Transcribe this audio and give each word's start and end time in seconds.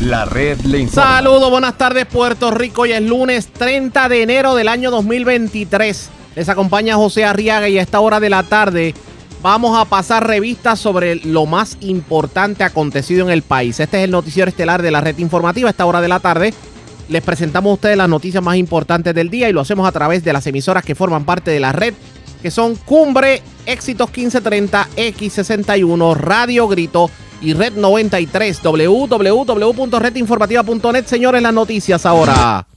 La 0.00 0.24
red 0.24 0.58
le. 0.62 0.88
Saludos, 0.88 1.50
buenas 1.50 1.76
tardes 1.76 2.06
Puerto 2.06 2.50
Rico. 2.50 2.82
Hoy 2.82 2.92
es 2.92 3.02
lunes 3.02 3.48
30 3.48 4.08
de 4.08 4.22
enero 4.22 4.54
del 4.54 4.68
año 4.68 4.90
2023. 4.90 6.08
Les 6.36 6.48
acompaña 6.48 6.96
José 6.96 7.26
Arriaga 7.26 7.68
y 7.68 7.78
a 7.78 7.82
esta 7.82 8.00
hora 8.00 8.18
de 8.18 8.30
la 8.30 8.42
tarde 8.42 8.94
vamos 9.42 9.78
a 9.78 9.84
pasar 9.84 10.26
revistas 10.26 10.78
sobre 10.78 11.16
lo 11.16 11.44
más 11.44 11.76
importante 11.80 12.64
acontecido 12.64 13.26
en 13.26 13.30
el 13.30 13.42
país. 13.42 13.78
Este 13.78 13.98
es 13.98 14.04
el 14.04 14.10
noticiero 14.10 14.48
estelar 14.48 14.80
de 14.80 14.90
la 14.90 15.02
red 15.02 15.18
informativa. 15.18 15.68
A 15.68 15.72
esta 15.72 15.84
hora 15.84 16.00
de 16.00 16.08
la 16.08 16.20
tarde 16.20 16.54
les 17.10 17.22
presentamos 17.22 17.70
a 17.70 17.74
ustedes 17.74 17.98
las 17.98 18.08
noticias 18.08 18.42
más 18.42 18.56
importantes 18.56 19.14
del 19.14 19.28
día 19.28 19.50
y 19.50 19.52
lo 19.52 19.60
hacemos 19.60 19.86
a 19.86 19.92
través 19.92 20.24
de 20.24 20.32
las 20.32 20.46
emisoras 20.46 20.82
que 20.82 20.94
forman 20.94 21.26
parte 21.26 21.50
de 21.50 21.60
la 21.60 21.72
red, 21.72 21.92
que 22.40 22.50
son 22.50 22.74
Cumbre, 22.74 23.42
Éxitos 23.66 24.08
1530, 24.08 24.88
X61, 24.96 26.16
Radio 26.16 26.68
Grito 26.68 27.10
y 27.40 27.54
Red 27.54 27.72
93, 27.74 28.60
www.redinformativa.net. 28.62 31.06
Señores, 31.06 31.42
las 31.42 31.52
noticias 31.52 32.06
ahora. 32.06 32.68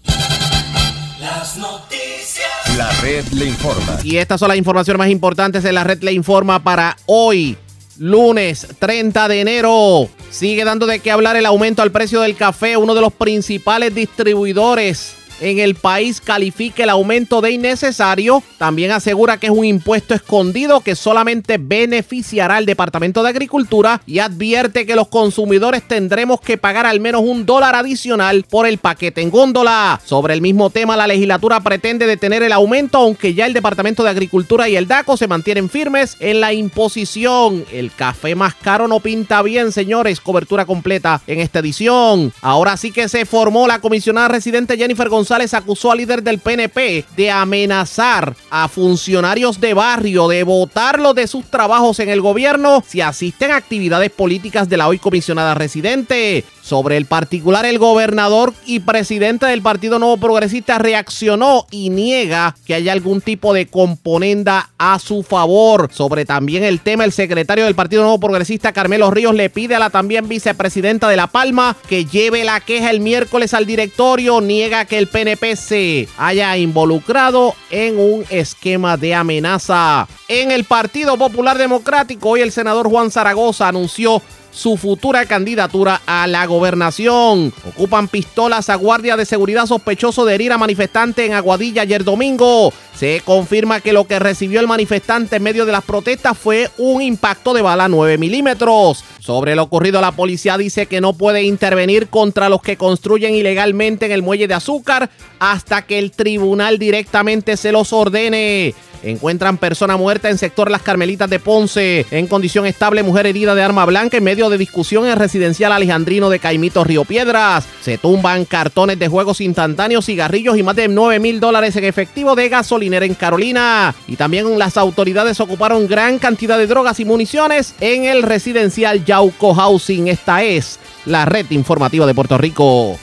Las 1.20 1.58
noticias. 1.58 2.78
La 2.78 2.90
red 3.02 3.26
le 3.34 3.46
informa. 3.46 4.00
Y 4.04 4.18
estas 4.18 4.40
son 4.40 4.50
las 4.50 4.58
informaciones 4.58 4.98
más 4.98 5.10
importantes 5.10 5.62
de 5.64 5.72
la 5.72 5.84
red 5.84 6.02
Le 6.02 6.14
Informa 6.14 6.64
para 6.64 6.98
hoy, 7.06 7.56
lunes 7.98 8.66
30 8.80 9.28
de 9.28 9.42
enero. 9.42 10.10
Sigue 10.32 10.66
dando 10.66 10.88
de 10.88 11.00
qué 11.00 11.12
hablar 11.12 11.36
el 11.36 11.45
aumento 11.45 11.84
al 11.84 11.92
precio 11.92 12.22
del 12.22 12.36
café. 12.36 12.78
Uno 12.78 12.95
de 12.95 13.02
los 13.02 13.14
principales 13.14 13.94
distribuidores 13.94 15.14
en 15.42 15.60
el 15.60 15.76
país 15.76 16.22
califica 16.22 16.84
el 16.84 16.90
aumento 16.90 17.42
de 17.42 17.52
innecesario. 17.52 18.44
También 18.58 18.92
asegura 18.92 19.38
que 19.38 19.48
es 19.48 19.52
un 19.52 19.66
impuesto 19.66 20.14
escondido 20.14 20.82
que 20.82 20.96
solamente 20.96 21.58
beneficiará 21.59 22.58
al 22.58 22.66
Departamento 22.66 23.23
de 23.23 23.30
Agricultura 23.30 24.02
y 24.06 24.20
advierte 24.20 24.86
que 24.86 24.96
los 24.96 25.08
consumidores 25.08 25.84
tendremos 25.88 26.40
que 26.40 26.58
pagar 26.58 26.86
al 26.86 27.00
menos 27.00 27.22
un 27.26 27.46
dólar 27.46 27.76
adicional 27.76 28.46
por 28.50 28.68
el 28.68 28.78
paquete 28.78 29.22
en 29.22 29.30
góndola. 29.30 30.00
Sobre 30.06 30.34
el 30.34 30.42
mismo 30.42 30.70
tema, 30.70 30.95
la 30.95 31.08
legislatura 31.08 31.59
pretende 31.61 32.08
detener 32.08 32.44
el 32.44 32.54
aumento, 32.54 33.00
aunque 33.00 33.34
ya 33.34 33.45
el 33.45 33.54
Departamento 33.54 34.04
de 34.04 34.11
Agricultura 34.11 34.70
y 34.70 34.76
el 34.76 34.88
DACO 34.88 35.17
se 35.17 35.28
mantienen 35.28 35.70
firmes 35.70 36.16
en 36.20 36.39
la 36.39 36.54
imposición. 36.54 37.66
El 37.72 37.92
café 37.92 38.36
más 38.36 38.56
caro 38.56 38.88
no 38.88 39.00
pinta 39.00 39.42
bien, 39.42 39.72
señores. 39.72 40.22
Cobertura 40.22 40.66
completa 40.66 41.22
en 41.28 41.39
esta 41.39 41.59
edición. 41.59 42.31
Ahora 42.42 42.78
sí 42.78 42.92
que 42.92 43.09
se 43.09 43.26
formó 43.26 43.67
la 43.67 43.80
comisionada 43.80 44.28
residente 44.28 44.78
Jennifer 44.78 45.09
González 45.09 45.23
acusó 45.54 45.92
al 45.92 46.00
líder 46.00 46.24
del 46.24 46.40
PNP 46.40 47.06
de 47.16 47.32
amenazar 47.32 48.36
a 48.50 48.68
funcionarios 48.68 49.60
de 49.60 49.74
barrio, 49.74 50.28
de 50.28 50.44
votarlos 50.44 51.16
de 51.16 51.28
sus 51.28 51.46
trabajos 51.46 52.00
en 52.00 52.10
el 52.10 52.22
gobierno 52.22 52.84
si 52.88 53.02
asisten 53.02 53.52
a 53.52 53.58
actividades 53.58 54.12
políticas 54.12 54.70
de 54.70 54.78
la 54.78 54.88
hoy 54.88 55.00
comisionada 55.00 55.54
residente. 55.54 56.44
Sobre 56.64 56.95
el 56.95 57.06
particular, 57.08 57.66
el 57.66 57.78
gobernador 57.78 58.53
y 58.66 58.80
presidente 58.80 59.45
del 59.45 59.61
Partido 59.61 60.00
Nuevo 60.00 60.16
Progresista 60.16 60.78
reaccionó 60.78 61.67
y 61.72 61.89
niega 61.89 62.55
que 62.66 62.73
haya 62.73 62.94
algún 62.94 63.20
tipo 63.20 63.53
de 63.53 63.67
componenda 63.67 64.70
a 64.78 64.97
su 65.00 65.23
favor. 65.23 65.89
Sobre 65.92 66.23
también 66.23 66.64
el 66.64 66.80
tema, 66.80 67.03
el 67.03 67.11
secretario 67.11 67.66
del 67.66 67.75
Partido 67.75 68.03
Nuevo 68.03 68.22
Progresista, 68.22 68.72
Carmelo 68.72 69.11
Ríos, 69.11 69.36
le 69.36 69.50
pide 69.50 69.75
a 69.75 69.80
la 69.80 69.89
también 69.89 70.30
vicepresidenta 70.30 71.09
de 71.09 71.17
La 71.17 71.28
Palma 71.28 71.75
que 71.89 72.05
lleve 72.05 72.45
la 72.45 72.61
queja 72.61 72.92
el 72.92 73.02
miércoles 73.02 73.53
al 73.53 73.66
directorio. 73.66 74.39
Niega 74.39 74.86
que 74.86 75.00
el 75.00 75.08
PNP 75.08 75.58
se 75.58 76.08
haya 76.17 76.55
involucrado 76.55 77.55
en 77.72 78.00
un 78.00 78.23
esquema 78.30 78.95
de 78.95 79.14
amenaza. 79.16 80.08
En 80.30 80.50
el 80.52 80.64
Partido 80.64 81.17
Popular 81.17 81.58
Democrático, 81.58 82.30
hoy 82.30 82.42
el 82.42 82.53
senador 82.53 82.89
Juan 82.89 83.11
Zaragoza 83.11 83.67
anunció 83.67 84.22
su 84.54 84.78
futura 84.78 85.26
candidatura 85.26 86.02
a 86.06 86.28
la 86.28 86.46
gobernación. 86.46 87.54
Ocupan 87.68 88.08
pistolas 88.08 88.70
a 88.70 88.76
guardia 88.76 89.18
de 89.18 89.26
seguridad 89.26 89.66
sospechoso 89.66 90.26
de 90.26 90.36
herir 90.36 90.52
a 90.52 90.58
manifestante 90.58 91.26
en 91.26 91.34
Aguadilla 91.34 91.82
ayer 91.82 92.04
domingo. 92.04 92.72
Se 92.95 93.22
confirma 93.26 93.82
que 93.82 93.94
lo 93.94 94.05
que 94.05 94.20
recibió 94.20 94.60
el 94.60 94.67
manifestante 94.67 95.38
en 95.38 95.44
medio 95.44 95.66
de 95.66 95.72
las 95.72 95.83
protestas 95.83 96.38
fue 96.38 96.70
un 96.77 97.02
impacto 97.02 97.54
de 97.54 97.61
bala 97.61 97.88
9 97.88 98.17
milímetros. 98.17 99.04
Sobre 99.23 99.56
lo 99.56 99.64
ocurrido, 99.64 100.02
la 100.02 100.11
policía 100.11 100.58
dice 100.58 100.86
que 100.86 101.00
no 101.00 101.14
puede 101.14 101.44
intervenir 101.44 102.10
contra 102.10 102.50
los 102.50 102.61
que 102.61 102.76
construyen 102.76 103.34
ilegalmente 103.34 104.06
en 104.06 104.11
el 104.11 104.22
muelle 104.22 104.50
de 104.50 104.54
azúcar 104.54 105.10
hasta 105.39 105.84
que 105.84 105.98
el 105.98 106.11
tribunal 106.11 106.78
directamente 106.78 107.56
se 107.56 107.72
los 107.72 107.94
ordene. 107.94 108.76
Encuentran 109.04 109.58
persona 109.58 109.98
muerta 109.98 110.30
en 110.30 110.38
sector 110.38 110.72
Las 110.72 110.82
Carmelitas 110.82 111.30
de 111.30 111.39
Ponce. 111.39 112.06
En 112.10 112.28
condición 112.28 112.66
estable, 112.66 113.04
mujer 113.04 113.28
herida 113.28 113.54
de 113.54 113.62
arma 113.62 113.86
blanca 113.86 114.16
en 114.16 114.23
medio 114.23 114.50
de 114.50 114.58
discusión 114.58 115.06
en 115.06 115.17
residencial 115.17 115.73
Alejandrino 115.73 116.30
de 116.30 116.39
Caimito 116.39 116.86
Río 116.86 117.04
Piedras. 117.04 117.66
Se 117.82 117.98
tumban 117.98 118.45
cartones 118.45 118.98
de 118.98 119.10
juegos 119.10 119.42
instantáneos, 119.42 120.06
cigarrillos 120.06 120.58
y 120.58 120.64
más 120.64 120.78
de 120.78 120.88
9 120.88 121.20
mil 121.20 121.42
dólares 121.42 121.76
en 121.76 121.83
efectivo 121.83 122.33
de 122.36 122.48
gasolinera 122.48 123.06
en 123.06 123.14
Carolina. 123.14 123.94
Y 124.08 124.16
también 124.16 124.58
las 124.58 124.78
autoridades 124.78 125.42
ocuparon 125.42 125.88
gran 125.88 126.17
cantidad 126.17 126.58
de 126.58 126.67
drogas 126.67 127.02
y 127.02 127.06
municiones 127.06 127.76
en 127.82 128.06
el 128.06 128.24
residencial 128.24 129.04
Yauco 129.13 129.54
Housing. 129.54 130.07
Esta 130.07 130.42
es 130.42 130.80
la 131.06 131.25
red 131.25 131.46
informativa 131.51 132.07
de 132.07 132.16
Puerto 132.16 132.36
Rico. 132.36 132.98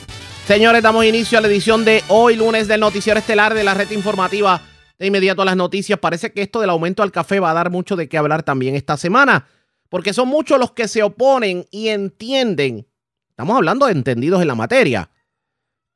Señores, 0.45 0.83
damos 0.83 1.05
inicio 1.05 1.39
a 1.39 1.41
la 1.41 1.47
edición 1.47 1.85
de 1.85 2.03
hoy, 2.09 2.35
lunes 2.35 2.67
del 2.67 2.81
noticiero 2.81 3.21
estelar 3.21 3.55
de 3.55 3.63
la 3.63 3.75
red 3.75 3.89
informativa 3.93 4.61
de 4.99 5.07
inmediato 5.07 5.43
a 5.43 5.45
las 5.45 5.57
noticias. 5.57 6.01
Parece 6.01 6.33
que 6.33 6.43
esto 6.43 6.61
del 6.61 6.71
aumento 6.71 7.05
al 7.05 7.13
café 7.13 7.39
va 7.39 7.53
a 7.53 7.55
dar 7.55 7.71
mucho 7.71 7.95
de 7.95 8.09
qué 8.09 8.19
hablar 8.19 8.43
también 8.43 8.75
esta 8.75 8.97
semana, 8.97 9.47
porque 9.89 10.13
son 10.13 10.27
muchos 10.27 10.59
los 10.59 10.73
que 10.73 10.89
se 10.89 11.05
oponen 11.05 11.67
y 11.71 11.91
entienden, 11.91 12.89
estamos 13.29 13.57
hablando 13.57 13.87
de 13.87 13.93
entendidos 13.93 14.43
en 14.43 14.49
la 14.49 14.57
materia, 14.57 15.11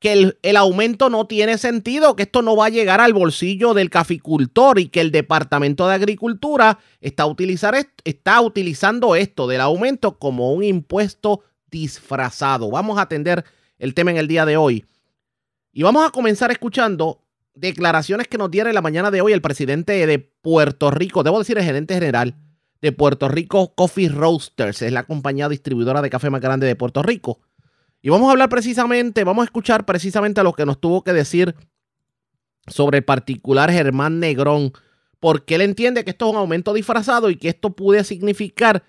que 0.05 0.13
el, 0.13 0.37
el, 0.43 0.55
aumento 0.55 1.09
no 1.09 1.25
tiene 1.25 1.57
sentido, 1.57 2.15
que 2.15 2.21
esto 2.21 2.43
no 2.43 2.55
va 2.55 2.67
a 2.67 2.69
llegar 2.69 3.01
al 3.01 3.15
bolsillo 3.15 3.73
del 3.73 3.89
caficultor 3.89 4.77
y 4.77 4.89
que 4.89 5.01
el 5.01 5.09
Departamento 5.09 5.87
de 5.87 5.95
Agricultura 5.95 6.77
está, 7.01 7.25
está 8.03 8.41
utilizando 8.41 9.15
esto 9.15 9.47
del 9.47 9.61
aumento 9.61 10.19
como 10.19 10.53
un 10.53 10.63
impuesto 10.63 11.41
disfrazado. 11.71 12.69
Vamos 12.69 12.99
a 12.99 13.01
atender 13.01 13.45
el 13.79 13.95
tema 13.95 14.11
en 14.11 14.17
el 14.17 14.27
día 14.27 14.45
de 14.45 14.57
hoy. 14.57 14.85
Y 15.73 15.81
vamos 15.81 16.05
a 16.05 16.11
comenzar 16.11 16.51
escuchando 16.51 17.23
declaraciones 17.55 18.27
que 18.27 18.37
nos 18.37 18.51
diera 18.51 18.69
en 18.69 18.75
la 18.75 18.83
mañana 18.83 19.09
de 19.09 19.21
hoy 19.21 19.33
el 19.33 19.41
presidente 19.41 20.05
de 20.05 20.19
Puerto 20.19 20.91
Rico, 20.91 21.23
debo 21.23 21.39
decir 21.39 21.57
el 21.57 21.63
gerente 21.63 21.95
general 21.95 22.35
de 22.79 22.91
Puerto 22.91 23.27
Rico 23.27 23.73
Coffee 23.73 24.09
Roasters, 24.09 24.83
es 24.83 24.91
la 24.91 25.05
compañía 25.05 25.49
distribuidora 25.49 26.03
de 26.03 26.11
café 26.11 26.29
más 26.29 26.41
grande 26.41 26.67
de 26.67 26.75
Puerto 26.75 27.01
Rico. 27.01 27.39
Y 28.05 28.09
vamos 28.09 28.27
a 28.27 28.33
hablar 28.33 28.49
precisamente, 28.49 29.23
vamos 29.23 29.41
a 29.41 29.45
escuchar 29.45 29.83
precisamente 29.83 30.39
a 30.39 30.43
lo 30.43 30.53
que 30.53 30.63
nos 30.63 30.79
tuvo 30.79 31.03
que 31.03 31.11
decir 31.11 31.55
sobre 32.67 32.99
el 32.99 33.03
particular 33.03 33.71
Germán 33.71 34.19
Negrón, 34.19 34.73
porque 35.19 35.55
él 35.55 35.61
entiende 35.61 36.05
que 36.05 36.11
esto 36.11 36.27
es 36.27 36.33
un 36.33 36.37
aumento 36.37 36.71
disfrazado 36.75 37.31
y 37.31 37.35
que 37.35 37.49
esto 37.49 37.71
puede 37.71 38.03
significar 38.03 38.83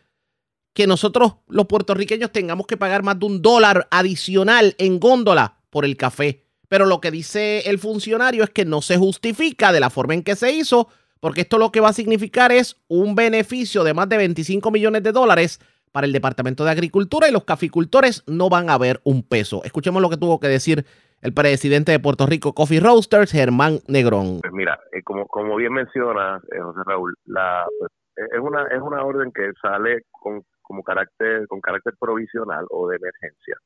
que 0.74 0.86
nosotros 0.86 1.36
los 1.48 1.64
puertorriqueños 1.64 2.30
tengamos 2.30 2.66
que 2.66 2.76
pagar 2.76 3.02
más 3.02 3.18
de 3.18 3.24
un 3.24 3.40
dólar 3.40 3.88
adicional 3.90 4.74
en 4.76 5.00
góndola 5.00 5.60
por 5.70 5.86
el 5.86 5.96
café. 5.96 6.44
Pero 6.68 6.84
lo 6.84 7.00
que 7.00 7.10
dice 7.10 7.60
el 7.70 7.78
funcionario 7.78 8.44
es 8.44 8.50
que 8.50 8.66
no 8.66 8.82
se 8.82 8.98
justifica 8.98 9.72
de 9.72 9.80
la 9.80 9.88
forma 9.88 10.12
en 10.12 10.24
que 10.24 10.36
se 10.36 10.52
hizo, 10.52 10.88
porque 11.20 11.40
esto 11.40 11.56
lo 11.56 11.72
que 11.72 11.80
va 11.80 11.88
a 11.88 11.94
significar 11.94 12.52
es 12.52 12.76
un 12.86 13.14
beneficio 13.14 13.82
de 13.82 13.94
más 13.94 14.10
de 14.10 14.18
25 14.18 14.70
millones 14.70 15.02
de 15.02 15.12
dólares 15.12 15.58
para 15.96 16.06
el 16.06 16.12
Departamento 16.12 16.62
de 16.62 16.72
Agricultura 16.72 17.26
y 17.26 17.32
los 17.32 17.44
caficultores 17.44 18.22
no 18.26 18.50
van 18.50 18.68
a 18.68 18.76
ver 18.76 19.00
un 19.02 19.22
peso. 19.22 19.62
Escuchemos 19.64 20.02
lo 20.02 20.10
que 20.10 20.18
tuvo 20.18 20.38
que 20.38 20.48
decir 20.48 20.84
el 21.22 21.32
presidente 21.32 21.90
de 21.90 22.00
Puerto 22.00 22.26
Rico 22.26 22.52
Coffee 22.52 22.80
Roasters, 22.80 23.32
Germán 23.32 23.78
Negrón. 23.88 24.40
Pues 24.42 24.52
mira, 24.52 24.78
eh, 24.92 25.02
como, 25.02 25.56
bien 25.56 25.72
menciona 25.72 26.38
eh, 26.52 26.60
José 26.60 26.80
Raúl, 26.84 27.14
la, 27.24 27.64
pues, 27.78 27.90
es, 28.14 28.40
una, 28.40 28.66
es 28.66 28.82
una 28.82 29.02
orden 29.04 29.32
que 29.32 29.52
sale 29.62 30.02
con, 30.10 30.42
como 30.60 30.82
carácter, 30.82 31.46
con 31.48 31.62
carácter 31.62 31.94
provisional 31.98 32.66
o 32.68 32.88
de 32.88 32.96
emergencia 32.96 33.56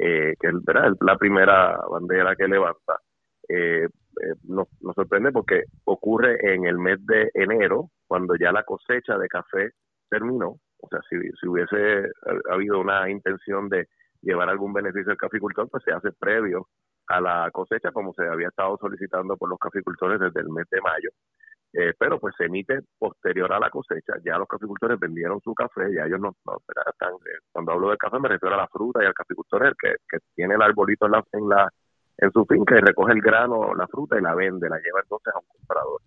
eh, 0.00 0.34
que 0.40 0.48
es 0.48 0.54
la 1.00 1.16
primera 1.16 1.78
bandera 1.90 2.34
que 2.34 2.48
levanta. 2.48 2.96
Eh, 3.48 3.84
eh, 3.84 4.34
nos, 4.44 4.66
nos, 4.80 4.94
sorprende 4.94 5.30
porque 5.30 5.64
ocurre 5.84 6.54
en 6.54 6.64
el 6.64 6.78
mes 6.78 7.04
de 7.04 7.30
enero, 7.34 7.90
cuando 8.06 8.34
ya 8.34 8.50
la 8.50 8.64
cosecha 8.64 9.18
de 9.18 9.28
café 9.28 9.70
terminó. 10.08 10.56
O 10.82 10.88
sea, 10.88 11.00
si, 11.08 11.16
hubiese 11.46 12.10
habido 12.50 12.80
una 12.80 13.08
intención 13.10 13.68
de 13.68 13.88
llevar 14.22 14.48
algún 14.48 14.72
beneficio 14.72 15.12
al 15.12 15.18
caficultor, 15.18 15.68
pues 15.68 15.82
se 15.84 15.92
hace 15.92 16.12
previo 16.12 16.68
a 17.08 17.20
la 17.20 17.50
cosecha, 17.52 17.90
como 17.92 18.12
se 18.14 18.26
había 18.26 18.48
estado 18.48 18.76
solicitando 18.78 19.36
por 19.36 19.48
los 19.48 19.58
caficultores 19.58 20.20
desde 20.20 20.40
el 20.40 20.48
mes 20.48 20.66
de 20.70 20.80
mayo. 20.80 21.10
Eh, 21.72 21.94
pero 21.96 22.18
pues 22.18 22.34
se 22.36 22.46
emite 22.46 22.80
posterior 22.98 23.52
a 23.52 23.60
la 23.60 23.70
cosecha. 23.70 24.14
Ya 24.24 24.36
los 24.38 24.48
caficultores 24.48 24.98
vendieron 24.98 25.40
su 25.40 25.54
café, 25.54 25.94
ya 25.94 26.04
ellos 26.04 26.20
no, 26.20 26.34
están, 26.90 27.12
eh, 27.14 27.38
cuando 27.52 27.72
hablo 27.72 27.88
del 27.88 27.98
café 27.98 28.18
me 28.18 28.28
refiero 28.28 28.54
a 28.56 28.58
la 28.58 28.68
fruta 28.68 29.02
y 29.02 29.06
al 29.06 29.14
caficultor 29.14 29.66
el 29.66 29.74
que, 29.80 29.94
que 30.08 30.18
tiene 30.34 30.54
el 30.54 30.62
arbolito 30.62 31.06
en 31.06 31.12
la, 31.12 31.24
en 31.32 31.48
la 31.48 31.72
en 32.20 32.30
su 32.32 32.44
finca 32.44 32.76
y 32.76 32.80
recoge 32.80 33.12
el 33.12 33.22
grano, 33.22 33.74
la 33.74 33.86
fruta 33.88 34.18
y 34.18 34.22
la 34.22 34.34
vende, 34.34 34.68
la 34.68 34.78
lleva 34.78 35.00
entonces 35.02 35.32
a 35.34 35.38
un 35.38 35.46
comprador. 35.46 36.00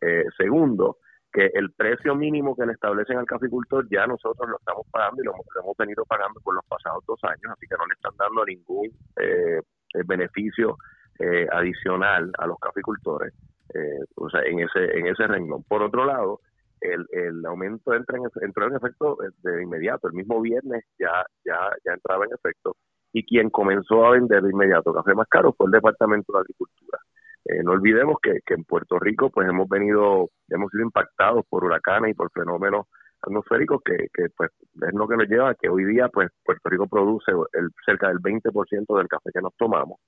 Eh, 0.00 0.24
segundo, 0.36 0.98
que 1.36 1.50
el 1.52 1.70
precio 1.72 2.14
mínimo 2.14 2.56
que 2.56 2.64
le 2.64 2.72
establecen 2.72 3.18
al 3.18 3.26
caficultor 3.26 3.86
ya 3.90 4.06
nosotros 4.06 4.48
lo 4.48 4.56
estamos 4.56 4.86
pagando 4.90 5.20
y 5.20 5.26
lo 5.26 5.32
hemos, 5.34 5.76
venido 5.76 6.02
pagando 6.06 6.40
por 6.40 6.54
los 6.54 6.64
pasados 6.64 7.04
dos 7.06 7.22
años, 7.24 7.52
así 7.52 7.66
que 7.66 7.76
no 7.76 7.84
le 7.84 7.92
están 7.92 8.16
dando 8.16 8.42
ningún 8.46 8.88
eh, 9.20 9.60
beneficio 10.06 10.78
eh, 11.18 11.46
adicional 11.52 12.32
a 12.38 12.46
los 12.46 12.58
caficultores 12.58 13.34
eh, 13.74 14.00
o 14.14 14.30
sea, 14.30 14.40
en 14.42 14.60
ese 14.60 14.98
en 14.98 15.08
ese 15.08 15.26
renglón. 15.26 15.62
Por 15.64 15.82
otro 15.82 16.06
lado, 16.06 16.40
el, 16.80 17.06
el 17.10 17.44
aumento 17.44 17.92
entra 17.92 18.16
en, 18.16 18.24
entró 18.40 18.68
en 18.68 18.76
efecto 18.76 19.18
de 19.42 19.62
inmediato, 19.62 20.08
el 20.08 20.14
mismo 20.14 20.40
viernes 20.40 20.84
ya 20.98 21.26
ya 21.44 21.58
ya 21.84 21.92
entraba 21.92 22.24
en 22.24 22.32
efecto 22.32 22.76
y 23.12 23.24
quien 23.24 23.50
comenzó 23.50 24.06
a 24.06 24.12
vender 24.12 24.42
de 24.42 24.50
inmediato 24.52 24.94
café 24.94 25.14
más 25.14 25.28
caro 25.28 25.52
fue 25.52 25.66
el 25.66 25.72
Departamento 25.72 26.32
de 26.32 26.40
Agricultura. 26.40 26.98
Eh, 27.48 27.62
no 27.62 27.72
olvidemos 27.72 28.16
que, 28.20 28.40
que 28.44 28.54
en 28.54 28.64
Puerto 28.64 28.98
Rico 28.98 29.30
pues 29.30 29.48
hemos 29.48 29.68
venido, 29.68 30.30
hemos 30.48 30.70
sido 30.72 30.82
impactados 30.82 31.44
por 31.48 31.64
huracanes 31.64 32.10
y 32.10 32.14
por 32.14 32.30
fenómenos 32.32 32.86
atmosféricos 33.22 33.82
que, 33.84 34.08
pues 34.36 34.50
es 34.60 34.94
lo 34.94 35.06
que 35.06 35.16
nos 35.16 35.28
lleva 35.28 35.50
a 35.50 35.54
que 35.54 35.68
hoy 35.68 35.84
día 35.84 36.08
pues 36.08 36.28
Puerto 36.44 36.68
Rico 36.68 36.86
produce 36.88 37.30
el, 37.52 37.70
cerca 37.84 38.08
del 38.08 38.18
20% 38.18 38.96
del 38.98 39.08
café 39.08 39.30
que 39.32 39.40
nos 39.40 39.54
tomamos 39.56 40.00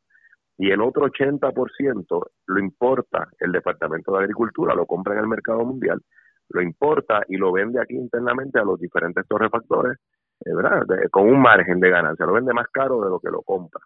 y 0.56 0.70
el 0.70 0.80
otro 0.80 1.06
80% 1.06 2.30
lo 2.46 2.58
importa 2.58 3.28
el 3.38 3.52
Departamento 3.52 4.12
de 4.12 4.18
Agricultura, 4.18 4.74
lo 4.74 4.86
compra 4.86 5.14
en 5.14 5.20
el 5.20 5.28
mercado 5.28 5.64
mundial, 5.64 6.00
lo 6.48 6.60
importa 6.60 7.22
y 7.28 7.36
lo 7.36 7.52
vende 7.52 7.80
aquí 7.80 7.94
internamente 7.94 8.58
a 8.58 8.64
los 8.64 8.80
diferentes 8.80 9.24
torrefactores, 9.28 9.98
eh, 10.44 10.54
¿verdad? 10.54 10.82
con 11.12 11.28
un 11.28 11.40
margen 11.40 11.78
de 11.78 11.90
ganancia, 11.90 12.26
lo 12.26 12.32
vende 12.32 12.52
más 12.52 12.66
caro 12.72 13.00
de 13.00 13.10
lo 13.10 13.20
que 13.20 13.30
lo 13.30 13.42
compra. 13.42 13.80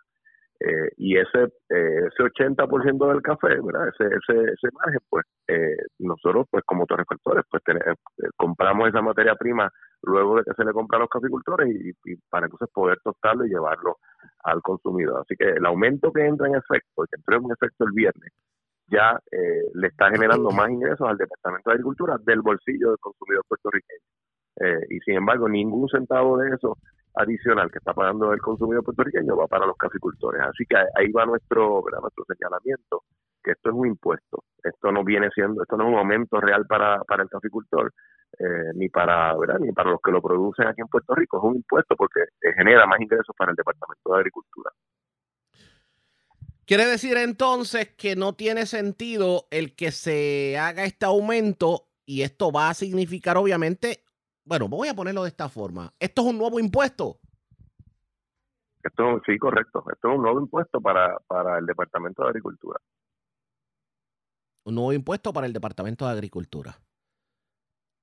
Eh, 0.65 0.91
y 0.97 1.17
ese 1.17 1.45
eh, 1.71 2.07
ese 2.07 2.23
80% 2.23 3.09
del 3.09 3.23
café, 3.23 3.49
¿verdad? 3.61 3.89
Ese, 3.89 4.05
ese, 4.05 4.53
ese 4.53 4.69
margen, 4.73 5.01
pues 5.09 5.25
eh, 5.49 5.77
nosotros, 5.99 6.47
pues 6.51 6.63
como 6.65 6.87
torrefactores, 6.87 7.45
pues 7.51 7.63
eh, 7.67 7.95
compramos 8.37 8.89
esa 8.89 9.03
materia 9.03 9.35
prima 9.35 9.69
luego 10.03 10.37
de 10.37 10.45
que 10.45 10.55
se 10.55 10.65
le 10.65 10.73
compra 10.73 10.99
a 10.99 11.01
los 11.01 11.09
caficultores 11.09 11.69
y, 11.69 12.17
para 12.31 12.47
entonces 12.47 12.69
poder 12.73 12.99
tostarlo 13.03 13.45
y 13.45 13.49
llevarlo 13.49 13.97
al 14.45 14.63
consumidor. 14.63 15.23
Así 15.23 15.35
que 15.37 15.49
el 15.49 15.67
aumento 15.67 16.13
que 16.13 16.27
entra 16.27 16.47
en 16.47 16.55
efecto, 16.55 17.07
que 17.11 17.17
entró 17.17 17.39
en 17.39 17.51
efecto 17.51 17.85
el 17.85 17.93
viernes, 17.93 18.31
ya 18.89 19.19
le 19.75 19.87
está 19.89 20.11
generando 20.11 20.51
más 20.51 20.69
ingresos 20.69 21.09
al 21.09 21.17
Departamento 21.17 21.71
de 21.71 21.75
Agricultura 21.75 22.19
del 22.25 22.43
bolsillo 22.43 22.91
del 22.91 22.99
consumidor 22.99 23.43
puertorriqueño. 23.49 24.05
y 24.91 24.99
sin 25.01 25.15
embargo, 25.15 25.49
ningún 25.49 25.89
centavo 25.89 26.37
de 26.39 26.51
eso 26.55 26.77
adicional 27.15 27.71
que 27.71 27.79
está 27.79 27.93
pagando 27.93 28.33
el 28.33 28.41
consumidor 28.41 28.85
puertorriqueño 28.85 29.37
va 29.37 29.47
para 29.47 29.67
los 29.67 29.77
caficultores. 29.77 30.43
Así 30.43 30.65
que 30.67 30.77
ahí 30.77 31.11
va 31.13 31.27
nuestro, 31.27 31.83
nuestro 32.01 32.25
señalamiento, 32.27 33.05
que 33.43 33.53
esto 33.53 33.71
es 33.71 33.75
un 33.75 33.87
impuesto. 33.89 34.45
Esto 34.63 34.93
no 34.93 35.05
viene 35.05 35.31
siendo, 35.35 35.63
esto 35.63 35.77
no 35.77 35.85
es 35.85 35.93
un 35.93 35.99
aumento 35.99 36.41
real 36.41 36.67
para, 36.67 37.03
para 37.05 37.23
el 37.23 37.29
caficultor, 37.29 37.93
eh, 38.39 38.73
ni 38.75 38.89
para 38.89 39.37
¿verdad? 39.37 39.59
ni 39.59 39.73
para 39.73 39.91
los 39.91 40.01
que 40.01 40.11
lo 40.11 40.23
producen 40.23 40.67
aquí 40.69 40.81
en 40.81 40.89
Puerto 40.89 41.15
Rico. 41.15 41.39
Es 41.39 41.45
un 41.45 41.57
impuesto 41.57 41.97
porque 41.97 42.21
genera 42.57 42.87
más 42.87 43.01
ingresos 43.01 43.35
para 43.37 43.51
el 43.51 43.57
Departamento 43.57 44.13
de 44.13 44.17
Agricultura. 44.17 44.71
Quiere 46.65 46.87
decir 46.87 47.17
entonces 47.17 47.91
que 47.97 48.17
no 48.17 48.35
tiene 48.35 48.67
sentido 48.67 49.47
el 49.51 49.75
que 49.75 49.91
se 49.91 50.57
haga 50.59 50.85
este 50.85 51.05
aumento 51.05 51.89
y 52.07 52.23
esto 52.23 52.53
va 52.53 52.71
a 52.71 52.75
significar 52.75 53.37
obviamente 53.37 54.05
bueno, 54.45 54.69
voy 54.69 54.89
a 54.89 54.95
ponerlo 54.95 55.23
de 55.23 55.29
esta 55.29 55.49
forma. 55.49 55.93
¿Esto 55.99 56.23
es 56.23 56.29
un 56.29 56.39
nuevo 56.39 56.59
impuesto? 56.59 57.19
Esto, 58.83 59.21
sí, 59.25 59.39
correcto. 59.39 59.85
Esto 59.93 60.09
es 60.09 60.17
un 60.17 60.23
nuevo 60.23 60.41
impuesto 60.41 60.81
para, 60.81 61.19
para 61.27 61.59
el 61.59 61.67
Departamento 61.67 62.23
de 62.23 62.31
Agricultura. 62.31 62.81
Un 64.65 64.75
nuevo 64.75 64.93
impuesto 64.93 65.33
para 65.33 65.47
el 65.47 65.53
Departamento 65.53 66.07
de 66.07 66.13
Agricultura. 66.13 66.79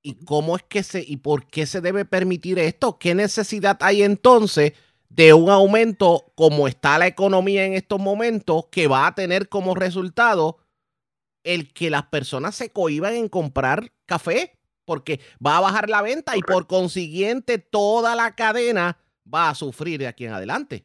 ¿Y 0.02 0.24
cómo 0.24 0.56
es 0.56 0.64
que 0.64 0.84
se, 0.84 1.04
y 1.06 1.18
por 1.18 1.46
qué 1.48 1.66
se 1.66 1.82
debe 1.82 2.06
permitir 2.06 2.58
esto? 2.60 2.98
¿Qué 2.98 3.16
necesidad 3.16 3.78
hay 3.82 4.04
entonces 4.04 4.74
de 5.10 5.34
un 5.34 5.50
aumento 5.50 6.32
como 6.36 6.68
está 6.68 6.98
la 6.98 7.08
economía 7.08 7.66
en 7.66 7.74
estos 7.74 8.00
momentos 8.00 8.68
que 8.72 8.88
va 8.88 9.08
a 9.08 9.16
tener 9.16 9.50
como 9.50 9.76
resultado 9.76 10.60
el 11.44 11.74
que 11.74 11.90
las 11.90 12.06
personas 12.06 12.56
se 12.56 12.72
cohiban 12.72 13.16
en 13.16 13.28
comprar 13.28 13.92
café? 14.06 14.59
Porque 14.90 15.20
va 15.46 15.58
a 15.58 15.62
bajar 15.62 15.88
la 15.88 16.02
venta 16.02 16.36
y 16.36 16.42
por 16.42 16.66
consiguiente 16.66 17.60
toda 17.60 18.16
la 18.16 18.34
cadena 18.34 18.98
va 19.32 19.52
a 19.52 19.54
sufrir 19.54 20.00
de 20.00 20.08
aquí 20.08 20.26
en 20.26 20.34
adelante. 20.34 20.84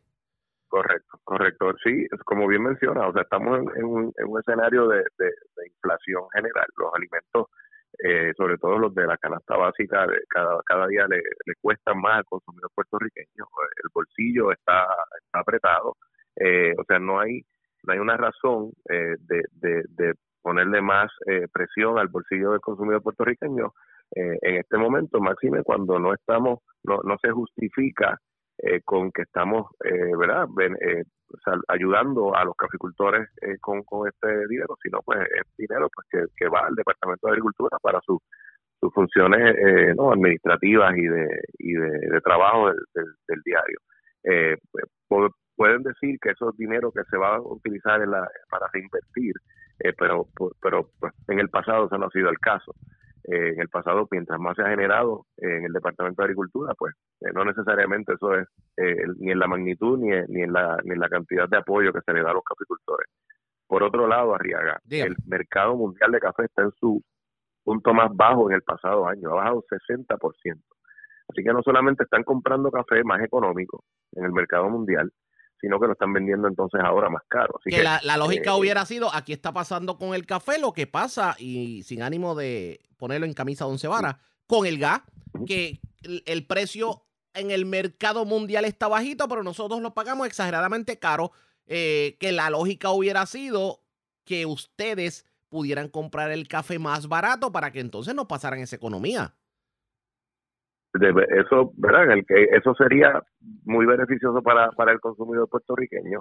Correcto, 0.69 1.19
correcto. 1.25 1.73
Sí, 1.83 2.07
como 2.27 2.47
bien 2.47 2.65
menciona, 2.65 3.09
o 3.09 3.15
sea, 3.15 3.23
estamos 3.23 3.61
en, 3.77 3.85
un, 3.87 4.13
escenario 4.39 4.89
de, 4.89 5.05
inflación 5.67 6.25
general. 6.35 6.67
Los 6.77 6.93
alimentos, 6.93 7.47
eh, 7.99 8.33
sobre 8.37 8.59
todo 8.59 8.79
los 8.79 8.95
de 8.95 9.07
la 9.07 9.17
canasta 9.17 9.57
básica, 9.57 10.07
cada, 10.29 10.61
cada 10.67 10.87
día 10.87 11.07
le, 11.09 11.23
le 11.47 11.55
cuestan 11.63 11.99
más 11.99 12.19
al 12.19 12.25
consumidor 12.27 12.71
puertorriqueño. 12.75 13.47
El 13.83 13.91
bolsillo 13.95 14.53
está, 14.53 14.85
apretado. 15.33 15.97
Eh, 16.37 16.75
o 16.77 16.85
sea, 16.85 16.99
no 16.99 17.21
hay, 17.21 17.41
no 17.85 17.95
hay 17.95 18.01
una 18.01 18.19
razón 18.19 18.73
eh, 18.91 19.17
de, 19.21 20.15
ponerle 20.43 20.83
más 20.83 21.11
presión 21.55 21.99
al 21.99 22.09
bolsillo 22.09 22.51
del 22.51 22.61
consumidor 22.61 23.03
puertorriqueño 23.03 23.73
eh, 24.15 24.39
en 24.43 24.57
este 24.57 24.77
momento, 24.77 25.21
máxime 25.21 25.63
cuando 25.63 25.99
no 25.99 26.15
estamos, 26.15 26.61
no, 26.85 27.01
no 27.05 27.17
se 27.21 27.31
justifica 27.31 28.19
eh, 28.59 28.81
con 28.85 29.11
que 29.11 29.23
estamos, 29.23 29.71
eh, 29.85 30.17
¿verdad? 30.17 30.47
ayudando 31.67 32.37
a 32.37 32.45
los 32.45 32.55
caficultores 32.55 33.29
con, 33.61 33.83
con 33.83 34.09
este 34.09 34.47
dinero, 34.47 34.77
sino 34.81 35.01
pues 35.05 35.19
es 35.21 35.57
dinero 35.57 35.89
pues 35.93 36.31
que, 36.37 36.49
va 36.49 36.61
al 36.61 36.77
Departamento 36.77 37.27
de 37.27 37.33
Agricultura 37.33 37.77
para 37.83 38.01
sus 38.03 38.21
funciones 38.93 39.57
no 39.97 40.13
administrativas 40.13 40.95
y 40.97 41.73
de 41.73 42.21
trabajo 42.23 42.69
del, 42.69 43.43
diario. 43.45 43.79
Pues, 45.09 45.33
pueden 45.57 45.83
decir 45.83 46.19
que 46.21 46.31
esos 46.31 46.57
dinero 46.57 46.93
que 46.93 47.03
se 47.11 47.17
va 47.17 47.37
a 47.37 47.41
utilizar 47.41 48.01
en 48.01 48.13
la, 48.13 48.29
para 48.49 48.69
reinvertir, 48.73 49.35
pero 49.99 50.29
pero 50.63 50.91
pues, 51.01 51.13
en 51.29 51.41
el 51.41 51.49
pasado 51.49 51.87
eso 51.87 51.99
no 51.99 52.07
ha 52.07 52.11
sido 52.11 52.31
el 52.31 52.39
caso. 52.39 52.73
Eh, 53.27 53.53
en 53.55 53.61
el 53.61 53.69
pasado, 53.69 54.07
mientras 54.11 54.39
más 54.39 54.55
se 54.55 54.63
ha 54.63 54.69
generado 54.69 55.27
en 55.39 55.65
el 55.65 55.73
Departamento 55.73 56.21
de 56.21 56.27
Agricultura, 56.27 56.75
pues 56.75 56.95
eh, 57.23 57.33
no 57.33 57.45
necesariamente 57.45 58.13
eso 58.13 58.35
es 58.35 58.47
eh, 58.77 58.97
ni 59.19 59.33
en 59.33 59.39
la 59.39 59.47
magnitud 59.47 59.99
ni 59.99 60.13
en, 60.13 60.27
ni, 60.29 60.43
en 60.43 60.53
la, 60.53 60.77
ni 60.85 60.93
en 60.93 61.01
la 61.01 61.09
cantidad 61.09 61.49
de 61.49 61.57
apoyo 61.57 61.91
que 61.91 62.03
se 62.05 62.13
le 62.13 62.23
da 62.23 62.33
a 62.33 62.35
los 62.35 62.45
caficultores. 62.45 63.09
Por 63.67 63.83
otro 63.83 64.07
lado, 64.07 64.35
Arriaga, 64.35 64.79
el 64.91 65.17
mercado 65.27 65.75
mundial 65.75 66.13
de 66.13 66.21
café 66.21 66.45
está 66.45 66.63
en 66.63 66.73
su 66.73 67.03
punto 67.65 67.95
más 67.95 68.15
bajo 68.15 68.51
en 68.51 68.57
el 68.57 68.63
pasado 68.63 69.09
año, 69.09 69.31
ha 69.31 69.37
bajado 69.37 69.65
60%. 69.71 70.61
Así 71.29 71.43
que 71.43 71.53
no 71.53 71.63
solamente 71.63 72.05
están 72.05 72.25
comprando 72.25 72.71
café 72.71 73.03
más 73.05 73.23
económico 73.23 73.85
en 74.13 74.25
el 74.25 74.33
mercado 74.33 74.69
mundial, 74.69 75.11
sino 75.65 75.81
que 75.81 75.87
lo 75.87 75.95
están 75.95 76.13
vendiendo 76.13 76.47
entonces 76.47 76.79
ahora 76.85 77.09
más 77.09 77.23
caro. 77.27 77.59
que, 77.65 77.83
la, 77.83 78.01
lógica 78.19 78.51
eh, 78.51 78.55
hubiera 78.59 78.85
sido, 78.85 79.09
aquí 79.15 79.33
está 79.33 79.53
pasando 79.53 79.97
con 79.97 80.15
el 80.15 80.27
café 80.27 80.59
lo 80.59 80.75
que 80.75 80.87
pasa, 80.87 81.37
y 81.39 81.83
sin 81.85 82.03
ánimo 82.03 82.35
de 82.35 82.81
ponerlo 82.99 83.25
en 83.25 83.33
camisa 83.33 83.65
de 83.65 83.71
once 83.71 83.89
varas, 83.89 84.17
con 84.47 84.67
el 84.67 84.79
gas, 84.79 85.01
que 85.47 85.81
el, 86.03 86.47
precio 86.47 87.03
en 87.33 87.51
el 87.51 87.65
mercado 87.65 88.27
mundial 88.27 88.67
está 88.67 88.89
bajito, 88.89 89.27
pero 89.27 89.43
nosotros 89.43 89.81
lo 89.81 89.95
pagamos 89.95 90.27
exageradamente 90.27 90.99
caro, 90.99 91.33
eh, 91.67 92.19
que 92.21 92.33
la 92.33 92.51
lógica 92.51 92.91
hubiera 92.91 93.25
sido 93.25 93.81
que 94.27 94.45
ustedes 94.45 95.25
pudieran 95.49 95.89
comprar 95.89 96.31
el 96.31 96.47
café 96.47 96.79
más 96.79 97.09
barato 97.09 97.53
para 97.53 97.73
que 97.73 97.81
entonces 97.81 98.15
no 98.15 98.29
pasaran 98.29 98.61
esa 98.61 98.77
economía 98.77 99.35
eso, 100.95 101.73
¿verdad? 101.77 102.13
El 102.13 102.25
eso 102.29 102.75
sería 102.75 103.21
muy 103.65 103.87
beneficioso 103.87 104.43
para, 104.43 104.71
para 104.73 104.93
el 104.93 105.01
consumidor 105.01 105.49
puertorriqueño. 105.49 106.21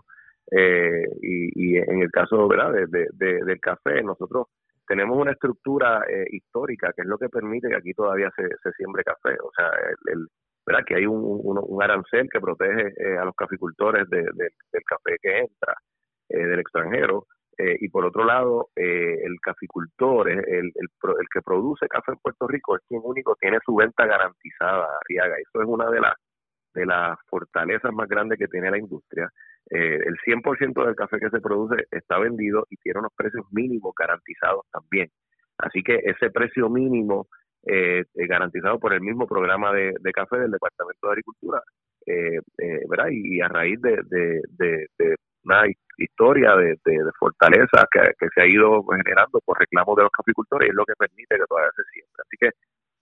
Eh, 0.51 1.05
y, 1.21 1.75
y, 1.75 1.77
en 1.77 2.01
el 2.01 2.11
caso, 2.11 2.47
¿verdad? 2.47 2.73
De, 2.89 3.07
del 3.13 3.59
café, 3.59 4.01
nosotros 4.03 4.47
tenemos 4.87 5.17
una 5.17 5.31
estructura 5.31 6.03
eh, 6.09 6.25
histórica 6.31 6.91
que 6.93 7.03
es 7.03 7.07
lo 7.07 7.17
que 7.17 7.29
permite 7.29 7.69
que 7.69 7.77
aquí 7.77 7.93
todavía 7.93 8.29
se, 8.35 8.43
se 8.61 8.71
siembre 8.73 9.03
café. 9.03 9.37
O 9.41 9.51
sea, 9.55 9.69
el, 10.11 10.27
¿verdad? 10.65 10.83
Que 10.85 10.95
hay 10.95 11.05
un, 11.05 11.21
un, 11.23 11.83
arancel 11.83 12.29
que 12.29 12.41
protege 12.41 12.93
eh, 12.97 13.17
a 13.17 13.25
los 13.25 13.35
caficultores 13.35 14.09
del 14.09 14.83
café 14.85 15.17
que 15.21 15.39
entra 15.39 15.75
del 16.29 16.59
extranjero. 16.59 17.27
Eh, 17.57 17.77
y 17.81 17.89
por 17.89 18.05
otro 18.05 18.23
lado, 18.23 18.69
eh, 18.75 19.19
el 19.23 19.39
caficultor, 19.39 20.29
el, 20.29 20.39
el, 20.39 20.71
el, 20.75 21.27
que 21.31 21.41
produce 21.41 21.87
café 21.87 22.11
en 22.11 22.17
Puerto 22.17 22.47
Rico, 22.47 22.75
es 22.75 22.81
quien 22.87 23.01
único 23.03 23.35
tiene 23.35 23.59
su 23.63 23.75
venta 23.75 24.05
garantizada, 24.05 24.87
Arriaga. 25.01 25.35
Eso 25.37 25.61
es 25.61 25.67
una 25.67 25.89
de 25.89 26.01
las 26.01 26.13
de 26.73 26.87
las 26.87 27.19
fortalezas 27.27 27.93
más 27.93 28.09
grandes 28.09 28.39
que 28.39 28.47
tiene 28.47 28.71
la 28.71 28.79
industria. 28.79 29.29
Eh, 29.69 29.99
el 30.03 30.17
100% 30.25 30.83
del 30.83 30.95
café 30.95 31.19
que 31.19 31.29
se 31.29 31.39
produce 31.39 31.85
está 31.91 32.17
vendido 32.17 32.65
y 32.71 32.77
tiene 32.77 32.99
unos 32.99 33.13
precios 33.15 33.45
mínimos 33.51 33.93
garantizados 33.95 34.65
también. 34.71 35.11
Así 35.59 35.83
que 35.83 35.99
ese 36.03 36.31
precio 36.31 36.69
mínimo 36.69 37.27
eh, 37.67 38.05
garantizado 38.15 38.79
por 38.79 38.91
el 38.93 39.01
mismo 39.01 39.27
programa 39.27 39.71
de, 39.71 39.93
de 39.99 40.11
café 40.11 40.39
del 40.39 40.49
Departamento 40.49 41.05
de 41.05 41.11
Agricultura, 41.11 41.61
¿verdad? 42.89 43.09
Y, 43.11 43.39
a 43.39 43.47
raíz 43.47 43.79
de, 43.79 44.01
de, 44.09 44.41
de 44.57 45.15
una 45.43 45.67
historia 45.97 46.55
de, 46.55 46.77
de, 46.83 47.11
fortaleza 47.19 47.87
que, 47.91 48.27
se 48.33 48.41
ha 48.41 48.47
ido 48.47 48.83
generando 48.85 49.39
por 49.45 49.59
reclamos 49.59 49.95
de 49.95 50.03
los 50.03 50.11
caficultores 50.11 50.67
y 50.67 50.69
es 50.69 50.75
lo 50.75 50.85
que 50.85 50.93
permite 50.97 51.37
que 51.37 51.45
todavía 51.47 51.71
se 51.75 51.83
siembra. 51.93 52.23
Así 52.25 52.37
que 52.39 52.49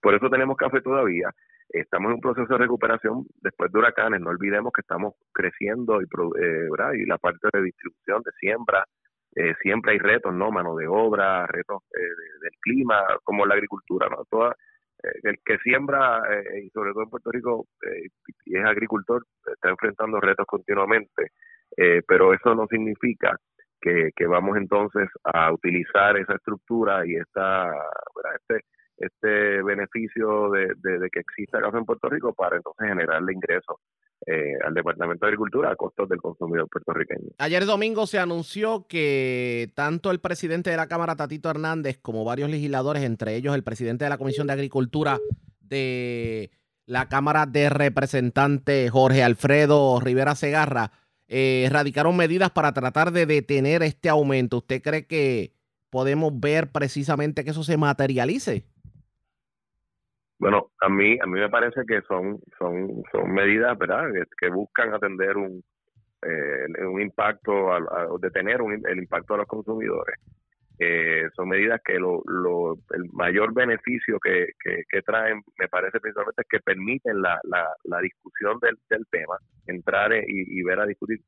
por 0.00 0.14
eso 0.14 0.28
tenemos 0.28 0.56
café 0.56 0.80
todavía. 0.80 1.30
Estamos 1.68 2.10
en 2.10 2.14
un 2.14 2.20
proceso 2.20 2.52
de 2.52 2.58
recuperación 2.58 3.24
después 3.40 3.72
de 3.72 3.78
huracanes. 3.78 4.20
No 4.20 4.30
olvidemos 4.30 4.72
que 4.72 4.82
estamos 4.82 5.14
creciendo 5.32 6.02
y, 6.02 6.04
eh, 6.04 6.68
la 7.06 7.18
parte 7.18 7.48
de 7.52 7.62
distribución, 7.62 8.22
de 8.22 8.32
siembra, 8.32 8.84
eh, 9.34 9.54
siempre 9.62 9.92
hay 9.92 9.98
retos, 9.98 10.34
¿no? 10.34 10.50
Mano 10.50 10.76
de 10.76 10.86
obra, 10.86 11.46
retos 11.46 11.82
eh, 11.94 12.40
del 12.42 12.52
clima, 12.60 13.02
como 13.24 13.46
la 13.46 13.54
agricultura, 13.54 14.08
¿no? 14.10 14.24
Toda, 14.28 14.54
eh, 15.02 15.08
el 15.22 15.38
que 15.44 15.56
siembra, 15.58 16.20
y 16.62 16.68
sobre 16.70 16.92
todo 16.92 17.04
en 17.04 17.10
Puerto 17.10 17.30
Rico, 17.30 17.66
y 18.44 18.56
es 18.58 18.64
agricultor, 18.64 19.24
está 19.54 19.70
enfrentando 19.70 20.20
retos 20.20 20.46
continuamente, 20.46 21.30
pero 22.06 22.34
eso 22.34 22.54
no 22.54 22.66
significa 22.68 23.36
que, 23.80 24.10
que, 24.14 24.26
vamos 24.26 24.56
entonces 24.56 25.08
a 25.24 25.52
utilizar 25.52 26.16
esa 26.16 26.34
estructura 26.34 27.06
y 27.06 27.16
esta, 27.16 27.70
este 28.38 28.64
este 29.02 29.62
beneficio 29.62 30.50
de, 30.50 30.66
de, 30.76 31.10
que 31.10 31.20
exista 31.20 31.60
café 31.60 31.78
en 31.78 31.84
Puerto 31.84 32.08
Rico 32.08 32.32
para 32.34 32.56
entonces 32.56 32.88
generarle 32.88 33.32
ingresos 33.32 33.76
eh, 34.26 34.54
al 34.64 34.74
Departamento 34.74 35.26
de 35.26 35.30
Agricultura 35.30 35.72
a 35.72 35.76
costos 35.76 36.08
del 36.08 36.20
consumidor 36.20 36.68
puertorriqueño. 36.68 37.30
Ayer 37.38 37.66
domingo 37.66 38.06
se 38.06 38.20
anunció 38.20 38.86
que 38.86 39.72
tanto 39.74 40.10
el 40.10 40.20
presidente 40.20 40.70
de 40.70 40.76
la 40.76 40.86
Cámara, 40.86 41.16
Tatito 41.16 41.50
Hernández, 41.50 41.98
como 42.00 42.24
varios 42.24 42.48
legisladores, 42.48 43.02
entre 43.02 43.34
ellos 43.34 43.54
el 43.54 43.64
presidente 43.64 44.04
de 44.04 44.10
la 44.10 44.18
Comisión 44.18 44.46
de 44.46 44.52
Agricultura 44.52 45.18
de 45.60 46.50
la 46.86 47.08
Cámara 47.08 47.46
de 47.46 47.70
Representantes, 47.70 48.90
Jorge 48.90 49.24
Alfredo 49.24 49.98
Rivera 50.00 50.36
Segarra, 50.36 50.92
eh, 51.34 51.66
radicaron 51.70 52.14
medidas 52.14 52.50
para 52.50 52.74
tratar 52.74 53.10
de 53.10 53.24
detener 53.24 53.82
este 53.82 54.10
aumento. 54.10 54.58
¿Usted 54.58 54.82
cree 54.82 55.06
que 55.06 55.54
podemos 55.88 56.38
ver 56.38 56.70
precisamente 56.70 57.42
que 57.42 57.52
eso 57.52 57.64
se 57.64 57.78
materialice? 57.78 58.66
Bueno, 60.38 60.72
a 60.82 60.90
mí 60.90 61.18
a 61.22 61.26
mí 61.26 61.40
me 61.40 61.48
parece 61.48 61.86
que 61.88 62.02
son 62.02 62.38
son 62.58 63.02
son 63.10 63.32
medidas, 63.32 63.78
¿verdad? 63.78 64.04
Que, 64.38 64.50
buscan 64.50 64.92
atender 64.92 65.38
un 65.38 65.64
eh, 66.20 66.84
un 66.84 67.00
impacto, 67.00 67.72
a, 67.72 67.80
detener 68.20 68.60
el 68.86 68.98
impacto 68.98 69.32
a 69.32 69.38
los 69.38 69.46
consumidores. 69.46 70.16
Eh, 70.84 71.28
son 71.36 71.48
medidas 71.48 71.80
que 71.84 71.94
lo, 71.96 72.22
lo, 72.26 72.74
el 72.90 73.04
mayor 73.12 73.54
beneficio 73.54 74.18
que, 74.18 74.48
que, 74.58 75.02
traen, 75.02 75.40
me 75.56 75.68
parece 75.68 76.00
principalmente, 76.00 76.42
es 76.42 76.48
que 76.48 76.58
permiten 76.58 77.22
la, 77.22 77.38
la, 77.44 77.68
la 77.84 78.00
discusión 78.00 78.58
del, 78.60 78.76
del 78.90 79.06
tema, 79.08 79.36
entrar 79.68 80.12
y, 80.12 80.24
y 80.26 80.62
ver 80.64 80.80
a 80.80 80.86
discutir, 80.86 81.20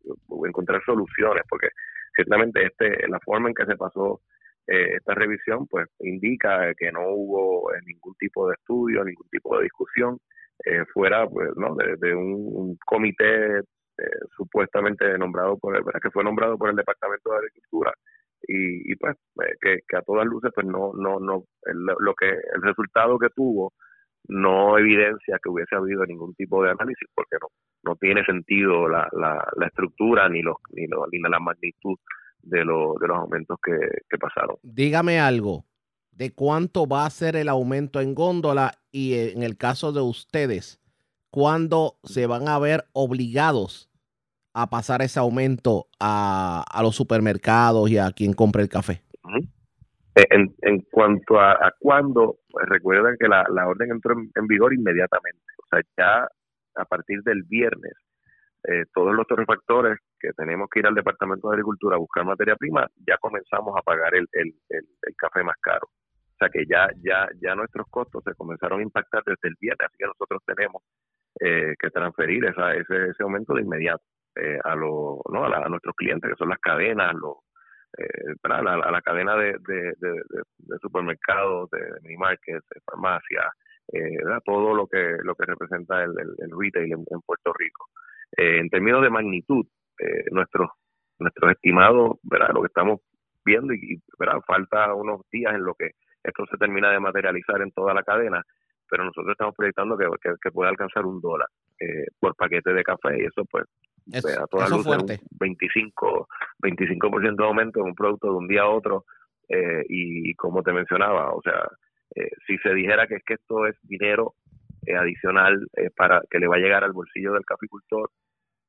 encontrar 0.44 0.82
soluciones, 0.84 1.44
porque 1.48 1.68
ciertamente 2.16 2.66
este 2.66 3.06
la 3.08 3.20
forma 3.20 3.48
en 3.48 3.54
que 3.54 3.66
se 3.66 3.76
pasó 3.76 4.20
eh, 4.66 4.96
esta 4.96 5.14
revisión 5.14 5.66
pues 5.68 5.88
indica 6.00 6.74
que 6.74 6.90
no 6.90 7.10
hubo 7.10 7.72
eh, 7.72 7.78
ningún 7.86 8.14
tipo 8.14 8.48
de 8.48 8.54
estudio, 8.54 9.04
ningún 9.04 9.28
tipo 9.28 9.56
de 9.56 9.64
discusión 9.64 10.18
eh, 10.64 10.84
fuera 10.92 11.28
pues, 11.28 11.50
¿no? 11.56 11.76
de, 11.76 12.14
un, 12.14 12.76
comité 12.84 13.60
supuestamente 14.36 15.16
nombrado 15.16 15.56
por 15.56 15.76
el, 15.76 15.84
que 16.02 16.10
fue 16.10 16.24
nombrado 16.24 16.58
por 16.58 16.70
el 16.70 16.74
Departamento 16.74 17.30
de 17.30 17.36
Agricultura 17.36 17.92
y, 18.46 18.94
pues 18.96 19.16
que, 19.60 19.96
a 19.96 20.02
todas 20.02 20.26
luces 20.26 20.50
pues 20.54 20.66
no 20.66 20.92
no 20.94 21.20
no 21.20 21.44
lo 21.64 22.14
que 22.14 22.28
el 22.28 22.62
resultado 22.62 23.18
que 23.18 23.28
tuvo 23.34 23.72
no 24.28 24.78
evidencia 24.78 25.38
que 25.42 25.50
hubiese 25.50 25.76
habido 25.76 26.04
ningún 26.06 26.34
tipo 26.34 26.62
de 26.62 26.70
análisis 26.70 27.08
porque 27.14 27.36
no 27.40 27.48
no 27.84 27.96
tiene 27.96 28.24
sentido 28.24 28.88
la, 28.88 29.08
la, 29.12 29.46
la 29.56 29.66
estructura 29.66 30.28
ni 30.28 30.42
los 30.42 30.56
ni, 30.70 30.86
los, 30.86 31.06
ni 31.12 31.20
la 31.20 31.38
magnitud 31.38 31.98
de, 32.44 32.58
de 32.58 32.64
los 32.64 33.16
aumentos 33.16 33.58
que, 33.62 34.18
pasaron. 34.18 34.56
Dígame 34.62 35.18
algo, 35.18 35.64
¿de 36.12 36.32
cuánto 36.32 36.86
va 36.86 37.04
a 37.04 37.10
ser 37.10 37.36
el 37.36 37.48
aumento 37.48 38.00
en 38.00 38.14
góndola 38.14 38.72
y 38.92 39.14
en 39.14 39.42
el 39.42 39.56
caso 39.56 39.92
de 39.92 40.00
ustedes, 40.00 40.80
cuándo 41.30 41.98
se 42.04 42.26
van 42.26 42.48
a 42.48 42.58
ver 42.58 42.84
obligados 42.92 43.90
a 44.54 44.70
pasar 44.70 45.02
ese 45.02 45.18
aumento 45.18 45.88
a, 45.98 46.64
los 46.80 46.94
supermercados 46.94 47.90
y 47.90 47.98
a 47.98 48.10
quien 48.12 48.32
compre 48.32 48.62
el 48.62 48.68
café? 48.68 49.02
Eh, 50.14 50.24
en, 50.30 50.54
en, 50.62 50.80
cuanto 50.92 51.40
a, 51.40 51.52
a 51.52 51.72
cuándo, 51.78 52.38
pues 52.48 52.66
recuerden 52.68 53.16
que 53.18 53.26
la, 53.26 53.44
la 53.52 53.66
orden 53.66 53.90
entró 53.90 54.14
en, 54.14 54.46
vigor 54.46 54.72
inmediatamente. 54.72 55.42
O 55.58 55.66
sea, 55.68 55.80
ya 55.98 56.28
a 56.76 56.84
partir 56.84 57.20
del 57.24 57.42
viernes, 57.42 57.94
eh, 58.68 58.84
todos 58.94 59.12
los 59.12 59.26
torrefactores 59.26 59.98
que 60.20 60.32
tenemos 60.32 60.68
que 60.70 60.78
ir 60.78 60.86
al 60.86 60.94
Departamento 60.94 61.48
de 61.48 61.54
Agricultura 61.54 61.96
a 61.96 61.98
buscar 61.98 62.24
materia 62.24 62.54
prima, 62.54 62.86
ya 63.06 63.18
comenzamos 63.18 63.74
a 63.76 63.82
pagar 63.82 64.14
el, 64.14 64.28
el, 64.32 64.54
el, 64.70 65.14
café 65.16 65.42
más 65.42 65.56
caro. 65.60 65.88
O 65.88 66.36
sea 66.38 66.48
que 66.48 66.64
ya, 66.66 66.88
ya, 67.02 67.28
ya 67.42 67.56
nuestros 67.56 67.86
costos 67.90 68.22
se 68.24 68.34
comenzaron 68.34 68.80
a 68.80 68.82
impactar 68.84 69.22
desde 69.24 69.48
el 69.48 69.56
viernes, 69.60 69.86
así 69.86 69.96
que 69.98 70.06
nosotros 70.06 70.42
tenemos 70.46 70.82
eh, 71.40 71.74
que 71.78 71.90
transferir 71.90 72.44
esa, 72.44 72.74
ese, 72.74 73.10
ese 73.10 73.22
aumento 73.22 73.54
de 73.54 73.62
inmediato 73.62 74.04
eh, 74.36 74.58
a, 74.62 74.74
lo, 74.74 75.22
¿no? 75.30 75.44
a, 75.44 75.68
nuestros 75.68 75.94
clientes, 75.96 76.30
que 76.30 76.36
son 76.36 76.48
las 76.48 76.58
cadenas, 76.58 77.14
los, 77.14 77.36
eh, 77.96 78.34
a, 78.42 78.62
la, 78.62 79.02
cadena 79.02 79.36
de, 79.36 79.56
de, 79.60 79.92
de, 79.98 80.78
supermercados, 80.80 81.70
de, 81.70 81.80
mini 82.02 82.16
markets, 82.16 82.64
de 82.74 82.80
farmacias, 82.84 83.52
eh, 83.92 84.16
todo 84.44 84.74
lo 84.74 84.86
que 84.86 85.16
lo 85.22 85.34
que 85.34 85.44
representa 85.44 86.02
el, 86.02 86.10
el, 86.18 86.50
retail 86.58 86.92
en, 86.92 87.20
Puerto 87.24 87.52
Rico. 87.52 87.86
en 88.36 88.68
términos 88.70 89.02
de 89.02 89.10
magnitud, 89.10 89.66
eh, 89.98 90.24
nuestros 90.30 90.70
nuestros 91.18 91.52
estimados, 91.52 92.18
¿verdad? 92.22 92.50
Lo 92.52 92.62
que 92.62 92.68
estamos 92.68 93.00
viendo 93.44 93.72
y, 93.72 94.00
¿verdad? 94.18 94.40
Falta 94.46 94.92
unos 94.94 95.20
días 95.30 95.54
en 95.54 95.64
lo 95.64 95.74
que 95.74 95.90
esto 96.24 96.44
se 96.50 96.56
termina 96.56 96.90
de 96.90 96.98
materializar 96.98 97.60
en 97.60 97.70
toda 97.70 97.94
la 97.94 98.02
cadena, 98.02 98.42
pero 98.88 99.04
nosotros 99.04 99.32
estamos 99.32 99.54
proyectando 99.54 99.96
que, 99.96 100.06
que, 100.42 100.50
puede 100.50 100.70
alcanzar 100.70 101.04
un 101.04 101.20
dólar 101.20 101.48
eh, 101.78 102.06
por 102.18 102.34
paquete 102.34 102.72
de 102.72 102.82
café 102.82 103.22
y 103.22 103.26
eso 103.26 103.44
pues 103.50 103.64
a 104.12 104.46
toda 104.46 104.68
luz 104.68 104.86
un 104.86 105.06
25, 105.40 106.28
25% 106.62 107.36
de 107.36 107.44
aumento 107.44 107.80
en 107.80 107.86
un 107.86 107.94
producto 107.94 108.28
de 108.28 108.36
un 108.36 108.48
día 108.48 108.62
a 108.62 108.68
otro 108.68 109.04
eh, 109.48 109.84
y, 109.88 110.34
como 110.34 110.62
te 110.62 110.72
mencionaba, 110.72 111.32
o 111.32 111.40
sea, 111.42 111.66
eh, 112.14 112.30
si 112.46 112.58
se 112.58 112.74
dijera 112.74 113.06
que 113.06 113.16
es 113.16 113.24
que 113.24 113.34
esto 113.34 113.66
es 113.66 113.76
dinero 113.82 114.34
eh, 114.86 114.96
adicional 114.96 115.66
para 115.96 116.22
que 116.30 116.38
le 116.38 116.46
va 116.46 116.56
a 116.56 116.60
llegar 116.60 116.84
al 116.84 116.92
bolsillo 116.92 117.32
del 117.32 117.44
caficultor, 117.44 118.10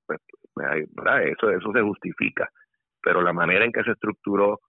pues, 0.05 0.19
Eso, 1.23 1.49
eso 1.49 1.71
se 1.73 1.81
justifica, 1.81 2.49
pero 3.01 3.21
la 3.21 3.33
manera 3.33 3.65
en 3.65 3.71
que 3.71 3.83
se 3.83 3.91
estructuró 3.91 4.59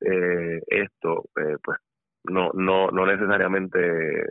eh, 0.00 0.60
esto, 0.66 1.24
pues 1.32 1.78
no, 2.24 2.50
no, 2.54 2.90
no 2.90 3.06
necesariamente, 3.06 4.26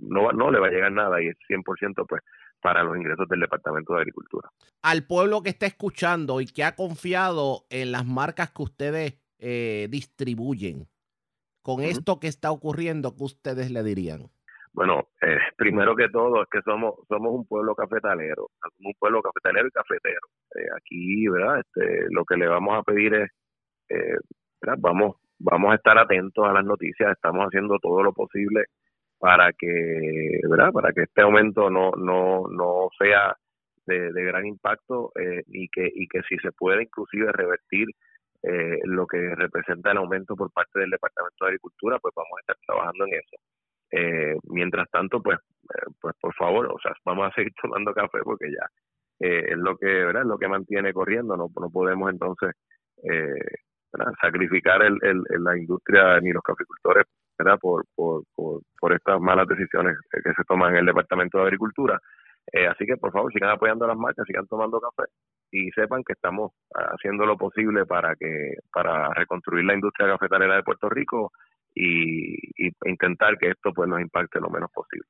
no, 0.00 0.32
no 0.32 0.50
le 0.50 0.58
va 0.58 0.66
a 0.66 0.70
llegar 0.70 0.92
nada 0.92 1.22
y 1.22 1.28
es 1.28 1.36
100% 1.48 2.06
pues 2.06 2.22
para 2.60 2.82
los 2.82 2.96
ingresos 2.96 3.28
del 3.28 3.40
Departamento 3.40 3.94
de 3.94 4.00
Agricultura. 4.00 4.48
Al 4.82 5.06
pueblo 5.06 5.42
que 5.42 5.50
está 5.50 5.66
escuchando 5.66 6.40
y 6.40 6.46
que 6.46 6.64
ha 6.64 6.76
confiado 6.76 7.64
en 7.70 7.92
las 7.92 8.06
marcas 8.06 8.50
que 8.50 8.62
ustedes 8.62 9.18
eh, 9.38 9.88
distribuyen, 9.90 10.86
con 11.62 11.82
esto 11.82 12.20
que 12.20 12.28
está 12.28 12.50
ocurriendo, 12.50 13.14
¿qué 13.16 13.24
ustedes 13.24 13.70
le 13.70 13.82
dirían? 13.82 14.30
Bueno, 14.72 15.08
eh, 15.20 15.38
primero 15.56 15.96
que 15.96 16.08
todo 16.08 16.42
es 16.42 16.48
que 16.50 16.62
somos 16.62 16.94
somos 17.08 17.32
un 17.32 17.46
pueblo 17.46 17.74
cafetalero, 17.74 18.50
un 18.78 18.94
pueblo 18.98 19.20
cafetalero 19.20 19.66
y 19.66 19.70
cafetero. 19.72 20.20
Eh, 20.54 20.68
aquí, 20.76 21.28
¿verdad? 21.28 21.60
Este, 21.60 22.06
lo 22.10 22.24
que 22.24 22.36
le 22.36 22.46
vamos 22.46 22.78
a 22.78 22.82
pedir 22.82 23.14
es, 23.14 23.30
eh, 23.88 24.16
vamos 24.78 25.16
vamos 25.38 25.72
a 25.72 25.74
estar 25.74 25.98
atentos 25.98 26.46
a 26.46 26.52
las 26.52 26.64
noticias, 26.64 27.12
estamos 27.12 27.46
haciendo 27.46 27.78
todo 27.78 28.02
lo 28.02 28.12
posible 28.12 28.66
para 29.20 29.52
que, 29.52 30.40
¿verdad? 30.50 30.72
Para 30.72 30.92
que 30.92 31.02
este 31.02 31.22
aumento 31.22 31.70
no 31.70 31.92
no 31.92 32.48
no 32.48 32.88
sea 32.98 33.36
de, 33.86 34.10
gran 34.24 34.46
impacto 34.46 35.12
eh, 35.20 35.42
y 35.48 35.68
que 35.68 35.90
y 35.94 36.08
que 36.08 36.22
si 36.28 36.36
se 36.38 36.52
puede 36.52 36.84
inclusive 36.84 37.30
revertir 37.32 37.88
eh, 38.42 38.80
lo 38.84 39.06
que 39.06 39.34
representa 39.36 39.92
el 39.92 39.98
aumento 39.98 40.34
por 40.36 40.50
parte 40.52 40.80
del 40.80 40.90
Departamento 40.90 41.44
de 41.44 41.50
Agricultura, 41.50 41.98
pues 42.00 42.14
vamos 42.16 42.32
a 42.38 42.40
estar 42.40 42.56
trabajando 42.66 43.06
en 43.06 43.14
eso. 43.14 43.36
Eh, 43.92 44.36
mientras 44.44 44.88
tanto, 44.90 45.20
pues, 45.20 45.38
eh, 45.74 45.90
pues 46.00 46.14
por 46.20 46.34
favor, 46.34 46.66
o 46.66 46.78
sea, 46.80 46.92
vamos 47.04 47.28
a 47.28 47.34
seguir 47.34 47.52
tomando 47.62 47.92
café 47.92 48.20
porque 48.24 48.50
ya 48.50 48.66
eh, 49.26 49.46
es 49.50 49.58
lo 49.58 49.76
que, 49.76 49.86
¿verdad? 49.86 50.22
Es 50.22 50.28
lo 50.28 50.38
que 50.38 50.48
mantiene 50.48 50.92
corriendo, 50.92 51.36
no, 51.36 51.48
no 51.60 51.70
podemos 51.70 52.10
entonces 52.10 52.54
sacrificar 54.20 54.82
el, 54.82 54.96
el, 55.02 55.22
la 55.42 55.56
industria 55.58 56.20
ni 56.20 56.32
los 56.32 56.42
caficultores, 56.42 57.06
Por, 57.60 57.84
por, 57.94 58.92
estas 58.92 59.20
malas 59.20 59.46
decisiones 59.46 59.96
que 60.10 60.32
se 60.34 60.44
toman 60.48 60.72
en 60.72 60.80
el 60.80 60.86
Departamento 60.86 61.38
de 61.38 61.44
Agricultura. 61.44 61.98
así 62.70 62.84
que, 62.86 62.96
por 62.96 63.12
favor, 63.12 63.32
sigan 63.32 63.50
apoyando 63.50 63.86
las 63.86 63.96
marcas, 63.96 64.26
sigan 64.26 64.46
tomando 64.46 64.80
café 64.80 65.10
y 65.52 65.70
sepan 65.70 66.02
que 66.04 66.12
estamos 66.12 66.52
haciendo 66.74 67.26
lo 67.26 67.36
posible 67.36 67.86
para 67.86 68.14
que 68.16 68.54
para 68.72 69.12
reconstruir 69.14 69.64
la 69.64 69.74
industria 69.74 70.08
cafetalera 70.08 70.56
de 70.56 70.62
Puerto 70.62 70.88
Rico 70.88 71.32
y, 71.74 72.36
intentar 72.84 73.36
que 73.38 73.50
esto 73.50 73.72
pues 73.74 73.88
nos 73.88 74.00
impacte 74.00 74.40
lo 74.40 74.50
menos 74.50 74.70
posible. 74.72 75.08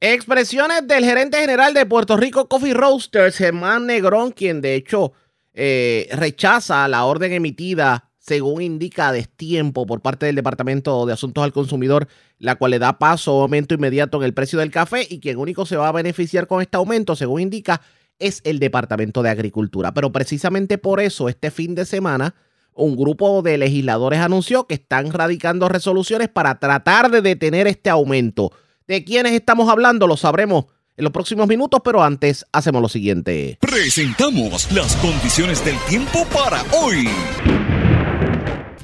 Expresiones 0.00 0.86
del 0.86 1.04
gerente 1.04 1.38
general 1.38 1.72
de 1.72 1.86
Puerto 1.86 2.16
Rico 2.16 2.48
Coffee 2.48 2.74
Roasters, 2.74 3.38
Germán 3.38 3.86
Negrón, 3.86 4.32
quien 4.32 4.60
de 4.60 4.74
hecho 4.74 5.12
eh, 5.54 6.08
rechaza 6.12 6.86
la 6.88 7.04
orden 7.04 7.32
emitida, 7.32 8.10
según 8.26 8.62
indica 8.62 9.08
a 9.08 9.12
destiempo 9.12 9.84
por 9.84 10.00
parte 10.00 10.24
del 10.24 10.36
Departamento 10.36 11.04
de 11.04 11.12
Asuntos 11.12 11.44
al 11.44 11.52
Consumidor, 11.52 12.08
la 12.38 12.54
cual 12.54 12.70
le 12.70 12.78
da 12.78 12.98
paso 12.98 13.34
o 13.34 13.42
aumento 13.42 13.74
inmediato 13.74 14.16
en 14.16 14.24
el 14.24 14.32
precio 14.32 14.58
del 14.58 14.70
café 14.70 15.06
y 15.08 15.20
quien 15.20 15.36
único 15.36 15.66
se 15.66 15.76
va 15.76 15.88
a 15.88 15.92
beneficiar 15.92 16.46
con 16.46 16.62
este 16.62 16.78
aumento, 16.78 17.16
según 17.16 17.42
indica, 17.42 17.82
es 18.18 18.40
el 18.44 18.60
Departamento 18.60 19.22
de 19.22 19.28
Agricultura. 19.28 19.92
Pero 19.92 20.10
precisamente 20.10 20.78
por 20.78 21.00
eso, 21.00 21.28
este 21.28 21.50
fin 21.50 21.74
de 21.74 21.84
semana, 21.84 22.34
un 22.72 22.96
grupo 22.96 23.42
de 23.42 23.58
legisladores 23.58 24.20
anunció 24.20 24.66
que 24.66 24.74
están 24.74 25.12
radicando 25.12 25.68
resoluciones 25.68 26.28
para 26.30 26.58
tratar 26.58 27.10
de 27.10 27.20
detener 27.20 27.66
este 27.66 27.90
aumento. 27.90 28.52
¿De 28.88 29.04
quiénes 29.04 29.32
estamos 29.32 29.68
hablando? 29.68 30.06
Lo 30.06 30.16
sabremos 30.16 30.64
en 30.96 31.04
los 31.04 31.12
próximos 31.12 31.46
minutos, 31.46 31.82
pero 31.84 32.02
antes 32.02 32.46
hacemos 32.52 32.80
lo 32.80 32.88
siguiente. 32.88 33.58
Presentamos 33.60 34.72
las 34.72 34.96
condiciones 34.96 35.62
del 35.62 35.76
tiempo 35.88 36.24
para 36.32 36.62
hoy. 36.72 37.06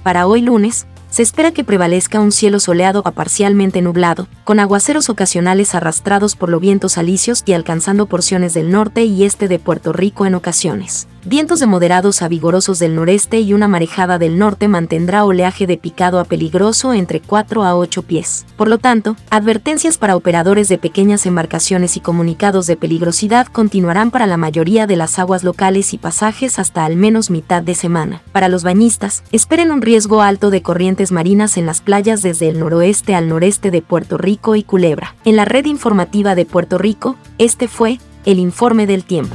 Para 0.02 0.26
hoy 0.26 0.42
lunes, 0.42 0.86
se 1.10 1.22
espera 1.22 1.50
que 1.50 1.64
prevalezca 1.64 2.20
un 2.20 2.32
cielo 2.32 2.60
soleado 2.60 3.02
a 3.04 3.10
parcialmente 3.10 3.82
nublado, 3.82 4.28
con 4.44 4.60
aguaceros 4.60 5.10
ocasionales 5.10 5.74
arrastrados 5.74 6.36
por 6.36 6.48
los 6.48 6.60
vientos 6.60 6.98
alisios 6.98 7.42
y 7.44 7.52
alcanzando 7.52 8.06
porciones 8.06 8.54
del 8.54 8.70
norte 8.70 9.04
y 9.04 9.24
este 9.24 9.48
de 9.48 9.58
Puerto 9.58 9.92
Rico 9.92 10.24
en 10.26 10.34
ocasiones. 10.34 11.08
Vientos 11.26 11.60
de 11.60 11.66
moderados 11.66 12.22
a 12.22 12.28
vigorosos 12.28 12.78
del 12.78 12.94
noreste 12.94 13.40
y 13.40 13.52
una 13.52 13.68
marejada 13.68 14.18
del 14.18 14.38
norte 14.38 14.68
mantendrá 14.68 15.24
oleaje 15.24 15.66
de 15.66 15.76
picado 15.76 16.18
a 16.18 16.24
peligroso 16.24 16.94
entre 16.94 17.20
4 17.20 17.62
a 17.62 17.76
8 17.76 18.02
pies. 18.04 18.46
Por 18.56 18.68
lo 18.68 18.78
tanto, 18.78 19.16
advertencias 19.28 19.98
para 19.98 20.16
operadores 20.16 20.70
de 20.70 20.78
pequeñas 20.78 21.26
embarcaciones 21.26 21.98
y 21.98 22.00
comunicados 22.00 22.66
de 22.66 22.76
peligrosidad 22.76 23.48
continuarán 23.48 24.10
para 24.10 24.26
la 24.26 24.38
mayoría 24.38 24.86
de 24.86 24.96
las 24.96 25.18
aguas 25.18 25.44
locales 25.44 25.92
y 25.92 25.98
pasajes 25.98 26.58
hasta 26.58 26.86
al 26.86 26.96
menos 26.96 27.28
mitad 27.28 27.62
de 27.62 27.74
semana. 27.74 28.22
Para 28.32 28.48
los 28.48 28.64
bañistas, 28.64 29.22
esperen 29.30 29.72
un 29.72 29.82
riesgo 29.82 30.22
alto 30.22 30.48
de 30.48 30.62
corrientes 31.00 31.12
marinas 31.12 31.56
en 31.56 31.64
las 31.64 31.80
playas 31.80 32.22
desde 32.22 32.48
el 32.48 32.58
noroeste 32.58 33.14
al 33.14 33.26
noreste 33.28 33.70
de 33.70 33.80
Puerto 33.80 34.18
Rico 34.18 34.54
y 34.54 34.62
Culebra. 34.62 35.14
En 35.24 35.34
la 35.36 35.46
red 35.46 35.64
informativa 35.64 36.34
de 36.34 36.44
Puerto 36.44 36.76
Rico, 36.76 37.16
este 37.38 37.68
fue 37.68 37.98
el 38.26 38.38
informe 38.38 38.86
del 38.86 39.04
tiempo. 39.04 39.34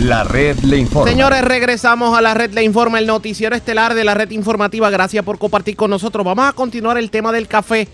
La 0.00 0.24
red 0.24 0.58
le 0.60 0.78
informa. 0.78 1.10
Señores, 1.10 1.44
regresamos 1.44 2.16
a 2.16 2.22
la 2.22 2.32
red 2.32 2.50
Le 2.52 2.62
Informa, 2.62 2.98
el 2.98 3.06
noticiero 3.06 3.54
estelar 3.54 3.92
de 3.92 4.04
la 4.04 4.14
red 4.14 4.30
informativa. 4.30 4.88
Gracias 4.88 5.22
por 5.22 5.38
compartir 5.38 5.76
con 5.76 5.90
nosotros. 5.90 6.24
Vamos 6.24 6.46
a 6.46 6.54
continuar 6.54 6.96
el 6.96 7.10
tema 7.10 7.30
del 7.30 7.46
café, 7.46 7.86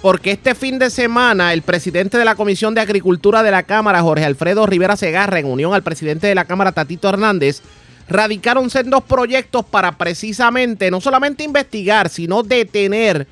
porque 0.00 0.32
este 0.32 0.56
fin 0.56 0.80
de 0.80 0.90
semana 0.90 1.52
el 1.52 1.62
presidente 1.62 2.18
de 2.18 2.24
la 2.24 2.34
Comisión 2.34 2.74
de 2.74 2.80
Agricultura 2.80 3.44
de 3.44 3.52
la 3.52 3.62
Cámara, 3.62 4.02
Jorge 4.02 4.24
Alfredo 4.24 4.66
Rivera 4.66 4.96
Segarra, 4.96 5.38
en 5.38 5.46
unión 5.46 5.72
al 5.74 5.84
presidente 5.84 6.26
de 6.26 6.34
la 6.34 6.44
Cámara, 6.44 6.72
Tatito 6.72 7.08
Hernández, 7.08 7.62
radicaron 8.08 8.70
sendos 8.70 9.02
proyectos 9.04 9.64
para 9.64 9.92
precisamente 9.92 10.90
no 10.90 11.00
solamente 11.00 11.44
investigar, 11.44 12.08
sino 12.08 12.42
detener 12.42 13.26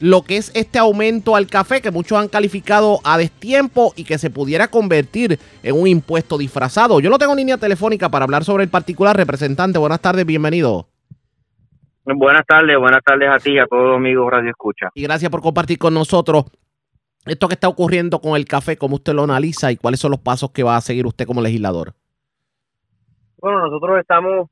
lo 0.00 0.22
que 0.22 0.36
es 0.36 0.52
este 0.54 0.78
aumento 0.78 1.36
al 1.36 1.46
café 1.46 1.80
que 1.80 1.90
muchos 1.90 2.18
han 2.18 2.28
calificado 2.28 3.00
a 3.04 3.18
destiempo 3.18 3.92
y 3.96 4.04
que 4.04 4.18
se 4.18 4.30
pudiera 4.30 4.68
convertir 4.68 5.38
en 5.62 5.80
un 5.80 5.86
impuesto 5.86 6.38
disfrazado. 6.38 7.00
Yo 7.00 7.10
no 7.10 7.18
tengo 7.18 7.34
línea 7.34 7.56
telefónica 7.56 8.10
para 8.10 8.24
hablar 8.24 8.44
sobre 8.44 8.64
el 8.64 8.70
particular. 8.70 9.16
Representante, 9.16 9.78
buenas 9.78 10.00
tardes, 10.00 10.26
bienvenido. 10.26 10.88
Buenas 12.04 12.46
tardes, 12.46 12.78
buenas 12.78 13.02
tardes 13.04 13.28
a 13.28 13.38
ti 13.38 13.52
y 13.52 13.58
a 13.58 13.66
todos 13.66 13.84
los 13.84 13.96
amigos 13.96 14.30
Radio 14.30 14.50
Escucha. 14.50 14.90
Y 14.94 15.02
gracias 15.02 15.30
por 15.30 15.40
compartir 15.40 15.78
con 15.78 15.92
nosotros 15.92 16.44
esto 17.24 17.48
que 17.48 17.54
está 17.54 17.68
ocurriendo 17.68 18.20
con 18.20 18.36
el 18.36 18.44
café, 18.44 18.76
cómo 18.76 18.96
usted 18.96 19.12
lo 19.12 19.24
analiza 19.24 19.72
y 19.72 19.76
cuáles 19.76 19.98
son 19.98 20.12
los 20.12 20.20
pasos 20.20 20.52
que 20.52 20.62
va 20.62 20.76
a 20.76 20.80
seguir 20.80 21.06
usted 21.06 21.26
como 21.26 21.42
legislador. 21.42 21.94
Bueno, 23.38 23.60
nosotros 23.60 24.00
estamos 24.00 24.48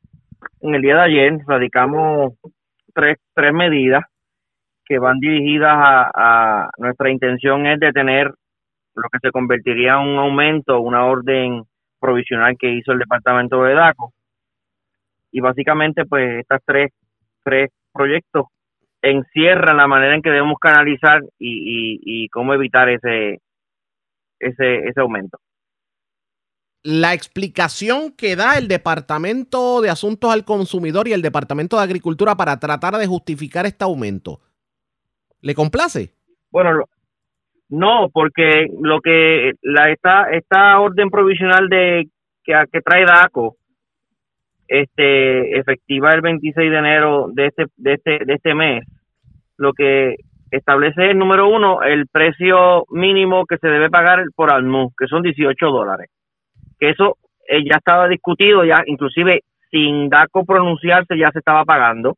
en 0.60 0.74
el 0.74 0.82
día 0.82 0.96
de 0.96 1.02
ayer, 1.02 1.38
radicamos 1.46 2.34
tres, 2.92 3.16
tres 3.34 3.52
medidas 3.54 4.04
que 4.84 4.98
van 4.98 5.18
dirigidas 5.20 5.72
a, 5.74 6.10
a 6.14 6.70
nuestra 6.76 7.10
intención 7.10 7.66
es 7.66 7.80
detener 7.80 8.26
lo 8.94 9.08
que 9.10 9.18
se 9.22 9.30
convertiría 9.30 9.94
en 9.94 10.08
un 10.08 10.18
aumento, 10.18 10.80
una 10.80 11.06
orden 11.06 11.62
provisional 11.98 12.56
que 12.58 12.72
hizo 12.74 12.92
el 12.92 12.98
departamento 12.98 13.62
de 13.62 13.74
DACO. 13.74 14.12
Y 15.32 15.40
básicamente, 15.40 16.04
pues, 16.04 16.40
estas 16.40 16.60
tres, 16.66 16.92
tres 17.42 17.70
proyectos 17.92 18.46
encierran 19.00 19.78
la 19.78 19.86
manera 19.86 20.14
en 20.14 20.20
que 20.20 20.30
debemos 20.30 20.58
canalizar 20.60 21.22
y, 21.38 21.48
y, 21.48 22.24
y 22.24 22.28
cómo 22.28 22.52
evitar 22.52 22.90
ese, 22.90 23.40
ese, 24.38 24.88
ese 24.88 25.00
aumento. 25.00 25.38
La 26.86 27.14
explicación 27.14 28.12
que 28.14 28.36
da 28.36 28.58
el 28.58 28.68
Departamento 28.68 29.80
de 29.80 29.88
Asuntos 29.88 30.30
al 30.30 30.44
Consumidor 30.44 31.08
y 31.08 31.14
el 31.14 31.22
Departamento 31.22 31.78
de 31.78 31.82
Agricultura 31.82 32.34
para 32.34 32.60
tratar 32.60 32.98
de 32.98 33.06
justificar 33.06 33.64
este 33.64 33.84
aumento, 33.84 34.40
¿le 35.40 35.54
complace? 35.54 36.12
Bueno, 36.50 36.84
no, 37.70 38.10
porque 38.12 38.66
lo 38.82 39.00
que 39.00 39.52
la 39.62 39.90
esta 39.90 40.24
esta 40.30 40.78
orden 40.78 41.08
provisional 41.08 41.70
de 41.70 42.08
que, 42.44 42.52
que 42.70 42.82
trae 42.82 43.06
DACO 43.06 43.56
este 44.68 45.58
efectiva 45.58 46.12
el 46.12 46.20
26 46.20 46.70
de 46.70 46.78
enero 46.78 47.28
de 47.32 47.46
este 47.46 47.64
de 47.76 47.94
este 47.94 48.24
de 48.26 48.34
este 48.34 48.54
mes, 48.54 48.84
lo 49.56 49.72
que 49.72 50.16
establece 50.50 51.10
es 51.10 51.16
número 51.16 51.48
uno 51.48 51.82
el 51.82 52.06
precio 52.08 52.84
mínimo 52.90 53.46
que 53.46 53.56
se 53.56 53.68
debe 53.68 53.88
pagar 53.88 54.22
por 54.36 54.52
almu, 54.52 54.90
que 54.98 55.06
son 55.06 55.22
18 55.22 55.66
dólares. 55.66 56.10
Que 56.84 56.90
eso 56.90 57.16
eh, 57.48 57.64
ya 57.64 57.76
estaba 57.78 58.08
discutido, 58.08 58.62
ya 58.64 58.82
inclusive 58.84 59.42
sin 59.70 60.10
DACO 60.10 60.44
pronunciarse 60.44 61.16
ya 61.16 61.30
se 61.32 61.38
estaba 61.38 61.64
pagando 61.64 62.16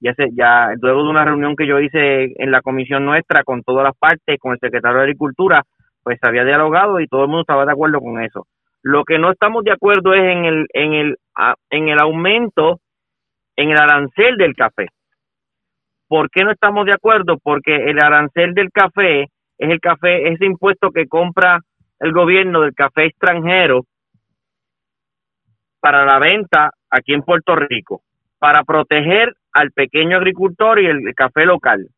ya 0.00 0.14
se, 0.14 0.28
ya 0.32 0.70
luego 0.80 1.02
de 1.02 1.10
una 1.10 1.24
reunión 1.24 1.56
que 1.56 1.66
yo 1.66 1.80
hice 1.80 2.32
en 2.36 2.50
la 2.50 2.62
comisión 2.62 3.04
nuestra 3.04 3.42
con 3.42 3.62
todas 3.62 3.84
las 3.84 3.96
partes, 3.96 4.38
con 4.38 4.52
el 4.52 4.58
secretario 4.58 4.98
de 4.98 5.02
Agricultura, 5.04 5.62
pues 6.02 6.18
había 6.22 6.44
dialogado 6.44 7.00
y 7.00 7.08
todo 7.08 7.22
el 7.22 7.28
mundo 7.28 7.42
estaba 7.42 7.66
de 7.66 7.72
acuerdo 7.72 8.00
con 8.00 8.22
eso. 8.22 8.46
Lo 8.82 9.04
que 9.04 9.18
no 9.18 9.32
estamos 9.32 9.64
de 9.64 9.72
acuerdo 9.72 10.14
es 10.14 10.22
en 10.22 10.44
el 10.44 10.66
en 10.72 10.92
el 10.94 11.16
en 11.70 11.88
el 11.88 11.98
aumento 11.98 12.78
en 13.56 13.70
el 13.70 13.76
arancel 13.76 14.36
del 14.36 14.54
café. 14.54 14.86
¿Por 16.06 16.30
qué 16.30 16.44
no 16.44 16.52
estamos 16.52 16.86
de 16.86 16.92
acuerdo? 16.92 17.36
Porque 17.42 17.74
el 17.74 17.98
arancel 17.98 18.54
del 18.54 18.70
café 18.70 19.22
es 19.22 19.70
el 19.70 19.80
café, 19.80 20.32
ese 20.32 20.46
impuesto 20.46 20.90
que 20.90 21.08
compra 21.08 21.58
el 21.98 22.12
gobierno 22.12 22.60
del 22.60 22.74
café 22.74 23.06
extranjero 23.06 23.82
para 25.80 26.04
la 26.04 26.18
venta 26.18 26.70
aquí 26.90 27.12
en 27.14 27.22
Puerto 27.22 27.54
Rico, 27.56 28.02
para 28.38 28.64
proteger 28.64 29.34
al 29.52 29.70
pequeño 29.72 30.16
agricultor 30.16 30.80
y 30.80 30.86
el 30.86 31.14
café 31.14 31.44
local. 31.44 31.88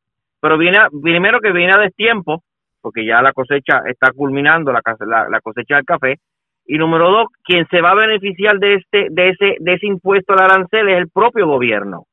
Pero 0.41 0.59
viene 0.59 0.79
a- 0.79 0.89
primero 1.03 1.41
que 1.41 1.53
viene 1.53 1.73
a 1.75 1.79
destiempo, 1.79 2.43
porque 2.81 3.05
ya 3.05 3.21
la 3.23 3.33
cosecha 3.33 3.83
está 3.87 4.13
culminando 4.13 4.73
la, 4.73 4.81
la, 5.29 5.41
cosecha 5.41 5.77
del 5.77 5.85
café, 5.85 6.19
y 6.67 6.79
número 6.79 7.11
dos, 7.11 7.27
quien 7.45 7.67
se 7.69 7.81
va 7.81 7.91
a 7.91 7.95
beneficiar 7.95 8.59
de 8.59 8.75
este 8.75 9.09
de 9.11 9.31
ese 9.31 9.57
de 9.59 9.75
ese 9.75 9.87
impuesto 9.87 10.33
al 10.35 10.43
arancel 10.43 10.89
es 10.89 10.99
el 10.99 11.11
propio 11.11 11.47
gobierno, 11.47 12.05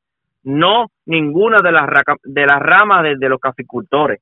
no 0.42 0.88
ninguna 1.06 1.58
de 1.62 1.72
las 1.72 1.88
de 2.24 2.46
las 2.46 2.60
ramas 2.60 3.02
de, 3.04 3.16
de 3.16 3.28
los 3.28 3.40
caficultores. 3.40 4.20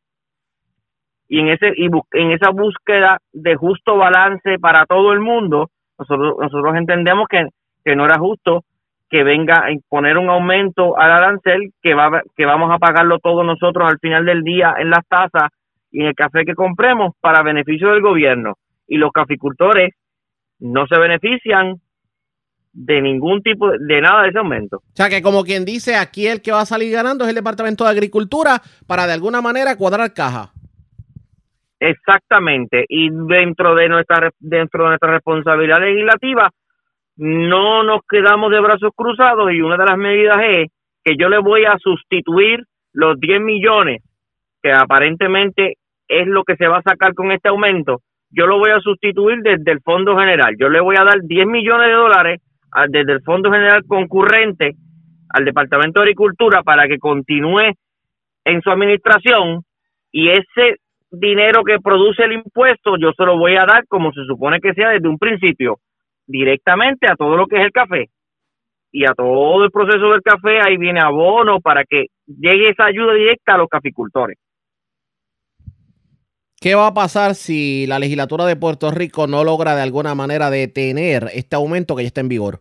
Y 1.28 1.40
en 1.40 1.48
ese 1.48 1.72
y 1.76 1.86
en 2.12 2.32
esa 2.32 2.50
búsqueda 2.50 3.18
de 3.32 3.56
justo 3.56 3.96
balance 3.96 4.58
para 4.60 4.86
todo 4.86 5.12
el 5.12 5.20
mundo, 5.20 5.70
nosotros 5.98 6.36
nosotros 6.38 6.76
entendemos 6.76 7.26
que, 7.28 7.48
que 7.84 7.96
no 7.96 8.04
era 8.04 8.18
justo 8.18 8.64
que 9.08 9.22
venga 9.22 9.64
a 9.64 9.70
imponer 9.70 10.18
un 10.18 10.28
aumento 10.30 10.98
al 10.98 11.10
arancel 11.10 11.72
que 11.82 11.94
va 11.94 12.22
que 12.36 12.44
vamos 12.44 12.70
a 12.72 12.78
pagarlo 12.78 13.18
todos 13.18 13.44
nosotros 13.44 13.88
al 13.88 13.98
final 13.98 14.24
del 14.24 14.42
día 14.42 14.74
en 14.78 14.90
las 14.90 15.06
tasas 15.06 15.50
y 15.90 16.00
en 16.00 16.06
el 16.06 16.14
café 16.14 16.44
que 16.44 16.54
compremos 16.54 17.14
para 17.20 17.42
beneficio 17.42 17.90
del 17.90 18.02
gobierno 18.02 18.54
y 18.88 18.96
los 18.96 19.12
caficultores 19.12 19.94
no 20.58 20.86
se 20.86 20.98
benefician 20.98 21.80
de 22.72 23.00
ningún 23.00 23.42
tipo 23.42 23.70
de, 23.70 24.00
nada 24.02 24.22
de 24.22 24.28
ese 24.28 24.38
aumento. 24.38 24.76
O 24.76 24.82
sea 24.96 25.08
que 25.08 25.22
como 25.22 25.44
quien 25.44 25.64
dice, 25.64 25.96
aquí 25.96 26.26
el 26.26 26.42
que 26.42 26.52
va 26.52 26.60
a 26.60 26.66
salir 26.66 26.92
ganando 26.92 27.24
es 27.24 27.30
el 27.30 27.34
Departamento 27.34 27.84
de 27.84 27.90
Agricultura 27.90 28.60
para 28.86 29.06
de 29.06 29.14
alguna 29.14 29.40
manera 29.40 29.76
cuadrar 29.76 30.12
caja. 30.12 30.52
Exactamente. 31.80 32.84
Y 32.88 33.10
dentro 33.10 33.74
de 33.74 33.88
nuestra 33.88 34.30
dentro 34.40 34.84
de 34.84 34.88
nuestra 34.90 35.10
responsabilidad 35.12 35.80
legislativa 35.80 36.50
no 37.16 37.82
nos 37.82 38.00
quedamos 38.08 38.50
de 38.50 38.60
brazos 38.60 38.90
cruzados 38.94 39.52
y 39.52 39.60
una 39.60 39.76
de 39.76 39.84
las 39.84 39.98
medidas 39.98 40.38
es 40.42 40.68
que 41.04 41.16
yo 41.18 41.28
le 41.28 41.38
voy 41.38 41.64
a 41.64 41.76
sustituir 41.78 42.60
los 42.92 43.18
10 43.20 43.40
millones 43.40 44.02
que 44.62 44.72
aparentemente 44.72 45.74
es 46.08 46.26
lo 46.26 46.44
que 46.44 46.56
se 46.56 46.66
va 46.66 46.78
a 46.78 46.82
sacar 46.82 47.14
con 47.14 47.30
este 47.32 47.48
aumento. 47.48 48.00
Yo 48.30 48.46
lo 48.46 48.58
voy 48.58 48.70
a 48.70 48.80
sustituir 48.80 49.38
desde 49.42 49.72
el 49.72 49.80
Fondo 49.82 50.16
General. 50.18 50.54
Yo 50.58 50.68
le 50.68 50.80
voy 50.80 50.96
a 50.98 51.04
dar 51.04 51.20
10 51.22 51.46
millones 51.46 51.88
de 51.88 51.92
dólares 51.94 52.40
a- 52.72 52.86
desde 52.88 53.12
el 53.12 53.22
Fondo 53.22 53.50
General 53.52 53.82
concurrente 53.86 54.72
al 55.30 55.44
Departamento 55.44 56.00
de 56.00 56.04
Agricultura 56.04 56.62
para 56.62 56.88
que 56.88 56.98
continúe 56.98 57.72
en 58.44 58.62
su 58.62 58.70
administración 58.70 59.62
y 60.12 60.30
ese 60.30 60.76
dinero 61.10 61.62
que 61.64 61.78
produce 61.78 62.24
el 62.24 62.32
impuesto 62.32 62.96
yo 62.98 63.12
se 63.16 63.24
lo 63.24 63.38
voy 63.38 63.56
a 63.56 63.64
dar 63.64 63.86
como 63.88 64.12
se 64.12 64.24
supone 64.26 64.60
que 64.60 64.74
sea 64.74 64.90
desde 64.90 65.08
un 65.08 65.18
principio 65.18 65.78
directamente 66.26 67.06
a 67.10 67.14
todo 67.14 67.36
lo 67.36 67.46
que 67.46 67.56
es 67.56 67.64
el 67.64 67.72
café 67.72 68.10
y 68.96 69.04
a 69.04 69.12
todo 69.14 69.62
el 69.62 69.70
proceso 69.70 70.10
del 70.10 70.22
café, 70.22 70.58
ahí 70.60 70.78
viene 70.78 71.00
abono 71.00 71.60
para 71.60 71.84
que 71.84 72.06
llegue 72.26 72.70
esa 72.70 72.86
ayuda 72.86 73.12
directa 73.12 73.54
a 73.54 73.58
los 73.58 73.68
caficultores. 73.68 74.38
¿Qué 76.58 76.74
va 76.74 76.86
a 76.86 76.94
pasar 76.94 77.34
si 77.34 77.86
la 77.86 77.98
legislatura 77.98 78.46
de 78.46 78.56
Puerto 78.56 78.90
Rico 78.90 79.26
no 79.26 79.44
logra 79.44 79.74
de 79.74 79.82
alguna 79.82 80.14
manera 80.14 80.48
detener 80.48 81.24
este 81.34 81.56
aumento 81.56 81.94
que 81.94 82.04
ya 82.04 82.06
está 82.06 82.22
en 82.22 82.28
vigor? 82.28 82.60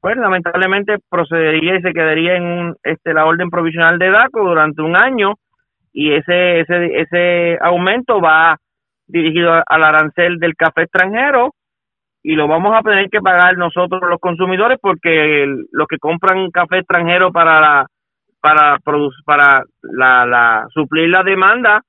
Pues 0.00 0.16
lamentablemente 0.16 0.96
procedería 1.10 1.76
y 1.76 1.82
se 1.82 1.92
quedaría 1.92 2.36
en 2.36 2.44
un, 2.44 2.76
este, 2.82 3.12
la 3.12 3.26
orden 3.26 3.50
provisional 3.50 3.98
de 3.98 4.10
DACO 4.10 4.40
durante 4.42 4.80
un 4.80 4.96
año 4.96 5.34
y 5.92 6.14
ese, 6.14 6.60
ese, 6.60 7.00
ese 7.00 7.58
aumento 7.60 8.20
va 8.20 8.56
dirigido 9.06 9.52
al 9.66 9.84
arancel 9.84 10.38
del 10.38 10.54
café 10.56 10.82
extranjero 10.82 11.54
y 12.22 12.34
lo 12.34 12.48
vamos 12.48 12.72
a 12.74 12.82
tener 12.82 13.10
que 13.10 13.20
pagar 13.20 13.56
nosotros 13.56 14.00
los 14.08 14.20
consumidores 14.20 14.78
porque 14.80 15.46
los 15.70 15.86
que 15.88 15.98
compran 15.98 16.50
café 16.50 16.78
extranjero 16.78 17.32
para 17.32 17.60
la, 17.60 17.86
para 18.40 18.78
para 19.24 19.64
la, 19.82 20.26
la 20.26 20.66
suplir 20.72 21.08
la 21.10 21.22
demanda 21.22 21.82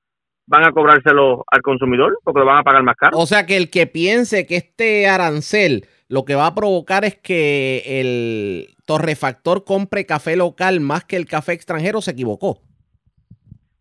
van 0.46 0.66
a 0.66 0.72
cobrárselo 0.72 1.44
al 1.50 1.62
consumidor 1.62 2.18
porque 2.22 2.40
lo 2.40 2.46
van 2.46 2.58
a 2.58 2.62
pagar 2.62 2.82
más 2.82 2.96
caro. 2.96 3.16
O 3.16 3.26
sea 3.26 3.46
que 3.46 3.56
el 3.56 3.70
que 3.70 3.86
piense 3.86 4.46
que 4.46 4.56
este 4.56 5.08
arancel 5.08 5.86
lo 6.08 6.24
que 6.24 6.34
va 6.34 6.46
a 6.46 6.54
provocar 6.54 7.04
es 7.04 7.16
que 7.16 8.00
el 8.00 8.76
torrefactor 8.84 9.64
compre 9.64 10.04
café 10.04 10.36
local 10.36 10.80
más 10.80 11.04
que 11.04 11.16
el 11.16 11.26
café 11.26 11.52
extranjero 11.52 12.02
se 12.02 12.10
equivocó. 12.10 12.60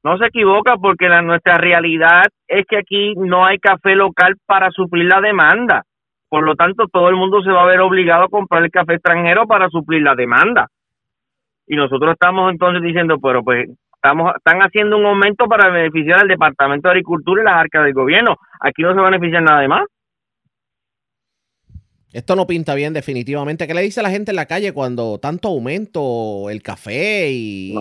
No 0.04 0.18
se 0.18 0.26
equivoca 0.26 0.76
porque 0.78 1.08
la, 1.08 1.22
nuestra 1.22 1.58
realidad 1.58 2.24
es 2.48 2.66
que 2.68 2.78
aquí 2.78 3.13
no 3.16 3.46
hay 3.46 3.58
café 3.58 3.96
local 3.96 4.36
para 4.46 4.70
suplir 4.72 5.06
la 5.06 5.22
demanda. 5.22 5.84
Por 6.30 6.44
lo 6.44 6.56
tanto, 6.56 6.88
todo 6.92 7.10
el 7.10 7.16
mundo 7.16 7.42
se 7.42 7.52
va 7.52 7.63
a 7.63 7.68
ver 7.68 7.80
obligado 7.80 8.24
a 8.24 8.30
comprar 8.30 8.63
el 8.63 8.72
café 8.72 8.96
extranjero 8.96 9.48
para 9.48 9.70
suplir 9.70 10.02
la 10.02 10.16
demanda. 10.16 10.68
Y 11.68 11.76
nosotros 11.76 12.13
estamos 12.13 12.52
entonces 12.52 12.82
diciendo, 12.82 13.18
pero 13.22 13.44
pues 13.44 13.70
estamos 13.96 14.36
están 14.36 14.60
haciendo 14.60 14.98
un 14.98 15.06
aumento 15.06 15.46
para 15.46 15.70
beneficiar 15.70 16.20
al 16.20 16.28
Departamento 16.28 16.89
de 16.89 16.94
Agricultura 16.94 17.42
y 17.42 17.46
las 17.46 17.56
arcas 17.56 17.86
del 17.86 17.94
gobierno. 17.94 18.36
Aquí 18.60 18.82
no 18.82 18.94
se 18.94 19.00
va 19.00 19.08
a 19.08 19.12
beneficiar 19.12 19.44
nada 19.44 19.62
de 19.62 19.68
más. 19.70 19.86
Esto 22.13 22.36
no 22.36 22.45
pinta 22.45 22.76
bien 22.76 22.93
definitivamente. 22.93 23.65
¿Qué 23.65 23.73
le 23.73 23.82
dice 23.82 23.99
a 23.99 24.04
la 24.04 24.12
gente 24.12 24.32
en 24.32 24.36
la 24.36 24.45
calle 24.45 24.71
cuando 24.71 25.17
tanto 25.17 25.47
aumento 25.47 26.47
el 26.52 26.62
café 26.62 27.32
y, 27.32 27.73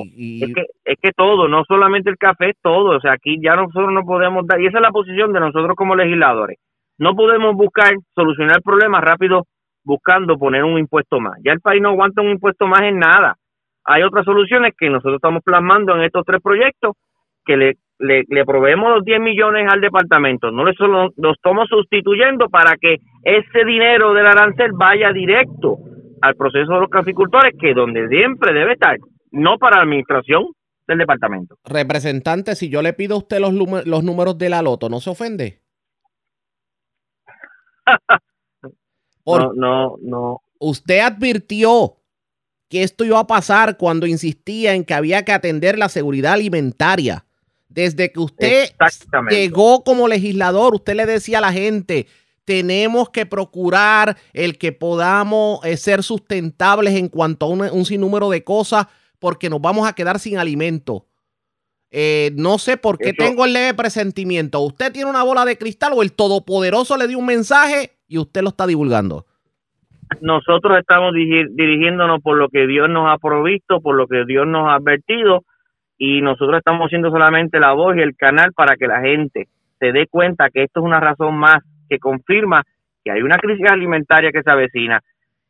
Es, 0.42 0.54
que, 0.54 0.62
es 0.86 0.98
que 1.02 1.10
todo, 1.12 1.48
no 1.48 1.64
solamente 1.68 2.08
el 2.08 2.16
café, 2.16 2.54
todo. 2.62 2.96
O 2.96 3.00
sea, 3.00 3.12
aquí 3.12 3.38
ya 3.42 3.54
nosotros 3.56 3.92
no 3.92 4.04
podemos 4.04 4.46
dar, 4.46 4.58
y 4.58 4.66
esa 4.68 4.78
es 4.78 4.82
la 4.82 4.90
posición 4.90 5.34
de 5.34 5.40
nosotros 5.40 5.76
como 5.76 5.94
legisladores. 5.94 6.58
No 6.96 7.14
podemos 7.14 7.54
buscar 7.54 7.92
solucionar 8.14 8.62
problemas 8.62 9.04
rápido 9.04 9.46
buscando 9.84 10.38
poner 10.38 10.64
un 10.64 10.78
impuesto 10.78 11.20
más. 11.20 11.38
Ya 11.44 11.52
el 11.52 11.60
país 11.60 11.82
no 11.82 11.90
aguanta 11.90 12.22
un 12.22 12.30
impuesto 12.30 12.66
más 12.66 12.82
en 12.82 12.98
nada. 12.98 13.36
Hay 13.84 14.02
otras 14.02 14.24
soluciones 14.24 14.72
que 14.78 14.88
nosotros 14.88 15.16
estamos 15.16 15.42
plasmando 15.44 15.94
en 15.94 16.04
estos 16.04 16.24
tres 16.24 16.40
proyectos 16.42 16.96
que 17.44 17.56
le, 17.56 17.76
le, 18.02 18.44
proveemos 18.44 18.90
los 18.96 19.04
10 19.04 19.20
millones 19.20 19.66
al 19.70 19.80
departamento. 19.80 20.50
No 20.50 20.64
solo 20.76 21.10
los 21.16 21.36
estamos 21.36 21.68
sustituyendo 21.68 22.48
para 22.48 22.76
que 22.76 22.96
ese 23.22 23.64
dinero 23.64 24.12
del 24.12 24.26
arancel 24.26 24.72
vaya 24.74 25.12
directo 25.12 25.78
al 26.20 26.34
proceso 26.34 26.72
de 26.72 26.80
los 26.80 26.90
caficultores, 26.90 27.54
que 27.58 27.74
donde 27.74 28.08
siempre 28.08 28.52
debe 28.52 28.74
estar, 28.74 28.96
no 29.30 29.58
para 29.58 29.76
la 29.76 29.82
administración 29.82 30.46
del 30.86 30.98
departamento. 30.98 31.56
Representante, 31.64 32.54
si 32.54 32.68
yo 32.68 32.82
le 32.82 32.92
pido 32.92 33.14
a 33.14 33.18
usted 33.18 33.40
los, 33.40 33.54
los 33.54 34.04
números 34.04 34.36
de 34.38 34.48
la 34.48 34.62
loto, 34.62 34.88
¿no 34.88 35.00
se 35.00 35.10
ofende? 35.10 35.60
no, 39.26 39.52
no, 39.54 39.96
no. 40.02 40.40
Usted 40.58 41.00
advirtió 41.00 41.96
que 42.68 42.82
esto 42.82 43.04
iba 43.04 43.20
a 43.20 43.26
pasar 43.26 43.76
cuando 43.76 44.06
insistía 44.06 44.74
en 44.74 44.84
que 44.84 44.94
había 44.94 45.24
que 45.24 45.32
atender 45.32 45.78
la 45.78 45.88
seguridad 45.88 46.34
alimentaria. 46.34 47.24
Desde 47.74 48.12
que 48.12 48.20
usted 48.20 48.68
llegó 49.30 49.82
como 49.82 50.06
legislador, 50.06 50.74
usted 50.74 50.94
le 50.94 51.06
decía 51.06 51.38
a 51.38 51.40
la 51.40 51.52
gente, 51.52 52.06
tenemos 52.44 53.08
que 53.08 53.24
procurar 53.24 54.16
el 54.34 54.58
que 54.58 54.72
podamos 54.72 55.64
eh, 55.64 55.78
ser 55.78 56.02
sustentables 56.02 56.94
en 56.94 57.08
cuanto 57.08 57.46
a 57.46 57.48
un, 57.48 57.84
sinnúmero 57.86 58.28
de 58.28 58.44
cosas 58.44 58.88
porque 59.18 59.48
nos 59.48 59.60
vamos 59.62 59.88
a 59.88 59.94
quedar 59.94 60.18
sin 60.18 60.36
alimento. 60.36 61.06
Eh, 61.90 62.32
no 62.36 62.58
sé 62.58 62.76
por 62.76 62.98
qué 62.98 63.12
tengo 63.14 63.44
el 63.44 63.54
leve 63.54 63.74
presentimiento. 63.74 64.60
¿Usted 64.60 64.92
tiene 64.92 65.08
una 65.08 65.22
bola 65.22 65.44
de 65.44 65.56
cristal 65.56 65.92
o 65.94 66.02
el 66.02 66.12
Todopoderoso 66.12 66.96
le 66.96 67.08
dio 67.08 67.18
un 67.18 67.26
mensaje 67.26 67.92
y 68.06 68.18
usted 68.18 68.42
lo 68.42 68.48
está 68.48 68.66
divulgando? 68.66 69.26
Nosotros 70.20 70.78
estamos 70.78 71.14
dirigiéndonos 71.14 72.20
por 72.22 72.36
lo 72.36 72.48
que 72.48 72.66
Dios 72.66 72.90
nos 72.90 73.08
ha 73.08 73.16
provisto, 73.16 73.80
por 73.80 73.94
lo 73.94 74.06
que 74.06 74.24
Dios 74.26 74.46
nos 74.46 74.68
ha 74.68 74.74
advertido 74.74 75.44
y 76.04 76.20
nosotros 76.20 76.58
estamos 76.58 76.88
siendo 76.88 77.12
solamente 77.12 77.60
la 77.60 77.74
voz 77.74 77.96
y 77.96 78.00
el 78.00 78.16
canal 78.16 78.52
para 78.56 78.74
que 78.76 78.88
la 78.88 79.00
gente 79.02 79.46
se 79.78 79.92
dé 79.92 80.08
cuenta 80.08 80.50
que 80.50 80.64
esto 80.64 80.80
es 80.80 80.84
una 80.84 80.98
razón 80.98 81.36
más 81.36 81.58
que 81.88 82.00
confirma 82.00 82.64
que 83.04 83.12
hay 83.12 83.22
una 83.22 83.36
crisis 83.36 83.70
alimentaria 83.70 84.32
que 84.32 84.42
se 84.42 84.50
avecina 84.50 84.98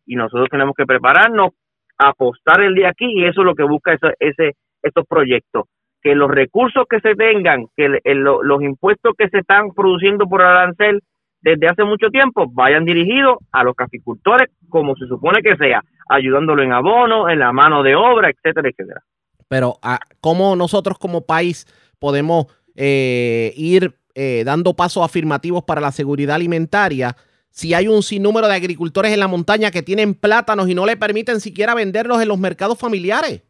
y 0.04 0.14
nosotros 0.14 0.50
tenemos 0.50 0.74
que 0.76 0.84
prepararnos, 0.84 1.52
apostar 1.96 2.60
el 2.60 2.74
día 2.74 2.90
aquí 2.90 3.06
y 3.06 3.24
eso 3.24 3.40
es 3.40 3.46
lo 3.46 3.54
que 3.54 3.62
busca 3.62 3.96
ese, 4.18 4.52
estos 4.82 5.06
proyectos 5.06 5.68
que 6.02 6.14
los 6.14 6.30
recursos 6.30 6.84
que 6.86 7.00
se 7.00 7.14
tengan, 7.14 7.64
que 7.74 7.88
los 8.12 8.62
impuestos 8.62 9.14
que 9.16 9.30
se 9.30 9.38
están 9.38 9.70
produciendo 9.70 10.26
por 10.26 10.42
arancel 10.42 11.00
desde 11.40 11.66
hace 11.66 11.84
mucho 11.84 12.10
tiempo 12.10 12.44
vayan 12.52 12.84
dirigidos 12.84 13.38
a 13.52 13.64
los 13.64 13.74
caficultores 13.74 14.50
como 14.68 14.96
se 14.96 15.06
supone 15.06 15.40
que 15.40 15.56
sea, 15.56 15.80
ayudándolo 16.10 16.62
en 16.62 16.72
abono, 16.74 17.30
en 17.30 17.38
la 17.38 17.52
mano 17.52 17.82
de 17.82 17.96
obra, 17.96 18.28
etcétera, 18.28 18.68
etcétera. 18.68 19.00
Pero 19.48 19.78
ah, 19.82 20.00
¿cómo 20.20 20.56
nosotros 20.56 20.98
como 20.98 21.26
país 21.26 21.66
podemos 21.98 22.46
eh, 22.74 23.52
ir 23.56 23.94
eh, 24.14 24.42
dando 24.44 24.74
pasos 24.74 25.04
afirmativos 25.04 25.64
para 25.64 25.80
la 25.80 25.92
seguridad 25.92 26.36
alimentaria 26.36 27.16
si 27.50 27.74
hay 27.74 27.88
un 27.88 28.02
sinnúmero 28.02 28.48
de 28.48 28.54
agricultores 28.54 29.12
en 29.12 29.20
la 29.20 29.28
montaña 29.28 29.70
que 29.70 29.82
tienen 29.82 30.14
plátanos 30.14 30.68
y 30.68 30.74
no 30.74 30.86
le 30.86 30.96
permiten 30.96 31.40
siquiera 31.40 31.74
venderlos 31.74 32.20
en 32.20 32.28
los 32.28 32.38
mercados 32.38 32.78
familiares? 32.78 33.42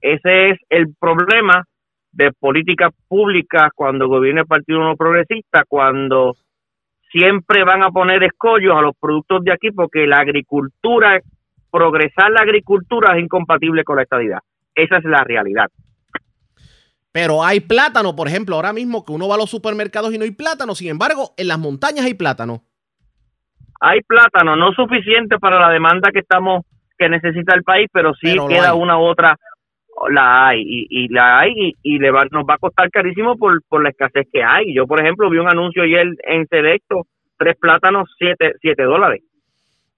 Ese 0.00 0.50
es 0.50 0.58
el 0.70 0.94
problema 0.98 1.64
de 2.12 2.32
políticas 2.32 2.92
públicas 3.06 3.70
cuando 3.74 4.08
gobierna 4.08 4.42
el 4.42 4.46
Partido 4.46 4.80
No 4.80 4.96
Progresista, 4.96 5.64
cuando 5.68 6.34
siempre 7.10 7.64
van 7.64 7.82
a 7.82 7.90
poner 7.90 8.22
escollos 8.22 8.76
a 8.76 8.82
los 8.82 8.94
productos 8.98 9.44
de 9.44 9.52
aquí 9.52 9.70
porque 9.70 10.06
la 10.06 10.18
agricultura, 10.18 11.20
progresar 11.70 12.30
la 12.30 12.40
agricultura 12.40 13.16
es 13.16 13.22
incompatible 13.22 13.84
con 13.84 13.96
la 13.96 14.02
estadidad. 14.02 14.38
Esa 14.74 14.98
es 14.98 15.04
la 15.04 15.24
realidad. 15.24 15.68
Pero 17.12 17.42
hay 17.42 17.60
plátano, 17.60 18.14
por 18.14 18.28
ejemplo, 18.28 18.56
ahora 18.56 18.72
mismo 18.72 19.04
que 19.04 19.12
uno 19.12 19.28
va 19.28 19.34
a 19.34 19.38
los 19.38 19.50
supermercados 19.50 20.12
y 20.12 20.18
no 20.18 20.24
hay 20.24 20.30
plátano, 20.30 20.74
sin 20.74 20.88
embargo, 20.88 21.32
en 21.36 21.48
las 21.48 21.58
montañas 21.58 22.04
hay 22.04 22.14
plátano. 22.14 22.62
Hay 23.80 24.00
plátano, 24.02 24.56
no 24.56 24.72
suficiente 24.72 25.38
para 25.38 25.60
la 25.60 25.70
demanda 25.70 26.10
que 26.12 26.20
estamos 26.20 26.64
que 26.98 27.08
necesita 27.08 27.54
el 27.54 27.62
país, 27.62 27.88
pero 27.92 28.12
sí 28.14 28.36
queda 28.48 28.74
una 28.74 28.98
u 28.98 29.02
otra 29.02 29.36
la 30.10 30.48
hay 30.48 30.62
y, 30.64 31.08
la 31.08 31.38
hay 31.38 31.74
y, 31.82 31.98
le 31.98 32.10
va, 32.10 32.24
nos 32.30 32.44
va 32.44 32.54
a 32.54 32.58
costar 32.58 32.90
carísimo 32.90 33.36
por, 33.36 33.62
por 33.68 33.82
la 33.82 33.90
escasez 33.90 34.26
que 34.32 34.42
hay. 34.42 34.74
Yo, 34.74 34.86
por 34.86 35.00
ejemplo, 35.00 35.30
vi 35.30 35.38
un 35.38 35.48
anuncio 35.48 35.82
ayer 35.82 36.06
en 36.24 36.46
Selecto, 36.46 37.06
tres 37.36 37.56
plátanos, 37.56 38.08
siete, 38.18 38.54
siete 38.60 38.84
dólares. 38.84 39.22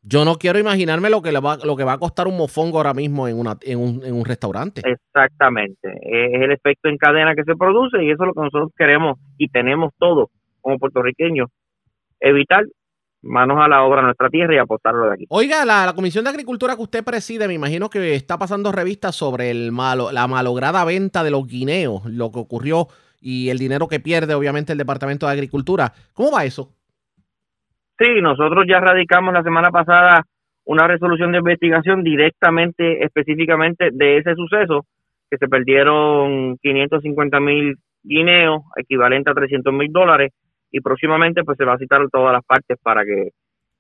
Yo 0.02 0.24
no 0.24 0.36
quiero 0.36 0.58
imaginarme 0.58 1.10
lo 1.10 1.20
que, 1.20 1.30
le 1.30 1.40
va, 1.40 1.58
lo 1.62 1.76
que 1.76 1.84
va 1.84 1.92
a 1.92 1.98
costar 1.98 2.26
un 2.26 2.36
mofongo 2.36 2.78
ahora 2.78 2.94
mismo 2.94 3.28
en, 3.28 3.38
una, 3.38 3.56
en, 3.60 3.78
un, 3.78 4.02
en 4.04 4.14
un 4.14 4.24
restaurante. 4.24 4.82
Exactamente. 4.84 5.88
Es 6.02 6.42
el 6.42 6.52
efecto 6.52 6.88
en 6.88 6.96
cadena 6.96 7.34
que 7.34 7.44
se 7.44 7.54
produce 7.54 8.02
y 8.02 8.10
eso 8.10 8.22
es 8.22 8.28
lo 8.28 8.34
que 8.34 8.40
nosotros 8.40 8.70
queremos 8.76 9.18
y 9.36 9.48
tenemos 9.48 9.92
todo 9.98 10.30
como 10.62 10.78
puertorriqueños. 10.78 11.48
Evitar 12.18 12.64
manos 13.22 13.58
a 13.60 13.68
la 13.68 13.84
obra 13.84 14.02
nuestra 14.02 14.28
tierra 14.30 14.54
y 14.54 14.58
apostarlo 14.58 15.06
de 15.06 15.14
aquí. 15.14 15.26
Oiga, 15.28 15.64
la, 15.64 15.92
Comisión 15.94 16.24
de 16.24 16.30
Agricultura 16.30 16.76
que 16.76 16.82
usted 16.82 17.04
preside, 17.04 17.46
me 17.48 17.54
imagino 17.54 17.90
que 17.90 18.14
está 18.14 18.38
pasando 18.38 18.72
revistas 18.72 19.14
sobre 19.14 19.50
el 19.50 19.72
malo, 19.72 20.12
la 20.12 20.26
malograda 20.26 20.84
venta 20.84 21.22
de 21.22 21.30
los 21.30 21.46
guineos, 21.46 22.04
lo 22.06 22.30
que 22.30 22.38
ocurrió 22.38 22.88
y 23.20 23.50
el 23.50 23.58
dinero 23.58 23.88
que 23.88 24.00
pierde, 24.00 24.34
obviamente, 24.34 24.72
el 24.72 24.78
Departamento 24.78 25.26
de 25.26 25.32
Agricultura. 25.32 25.92
¿Cómo 26.14 26.30
va 26.32 26.44
eso? 26.44 26.72
Sí, 28.00 28.22
nosotros 28.22 28.64
ya 28.66 28.80
radicamos 28.80 29.34
la 29.34 29.42
semana 29.42 29.70
pasada 29.70 30.24
una 30.64 30.86
resolución 30.86 31.32
de 31.32 31.38
investigación 31.38 32.02
directamente, 32.02 33.04
específicamente 33.04 33.90
de 33.92 34.16
ese 34.16 34.34
suceso, 34.34 34.86
que 35.30 35.36
se 35.36 35.48
perdieron 35.48 36.56
550 36.62 37.40
mil 37.40 37.76
guineos, 38.02 38.62
equivalente 38.76 39.30
a 39.30 39.34
300 39.34 39.74
mil 39.74 39.92
dólares, 39.92 40.32
y 40.70 40.80
próximamente 40.80 41.44
pues 41.44 41.58
se 41.58 41.66
va 41.66 41.74
a 41.74 41.78
citar 41.78 42.00
todas 42.10 42.32
las 42.32 42.44
partes 42.44 42.78
para 42.82 43.04
que 43.04 43.32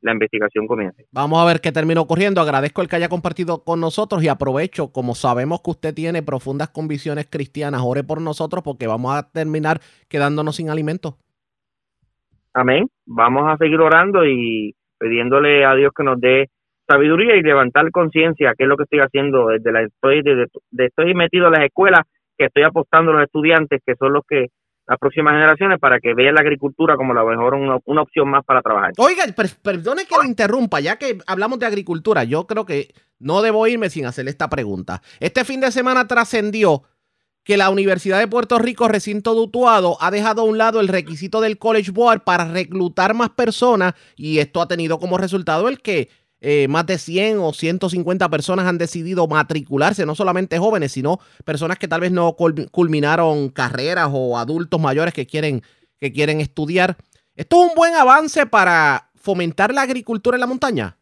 la 0.02 0.12
investigación 0.12 0.66
comience. 0.66 1.06
Vamos 1.12 1.40
a 1.40 1.46
ver 1.46 1.62
qué 1.62 1.72
termina 1.72 2.02
ocurriendo. 2.02 2.42
Agradezco 2.42 2.82
el 2.82 2.88
que 2.88 2.96
haya 2.96 3.08
compartido 3.08 3.64
con 3.64 3.80
nosotros 3.80 4.22
y 4.22 4.28
aprovecho, 4.28 4.92
como 4.92 5.14
sabemos 5.14 5.62
que 5.62 5.70
usted 5.70 5.94
tiene 5.94 6.22
profundas 6.22 6.68
convicciones 6.68 7.26
cristianas, 7.30 7.80
ore 7.82 8.04
por 8.04 8.20
nosotros 8.20 8.62
porque 8.62 8.86
vamos 8.86 9.14
a 9.14 9.30
terminar 9.30 9.80
quedándonos 10.08 10.56
sin 10.56 10.68
alimentos. 10.68 11.14
Amén. 12.54 12.88
Vamos 13.06 13.44
a 13.48 13.56
seguir 13.56 13.78
orando 13.80 14.24
y 14.26 14.74
pidiéndole 14.98 15.64
a 15.64 15.74
Dios 15.74 15.92
que 15.96 16.04
nos 16.04 16.20
dé 16.20 16.48
sabiduría 16.88 17.36
y 17.36 17.42
levantar 17.42 17.90
conciencia, 17.90 18.54
que 18.56 18.64
es 18.64 18.68
lo 18.68 18.76
que 18.76 18.82
estoy 18.84 18.98
haciendo 19.00 19.46
desde 19.48 19.70
la 19.72 19.82
estoy 19.82 20.22
desde, 20.22 20.46
de- 20.70 20.86
estoy 20.86 21.14
metido 21.14 21.46
en 21.46 21.52
las 21.52 21.64
escuelas, 21.64 22.00
que 22.36 22.46
estoy 22.46 22.64
apostando 22.64 23.12
a 23.12 23.14
los 23.14 23.22
estudiantes, 23.24 23.80
que 23.86 23.94
son 23.96 24.12
los 24.12 24.24
que 24.28 24.46
las 24.88 24.98
próximas 24.98 25.34
generaciones 25.34 25.78
para 25.78 26.00
que 26.00 26.14
vean 26.14 26.34
la 26.34 26.40
agricultura 26.40 26.96
como 26.96 27.14
la 27.14 27.22
mejor 27.24 27.54
una, 27.54 27.76
opción 28.02 28.28
más 28.28 28.44
para 28.44 28.60
trabajar. 28.60 28.90
Oiga, 28.98 29.22
per- 29.36 29.46
perdone 29.62 30.02
que 30.04 30.16
lo 30.20 30.24
interrumpa, 30.24 30.80
ya 30.80 30.96
que 30.98 31.18
hablamos 31.28 31.60
de 31.60 31.66
agricultura, 31.66 32.24
yo 32.24 32.48
creo 32.48 32.66
que 32.66 32.88
no 33.20 33.40
debo 33.40 33.68
irme 33.68 33.88
sin 33.88 34.06
hacerle 34.06 34.32
esta 34.32 34.48
pregunta. 34.48 35.00
Este 35.20 35.44
fin 35.44 35.60
de 35.60 35.70
semana 35.70 36.08
trascendió 36.08 36.82
que 37.44 37.56
la 37.56 37.70
Universidad 37.70 38.18
de 38.18 38.28
Puerto 38.28 38.58
Rico, 38.58 38.86
recinto 38.88 39.34
de 39.34 39.40
Utuado, 39.40 39.96
ha 40.00 40.10
dejado 40.10 40.42
a 40.42 40.44
un 40.44 40.58
lado 40.58 40.80
el 40.80 40.88
requisito 40.88 41.40
del 41.40 41.58
College 41.58 41.90
Board 41.90 42.22
para 42.22 42.44
reclutar 42.44 43.14
más 43.14 43.30
personas 43.30 43.94
y 44.16 44.38
esto 44.38 44.60
ha 44.60 44.68
tenido 44.68 44.98
como 44.98 45.16
resultado 45.18 45.68
el 45.68 45.80
que 45.80 46.08
eh, 46.42 46.68
más 46.68 46.86
de 46.86 46.96
100 46.98 47.38
o 47.38 47.52
150 47.52 48.28
personas 48.30 48.66
han 48.66 48.78
decidido 48.78 49.26
matricularse, 49.26 50.06
no 50.06 50.14
solamente 50.14 50.58
jóvenes, 50.58 50.92
sino 50.92 51.18
personas 51.44 51.78
que 51.78 51.88
tal 51.88 52.00
vez 52.00 52.12
no 52.12 52.30
cul- 52.36 52.70
culminaron 52.70 53.50
carreras 53.50 54.08
o 54.12 54.38
adultos 54.38 54.80
mayores 54.80 55.12
que 55.12 55.26
quieren, 55.26 55.62
que 55.98 56.12
quieren 56.12 56.40
estudiar. 56.40 56.96
¿Esto 57.36 57.62
es 57.64 57.70
un 57.70 57.74
buen 57.76 57.94
avance 57.94 58.46
para 58.46 59.10
fomentar 59.16 59.72
la 59.74 59.82
agricultura 59.82 60.36
en 60.36 60.40
la 60.40 60.46
montaña? 60.46 60.96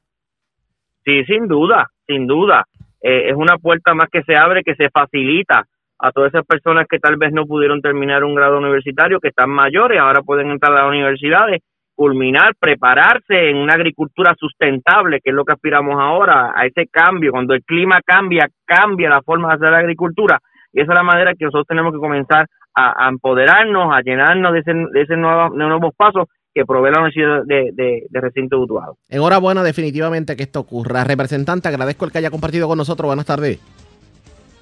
Sí, 1.05 1.24
sin 1.24 1.46
duda, 1.46 1.87
sin 2.07 2.27
duda. 2.27 2.64
Eh, 3.01 3.31
es 3.31 3.37
una 3.37 3.59
puerta 3.59 3.94
más 3.94 4.09
que 4.11 4.22
se 4.24 4.35
abre, 4.37 4.62
que 4.64 4.74
se 4.74 4.90
facilita 4.90 5.66
a 5.98 6.12
todas 6.12 6.32
esas 6.32 6.46
personas 6.46 6.87
que 6.88 6.98
tal 6.98 7.16
vez 7.16 7.32
no 7.32 7.44
pudieron 7.44 7.80
terminar 7.80 8.24
un 8.24 8.34
grado 8.34 8.58
universitario, 8.58 9.20
que 9.20 9.28
están 9.28 9.50
mayores, 9.50 9.98
ahora 9.98 10.22
pueden 10.22 10.50
entrar 10.50 10.72
a 10.72 10.82
las 10.82 10.88
universidades, 10.88 11.62
culminar, 11.94 12.54
prepararse 12.58 13.50
en 13.50 13.56
una 13.56 13.74
agricultura 13.74 14.34
sustentable, 14.38 15.20
que 15.20 15.30
es 15.30 15.34
lo 15.34 15.44
que 15.44 15.54
aspiramos 15.54 15.96
ahora, 15.98 16.52
a 16.54 16.64
ese 16.64 16.87
cambio. 16.87 17.32
Cuando 17.32 17.54
el 17.54 17.64
clima 17.64 18.00
cambia, 18.06 18.48
cambia 18.64 19.11
la 19.11 19.22
forma 19.22 19.48
de 19.48 19.54
hacer 19.54 19.70
la 19.72 19.78
agricultura. 19.78 20.38
Y 20.72 20.80
esa 20.80 20.92
es 20.92 20.96
la 20.96 21.02
manera 21.02 21.34
que 21.34 21.46
nosotros 21.46 21.66
tenemos 21.66 21.92
que 21.92 21.98
comenzar 21.98 22.46
a, 22.74 23.08
empoderarnos, 23.08 23.92
a 23.92 24.00
llenarnos 24.02 24.52
de 24.52 24.61
ese, 24.61 24.72
de 24.72 25.00
ese 25.02 25.16
nuevo, 25.16 25.50
de 25.50 25.66
nuevos 25.66 25.92
pasos 25.96 26.28
que 26.54 26.64
provee 26.64 26.92
la 26.92 27.00
Universidad 27.00 27.42
de, 27.44 27.70
de, 27.72 28.06
de 28.08 28.20
Recinto 28.20 28.61
Utuado. 28.61 28.96
Enhorabuena 29.08 29.64
definitivamente 29.64 30.37
que 30.37 30.44
esto 30.44 30.61
ocurra. 30.61 31.02
Representante, 31.02 31.66
agradezco 31.66 32.04
el 32.04 32.12
que 32.12 32.18
haya 32.18 32.30
compartido 32.30 32.68
con 32.68 32.78
nosotros. 32.78 33.08
Buenas 33.08 33.26
tardes. 33.26 33.58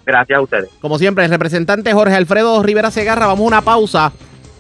Gracias 0.07 0.39
a 0.39 0.41
ustedes. 0.41 0.71
Como 0.81 0.99
siempre, 0.99 1.25
el 1.25 1.31
representante 1.31 1.93
Jorge 1.93 2.15
Alfredo 2.15 2.63
Rivera 2.63 2.93
Segarra, 2.93 3.27
vamos 3.27 3.45
a 3.45 3.49
una 3.49 3.61
pausa 3.63 4.13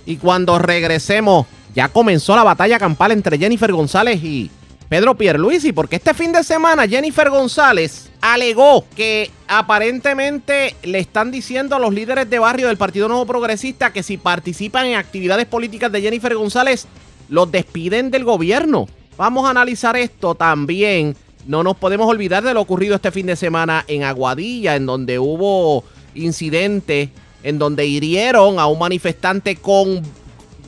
y 0.04 0.16
cuando 0.16 0.58
regresemos 0.58 1.46
ya 1.74 1.88
comenzó 1.88 2.34
la 2.34 2.42
batalla 2.42 2.78
campal 2.78 3.12
entre 3.12 3.38
Jennifer 3.38 3.72
González 3.72 4.22
y 4.24 4.50
Pedro 4.88 5.16
Pierluisi, 5.16 5.72
porque 5.72 5.96
este 5.96 6.14
fin 6.14 6.32
de 6.32 6.42
semana 6.42 6.88
Jennifer 6.88 7.30
González 7.30 8.10
alegó 8.20 8.84
que 8.96 9.30
aparentemente 9.46 10.74
le 10.82 10.98
están 10.98 11.30
diciendo 11.30 11.76
a 11.76 11.78
los 11.78 11.94
líderes 11.94 12.28
de 12.28 12.38
barrio 12.38 12.68
del 12.68 12.76
Partido 12.76 13.08
Nuevo 13.08 13.26
Progresista 13.26 13.92
que 13.92 14.02
si 14.02 14.16
participan 14.16 14.86
en 14.86 14.96
actividades 14.96 15.46
políticas 15.46 15.92
de 15.92 16.02
Jennifer 16.02 16.34
González, 16.34 16.86
los 17.28 17.50
despiden 17.52 18.10
del 18.10 18.24
gobierno. 18.24 18.86
Vamos 19.16 19.46
a 19.46 19.50
analizar 19.50 19.96
esto 19.96 20.34
también. 20.34 21.16
No 21.46 21.62
nos 21.62 21.76
podemos 21.76 22.08
olvidar 22.08 22.42
de 22.42 22.54
lo 22.54 22.60
ocurrido 22.60 22.96
este 22.96 23.12
fin 23.12 23.26
de 23.26 23.36
semana 23.36 23.84
en 23.86 24.02
Aguadilla, 24.02 24.74
en 24.74 24.84
donde 24.84 25.18
hubo 25.18 25.84
incidente, 26.14 27.10
en 27.42 27.58
donde 27.58 27.86
hirieron 27.86 28.58
a 28.58 28.66
un 28.66 28.78
manifestante 28.78 29.56
con... 29.56 30.02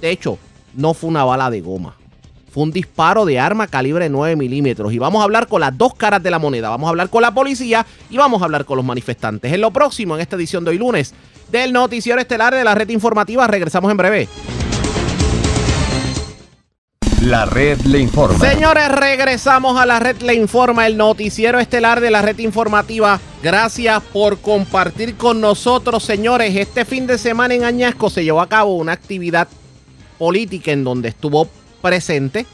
De 0.00 0.10
hecho, 0.10 0.38
no 0.74 0.94
fue 0.94 1.10
una 1.10 1.24
bala 1.24 1.50
de 1.50 1.60
goma. 1.60 1.96
Fue 2.52 2.62
un 2.62 2.70
disparo 2.70 3.24
de 3.24 3.38
arma 3.40 3.66
calibre 3.66 4.08
9 4.08 4.36
milímetros. 4.36 4.92
Y 4.92 4.98
vamos 4.98 5.20
a 5.20 5.24
hablar 5.24 5.48
con 5.48 5.60
las 5.60 5.76
dos 5.76 5.94
caras 5.94 6.22
de 6.22 6.30
la 6.30 6.38
moneda. 6.38 6.70
Vamos 6.70 6.86
a 6.86 6.90
hablar 6.90 7.10
con 7.10 7.22
la 7.22 7.34
policía 7.34 7.84
y 8.08 8.16
vamos 8.16 8.40
a 8.40 8.44
hablar 8.44 8.64
con 8.64 8.76
los 8.76 8.86
manifestantes. 8.86 9.52
En 9.52 9.60
lo 9.60 9.72
próximo, 9.72 10.14
en 10.14 10.20
esta 10.20 10.36
edición 10.36 10.64
de 10.64 10.70
hoy 10.70 10.78
lunes, 10.78 11.12
del 11.50 11.72
Noticiero 11.72 12.20
Estelar 12.20 12.54
de 12.54 12.62
la 12.62 12.74
Red 12.76 12.90
Informativa. 12.90 13.46
Regresamos 13.48 13.90
en 13.90 13.96
breve. 13.96 14.28
La 17.22 17.46
red 17.46 17.80
le 17.80 17.98
informa. 17.98 18.38
Señores, 18.38 18.88
regresamos 18.92 19.76
a 19.76 19.84
la 19.84 19.98
red 19.98 20.22
Le 20.22 20.34
Informa, 20.34 20.86
el 20.86 20.96
noticiero 20.96 21.58
estelar 21.58 22.00
de 22.00 22.12
la 22.12 22.22
red 22.22 22.38
informativa. 22.38 23.20
Gracias 23.42 24.00
por 24.12 24.38
compartir 24.38 25.16
con 25.16 25.40
nosotros, 25.40 26.04
señores. 26.04 26.54
Este 26.54 26.84
fin 26.84 27.08
de 27.08 27.18
semana 27.18 27.54
en 27.54 27.64
Añasco 27.64 28.08
se 28.08 28.22
llevó 28.22 28.40
a 28.40 28.48
cabo 28.48 28.76
una 28.76 28.92
actividad 28.92 29.48
política 30.16 30.70
en 30.70 30.84
donde 30.84 31.08
estuvo 31.08 31.48
presente 31.82 32.46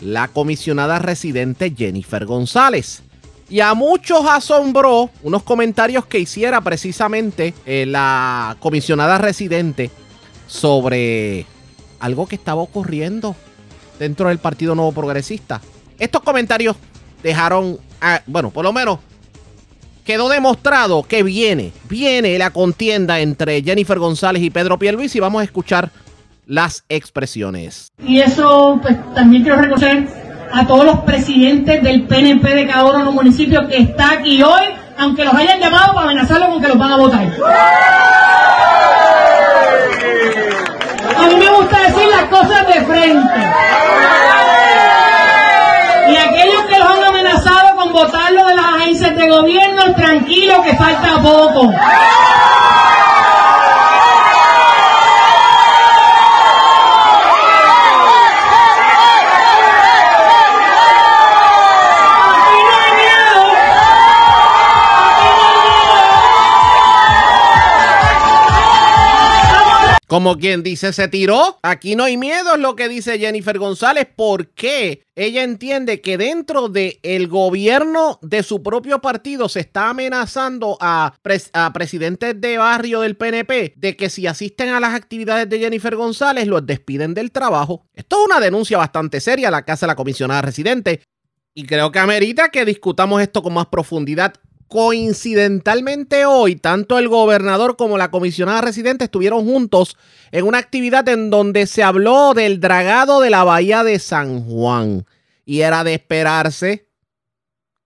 la 0.00 0.26
comisionada 0.26 0.98
residente 0.98 1.72
Jennifer 1.76 2.26
González. 2.26 3.04
Y 3.48 3.60
a 3.60 3.72
muchos 3.74 4.26
asombró 4.28 5.10
unos 5.22 5.44
comentarios 5.44 6.06
que 6.06 6.18
hiciera 6.18 6.60
precisamente 6.60 7.54
eh, 7.64 7.86
la 7.86 8.56
comisionada 8.58 9.18
residente 9.18 9.92
sobre 10.48 11.46
algo 12.00 12.26
que 12.26 12.34
estaba 12.34 12.62
ocurriendo 12.62 13.36
dentro 13.98 14.28
del 14.28 14.38
Partido 14.38 14.74
Nuevo 14.74 14.92
Progresista. 14.92 15.60
Estos 15.98 16.22
comentarios 16.22 16.76
dejaron, 17.22 17.78
a- 18.00 18.22
bueno, 18.26 18.50
por 18.50 18.64
lo 18.64 18.72
menos 18.72 18.98
quedó 20.04 20.28
demostrado 20.28 21.02
que 21.02 21.22
viene, 21.22 21.72
viene 21.88 22.38
la 22.38 22.50
contienda 22.50 23.20
entre 23.20 23.62
Jennifer 23.62 23.98
González 23.98 24.42
y 24.42 24.50
Pedro 24.50 24.78
Pierluisi 24.78 25.18
y 25.18 25.20
vamos 25.20 25.40
a 25.42 25.44
escuchar 25.44 25.90
las 26.46 26.84
expresiones. 26.88 27.88
Y 28.06 28.20
eso, 28.20 28.78
pues 28.80 28.96
también 29.14 29.42
quiero 29.42 29.60
reconocer 29.60 30.08
a 30.50 30.66
todos 30.66 30.86
los 30.86 31.00
presidentes 31.00 31.82
del 31.82 32.04
PNP 32.06 32.54
de 32.54 32.66
cada 32.66 32.86
uno 32.86 32.98
de 33.00 33.04
los 33.04 33.14
municipios 33.14 33.66
que 33.68 33.76
está 33.76 34.12
aquí 34.12 34.42
hoy, 34.42 34.62
aunque 34.96 35.24
los 35.26 35.34
hayan 35.34 35.60
llamado 35.60 35.92
para 35.92 36.06
amenazarlos 36.06 36.48
con 36.48 36.62
que 36.62 36.68
los 36.68 36.78
van 36.78 36.92
a 36.92 36.96
votar. 36.96 37.30
A 41.18 41.26
mí 41.26 41.36
me 41.36 41.48
gusta 41.48 41.80
decir 41.80 42.08
las 42.08 42.24
cosas 42.24 42.66
de 42.66 42.84
frente. 42.84 43.40
Y 46.08 46.16
aquellos 46.16 46.62
que 46.64 46.78
los 46.78 46.88
han 46.88 47.04
amenazado 47.04 47.76
con 47.76 47.92
votarlo 47.92 48.46
de 48.46 48.54
las 48.54 48.66
agencias 48.76 49.16
de 49.16 49.28
gobierno, 49.28 49.94
tranquilo 49.94 50.62
que 50.62 50.74
falta 50.76 51.20
poco. 51.22 51.72
Como 70.08 70.38
quien 70.38 70.62
dice, 70.62 70.94
se 70.94 71.06
tiró. 71.08 71.58
Aquí 71.62 71.94
no 71.94 72.04
hay 72.04 72.16
miedo, 72.16 72.54
es 72.54 72.60
lo 72.60 72.74
que 72.76 72.88
dice 72.88 73.18
Jennifer 73.18 73.58
González, 73.58 74.08
porque 74.16 75.04
ella 75.14 75.42
entiende 75.42 76.00
que 76.00 76.16
dentro 76.16 76.70
del 76.70 77.28
gobierno 77.28 78.18
de 78.22 78.42
su 78.42 78.62
propio 78.62 79.02
partido 79.02 79.50
se 79.50 79.60
está 79.60 79.90
amenazando 79.90 80.78
a, 80.80 81.14
a 81.52 81.72
presidentes 81.74 82.40
de 82.40 82.56
barrio 82.56 83.02
del 83.02 83.18
PNP 83.18 83.74
de 83.76 83.96
que 83.96 84.08
si 84.08 84.26
asisten 84.26 84.70
a 84.70 84.80
las 84.80 84.94
actividades 84.94 85.46
de 85.46 85.58
Jennifer 85.58 85.94
González 85.94 86.46
los 86.46 86.64
despiden 86.64 87.12
del 87.12 87.30
trabajo. 87.30 87.84
Esto 87.92 88.20
es 88.20 88.26
una 88.30 88.40
denuncia 88.40 88.78
bastante 88.78 89.20
seria 89.20 89.48
a 89.48 89.50
la 89.50 89.66
casa 89.66 89.84
de 89.84 89.88
la 89.88 89.96
comisionada 89.96 90.40
residente. 90.40 91.02
Y 91.52 91.66
creo 91.66 91.92
que 91.92 91.98
amerita 91.98 92.48
que 92.48 92.64
discutamos 92.64 93.20
esto 93.20 93.42
con 93.42 93.52
más 93.52 93.66
profundidad. 93.66 94.32
Coincidentalmente 94.68 96.26
hoy, 96.26 96.56
tanto 96.56 96.98
el 96.98 97.08
gobernador 97.08 97.76
como 97.76 97.96
la 97.96 98.10
comisionada 98.10 98.60
residente 98.60 99.04
estuvieron 99.04 99.46
juntos 99.46 99.96
en 100.30 100.46
una 100.46 100.58
actividad 100.58 101.08
en 101.08 101.30
donde 101.30 101.66
se 101.66 101.82
habló 101.82 102.34
del 102.34 102.60
dragado 102.60 103.20
de 103.20 103.30
la 103.30 103.44
bahía 103.44 103.82
de 103.82 103.98
San 103.98 104.44
Juan. 104.44 105.06
Y 105.46 105.62
era 105.62 105.84
de 105.84 105.94
esperarse 105.94 106.86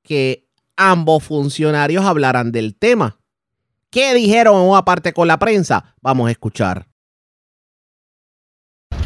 que 0.03 0.49
ambos 0.77 1.23
funcionarios 1.23 2.05
hablaran 2.05 2.51
del 2.51 2.75
tema. 2.75 3.21
¿Qué 3.91 4.13
dijeron 4.15 4.57
en 4.57 4.69
una 4.69 4.85
parte 4.85 5.13
con 5.13 5.29
la 5.29 5.39
prensa? 5.39 5.95
Vamos 6.01 6.27
a 6.27 6.33
escuchar. 6.33 6.92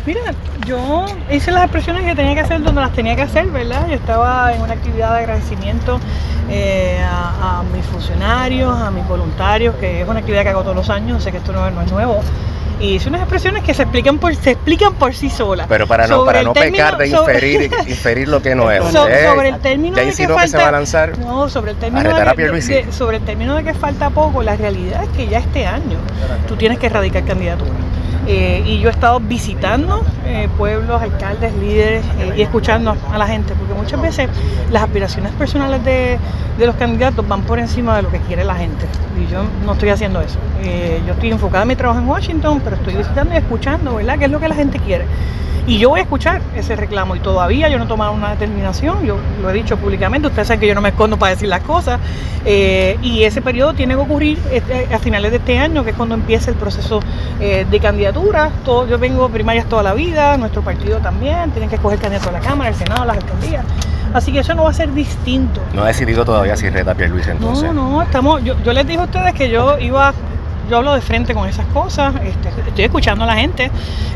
Mira, 0.07 0.21
yo 0.67 1.05
hice 1.33 1.51
las 1.51 1.65
expresiones 1.65 2.05
que 2.05 2.15
tenía 2.15 2.35
que 2.35 2.41
hacer 2.41 2.63
donde 2.63 2.81
las 2.81 2.93
tenía 2.93 3.17
que 3.17 3.23
hacer, 3.23 3.47
¿verdad? 3.49 3.89
Yo 3.89 3.95
estaba 3.95 4.53
en 4.55 4.63
una 4.63 4.75
actividad 4.75 5.13
de 5.15 5.19
agradecimiento 5.19 5.99
eh, 6.49 7.01
a, 7.05 7.59
a 7.59 7.63
mis 7.75 7.85
funcionarios, 7.87 8.77
a 8.81 8.91
mis 8.93 9.07
voluntarios, 9.09 9.75
que 9.77 10.03
es 10.03 10.09
una 10.09 10.21
actividad 10.21 10.43
que 10.45 10.51
hago 10.51 10.63
todos 10.63 10.77
los 10.77 10.91
años, 10.91 11.23
sé 11.25 11.33
que 11.33 11.39
esto 11.39 11.53
no, 11.53 11.69
no 11.73 11.83
es 11.83 11.91
nuevo. 11.91 12.21
Y 12.79 12.97
hice 12.97 13.09
unas 13.09 13.23
expresiones 13.23 13.65
que 13.65 13.73
se 13.75 13.83
explican 13.83 14.19
por, 14.19 14.35
se 14.37 14.51
explican 14.53 14.95
por 14.95 15.13
sí 15.15 15.29
solas. 15.31 15.67
Pero 15.69 15.87
para 15.89 16.07
no, 16.07 16.17
Sobre 16.19 16.27
para 16.27 16.43
no 16.45 16.53
término- 16.53 16.73
pecar 16.85 16.99
de 16.99 17.11
sobre- 17.11 17.35
inferir, 17.35 17.71
inferir 17.89 18.29
lo 18.29 18.43
que 18.43 18.55
no 18.55 18.71
es. 18.71 18.85
So- 18.93 19.03
Usted 19.05 19.27
sobre 19.29 19.49
el 19.49 19.59
término 19.61 19.97
de 19.97 20.05
que 20.05 20.13
se 20.13 20.27
va 20.29 20.43
a 20.69 20.71
lanzar. 20.73 21.19
No, 21.19 21.49
sobre 21.49 21.71
el 21.73 21.79
término 21.79 22.03
de, 22.85 22.93
sobre 22.93 23.17
el 23.17 23.25
término 23.25 23.57
de 23.57 23.65
que 23.65 23.75
falta 23.75 24.11
poco, 24.11 24.43
la 24.43 24.57
realidad 24.57 25.03
es 25.03 25.09
que 25.11 25.27
ya 25.27 25.39
este 25.39 25.67
año 25.67 25.99
tú 26.47 26.55
tienes 26.57 26.79
que 26.79 26.87
erradicar 26.87 27.25
candidatura. 27.25 27.71
Eh, 28.29 28.63
y 28.67 28.81
yo 28.81 28.89
he 28.89 28.93
estado 28.93 29.21
visitando 29.21 30.03
eh, 30.27 30.49
pueblos, 30.59 31.01
alcaldes, 31.01 31.55
líderes 31.55 32.05
eh, 32.19 32.35
y 32.37 32.43
escuchando 32.43 32.97
a 33.13 33.19
la 33.19 33.27
gente, 33.29 33.55
porque 33.55 33.73
muchas 33.75 34.03
veces 34.03 34.29
las 34.73 34.83
aspiraciones 34.83 35.31
personales 35.33 35.85
de, 35.85 36.19
de 36.59 36.67
los 36.67 36.75
candidatos 36.75 37.27
van 37.29 37.43
por 37.43 37.61
encima 37.61 37.97
de 37.97 38.03
lo 38.03 38.11
que 38.11 38.19
quiere 38.19 38.45
la 38.45 38.57
gente. 38.57 38.85
Y 39.17 39.31
yo 39.31 39.45
no 39.65 39.75
estoy 39.75 39.91
haciendo 39.91 40.21
eso. 40.21 40.39
Yo 41.07 41.13
estoy 41.13 41.31
enfocada 41.31 41.63
en 41.63 41.69
mi 41.69 41.77
trabajo 41.77 42.01
en 42.01 42.09
Washington, 42.09 42.61
pero 42.65 42.75
estoy 42.75 42.97
visitando 42.97 43.33
y 43.33 43.37
escuchando, 43.37 43.95
¿verdad? 43.95 44.19
¿Qué 44.19 44.25
es 44.25 44.31
lo 44.31 44.41
que 44.41 44.49
la 44.49 44.57
gente 44.57 44.81
quiere? 44.81 45.05
Y 45.69 45.79
yo 45.79 45.89
voy 45.89 45.99
a 45.99 46.05
escuchar 46.05 46.41
ese 46.55 46.77
reclamo 46.77 47.17
y 47.17 47.19
todavía 47.19 47.69
yo 47.69 47.77
no 47.79 47.85
he 47.85 47.89
tomado 47.89 48.13
una 48.13 48.31
determinación, 48.31 49.05
yo 49.05 49.17
lo 49.43 49.51
he 49.51 49.53
dicho 49.53 49.77
públicamente, 49.77 50.29
ustedes 50.29 50.47
saben 50.47 50.61
que 50.61 50.69
yo 50.69 50.77
no 50.77 50.81
me 50.81 50.91
escondo 50.91 51.17
para 51.19 51.33
decir 51.33 51.49
las 51.49 51.63
cosas, 51.63 51.99
y 52.47 53.25
ese 53.25 53.43
periodo 53.43 53.75
tiene 53.75 53.95
que 53.95 54.01
ocurrir 54.01 54.39
este- 54.53 54.87
a 54.95 54.99
finales 55.01 55.33
de 55.33 55.39
este 55.39 55.59
año, 55.59 55.83
que 55.83 55.91
es 55.91 55.97
cuando 55.97 56.15
empieza 56.15 56.53
el 56.53 56.57
proceso 56.57 57.01
de 57.41 57.81
Todo, 58.65 58.87
yo 58.89 58.99
vengo 58.99 59.29
primarias 59.29 59.67
toda 59.67 59.83
la 59.83 59.95
vida, 59.95 60.37
nuestro 60.37 60.63
partido 60.63 60.99
también, 60.99 61.51
tienen 61.53 61.69
que 61.69 61.77
escoger 61.77 61.99
candidato 61.99 62.31
a 62.31 62.33
la 62.33 62.41
Cámara, 62.41 62.71
el 62.71 62.75
Senado, 62.75 63.05
las 63.05 63.19
alcaldías, 63.19 63.65
así 64.13 64.33
que 64.33 64.41
eso 64.41 64.55
no 64.55 64.65
va 64.65 64.71
a 64.71 64.73
ser 64.73 64.93
distinto. 64.93 65.61
No 65.73 65.85
ha 65.85 65.87
decidido 65.87 66.25
todavía 66.25 66.57
si 66.57 66.69
reta 66.69 66.91
a 66.91 66.95
Pierluisi 66.95 67.31
entonces. 67.31 67.73
No, 67.73 67.91
no, 67.91 68.03
estamos, 68.03 68.43
yo, 68.43 68.57
yo 68.65 68.73
les 68.73 68.87
dije 68.87 69.01
a 69.01 69.05
ustedes 69.05 69.33
que 69.35 69.49
yo 69.49 69.79
iba, 69.79 70.13
yo 70.69 70.79
hablo 70.79 70.93
de 70.95 71.01
frente 71.01 71.35
con 71.35 71.49
esas 71.49 71.67
cosas, 71.67 72.15
este, 72.17 72.49
estoy 72.69 72.85
escuchando 72.85 73.25
a 73.25 73.27
la 73.27 73.37
gente, 73.37 73.71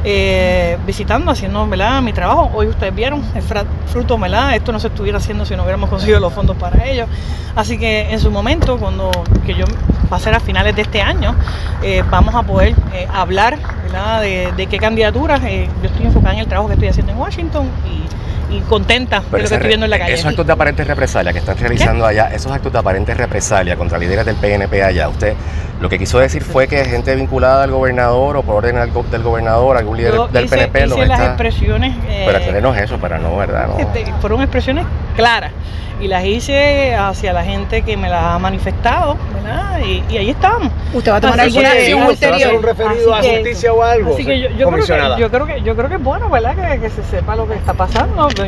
eh, 0.04 0.78
visitando, 0.86 1.30
haciendo 1.30 1.66
¿verdad? 1.68 2.02
mi 2.02 2.12
trabajo. 2.12 2.50
Hoy 2.54 2.66
ustedes 2.66 2.94
vieron 2.94 3.22
el 3.34 3.42
fruto, 3.86 4.18
¿verdad? 4.18 4.54
Esto 4.54 4.72
no 4.72 4.80
se 4.80 4.88
estuviera 4.88 5.18
haciendo 5.18 5.44
si 5.44 5.54
no 5.54 5.62
hubiéramos 5.62 5.90
conseguido 5.90 6.20
los 6.20 6.32
fondos 6.32 6.56
para 6.56 6.84
ello. 6.86 7.06
Así 7.54 7.78
que 7.78 8.10
en 8.10 8.20
su 8.20 8.30
momento, 8.30 8.78
cuando 8.78 9.10
que 9.44 9.54
yo 9.54 9.64
va 10.12 10.16
a 10.16 10.20
ser 10.20 10.34
a 10.34 10.40
finales 10.40 10.74
de 10.74 10.82
este 10.82 11.02
año, 11.02 11.34
eh, 11.82 12.02
vamos 12.10 12.34
a 12.34 12.42
poder 12.42 12.74
eh, 12.94 13.06
hablar. 13.12 13.58
De, 13.90 14.52
de 14.56 14.66
qué 14.68 14.78
candidaturas. 14.78 15.40
yo 15.40 15.88
estoy 15.88 16.06
enfocada 16.06 16.34
en 16.34 16.40
el 16.40 16.46
trabajo 16.46 16.68
que 16.68 16.74
estoy 16.74 16.88
haciendo 16.90 17.10
en 17.10 17.18
Washington 17.18 17.66
y, 17.84 18.19
y 18.50 18.60
contenta 18.62 19.20
de 19.20 19.24
lo 19.30 19.38
que 19.38 19.44
estoy 19.54 19.68
viendo 19.68 19.84
en 19.86 19.90
la 19.90 19.96
re- 19.96 20.02
calle. 20.02 20.14
Esos 20.14 20.26
actos 20.26 20.46
de 20.46 20.52
aparente 20.52 20.84
represalia 20.84 21.32
que 21.32 21.38
están 21.38 21.56
realizando 21.58 22.04
allá, 22.06 22.30
esos 22.34 22.50
actos 22.52 22.72
de 22.72 22.78
aparente 22.78 23.14
represalia 23.14 23.76
contra 23.76 23.98
líderes 23.98 24.26
del 24.26 24.36
PNP 24.36 24.82
allá, 24.82 25.08
usted 25.08 25.34
lo 25.80 25.88
que 25.88 25.98
quiso 25.98 26.18
decir 26.18 26.42
fue 26.42 26.68
que 26.68 26.84
gente 26.84 27.14
vinculada 27.14 27.64
al 27.64 27.70
gobernador 27.70 28.36
o 28.36 28.42
por 28.42 28.56
orden 28.56 28.76
del 28.76 29.22
gobernador, 29.22 29.76
algún 29.78 29.96
líder 29.96 30.14
Yo 30.14 30.28
del 30.28 30.44
hice, 30.44 30.56
PNP 30.56 30.86
lo 30.86 30.96
hice 30.96 31.06
las 31.06 31.18
está... 31.20 31.30
expresiones. 31.32 31.96
eh, 32.08 32.24
Pero 32.26 32.38
aclárenos 32.38 32.76
eso 32.76 32.98
para 32.98 33.18
no, 33.18 33.36
¿verdad? 33.36 33.68
No. 33.68 33.78
Este, 33.78 34.04
fueron 34.20 34.42
expresiones 34.42 34.84
claras 35.16 35.52
y 36.00 36.08
las 36.08 36.24
hice 36.24 36.94
hacia 36.94 37.32
la 37.32 37.44
gente 37.44 37.82
que 37.82 37.96
me 37.96 38.08
las 38.08 38.22
ha 38.24 38.38
manifestado, 38.38 39.16
¿verdad? 39.34 39.80
Y, 39.84 40.02
y 40.12 40.16
ahí 40.18 40.30
estamos. 40.30 40.72
¿Usted 40.94 41.12
va 41.12 41.16
a 41.16 41.20
tomar 41.20 41.40
alguna 41.40 41.70
acción 41.72 42.02
ulterior? 42.02 42.36
que- 42.38 42.44
¿Hacer 42.44 42.56
un 42.56 42.62
referido 42.62 43.14
así 43.14 43.26
a 43.28 43.30
que- 43.30 43.36
justicia 43.38 43.72
o 43.72 43.82
algo, 43.82 44.14
Así 44.14 44.24
que 44.24 44.40
yo, 44.40 44.48
yo, 44.48 44.54
creo 44.56 44.70
comisionada? 44.70 45.16
que, 45.16 45.22
yo 45.22 45.30
creo 45.30 45.46
que 45.46 45.62
yo 45.62 45.76
creo 45.76 45.88
que 45.88 45.94
es 45.96 46.02
bueno, 46.02 46.28
¿verdad? 46.30 46.54
Que, 46.72 46.80
que 46.80 46.90
se 46.90 47.02
sepa 47.04 47.36
lo 47.36 47.46
que 47.46 47.54
está 47.54 47.74
pasando. 47.74 48.28
Yo- 48.30 48.44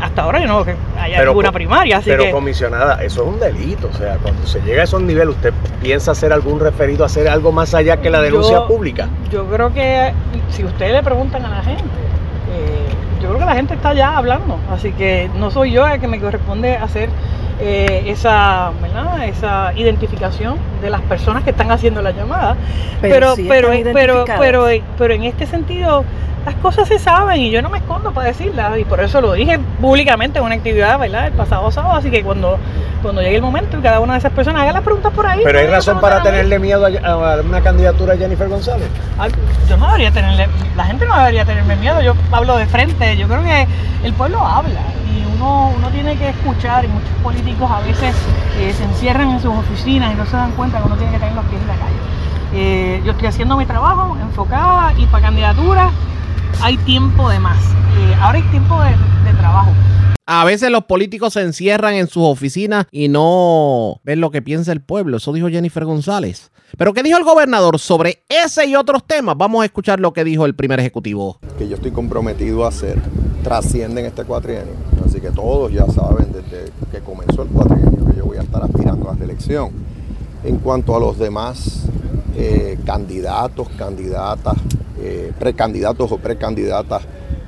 hasta 0.00 0.22
ahora 0.22 0.40
yo 0.40 0.46
no 0.46 0.64
que 0.64 0.74
haya 0.98 1.18
Pero 1.18 1.32
ninguna 1.32 1.52
primaria, 1.52 1.98
así 1.98 2.08
pero 2.08 2.24
que 2.24 2.30
comisionada, 2.30 3.02
eso 3.04 3.22
es 3.22 3.28
un 3.28 3.38
delito. 3.38 3.90
O 3.92 3.96
sea, 3.96 4.16
cuando 4.22 4.46
se 4.46 4.58
llega 4.62 4.80
a 4.80 4.84
esos 4.84 5.02
niveles, 5.02 5.34
¿usted 5.34 5.52
piensa 5.82 6.12
hacer 6.12 6.32
algún 6.32 6.58
referido, 6.58 7.04
hacer 7.04 7.28
algo 7.28 7.52
más 7.52 7.74
allá 7.74 7.98
que 7.98 8.08
la 8.08 8.22
denuncia 8.22 8.54
Yo- 8.60 8.66
pública? 8.66 9.08
yo 9.30 9.44
creo 9.46 9.72
que 9.74 10.12
si 10.50 10.64
ustedes 10.64 10.92
le 10.92 11.02
preguntan 11.02 11.44
a 11.44 11.50
la 11.50 11.62
gente, 11.62 11.82
eh, 12.50 12.79
creo 13.30 13.40
que 13.40 13.46
la 13.46 13.56
gente 13.56 13.74
está 13.74 13.92
ya 13.94 14.16
hablando, 14.16 14.58
así 14.70 14.92
que 14.92 15.30
no 15.38 15.50
soy 15.50 15.72
yo 15.72 15.86
el 15.86 16.00
que 16.00 16.08
me 16.08 16.20
corresponde 16.20 16.76
hacer 16.76 17.08
eh, 17.60 18.04
esa, 18.06 18.72
¿verdad? 18.80 19.26
esa 19.28 19.72
identificación 19.74 20.56
de 20.80 20.88
las 20.88 21.02
personas 21.02 21.44
que 21.44 21.50
están 21.50 21.70
haciendo 21.70 22.00
la 22.00 22.12
llamada. 22.12 22.56
Pero 23.00 23.12
Pero, 23.12 23.36
sí 23.36 23.46
pero, 23.48 24.24
pero, 24.38 24.66
pero 24.96 25.14
en 25.14 25.24
este 25.24 25.46
sentido 25.46 26.04
las 26.44 26.54
cosas 26.56 26.88
se 26.88 26.98
saben 26.98 27.40
y 27.40 27.50
yo 27.50 27.60
no 27.62 27.68
me 27.68 27.78
escondo 27.78 28.12
para 28.12 28.28
decirlas 28.28 28.78
y 28.78 28.84
por 28.84 29.00
eso 29.00 29.20
lo 29.20 29.32
dije 29.32 29.58
públicamente 29.80 30.38
en 30.38 30.44
una 30.44 30.54
actividad, 30.54 30.98
¿verdad? 30.98 31.26
El 31.26 31.32
pasado 31.34 31.70
sábado, 31.70 31.94
así 31.96 32.10
que 32.10 32.22
cuando, 32.22 32.58
cuando 33.02 33.20
llegue 33.20 33.36
el 33.36 33.42
momento 33.42 33.78
y 33.78 33.82
cada 33.82 34.00
una 34.00 34.14
de 34.14 34.20
esas 34.20 34.32
personas 34.32 34.62
haga 34.62 34.72
las 34.72 34.82
preguntas 34.82 35.12
por 35.12 35.26
ahí. 35.26 35.40
Pero 35.44 35.58
hay 35.58 35.66
me 35.66 35.72
razón 35.72 36.00
para 36.00 36.22
tenerle 36.22 36.58
miedo 36.58 36.86
a, 36.86 37.08
a 37.12 37.40
una 37.40 37.60
candidatura 37.60 38.14
a 38.14 38.16
Jennifer 38.16 38.48
González. 38.48 38.88
Ay, 39.18 39.30
Yo 39.68 39.76
no 39.76 39.86
debería 39.86 40.10
tenerle, 40.10 40.48
la 40.76 40.84
gente 40.84 41.06
no 41.06 41.16
debería 41.18 41.44
tenerme 41.44 41.76
miedo, 41.76 42.00
yo 42.00 42.14
hablo 42.32 42.56
de 42.56 42.66
frente, 42.66 43.16
yo 43.16 43.28
creo 43.28 43.42
que 43.42 43.66
el 44.04 44.12
pueblo 44.14 44.40
habla 44.40 44.80
y 45.14 45.36
uno, 45.36 45.72
uno 45.76 45.88
tiene 45.88 46.16
que 46.16 46.30
escuchar 46.30 46.84
y 46.84 46.88
muchos 46.88 47.10
políticos 47.22 47.70
a 47.70 47.80
veces 47.80 48.14
eh, 48.58 48.72
se 48.72 48.84
encierran 48.84 49.30
en 49.30 49.40
sus 49.40 49.54
oficinas 49.54 50.12
y 50.12 50.16
no 50.16 50.24
se 50.24 50.36
dan 50.36 50.52
cuenta 50.52 50.78
que 50.78 50.86
uno 50.86 50.96
tiene 50.96 51.12
que 51.12 51.18
tener 51.18 51.34
los 51.34 51.44
pies 51.46 51.60
en 51.60 51.68
la 51.68 51.74
calle. 51.74 51.96
Eh, 52.52 53.02
yo 53.04 53.12
estoy 53.12 53.28
haciendo 53.28 53.56
mi 53.56 53.66
trabajo 53.66 54.16
enfocada 54.20 54.92
y 54.96 55.06
para 55.06 55.26
candidatura 55.26 55.90
hay 56.62 56.76
tiempo 56.78 57.28
de 57.28 57.38
más. 57.38 57.58
Eh, 57.98 58.14
ahora 58.20 58.38
hay 58.38 58.44
tiempo 58.50 58.80
de, 58.82 58.90
de 58.90 59.38
trabajo. 59.38 59.70
A 60.26 60.44
veces 60.44 60.70
los 60.70 60.84
políticos 60.84 61.32
se 61.32 61.40
encierran 61.42 61.94
en 61.94 62.06
sus 62.06 62.22
oficinas 62.22 62.86
y 62.92 63.08
no 63.08 64.00
ven 64.04 64.20
lo 64.20 64.30
que 64.30 64.42
piensa 64.42 64.70
el 64.70 64.80
pueblo. 64.80 65.16
Eso 65.16 65.32
dijo 65.32 65.48
Jennifer 65.48 65.84
González. 65.84 66.52
Pero 66.78 66.92
¿qué 66.92 67.02
dijo 67.02 67.18
el 67.18 67.24
gobernador 67.24 67.80
sobre 67.80 68.22
ese 68.28 68.66
y 68.66 68.76
otros 68.76 69.04
temas? 69.04 69.36
Vamos 69.36 69.62
a 69.62 69.64
escuchar 69.64 69.98
lo 69.98 70.12
que 70.12 70.22
dijo 70.22 70.46
el 70.46 70.54
primer 70.54 70.78
ejecutivo. 70.78 71.40
que 71.58 71.68
yo 71.68 71.74
estoy 71.74 71.90
comprometido 71.90 72.64
a 72.64 72.68
hacer 72.68 73.00
trascienden 73.42 74.06
este 74.06 74.22
cuatrienio. 74.24 74.74
Así 75.04 75.20
que 75.20 75.30
todos 75.30 75.72
ya 75.72 75.86
saben 75.86 76.30
desde 76.32 76.70
que 76.92 77.00
comenzó 77.00 77.42
el 77.42 77.48
cuatrienio 77.48 78.06
que 78.06 78.18
yo 78.18 78.26
voy 78.26 78.36
a 78.38 78.42
estar 78.42 78.62
aspirando 78.62 79.10
a 79.10 79.14
la 79.14 79.18
reelección. 79.18 79.70
En 80.44 80.58
cuanto 80.58 80.96
a 80.96 81.00
los 81.00 81.18
demás 81.18 81.84
eh, 82.36 82.78
candidatos, 82.86 83.68
candidatas, 83.76 84.56
eh, 84.98 85.32
precandidatos 85.38 86.10
o 86.12 86.18
precandidatas 86.18 87.02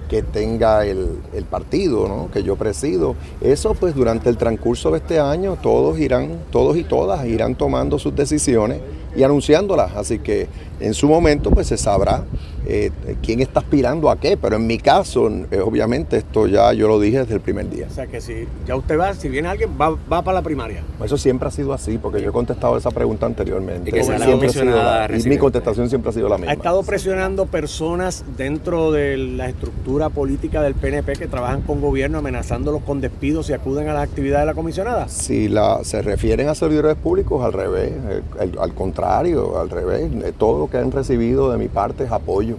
que 0.08 0.22
tenga 0.22 0.84
el, 0.84 1.18
el 1.32 1.44
partido 1.44 2.06
¿no? 2.06 2.30
que 2.30 2.42
yo 2.42 2.56
presido, 2.56 3.16
eso 3.40 3.72
pues 3.72 3.94
durante 3.94 4.28
el 4.28 4.36
transcurso 4.36 4.90
de 4.90 4.98
este 4.98 5.18
año 5.18 5.56
todos 5.56 5.98
irán, 5.98 6.40
todos 6.50 6.76
y 6.76 6.84
todas 6.84 7.24
irán 7.26 7.54
tomando 7.54 7.98
sus 7.98 8.14
decisiones 8.14 8.80
y 9.16 9.22
anunciándolas. 9.22 9.94
Así 9.96 10.18
que 10.18 10.48
en 10.80 10.94
su 10.94 11.08
momento 11.08 11.50
pues 11.50 11.66
se 11.68 11.76
sabrá 11.76 12.24
eh, 12.66 12.90
quién 13.22 13.40
está 13.40 13.60
aspirando 13.60 14.08
a 14.10 14.16
qué, 14.16 14.36
pero 14.36 14.56
en 14.56 14.66
mi 14.66 14.78
caso, 14.78 15.28
eh, 15.50 15.58
obviamente 15.60 16.16
esto 16.16 16.46
ya 16.46 16.72
yo 16.72 16.86
lo 16.88 17.00
dije 17.00 17.18
desde 17.18 17.34
el 17.34 17.40
primer 17.40 17.68
día. 17.68 17.86
O 17.90 17.92
sea, 17.94 18.06
que 18.06 18.20
si 18.20 18.46
ya 18.66 18.76
usted 18.76 18.98
va, 18.98 19.14
si 19.14 19.28
viene 19.28 19.48
alguien, 19.48 19.70
va, 19.80 19.90
va 19.90 20.22
para 20.22 20.36
la 20.36 20.42
primaria. 20.42 20.82
Eso 21.04 21.16
siempre 21.18 21.48
ha 21.48 21.50
sido 21.50 21.72
así, 21.72 21.98
porque 21.98 22.22
yo 22.22 22.30
he 22.30 22.32
contestado 22.32 22.76
esa 22.76 22.90
pregunta 22.92 23.26
anteriormente. 23.26 23.90
Y 23.90 23.92
que 23.92 24.04
sea 24.04 24.18
Siempre 24.18 24.48
ha 24.48 24.52
sido 24.52 24.64
la- 24.66 25.08
y 25.18 25.22
mi 25.28 25.38
contestación 25.38 25.88
siempre 25.88 26.10
ha 26.10 26.12
sido 26.12 26.28
la 26.28 26.36
Ha 26.36 26.38
misma. 26.38 26.52
estado 26.52 26.82
presionando 26.84 27.46
personas 27.46 28.24
dentro 28.36 28.92
de 28.92 29.16
la 29.16 29.48
estructura 29.48 30.08
política 30.10 30.62
del 30.62 30.74
PNP 30.74 31.14
que 31.14 31.26
trabajan 31.26 31.62
con 31.62 31.80
gobierno, 31.80 32.18
amenazándolos 32.18 32.82
con 32.82 33.00
despidos 33.00 33.50
y 33.50 33.54
acuden 33.54 33.88
a 33.88 33.94
las 33.94 34.04
actividades 34.08 34.42
de 34.42 34.46
la 34.46 34.54
comisionada. 34.54 35.08
Si 35.08 35.48
la, 35.48 35.80
se 35.82 36.00
refieren 36.02 36.48
a 36.48 36.54
servidores 36.54 36.94
públicos, 36.96 37.44
al 37.44 37.52
revés, 37.52 37.90
eh, 38.08 38.22
el- 38.40 38.58
al 38.60 38.72
contrario, 38.72 39.01
al 39.04 39.70
revés. 39.70 40.10
Todo 40.38 40.58
lo 40.60 40.70
que 40.70 40.78
han 40.78 40.90
recibido 40.92 41.50
de 41.50 41.58
mi 41.58 41.68
parte 41.68 42.04
es 42.04 42.12
apoyo. 42.12 42.56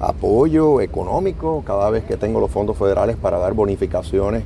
Apoyo 0.00 0.80
económico, 0.80 1.62
cada 1.66 1.88
vez 1.90 2.04
que 2.04 2.16
tengo 2.16 2.40
los 2.40 2.50
fondos 2.50 2.76
federales 2.76 3.16
para 3.16 3.38
dar 3.38 3.54
bonificaciones 3.54 4.42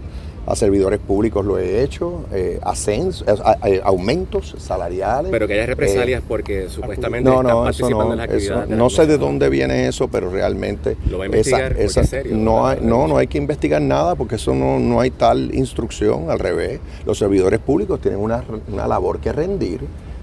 a 0.48 0.56
servidores 0.56 0.98
públicos 0.98 1.44
lo 1.44 1.58
he 1.58 1.82
hecho, 1.82 2.24
eh, 2.32 2.58
ascenso, 2.62 3.22
eh, 3.26 3.34
eh, 3.66 3.80
aumentos 3.84 4.54
salariales. 4.58 5.30
Pero 5.30 5.46
que 5.46 5.52
haya 5.52 5.66
represalias 5.66 6.22
eh, 6.22 6.24
porque 6.26 6.70
supuestamente 6.70 7.28
no, 7.28 7.36
están 7.42 7.52
no, 7.54 7.62
participando 7.64 8.04
no, 8.06 8.12
en 8.12 8.18
las 8.18 8.26
eso- 8.28 8.34
actividades. 8.34 8.68
de 8.70 8.74
la 8.74 8.82
no 8.82 8.88
sé 8.90 9.06
de 9.06 9.18
dónde 9.18 9.48
viene 9.50 9.88
eso, 9.88 10.08
pero 10.08 10.30
realmente 10.30 10.96
Lo 11.10 11.18
va 11.18 11.24
a 11.24 11.26
investigar, 11.26 11.72
porque 11.72 11.84
es 11.84 11.92
serio, 11.92 12.34
no, 12.34 12.66
hay, 12.66 12.78
no, 12.80 13.06
no 13.06 13.18
hay 13.18 13.26
que 13.26 13.36
investigar 13.36 13.82
nada 13.82 14.14
porque 14.14 14.36
eso 14.36 14.54
no, 14.54 14.78
no 14.78 15.00
hay 15.00 15.10
tal 15.10 15.54
instrucción, 15.54 16.30
al 16.30 16.38
revés. 16.38 16.80
Los 17.04 17.18
servidores 17.18 17.60
públicos 17.60 18.00
tienen 18.00 18.18
una, 18.18 18.42
una 18.72 18.88
labor 18.88 19.20
que 19.20 19.32
rendir. 19.32 19.80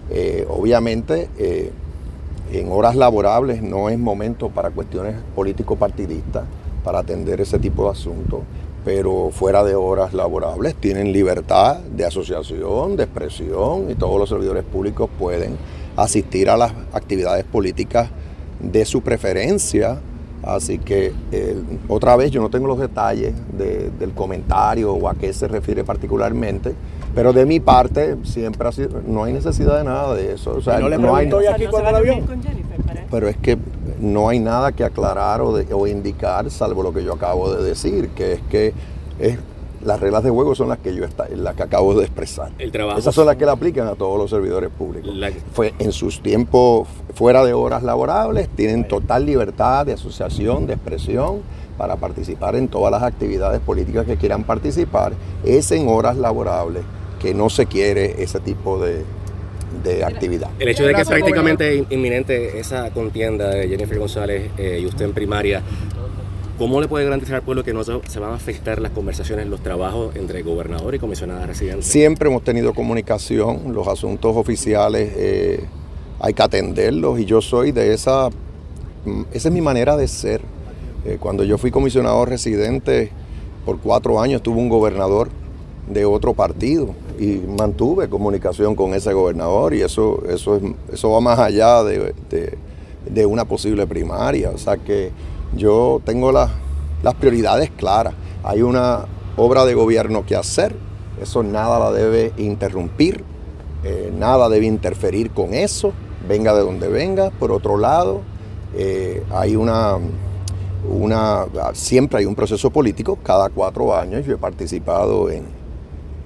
Eh, 0.10 0.46
obviamente, 0.50 1.30
eh, 1.38 1.72
en 2.52 2.72
horas 2.72 2.96
laborables 2.96 3.62
no 3.64 3.90
es 3.90 3.98
momento 3.98 4.50
para 4.50 4.70
cuestiones 4.70 5.16
político-partidistas, 5.36 6.44
para 6.84 7.00
atender 7.00 7.42
ese 7.42 7.58
tipo 7.58 7.86
de 7.86 7.92
asuntos, 7.92 8.42
pero 8.84 9.32
fuera 9.32 9.64
de 9.64 9.74
horas 9.74 10.14
laborables 10.14 10.76
tienen 10.76 11.12
libertad 11.12 11.80
de 11.80 12.06
asociación, 12.06 12.96
de 12.96 13.04
expresión 13.06 13.90
y 13.90 13.96
todos 13.96 14.20
los 14.20 14.30
servidores 14.30 14.64
públicos 14.64 15.10
pueden 15.18 15.58
asistir 15.96 16.50
a 16.52 16.58
las 16.58 16.72
actividades 16.94 17.44
políticas 17.46 18.10
de 18.60 18.86
su 18.86 19.02
preferencia. 19.02 20.00
Así 20.44 20.78
que 20.78 21.12
eh, 21.32 21.56
otra 21.88 22.16
vez 22.16 22.30
yo 22.30 22.40
no 22.40 22.52
tengo 22.52 22.68
los 22.68 22.78
detalles 22.80 23.34
de- 23.58 23.90
del 23.98 24.12
comentario 24.12 24.94
o 24.94 25.10
a 25.10 25.16
qué 25.16 25.34
se 25.34 25.48
refiere 25.48 25.84
particularmente, 25.84 26.76
pero 27.16 27.34
de 27.34 27.46
mi 27.46 27.60
parte 27.60 28.18
siempre 28.24 28.68
ha 28.68 28.72
sido, 28.72 29.02
no 29.08 29.24
hay 29.24 29.34
necesidad 29.34 29.78
de 29.78 29.84
nada 29.86 30.14
de 30.14 30.34
eso. 30.34 30.52
O 30.58 30.62
sea, 30.62 30.80
¿Y 30.80 30.84
no 30.84 30.90
le 30.90 30.98
no 30.98 31.16
hay, 31.16 31.32
hoy 31.32 31.46
aquí 31.48 31.66
cuando 31.68 31.92
la 31.92 32.02
vio? 32.02 32.16
pero 33.10 33.28
es 33.30 33.38
que 33.38 33.58
no 34.00 34.28
hay 34.30 34.40
nada 34.40 34.72
que 34.74 34.84
aclarar 34.84 35.42
o, 35.42 35.56
de- 35.56 35.74
o 35.74 35.88
indicar 35.88 36.50
salvo 36.52 36.84
lo 36.84 36.94
que 36.94 37.04
yo 37.04 37.14
acabo 37.14 37.54
de 37.54 37.64
decir, 37.64 38.10
que 38.10 38.34
es 38.34 38.42
que 38.50 38.74
es 39.20 39.38
las 39.84 40.00
reglas 40.00 40.24
de 40.24 40.32
juego 40.32 40.56
son 40.56 40.68
las 40.70 40.80
que 40.80 40.96
yo 40.96 41.06
está, 41.06 41.28
las 41.36 41.54
que 41.56 41.62
acabo 41.62 41.94
de 41.94 42.06
expresar. 42.06 42.50
El 42.58 42.72
trabajo. 42.72 42.98
Esas 42.98 43.14
son 43.14 43.28
las 43.28 43.36
que 43.36 43.46
le 43.46 43.52
aplican 43.52 43.88
a 43.88 43.94
todos 43.94 44.18
los 44.18 44.32
servidores 44.32 44.72
públicos. 44.72 45.12
Fue 45.54 45.74
en 45.78 45.92
sus 45.92 46.22
tiempos 46.24 46.88
fuera 47.14 47.46
de 47.46 47.54
horas 47.54 47.84
laborables, 47.84 48.50
tienen 48.50 48.88
total 48.88 49.26
libertad 49.28 49.86
de 49.86 49.94
asociación, 49.94 50.66
de 50.66 50.74
expresión 50.74 51.42
para 51.78 51.98
participar 51.98 52.56
en 52.56 52.68
todas 52.68 52.92
las 52.92 53.04
actividades 53.04 53.60
políticas 53.60 54.06
que 54.08 54.18
quieran 54.18 54.44
participar. 54.44 55.14
Es 55.44 55.72
en 55.72 55.88
horas 55.88 56.18
laborables 56.18 56.82
que 57.20 57.34
no 57.34 57.50
se 57.50 57.66
quiere 57.66 58.22
ese 58.22 58.40
tipo 58.40 58.80
de, 58.80 59.04
de 59.84 60.04
actividad. 60.04 60.50
El 60.60 60.70
hecho 60.70 60.86
de 60.86 60.94
que 60.94 61.02
es 61.02 61.08
prácticamente 61.08 61.86
inminente 61.90 62.60
esa 62.60 62.92
contienda 62.92 63.50
de 63.50 63.68
Jennifer 63.68 64.00
González 64.00 64.52
eh, 64.58 64.80
y 64.82 64.86
usted 64.86 65.06
en 65.06 65.14
primaria, 65.14 65.62
¿cómo 66.58 66.82
le 66.82 66.88
puede 66.88 67.06
garantizar 67.06 67.36
al 67.36 67.42
pueblo 67.42 67.64
que 67.64 67.74
no 67.74 67.84
se 67.84 68.20
van 68.20 68.32
a 68.32 68.36
afectar 68.36 68.82
las 68.82 68.92
conversaciones, 68.92 69.48
los 69.48 69.62
trabajos 69.62 70.16
entre 70.16 70.42
gobernador 70.44 70.96
y 70.96 71.00
comisionada 71.00 71.46
residente? 71.46 71.84
Siempre 71.84 72.30
hemos 72.30 72.44
tenido 72.44 72.74
comunicación, 72.74 73.74
los 73.74 73.88
asuntos 73.88 74.36
oficiales 74.36 75.12
eh, 75.16 75.66
hay 76.20 76.34
que 76.34 76.44
atenderlos 76.44 77.20
y 77.20 77.26
yo 77.26 77.42
soy 77.42 77.72
de 77.72 77.94
esa, 77.94 78.30
mm, 79.06 79.24
esa 79.34 79.48
es 79.50 79.54
mi 79.54 79.62
manera 79.62 79.98
de 79.98 80.08
ser. 80.08 80.42
Eh, 81.06 81.18
cuando 81.20 81.44
yo 81.44 81.60
fui 81.60 81.70
comisionado 81.70 82.26
residente 82.26 83.12
por 83.64 83.80
cuatro 83.80 84.20
años, 84.20 84.42
tuve 84.42 84.58
un 84.58 84.70
gobernador 84.70 85.30
de 85.88 86.06
otro 86.06 86.34
partido 86.34 86.96
y 87.20 87.38
mantuve 87.58 88.10
comunicación 88.10 88.76
con 88.76 88.94
ese 88.94 89.14
gobernador 89.14 89.74
y 89.74 89.82
eso, 89.82 90.24
eso, 90.30 90.60
eso 90.92 91.12
va 91.12 91.22
más 91.22 91.40
allá 91.40 91.84
de, 91.84 92.14
una 93.26 93.46
posible 93.46 93.88
primaria. 93.88 94.52
O 94.52 94.58
sea 94.58 94.78
que 94.78 95.12
yo 95.56 96.02
tengo 96.06 96.32
las 96.32 96.52
prioridades 97.20 97.72
claras. 97.72 98.14
Hay 98.44 98.62
una 98.62 99.06
obra 99.38 99.66
de 99.66 99.74
gobierno 99.74 100.26
que 100.26 100.36
hacer, 100.36 100.76
eso 101.22 101.44
nada 101.44 101.80
la 101.80 101.92
debe 101.92 102.34
interrumpir, 102.38 103.24
eh, 103.84 104.12
nada 104.18 104.50
debe 104.50 104.66
interferir 104.66 105.32
con 105.32 105.54
eso, 105.54 105.94
venga 106.28 106.54
de 106.54 106.62
donde 106.62 106.88
venga. 106.88 107.32
Por 107.32 107.52
otro 107.52 107.78
lado, 107.78 108.22
eh, 108.76 109.24
hay 109.32 109.56
una, 109.56 109.98
una, 110.90 111.46
siempre 111.74 112.20
hay 112.20 112.26
un 112.26 112.36
proceso 112.36 112.70
político, 112.70 113.18
cada 113.24 113.50
cuatro 113.50 113.96
años 113.96 114.26
yo 114.26 114.34
he 114.34 114.38
participado 114.38 115.30
en, 115.30 115.55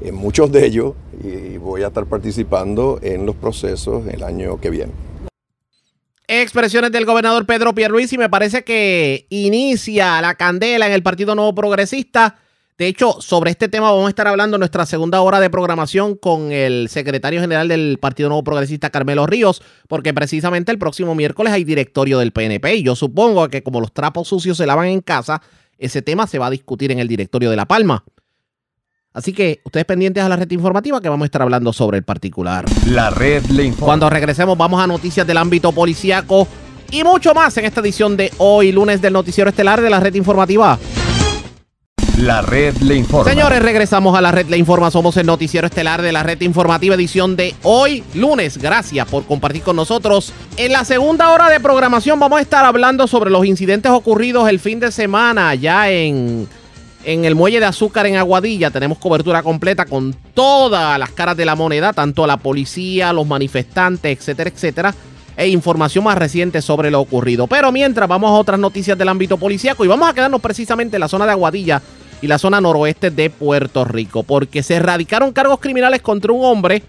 en 0.01 0.15
muchos 0.15 0.51
de 0.51 0.65
ellos 0.65 0.93
y 1.23 1.57
voy 1.57 1.83
a 1.83 1.87
estar 1.87 2.05
participando 2.05 2.99
en 3.01 3.25
los 3.25 3.35
procesos 3.35 4.07
el 4.07 4.23
año 4.23 4.59
que 4.59 4.69
viene. 4.69 4.91
Expresiones 6.27 6.91
del 6.91 7.05
gobernador 7.05 7.45
Pedro 7.45 7.73
Pierluisi 7.73 8.17
me 8.17 8.29
parece 8.29 8.63
que 8.63 9.25
inicia 9.29 10.21
la 10.21 10.35
candela 10.35 10.85
en 10.85 10.93
el 10.93 11.01
Partido 11.01 11.33
Nuevo 11.33 11.55
Progresista. 11.55 12.37
De 12.77 12.87
hecho, 12.87 13.19
sobre 13.19 13.51
este 13.51 13.67
tema 13.67 13.91
vamos 13.91 14.05
a 14.05 14.09
estar 14.09 14.27
hablando 14.27 14.55
en 14.55 14.59
nuestra 14.59 14.85
segunda 14.85 15.21
hora 15.21 15.39
de 15.39 15.49
programación 15.49 16.15
con 16.15 16.51
el 16.51 16.87
secretario 16.87 17.41
general 17.41 17.67
del 17.67 17.97
Partido 17.99 18.29
Nuevo 18.29 18.43
Progresista, 18.43 18.91
Carmelo 18.91 19.25
Ríos, 19.25 19.61
porque 19.87 20.13
precisamente 20.13 20.71
el 20.71 20.77
próximo 20.77 21.15
miércoles 21.15 21.51
hay 21.51 21.63
directorio 21.63 22.19
del 22.19 22.31
PNP 22.31 22.75
y 22.75 22.83
yo 22.83 22.95
supongo 22.95 23.49
que 23.49 23.63
como 23.63 23.81
los 23.81 23.91
trapos 23.91 24.27
sucios 24.27 24.55
se 24.55 24.67
lavan 24.67 24.87
en 24.87 25.01
casa, 25.01 25.41
ese 25.79 26.01
tema 26.03 26.27
se 26.27 26.37
va 26.37 26.45
a 26.45 26.51
discutir 26.51 26.91
en 26.91 26.99
el 26.99 27.07
directorio 27.07 27.49
de 27.49 27.55
La 27.55 27.65
Palma. 27.65 28.05
Así 29.11 29.33
que 29.33 29.59
ustedes 29.63 29.85
pendientes 29.85 30.23
a 30.23 30.29
la 30.29 30.35
red 30.35 30.49
informativa 30.51 31.01
que 31.01 31.09
vamos 31.09 31.25
a 31.25 31.27
estar 31.27 31.41
hablando 31.41 31.73
sobre 31.73 31.97
el 31.97 32.03
particular. 32.03 32.65
La 32.85 33.09
red 33.09 33.43
le 33.47 33.63
informa. 33.63 33.85
Cuando 33.87 34.09
regresemos 34.09 34.55
vamos 34.55 34.81
a 34.81 34.85
noticias 34.85 35.25
del 35.25 35.37
ámbito 35.37 35.71
policíaco 35.71 36.47
y 36.91 37.03
mucho 37.03 37.33
más 37.33 37.57
en 37.57 37.65
esta 37.65 37.81
edición 37.81 38.15
de 38.17 38.31
hoy, 38.37 38.71
lunes 38.71 39.01
del 39.01 39.13
noticiero 39.13 39.49
estelar 39.49 39.81
de 39.81 39.89
la 39.89 39.99
red 39.99 40.13
informativa. 40.13 40.77
La 42.17 42.41
red 42.41 42.75
le 42.77 42.95
informa. 42.95 43.31
Señores, 43.31 43.61
regresamos 43.61 44.15
a 44.15 44.21
la 44.21 44.31
red 44.31 44.47
le 44.47 44.57
informa. 44.57 44.91
Somos 44.91 45.15
el 45.17 45.25
noticiero 45.25 45.65
estelar 45.65 46.01
de 46.01 46.11
la 46.11 46.21
red 46.21 46.41
informativa 46.41 46.93
edición 46.93 47.35
de 47.35 47.55
hoy, 47.63 48.03
lunes. 48.13 48.57
Gracias 48.57 49.07
por 49.07 49.25
compartir 49.25 49.63
con 49.63 49.77
nosotros. 49.77 50.33
En 50.57 50.71
la 50.71 50.83
segunda 50.85 51.31
hora 51.31 51.49
de 51.49 51.59
programación 51.59 52.19
vamos 52.19 52.39
a 52.39 52.41
estar 52.41 52.65
hablando 52.65 53.07
sobre 53.07 53.31
los 53.31 53.45
incidentes 53.45 53.91
ocurridos 53.91 54.49
el 54.49 54.59
fin 54.59 54.79
de 54.79 54.91
semana 54.91 55.55
ya 55.55 55.89
en 55.89 56.47
en 57.03 57.25
el 57.25 57.35
muelle 57.35 57.59
de 57.59 57.65
azúcar 57.65 58.05
en 58.05 58.17
Aguadilla 58.17 58.71
tenemos 58.71 58.97
cobertura 58.97 59.41
completa 59.41 59.85
con 59.85 60.13
todas 60.33 60.99
las 60.99 61.11
caras 61.11 61.37
de 61.37 61.45
la 61.45 61.55
moneda, 61.55 61.93
tanto 61.93 62.27
la 62.27 62.37
policía, 62.37 63.13
los 63.13 63.25
manifestantes, 63.25 64.17
etcétera, 64.17 64.49
etcétera, 64.49 64.95
e 65.37 65.47
información 65.47 66.03
más 66.03 66.17
reciente 66.17 66.61
sobre 66.61 66.91
lo 66.91 66.99
ocurrido. 66.99 67.47
Pero 67.47 67.71
mientras 67.71 68.09
vamos 68.09 68.29
a 68.29 68.33
otras 68.33 68.59
noticias 68.59 68.97
del 68.97 69.07
ámbito 69.07 69.37
policíaco 69.37 69.85
y 69.85 69.87
vamos 69.87 70.09
a 70.09 70.13
quedarnos 70.13 70.41
precisamente 70.41 70.97
en 70.97 71.01
la 71.01 71.07
zona 71.07 71.25
de 71.25 71.31
Aguadilla 71.31 71.81
y 72.21 72.27
la 72.27 72.37
zona 72.37 72.59
noroeste 72.59 73.11
de 73.11 73.29
Puerto 73.29 73.85
Rico, 73.85 74.23
porque 74.23 74.61
se 74.61 74.75
erradicaron 74.75 75.31
cargos 75.31 75.59
criminales 75.59 76.01
contra 76.01 76.33
un 76.33 76.43
hombre 76.43 76.83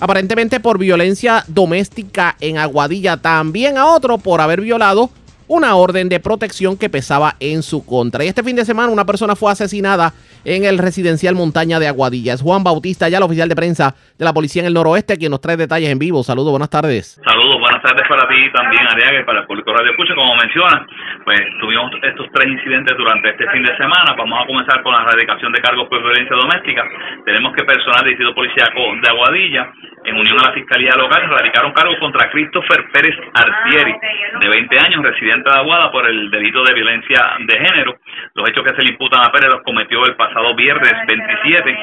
aparentemente 0.00 0.60
por 0.60 0.78
violencia 0.78 1.44
doméstica 1.48 2.36
en 2.40 2.58
Aguadilla, 2.58 3.16
también 3.16 3.76
a 3.78 3.86
otro 3.86 4.18
por 4.18 4.40
haber 4.40 4.60
violado 4.60 5.10
una 5.48 5.74
orden 5.74 6.08
de 6.08 6.20
protección 6.20 6.76
que 6.76 6.88
pesaba 6.88 7.34
en 7.40 7.62
su 7.62 7.84
contra. 7.84 8.24
Y 8.24 8.28
este 8.28 8.42
fin 8.42 8.54
de 8.54 8.64
semana 8.64 8.92
una 8.92 9.06
persona 9.06 9.34
fue 9.34 9.50
asesinada 9.50 10.14
en 10.44 10.64
el 10.64 10.78
residencial 10.78 11.34
Montaña 11.34 11.80
de 11.80 11.88
Aguadilla. 11.88 12.36
Juan 12.36 12.62
Bautista, 12.62 13.08
ya 13.08 13.18
el 13.18 13.24
oficial 13.24 13.48
de 13.48 13.56
prensa 13.56 13.94
de 14.16 14.24
la 14.24 14.32
policía 14.32 14.62
en 14.62 14.66
el 14.66 14.74
noroeste, 14.74 15.16
quien 15.16 15.30
nos 15.30 15.40
trae 15.40 15.56
detalles 15.56 15.90
en 15.90 15.98
vivo. 15.98 16.22
Saludos, 16.22 16.50
buenas 16.50 16.70
tardes. 16.70 17.20
Saludos, 17.24 17.58
buenas 17.60 17.77
tardes 17.88 18.08
para 18.08 18.28
ti 18.28 18.50
también, 18.50 18.86
Ariaga, 18.86 19.20
y 19.20 19.24
para 19.24 19.40
el 19.40 19.46
público 19.46 19.72
Radio 19.72 19.90
Escucha. 19.90 20.14
Como 20.14 20.36
menciona, 20.36 20.86
pues 21.24 21.40
tuvimos 21.60 21.90
estos 22.02 22.26
tres 22.32 22.48
incidentes 22.48 22.96
durante 22.96 23.30
este 23.30 23.48
fin 23.50 23.62
de 23.62 23.76
semana. 23.76 24.14
Vamos 24.16 24.42
a 24.42 24.46
comenzar 24.46 24.82
con 24.82 24.92
la 24.92 25.02
erradicación 25.02 25.52
de 25.52 25.60
cargos 25.60 25.88
por 25.88 26.02
violencia 26.02 26.36
doméstica. 26.36 26.84
Tenemos 27.24 27.54
que 27.54 27.64
personal 27.64 28.04
del 28.04 28.10
Distrito 28.10 28.34
Policíaco 28.34 28.80
de 29.00 29.08
Aguadilla 29.08 29.72
en 30.04 30.16
unión 30.16 30.38
a 30.40 30.48
la 30.48 30.52
Fiscalía 30.52 30.92
Local, 30.96 31.28
radicaron 31.28 31.72
cargos 31.72 31.98
contra 31.98 32.30
Christopher 32.30 32.84
Pérez 32.92 33.14
Artieri, 33.34 33.94
de 34.40 34.48
20 34.48 34.78
años, 34.78 35.02
residente 35.02 35.50
de 35.50 35.58
Aguada, 35.58 35.90
por 35.90 36.08
el 36.08 36.30
delito 36.30 36.62
de 36.64 36.74
violencia 36.74 37.36
de 37.40 37.58
género. 37.58 37.98
Los 38.34 38.48
hechos 38.48 38.64
que 38.64 38.76
se 38.76 38.82
le 38.82 38.92
imputan 38.92 39.22
a 39.22 39.32
Pérez 39.32 39.50
los 39.50 39.62
cometió 39.62 40.04
el 40.06 40.16
pasado 40.16 40.54
viernes 40.54 40.94
27, 41.06 41.78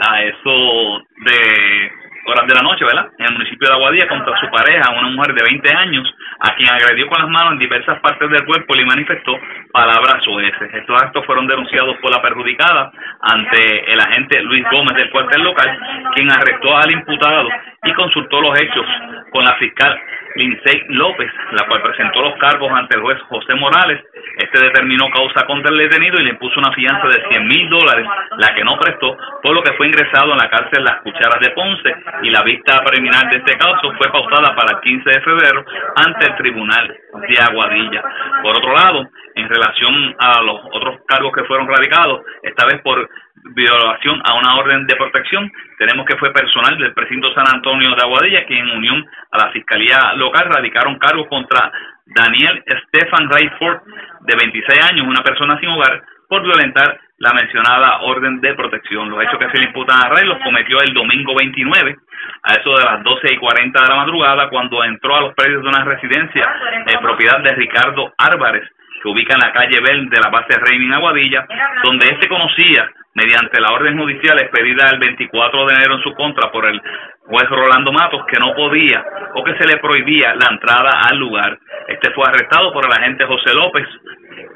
a 0.00 0.22
eso 0.22 1.02
de 1.24 2.01
horas 2.26 2.46
de 2.46 2.54
la 2.54 2.62
noche, 2.62 2.84
¿verdad? 2.84 3.10
En 3.18 3.26
el 3.26 3.32
municipio 3.32 3.68
de 3.68 3.74
Aguadilla 3.74 4.08
contra 4.08 4.38
su 4.38 4.48
pareja, 4.50 4.92
una 4.92 5.10
mujer 5.10 5.34
de 5.34 5.42
20 5.42 5.74
años, 5.74 6.14
a 6.40 6.54
quien 6.54 6.68
agredió 6.70 7.08
con 7.08 7.20
las 7.20 7.30
manos 7.30 7.52
en 7.54 7.58
diversas 7.58 8.00
partes 8.00 8.30
del 8.30 8.44
cuerpo 8.44 8.74
y 8.76 8.84
manifestó 8.84 9.38
palabras 9.72 10.26
oeces. 10.28 10.74
Estos 10.74 11.02
actos 11.02 11.24
fueron 11.26 11.46
denunciados 11.46 11.96
por 11.98 12.10
la 12.10 12.22
perjudicada 12.22 12.92
ante 13.20 13.92
el 13.92 14.00
agente 14.00 14.42
Luis 14.42 14.64
Gómez 14.70 14.96
del 14.96 15.10
cuartel 15.10 15.42
local, 15.42 15.78
quien 16.14 16.30
arrestó 16.30 16.76
al 16.76 16.90
imputado 16.90 17.48
y 17.84 17.92
consultó 17.92 18.40
los 18.40 18.60
hechos 18.60 18.86
con 19.30 19.44
la 19.44 19.54
fiscal 19.54 20.00
Lindsay 20.36 20.84
López, 20.88 21.30
la 21.52 21.66
cual 21.66 21.82
presentó 21.82 22.22
los 22.22 22.38
cargos 22.38 22.70
ante 22.72 22.96
el 22.96 23.02
juez 23.02 23.20
José 23.28 23.54
Morales. 23.54 24.02
Este 24.38 24.60
determinó 24.60 25.10
causa 25.10 25.46
contra 25.46 25.70
el 25.70 25.78
detenido 25.78 26.20
y 26.20 26.24
le 26.24 26.30
impuso 26.30 26.58
una 26.58 26.72
fianza 26.72 27.06
de 27.08 27.22
100 27.28 27.48
mil 27.48 27.68
dólares, 27.68 28.06
la 28.38 28.54
que 28.54 28.64
no 28.64 28.78
prestó, 28.78 29.16
por 29.42 29.54
lo 29.54 29.62
que 29.62 29.74
fue 29.74 29.86
ingresado 29.86 30.32
en 30.32 30.38
la 30.38 30.48
cárcel 30.48 30.84
Las 30.84 31.02
Cucharas 31.02 31.40
de 31.40 31.50
Ponce 31.50 31.94
y 32.22 32.30
la 32.30 32.42
vista 32.42 32.82
preliminar 32.84 33.30
de 33.30 33.38
este 33.38 33.56
caso 33.58 33.92
fue 33.98 34.10
pautada 34.10 34.54
para 34.54 34.76
el 34.76 34.80
15 34.80 35.10
de 35.10 35.20
febrero 35.20 35.64
ante 35.96 36.26
el 36.26 36.36
Tribunal 36.36 36.96
de 37.28 37.42
Aguadilla. 37.42 38.02
Por 38.42 38.56
otro 38.56 38.72
lado, 38.74 39.08
en 39.34 39.48
relación 39.48 40.14
a 40.18 40.40
los 40.42 40.60
otros 40.72 41.00
cargos 41.06 41.32
que 41.32 41.44
fueron 41.44 41.68
radicados, 41.68 42.22
esta 42.42 42.66
vez 42.66 42.80
por 42.82 43.08
violación 43.54 44.20
a 44.24 44.34
una 44.34 44.54
orden 44.56 44.86
de 44.86 44.96
protección. 44.96 45.50
Tenemos 45.82 46.06
que 46.06 46.16
fue 46.16 46.32
personal 46.32 46.78
del 46.78 46.94
precinto 46.94 47.34
San 47.34 47.44
Antonio 47.52 47.90
de 47.96 48.02
Aguadilla 48.02 48.46
que 48.46 48.56
en 48.56 48.70
unión 48.70 49.04
a 49.32 49.38
la 49.38 49.50
Fiscalía 49.50 50.12
Local 50.14 50.48
radicaron 50.48 50.96
cargos 50.96 51.26
contra 51.26 51.72
Daniel 52.06 52.62
Stefan 52.86 53.28
Rayford, 53.28 53.80
de 54.20 54.36
26 54.36 54.78
años, 54.92 55.08
una 55.08 55.24
persona 55.24 55.58
sin 55.58 55.70
hogar, 55.70 56.00
por 56.28 56.44
violentar 56.44 57.00
la 57.18 57.32
mencionada 57.32 57.98
orden 58.02 58.40
de 58.40 58.54
protección. 58.54 59.10
Los 59.10 59.24
hechos 59.24 59.40
que 59.40 59.50
se 59.50 59.58
le 59.58 59.70
imputan 59.70 59.98
a 59.98 60.08
Ray 60.08 60.24
los 60.24 60.38
cometió 60.38 60.78
el 60.82 60.94
domingo 60.94 61.34
29, 61.34 61.96
a 62.44 62.52
eso 62.52 62.76
de 62.76 62.84
las 62.84 63.02
12 63.02 63.34
y 63.34 63.36
40 63.38 63.82
de 63.82 63.88
la 63.88 63.96
madrugada, 63.96 64.48
cuando 64.50 64.84
entró 64.84 65.16
a 65.16 65.20
los 65.22 65.34
predios 65.34 65.64
de 65.64 65.68
una 65.68 65.82
residencia 65.82 66.46
de 66.86 66.98
propiedad 66.98 67.40
de 67.40 67.56
Ricardo 67.56 68.12
Álvarez, 68.18 68.70
que 69.02 69.08
ubica 69.08 69.34
en 69.34 69.40
la 69.40 69.52
calle 69.52 69.80
Bell 69.80 70.08
de 70.08 70.20
la 70.20 70.30
base 70.30 70.60
Reining 70.60 70.92
Aguadilla, 70.92 71.44
donde 71.82 72.06
este 72.06 72.28
conocía 72.28 72.88
mediante 73.14 73.60
la 73.60 73.72
orden 73.72 73.98
judicial 73.98 74.38
expedida 74.40 74.90
el 74.90 74.98
24 74.98 75.66
de 75.66 75.74
enero 75.74 75.96
en 75.96 76.02
su 76.02 76.14
contra 76.14 76.50
por 76.50 76.66
el 76.66 76.80
juez 77.26 77.48
Rolando 77.48 77.92
Matos 77.92 78.24
que 78.26 78.38
no 78.38 78.54
podía 78.54 79.04
o 79.34 79.44
que 79.44 79.56
se 79.58 79.66
le 79.66 79.78
prohibía 79.78 80.34
la 80.34 80.48
entrada 80.50 80.90
al 81.10 81.18
lugar. 81.18 81.58
Este 81.88 82.10
fue 82.12 82.24
arrestado 82.26 82.72
por 82.72 82.86
el 82.86 82.92
agente 82.92 83.24
José 83.24 83.54
López, 83.54 83.86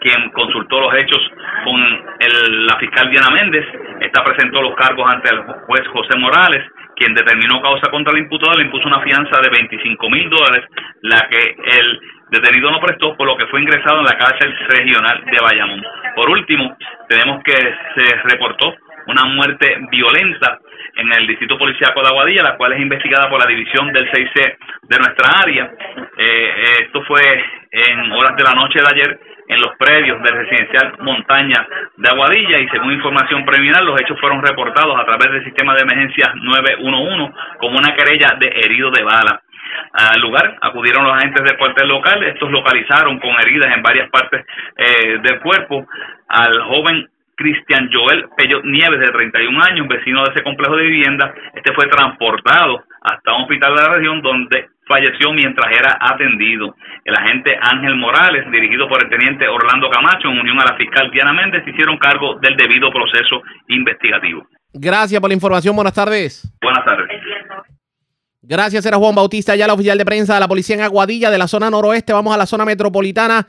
quien 0.00 0.30
consultó 0.30 0.80
los 0.80 0.94
hechos 0.94 1.20
con 1.64 1.80
el, 2.20 2.66
la 2.66 2.76
fiscal 2.78 3.10
Diana 3.10 3.30
Méndez. 3.30 3.66
Esta 4.00 4.24
presentó 4.24 4.62
los 4.62 4.74
cargos 4.74 5.08
ante 5.12 5.34
el 5.34 5.42
juez 5.66 5.86
José 5.88 6.18
Morales, 6.18 6.64
quien 6.96 7.14
determinó 7.14 7.60
causa 7.60 7.90
contra 7.90 8.12
el 8.14 8.20
imputado, 8.20 8.56
le 8.58 8.64
impuso 8.64 8.88
una 8.88 9.02
fianza 9.02 9.40
de 9.40 9.50
25 9.50 10.10
mil 10.10 10.30
dólares, 10.30 10.64
la 11.02 11.28
que 11.28 11.56
el 11.78 12.00
detenido 12.30 12.70
no 12.70 12.80
prestó, 12.80 13.16
por 13.16 13.26
lo 13.26 13.36
que 13.36 13.46
fue 13.46 13.60
ingresado 13.60 14.00
en 14.00 14.06
la 14.06 14.18
cárcel 14.18 14.54
regional 14.68 15.24
de 15.24 15.40
Bayamón. 15.40 15.82
Por 16.14 16.30
último, 16.30 16.76
tenemos 17.08 17.42
que 17.44 17.52
se 17.52 18.16
reportó 18.24 18.74
una 19.06 19.24
muerte 19.24 19.78
violenta 19.90 20.58
en 20.96 21.12
el 21.12 21.26
distrito 21.26 21.58
policíaco 21.58 22.00
de 22.00 22.08
Aguadilla, 22.08 22.42
la 22.42 22.56
cual 22.56 22.72
es 22.72 22.80
investigada 22.80 23.28
por 23.28 23.38
la 23.38 23.46
división 23.46 23.92
del 23.92 24.10
6C 24.10 24.56
de 24.82 24.98
nuestra 24.98 25.40
área. 25.42 25.70
Eh, 26.16 26.52
esto 26.82 27.02
fue 27.04 27.22
en 27.70 28.10
horas 28.12 28.36
de 28.36 28.42
la 28.42 28.54
noche 28.54 28.80
de 28.80 28.86
ayer 28.90 29.20
en 29.48 29.60
los 29.60 29.76
predios 29.78 30.20
del 30.22 30.34
residencial 30.34 30.94
Montaña 31.00 31.66
de 31.96 32.08
Aguadilla 32.08 32.58
y 32.58 32.68
según 32.68 32.92
información 32.92 33.44
preliminar 33.44 33.84
los 33.84 34.00
hechos 34.00 34.18
fueron 34.20 34.42
reportados 34.42 34.98
a 34.98 35.04
través 35.04 35.30
del 35.30 35.44
sistema 35.44 35.74
de 35.74 35.82
emergencias 35.82 36.30
911 36.34 37.32
como 37.58 37.78
una 37.78 37.94
querella 37.94 38.36
de 38.40 38.48
herido 38.48 38.90
de 38.90 39.04
bala. 39.04 39.42
Al 39.92 40.20
lugar 40.20 40.56
acudieron 40.60 41.04
los 41.04 41.16
agentes 41.16 41.42
del 41.44 41.56
cuartel 41.56 41.88
local, 41.88 42.22
estos 42.24 42.50
localizaron 42.50 43.18
con 43.18 43.30
heridas 43.40 43.76
en 43.76 43.82
varias 43.82 44.10
partes 44.10 44.44
eh, 44.76 45.18
del 45.22 45.40
cuerpo 45.40 45.86
al 46.28 46.60
joven 46.62 47.08
Cristian 47.36 47.90
Joel 47.92 48.26
Pello 48.36 48.62
Nieves, 48.64 48.98
de 48.98 49.12
31 49.12 49.62
años, 49.62 49.88
vecino 49.88 50.24
de 50.24 50.32
ese 50.32 50.42
complejo 50.42 50.76
de 50.76 50.84
vivienda. 50.84 51.34
Este 51.54 51.72
fue 51.74 51.86
transportado 51.86 52.82
hasta 53.02 53.34
un 53.34 53.42
hospital 53.42 53.74
de 53.76 53.82
la 53.82 53.94
región 53.94 54.22
donde 54.22 54.68
falleció 54.88 55.32
mientras 55.32 55.70
era 55.70 55.98
atendido. 56.00 56.74
El 57.04 57.14
agente 57.14 57.56
Ángel 57.60 57.96
Morales, 57.96 58.50
dirigido 58.50 58.88
por 58.88 59.02
el 59.04 59.10
teniente 59.10 59.46
Orlando 59.48 59.90
Camacho, 59.90 60.28
en 60.28 60.40
unión 60.40 60.58
a 60.60 60.72
la 60.72 60.76
fiscal 60.76 61.10
Diana 61.10 61.34
Méndez, 61.34 61.62
hicieron 61.66 61.98
cargo 61.98 62.36
del 62.40 62.56
debido 62.56 62.90
proceso 62.90 63.42
investigativo. 63.68 64.46
Gracias 64.72 65.20
por 65.20 65.30
la 65.30 65.34
información. 65.34 65.76
Buenas 65.76 65.94
tardes. 65.94 66.42
Buenas 66.62 66.84
tardes. 66.84 67.05
Gracias, 68.48 68.86
era 68.86 68.96
Juan 68.96 69.16
Bautista, 69.16 69.56
ya 69.56 69.66
la 69.66 69.74
oficial 69.74 69.98
de 69.98 70.04
prensa 70.04 70.34
de 70.34 70.40
la 70.40 70.46
policía 70.46 70.76
en 70.76 70.82
Aguadilla, 70.82 71.32
de 71.32 71.38
la 71.38 71.48
zona 71.48 71.68
noroeste. 71.68 72.12
Vamos 72.12 72.32
a 72.32 72.38
la 72.38 72.46
zona 72.46 72.64
metropolitana 72.64 73.48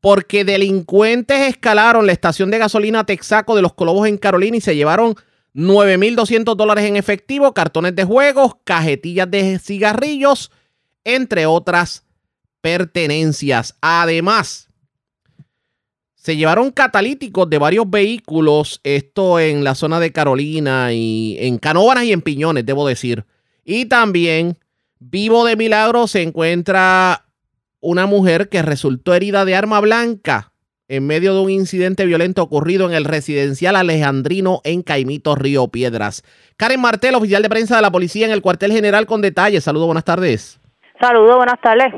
porque 0.00 0.44
delincuentes 0.44 1.48
escalaron 1.48 2.06
la 2.06 2.12
estación 2.12 2.52
de 2.52 2.58
gasolina 2.58 3.04
Texaco 3.04 3.56
de 3.56 3.62
los 3.62 3.74
Colobos 3.74 4.06
en 4.06 4.18
Carolina 4.18 4.56
y 4.56 4.60
se 4.60 4.76
llevaron 4.76 5.16
9.200 5.52 6.54
dólares 6.54 6.84
en 6.84 6.94
efectivo, 6.94 7.52
cartones 7.54 7.96
de 7.96 8.04
juegos, 8.04 8.52
cajetillas 8.62 9.28
de 9.28 9.58
cigarrillos, 9.58 10.52
entre 11.02 11.46
otras 11.46 12.04
pertenencias. 12.60 13.74
Además, 13.80 14.68
se 16.14 16.36
llevaron 16.36 16.70
catalíticos 16.70 17.50
de 17.50 17.58
varios 17.58 17.90
vehículos, 17.90 18.80
esto 18.84 19.40
en 19.40 19.64
la 19.64 19.74
zona 19.74 19.98
de 19.98 20.12
Carolina 20.12 20.92
y 20.92 21.36
en 21.40 21.58
Canóvanas 21.58 22.04
y 22.04 22.12
en 22.12 22.22
Piñones, 22.22 22.64
debo 22.64 22.86
decir. 22.86 23.24
Y 23.68 23.86
también, 23.86 24.58
vivo 25.00 25.44
de 25.44 25.56
milagro, 25.56 26.06
se 26.06 26.22
encuentra 26.22 27.24
una 27.80 28.06
mujer 28.06 28.48
que 28.48 28.62
resultó 28.62 29.12
herida 29.12 29.44
de 29.44 29.56
arma 29.56 29.80
blanca 29.80 30.52
en 30.86 31.04
medio 31.04 31.34
de 31.34 31.40
un 31.40 31.50
incidente 31.50 32.06
violento 32.06 32.44
ocurrido 32.44 32.88
en 32.88 32.94
el 32.94 33.04
residencial 33.04 33.74
Alejandrino 33.74 34.60
en 34.62 34.82
Caimito, 34.82 35.34
Río 35.34 35.66
Piedras. 35.66 36.22
Karen 36.56 36.80
Martel, 36.80 37.16
oficial 37.16 37.42
de 37.42 37.48
prensa 37.48 37.74
de 37.74 37.82
la 37.82 37.90
policía 37.90 38.24
en 38.24 38.32
el 38.32 38.40
cuartel 38.40 38.70
general 38.70 39.04
con 39.04 39.20
detalles. 39.20 39.64
Saludos, 39.64 39.86
buenas 39.86 40.04
tardes. 40.04 40.60
Saludos, 41.00 41.36
buenas 41.36 41.60
tardes. 41.60 41.92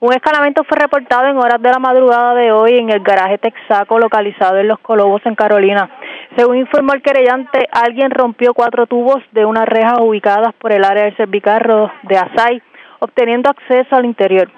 Un 0.00 0.12
escalamiento 0.12 0.64
fue 0.64 0.76
reportado 0.76 1.28
en 1.28 1.36
horas 1.36 1.62
de 1.62 1.70
la 1.70 1.78
madrugada 1.78 2.34
de 2.34 2.50
hoy 2.50 2.78
en 2.78 2.90
el 2.90 3.00
garaje 3.00 3.38
Texaco 3.38 4.00
localizado 4.00 4.58
en 4.58 4.66
Los 4.66 4.80
Colobos, 4.80 5.22
en 5.24 5.36
Carolina. 5.36 5.88
Según 6.36 6.58
informó 6.58 6.92
el 6.92 7.00
querellante, 7.00 7.66
alguien 7.72 8.10
rompió 8.10 8.52
cuatro 8.52 8.86
tubos 8.86 9.22
de 9.32 9.46
unas 9.46 9.64
rejas 9.64 9.98
ubicadas 10.00 10.54
por 10.58 10.70
el 10.70 10.84
área 10.84 11.04
del 11.04 11.16
servicarro 11.16 11.90
de 12.02 12.18
Asai, 12.18 12.62
obteniendo 12.98 13.48
acceso 13.48 13.96
al 13.96 14.04
interior. 14.04 14.50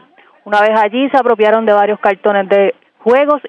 Una 0.45 0.61
vez 0.61 0.72
allí, 0.76 1.09
se 1.11 1.16
apropiaron 1.16 1.66
de 1.66 1.72
varios 1.72 2.01
cartones 2.01 2.49
de 2.49 2.74
juegos 2.99 3.41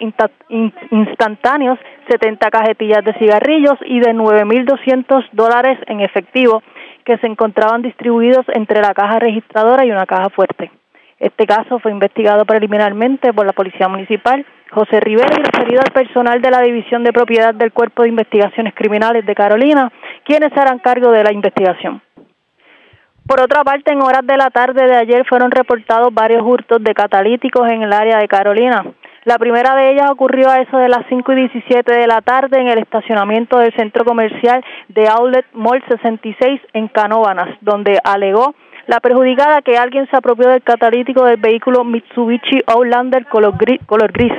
instantáneos, 0.91 1.79
70 2.07 2.51
cajetillas 2.51 3.03
de 3.03 3.13
cigarrillos 3.13 3.79
y 3.85 3.99
de 3.99 4.13
9.200 4.13 5.27
dólares 5.31 5.79
en 5.87 6.01
efectivo 6.01 6.61
que 7.05 7.17
se 7.17 7.25
encontraban 7.25 7.81
distribuidos 7.81 8.45
entre 8.53 8.79
la 8.79 8.93
caja 8.93 9.17
registradora 9.17 9.85
y 9.85 9.91
una 9.91 10.05
caja 10.05 10.29
fuerte. 10.29 10.71
Este 11.19 11.47
caso 11.47 11.79
fue 11.79 11.91
investigado 11.91 12.45
preliminarmente 12.45 13.33
por 13.33 13.47
la 13.47 13.53
Policía 13.53 13.87
Municipal 13.87 14.45
José 14.71 14.99
Rivera 14.99 15.35
y 15.37 15.43
referido 15.43 15.81
al 15.81 15.91
personal 15.91 16.41
de 16.41 16.51
la 16.51 16.61
División 16.61 17.03
de 17.03 17.13
Propiedad 17.13 17.53
del 17.53 17.71
Cuerpo 17.71 18.03
de 18.03 18.09
Investigaciones 18.09 18.73
Criminales 18.75 19.25
de 19.25 19.35
Carolina, 19.35 19.91
quienes 20.23 20.55
harán 20.55 20.79
cargo 20.79 21.11
de 21.11 21.23
la 21.23 21.33
investigación. 21.33 22.01
Por 23.27 23.41
otra 23.41 23.63
parte, 23.63 23.91
en 23.91 24.01
horas 24.01 24.25
de 24.25 24.37
la 24.37 24.49
tarde 24.49 24.87
de 24.87 24.95
ayer 24.95 25.25
fueron 25.27 25.51
reportados 25.51 26.13
varios 26.13 26.41
hurtos 26.43 26.83
de 26.83 26.93
catalíticos 26.93 27.69
en 27.69 27.83
el 27.83 27.93
área 27.93 28.17
de 28.17 28.27
Carolina. 28.27 28.83
La 29.25 29.37
primera 29.37 29.75
de 29.75 29.91
ellas 29.91 30.09
ocurrió 30.09 30.49
a 30.49 30.61
eso 30.61 30.77
de 30.77 30.89
las 30.89 31.05
5 31.09 31.31
y 31.33 31.35
17 31.35 31.93
de 31.93 32.07
la 32.07 32.21
tarde 32.21 32.59
en 32.59 32.69
el 32.69 32.79
estacionamiento 32.79 33.59
del 33.59 33.71
centro 33.75 34.03
comercial 34.03 34.63
de 34.87 35.07
Outlet 35.07 35.45
Mall 35.53 35.83
66 35.87 36.61
en 36.73 36.87
Canóvanas, 36.87 37.55
donde 37.61 37.99
alegó 38.03 38.55
la 38.87 38.99
perjudicada 38.99 39.61
que 39.61 39.77
alguien 39.77 40.07
se 40.09 40.17
apropió 40.17 40.49
del 40.49 40.63
catalítico 40.63 41.23
del 41.25 41.37
vehículo 41.37 41.83
Mitsubishi 41.83 42.61
Outlander 42.65 43.27
color 43.27 43.55
gris. 44.11 44.33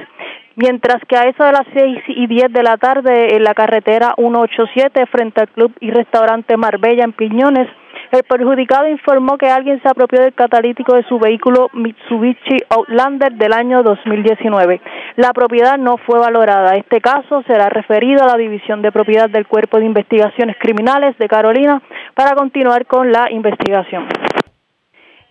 Mientras 0.61 0.99
que 1.09 1.17
a 1.17 1.23
eso 1.23 1.43
de 1.43 1.53
las 1.53 1.67
6 1.73 2.03
y 2.09 2.27
10 2.27 2.53
de 2.53 2.63
la 2.63 2.77
tarde 2.77 3.35
en 3.35 3.45
la 3.45 3.55
carretera 3.55 4.13
187 4.19 5.07
frente 5.07 5.41
al 5.41 5.49
club 5.49 5.73
y 5.81 5.91
restaurante 5.91 6.55
Marbella 6.59 7.03
en 7.03 7.15
Piñones, 7.15 7.67
el 8.13 8.23
perjudicado 8.25 8.87
informó 8.87 9.39
que 9.39 9.49
alguien 9.49 9.81
se 9.81 9.89
apropió 9.89 10.21
del 10.21 10.35
catalítico 10.35 10.95
de 10.95 11.05
su 11.05 11.19
vehículo 11.19 11.71
Mitsubishi 11.73 12.59
Outlander 12.77 13.33
del 13.33 13.55
año 13.55 13.83
2019. 13.83 14.83
La 15.17 15.33
propiedad 15.33 15.79
no 15.79 15.97
fue 15.97 16.19
valorada. 16.19 16.77
Este 16.77 17.01
caso 17.01 17.43
será 17.47 17.71
referido 17.71 18.23
a 18.23 18.27
la 18.27 18.37
División 18.37 18.83
de 18.83 18.93
Propiedad 18.93 19.31
del 19.31 19.47
Cuerpo 19.47 19.79
de 19.79 19.87
Investigaciones 19.87 20.57
Criminales 20.61 21.17
de 21.17 21.27
Carolina 21.27 21.81
para 22.15 22.35
continuar 22.35 22.85
con 22.85 23.11
la 23.11 23.31
investigación. 23.31 24.09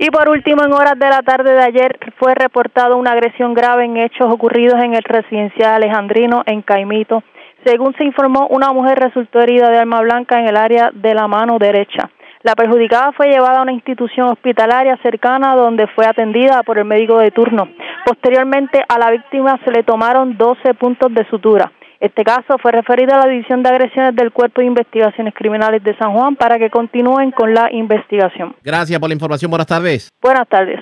Y 0.02 0.10
por 0.12 0.30
último, 0.30 0.64
en 0.64 0.72
horas 0.72 0.98
de 0.98 1.10
la 1.10 1.22
tarde 1.24 1.52
de 1.52 1.62
ayer 1.62 2.00
fue 2.18 2.34
reportado 2.34 2.96
una 2.96 3.12
agresión 3.12 3.54
grave 3.54 3.84
en 3.84 3.98
hechos 3.98 4.32
ocurridos 4.32 4.82
en 4.82 4.94
el 4.94 5.04
residencial 5.04 5.74
alejandrino 5.74 6.42
en 6.46 6.62
Caimito. 6.62 7.22
Según 7.66 7.94
se 7.98 8.06
informó, 8.06 8.48
una 8.48 8.72
mujer 8.72 8.98
resultó 8.98 9.42
herida 9.42 9.70
de 9.70 9.78
arma 9.78 10.00
blanca 10.00 10.40
en 10.40 10.48
el 10.48 10.56
área 10.56 10.90
de 10.94 11.14
la 11.14 11.28
mano 11.28 11.60
derecha. 11.60 12.10
La 12.44 12.56
perjudicada 12.56 13.12
fue 13.12 13.28
llevada 13.28 13.60
a 13.60 13.64
una 13.64 13.74
institución 13.74 14.30
hospitalaria 14.30 14.96
cercana 15.04 15.54
donde 15.58 15.88
fue 15.88 16.06
atendida 16.06 16.64
por 16.64 16.78
el 16.78 16.86
médico 16.86 17.18
de 17.18 17.32
turno. 17.32 17.68
Posteriormente 18.06 18.82
a 18.88 18.98
la 18.98 19.12
víctima 19.12 19.60
se 19.66 19.72
le 19.72 19.84
tomaron 19.84 20.38
12 20.38 20.76
puntos 20.76 21.14
de 21.14 21.28
sutura. 21.30 21.74
Este 22.00 22.24
caso 22.24 22.58
fue 22.62 22.72
referido 22.72 23.14
a 23.14 23.26
la 23.26 23.28
División 23.28 23.62
de 23.62 23.70
Agresiones 23.70 24.16
del 24.16 24.32
Cuerpo 24.32 24.62
de 24.62 24.68
Investigaciones 24.68 25.34
Criminales 25.34 25.84
de 25.84 25.98
San 25.98 26.14
Juan 26.14 26.38
para 26.38 26.58
que 26.58 26.70
continúen 26.70 27.32
con 27.32 27.54
la 27.54 27.70
investigación. 27.74 28.56
Gracias 28.64 28.98
por 29.00 29.10
la 29.10 29.14
información. 29.14 29.52
Buenas 29.52 29.68
tardes. 29.68 30.10
Buenas 30.22 30.48
tardes. 30.48 30.80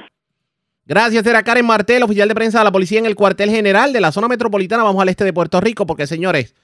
Gracias, 0.86 1.26
era 1.26 1.44
Karen 1.44 1.66
Martel, 1.66 2.04
oficial 2.04 2.30
de 2.30 2.36
prensa 2.36 2.60
de 2.60 2.64
la 2.66 2.72
policía 2.72 3.00
en 3.00 3.08
el 3.08 3.16
cuartel 3.16 3.50
general 3.50 3.92
de 3.92 4.00
la 4.00 4.12
zona 4.12 4.28
metropolitana. 4.28 4.84
Vamos 4.84 5.02
al 5.02 5.10
este 5.10 5.26
de 5.26 5.34
Puerto 5.34 5.60
Rico 5.60 5.86
porque, 5.86 6.08
señores, 6.08 6.56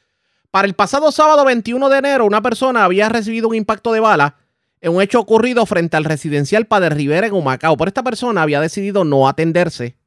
para 0.52 0.68
el 0.68 0.76
pasado 0.76 1.12
sábado 1.12 1.44
21 1.46 1.90
de 1.90 1.98
enero, 1.98 2.26
una 2.26 2.42
persona 2.42 2.86
había 2.86 3.10
recibido 3.10 3.50
un 3.50 3.56
impacto 3.56 3.92
de 3.92 4.00
bala 4.00 4.36
en 4.82 4.96
un 4.96 5.02
hecho 5.02 5.20
ocurrido 5.20 5.66
frente 5.66 5.98
al 5.98 6.04
residencial 6.04 6.68
Padre 6.68 6.92
Rivera 6.92 7.26
en 7.26 7.34
Humacao. 7.34 7.76
Por 7.76 7.88
esta 7.88 8.04
persona 8.04 8.44
había 8.44 8.62
decidido 8.62 9.04
no 9.04 9.28
atenderse, 9.28 9.98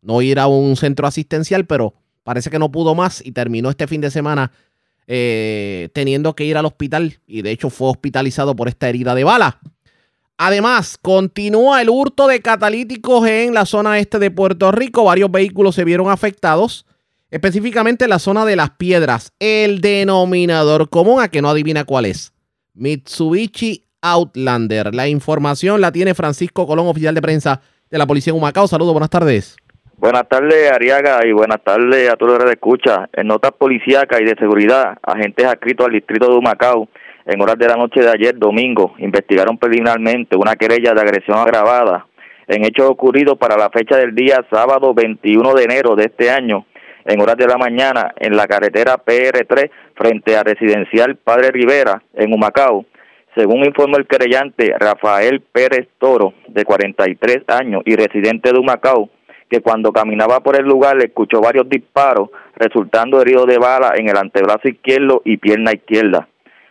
no 0.00 0.22
ir 0.22 0.38
a 0.38 0.46
un 0.46 0.76
centro 0.76 1.06
asistencial, 1.06 1.66
pero 1.66 1.94
parece 2.30 2.48
que 2.48 2.60
no 2.60 2.70
pudo 2.70 2.94
más 2.94 3.20
y 3.26 3.32
terminó 3.32 3.70
este 3.70 3.88
fin 3.88 4.00
de 4.00 4.08
semana 4.08 4.52
eh, 5.08 5.88
teniendo 5.92 6.36
que 6.36 6.44
ir 6.44 6.56
al 6.56 6.64
hospital 6.64 7.18
y 7.26 7.42
de 7.42 7.50
hecho 7.50 7.70
fue 7.70 7.88
hospitalizado 7.88 8.54
por 8.54 8.68
esta 8.68 8.88
herida 8.88 9.16
de 9.16 9.24
bala. 9.24 9.58
Además, 10.38 10.96
continúa 11.02 11.82
el 11.82 11.90
hurto 11.90 12.28
de 12.28 12.40
catalíticos 12.40 13.26
en 13.26 13.52
la 13.52 13.66
zona 13.66 13.98
este 13.98 14.20
de 14.20 14.30
Puerto 14.30 14.70
Rico. 14.70 15.02
Varios 15.02 15.28
vehículos 15.32 15.74
se 15.74 15.82
vieron 15.82 16.08
afectados, 16.08 16.86
específicamente 17.32 18.04
en 18.04 18.10
la 18.10 18.20
zona 18.20 18.44
de 18.44 18.54
las 18.54 18.70
piedras. 18.70 19.32
El 19.40 19.80
denominador 19.80 20.88
común, 20.88 21.20
a 21.20 21.30
que 21.30 21.42
no 21.42 21.50
adivina 21.50 21.82
cuál 21.82 22.06
es. 22.06 22.32
Mitsubishi 22.74 23.86
Outlander. 24.02 24.94
La 24.94 25.08
información 25.08 25.80
la 25.80 25.90
tiene 25.90 26.14
Francisco 26.14 26.64
Colón, 26.64 26.86
oficial 26.86 27.12
de 27.12 27.22
prensa 27.22 27.60
de 27.90 27.98
la 27.98 28.06
Policía 28.06 28.32
de 28.32 28.38
Humacao. 28.38 28.68
Saludos, 28.68 28.92
buenas 28.92 29.10
tardes. 29.10 29.56
Buenas 30.00 30.26
tardes, 30.30 30.72
Ariaga, 30.72 31.20
y 31.26 31.32
buenas 31.32 31.62
tardes 31.62 32.08
a 32.08 32.16
todos 32.16 32.38
los 32.38 32.46
que 32.46 32.52
escucha. 32.52 33.10
En 33.12 33.26
notas 33.26 33.52
policíacas 33.52 34.18
y 34.22 34.24
de 34.24 34.34
seguridad, 34.38 34.96
agentes 35.02 35.44
adscritos 35.44 35.84
al 35.84 35.92
distrito 35.92 36.26
de 36.26 36.38
Humacao, 36.38 36.88
en 37.26 37.38
horas 37.42 37.58
de 37.58 37.68
la 37.68 37.76
noche 37.76 38.00
de 38.00 38.08
ayer, 38.08 38.38
domingo, 38.38 38.94
investigaron 38.96 39.58
preliminarmente 39.58 40.38
una 40.38 40.56
querella 40.56 40.94
de 40.94 41.02
agresión 41.02 41.36
agravada 41.36 42.06
en 42.48 42.64
hechos 42.64 42.88
ocurridos 42.88 43.36
para 43.36 43.58
la 43.58 43.68
fecha 43.68 43.98
del 43.98 44.14
día 44.14 44.42
sábado 44.50 44.94
21 44.94 45.52
de 45.52 45.64
enero 45.64 45.94
de 45.96 46.04
este 46.04 46.30
año, 46.30 46.64
en 47.04 47.20
horas 47.20 47.36
de 47.36 47.46
la 47.46 47.58
mañana, 47.58 48.14
en 48.16 48.34
la 48.34 48.46
carretera 48.46 49.04
PR3, 49.04 49.70
frente 49.96 50.34
a 50.34 50.44
Residencial 50.44 51.16
Padre 51.16 51.50
Rivera, 51.50 52.02
en 52.14 52.32
Humacao, 52.32 52.86
según 53.36 53.66
informó 53.66 53.98
el 53.98 54.06
querellante 54.06 54.74
Rafael 54.78 55.42
Pérez 55.42 55.88
Toro, 55.98 56.32
de 56.48 56.64
43 56.64 57.42
años 57.48 57.82
y 57.84 57.96
residente 57.96 58.50
de 58.50 58.58
Humacao, 58.58 59.10
que 59.50 59.60
cuando 59.60 59.92
caminaba 59.92 60.40
por 60.40 60.56
el 60.56 60.64
lugar 60.64 60.96
escuchó 61.02 61.40
varios 61.40 61.68
disparos, 61.68 62.30
resultando 62.54 63.20
herido 63.20 63.46
de 63.46 63.58
bala 63.58 63.94
en 63.96 64.08
el 64.08 64.16
antebrazo 64.16 64.68
izquierdo 64.68 65.22
y 65.24 65.36
pierna 65.38 65.72
izquierda. 65.72 66.28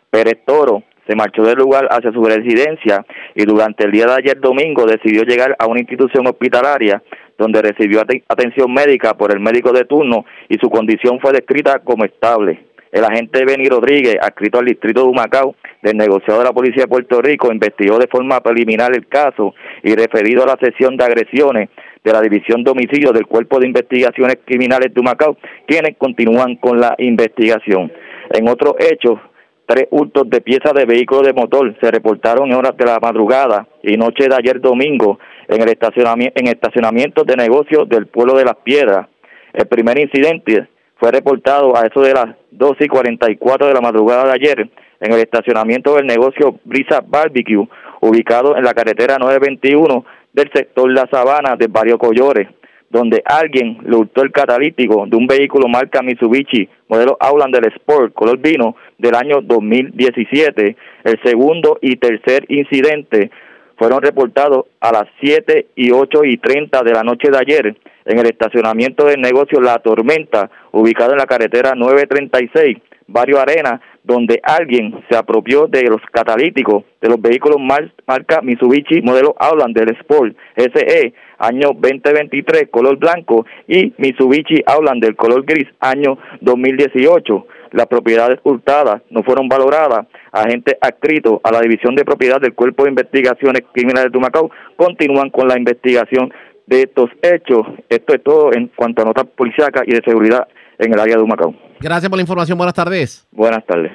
Pérez 0.09 0.39
Toro 0.45 0.83
se 1.05 1.15
marchó 1.15 1.43
del 1.43 1.57
lugar 1.57 1.87
hacia 1.91 2.11
su 2.11 2.23
residencia 2.23 3.05
y 3.35 3.43
durante 3.45 3.83
el 3.83 3.91
día 3.91 4.05
de 4.05 4.13
ayer 4.13 4.39
domingo 4.39 4.85
decidió 4.85 5.23
llegar 5.23 5.55
a 5.59 5.67
una 5.67 5.81
institución 5.81 6.25
hospitalaria 6.27 7.03
donde 7.37 7.61
recibió 7.61 8.01
atención 8.01 8.73
médica 8.73 9.15
por 9.15 9.31
el 9.31 9.39
médico 9.39 9.71
de 9.71 9.85
turno 9.85 10.25
y 10.47 10.57
su 10.57 10.69
condición 10.69 11.19
fue 11.19 11.31
descrita 11.31 11.79
como 11.79 12.05
estable. 12.05 12.65
El 12.91 13.03
agente 13.03 13.45
Benny 13.45 13.69
Rodríguez, 13.69 14.17
adscrito 14.19 14.59
al 14.59 14.65
distrito 14.65 15.03
de 15.03 15.09
Humacao, 15.09 15.55
del 15.81 15.95
negociado 15.95 16.39
de 16.39 16.45
la 16.45 16.53
Policía 16.53 16.83
de 16.83 16.87
Puerto 16.87 17.21
Rico, 17.21 17.51
investigó 17.51 17.99
de 17.99 18.07
forma 18.07 18.41
preliminar 18.41 18.91
el 18.95 19.07
caso 19.07 19.53
y 19.83 19.93
referido 19.95 20.43
a 20.43 20.47
la 20.47 20.57
sesión 20.59 20.97
de 20.97 21.05
agresiones 21.05 21.69
de 22.09 22.13
la 22.13 22.21
División 22.21 22.63
de 22.63 22.73
del 23.13 23.27
Cuerpo 23.27 23.59
de 23.59 23.67
Investigaciones 23.67 24.39
Criminales 24.43 24.93
de 24.93 24.99
Humacao, 24.99 25.37
quienes 25.67 25.95
continúan 25.97 26.55
con 26.55 26.79
la 26.79 26.95
investigación. 26.97 27.91
En 28.31 28.49
otros 28.49 28.75
hechos, 28.79 29.19
tres 29.67 29.87
hurtos 29.91 30.27
de 30.29 30.41
piezas 30.41 30.73
de 30.73 30.85
vehículos 30.85 31.27
de 31.27 31.33
motor 31.33 31.75
se 31.79 31.91
reportaron 31.91 32.49
en 32.49 32.55
horas 32.55 32.75
de 32.77 32.85
la 32.85 32.99
madrugada 32.99 33.67
y 33.83 33.95
noche 33.95 34.27
de 34.27 34.35
ayer 34.35 34.59
domingo 34.59 35.19
en 35.47 35.61
el 35.61 35.69
estacionamiento, 35.69 36.39
en 36.39 36.47
estacionamientos 36.47 37.25
de 37.27 37.35
negocios 37.35 37.87
del 37.87 38.07
pueblo 38.07 38.33
de 38.35 38.45
Las 38.45 38.55
Piedras. 38.63 39.07
El 39.53 39.67
primer 39.67 39.99
incidente 39.99 40.67
fue 40.97 41.11
reportado 41.11 41.77
a 41.77 41.85
eso 41.85 42.01
de 42.01 42.13
las 42.13 42.35
12 42.51 42.85
y 42.85 42.87
44 42.87 43.67
de 43.67 43.73
la 43.73 43.81
madrugada 43.81 44.25
de 44.25 44.31
ayer 44.31 44.69
en 44.99 45.13
el 45.13 45.19
estacionamiento 45.19 45.95
del 45.95 46.07
negocio 46.07 46.59
Brisa 46.65 47.01
Barbecue, 47.05 47.67
ubicado 48.01 48.57
en 48.57 48.63
la 48.63 48.73
carretera 48.73 49.17
921 49.17 50.05
del 50.33 50.51
sector 50.53 50.91
La 50.91 51.07
Sabana 51.11 51.55
de 51.55 51.67
Barrio 51.67 51.97
Collores, 51.97 52.47
donde 52.89 53.21
alguien 53.25 53.77
le 53.83 53.95
hurtó 53.95 54.23
el 54.23 54.31
catalítico 54.31 55.05
de 55.07 55.15
un 55.15 55.27
vehículo 55.27 55.67
marca 55.67 56.01
Mitsubishi, 56.01 56.67
modelo 56.87 57.17
Outlander 57.19 57.67
Sport, 57.75 58.13
color 58.13 58.37
vino, 58.39 58.75
del 58.97 59.15
año 59.15 59.41
2017. 59.41 60.75
El 61.03 61.19
segundo 61.23 61.77
y 61.81 61.97
tercer 61.97 62.45
incidente 62.49 63.29
fueron 63.77 64.01
reportados 64.01 64.65
a 64.81 64.91
las 64.91 65.05
7 65.21 65.67
y 65.75 65.91
8 65.91 66.25
y 66.25 66.37
30 66.37 66.83
de 66.83 66.91
la 66.91 67.03
noche 67.03 67.29
de 67.31 67.37
ayer 67.37 67.77
en 68.05 68.19
el 68.19 68.25
estacionamiento 68.25 69.05
del 69.05 69.21
negocio 69.21 69.61
La 69.61 69.79
Tormenta, 69.79 70.49
ubicado 70.71 71.11
en 71.11 71.19
la 71.19 71.25
carretera 71.25 71.73
936, 71.75 72.77
Barrio 73.07 73.39
Arena, 73.39 73.79
donde 74.09 74.41
alguien 74.43 75.03
se 75.09 75.15
apropió 75.15 75.67
de 75.67 75.83
los 75.83 76.01
catalíticos 76.11 76.83
de 76.99 77.09
los 77.09 77.21
vehículos 77.21 77.57
marca 77.59 78.41
Mitsubishi 78.41 79.01
modelo 79.01 79.35
Outlander 79.37 79.91
Sport 80.01 80.35
SE 80.57 81.13
año 81.37 81.69
2023 81.73 82.69
color 82.71 82.97
blanco 82.97 83.45
y 83.67 83.93
Mitsubishi 83.97 84.63
Outlander 84.65 85.15
color 85.15 85.45
gris 85.45 85.67
año 85.79 86.17
2018. 86.41 87.47
Las 87.71 87.85
propiedades 87.85 88.39
hurtadas 88.43 89.03
no 89.11 89.21
fueron 89.21 89.47
valoradas. 89.47 90.07
Agentes 90.31 90.75
adscritos 90.81 91.39
a 91.43 91.51
la 91.51 91.61
División 91.61 91.95
de 91.95 92.03
Propiedad 92.03 92.41
del 92.41 92.53
Cuerpo 92.53 92.83
de 92.83 92.89
Investigaciones 92.89 93.63
Criminales 93.71 94.05
de 94.05 94.11
Tumacao 94.11 94.49
continúan 94.75 95.29
con 95.29 95.47
la 95.47 95.57
investigación 95.57 96.33
de 96.65 96.81
estos 96.81 97.09
hechos. 97.21 97.65
Esto 97.89 98.13
es 98.13 98.23
todo 98.23 98.53
en 98.53 98.69
cuanto 98.75 99.01
a 99.01 99.05
notas 99.05 99.25
policíacas 99.35 99.83
y 99.87 99.91
de 99.91 100.01
seguridad 100.03 100.47
en 100.79 100.93
el 100.93 100.99
área 100.99 101.17
de 101.17 101.21
Humacao. 101.21 101.53
Gracias 101.79 102.09
por 102.09 102.17
la 102.17 102.21
información. 102.21 102.57
Buenas 102.57 102.73
tardes. 102.73 103.27
Buenas 103.31 103.65
tardes. 103.65 103.91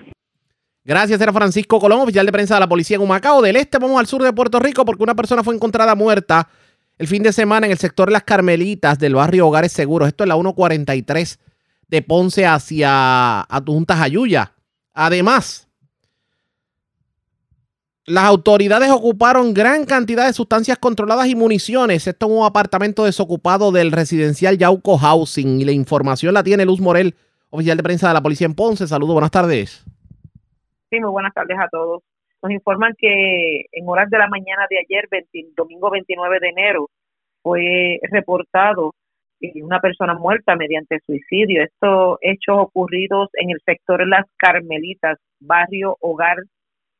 Gracias, 0.85 1.19
era 1.19 1.33
Francisco 1.33 1.81
Colón, 1.81 2.03
oficial 2.03 2.27
de 2.27 2.33
prensa 2.33 2.55
de 2.55 2.61
la 2.61 2.69
policía 2.69 2.97
en 2.97 3.03
Humacao. 3.03 3.41
Del 3.41 3.57
este 3.57 3.79
vamos 3.79 3.99
al 3.99 4.07
sur 4.07 4.23
de 4.23 4.33
Puerto 4.35 4.61
Rico 4.61 4.85
porque 4.85 5.03
una 5.03 5.15
persona 5.15 5.43
fue 5.43 5.55
encontrada 5.55 5.95
muerta 5.95 6.49
el 6.99 7.07
fin 7.07 7.23
de 7.23 7.33
semana 7.33 7.67
en 7.67 7.73
el 7.73 7.79
sector 7.79 8.13
Las 8.13 8.23
Carmelitas 8.23 8.99
del 8.99 9.15
barrio 9.15 9.49
Hogares 9.49 9.73
Seguros. 9.73 10.09
Esto 10.09 10.25
es 10.25 10.29
la 10.29 10.35
143 10.35 11.41
de 11.89 12.03
Ponce 12.03 12.47
hacia 12.47 13.41
Adjuntas 13.41 14.01
Ayuya. 14.01 14.53
Además, 14.93 15.69
las 18.07 18.25
autoridades 18.25 18.91
ocuparon 18.91 19.55
gran 19.55 19.87
cantidad 19.87 20.27
de 20.27 20.35
sustancias 20.35 20.79
controladas 20.79 21.27
y 21.27 21.35
municiones. 21.35 22.07
Esto 22.07 22.27
es 22.27 22.33
un 22.33 22.45
apartamento 22.45 23.05
desocupado 23.05 23.73
del 23.73 23.93
residencial 23.93 24.59
Yauco 24.59 24.99
Housing. 24.99 25.61
Y 25.61 25.65
la 25.65 25.73
información 25.73 26.35
la 26.35 26.43
tiene 26.43 26.67
Luz 26.67 26.81
Morel, 26.81 27.15
oficial 27.49 27.79
de 27.79 27.83
prensa 27.83 28.09
de 28.09 28.15
la 28.15 28.23
policía 28.23 28.47
en 28.47 28.55
Ponce. 28.55 28.87
Saludos, 28.87 29.15
buenas 29.15 29.31
tardes. 29.31 29.85
Sí, 30.91 31.01
muy 31.01 31.11
buenas 31.11 31.33
tardes 31.33 31.57
a 31.59 31.69
todos. 31.71 32.03
Nos 32.43 32.53
informan 32.53 32.93
que 32.99 33.65
en 33.73 33.89
horas 33.89 34.11
de 34.11 34.19
la 34.19 34.29
mañana 34.29 34.67
de 34.69 34.77
ayer, 34.81 35.09
domingo 35.57 35.91
29 35.91 36.41
de 36.41 36.49
enero, 36.49 36.91
fue 37.43 38.01
reportado 38.11 38.93
eh, 39.41 39.63
una 39.63 39.81
persona 39.81 40.13
muerta 40.13 40.57
mediante 40.57 41.01
suicidio. 41.07 41.63
Estos 41.63 42.19
hechos 42.21 42.57
ocurridos 42.59 43.31
en 43.33 43.49
el 43.49 43.63
sector 43.65 44.07
Las 44.07 44.27
Carmelitas, 44.37 45.19
barrio 45.41 45.97
Hogar 46.01 46.37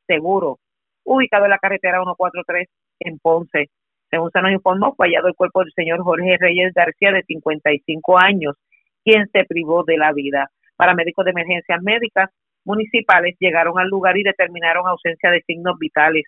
Seguro, 0.07 0.59
ubicado 1.05 1.45
en 1.45 1.51
la 1.51 1.59
carretera 1.59 1.99
143 1.99 2.69
en 3.01 3.19
Ponce. 3.19 3.71
Según 4.11 4.31
se 4.31 4.43
nos 4.43 4.53
informó, 4.53 4.95
fue 4.95 5.09
hallado 5.09 5.29
el 5.29 5.35
cuerpo 5.35 5.61
del 5.61 5.73
señor 5.75 6.03
Jorge 6.03 6.37
Reyes 6.39 6.73
García, 6.75 7.13
de 7.13 7.23
55 7.23 8.19
años, 8.19 8.55
quien 9.05 9.29
se 9.33 9.45
privó 9.45 9.85
de 9.85 9.97
la 9.97 10.13
vida. 10.13 10.49
Paramédicos 10.77 11.25
de 11.25 11.33
emergencias 11.33 11.83
médicas 11.83 12.31
municipales 12.65 13.37
llegaron 13.39 13.79
al 13.79 13.89
lugar 13.89 14.17
y 14.17 14.23
determinaron 14.23 14.87
ausencia 14.87 15.31
de 15.31 15.43
signos 15.43 15.79
vitales. 15.79 16.25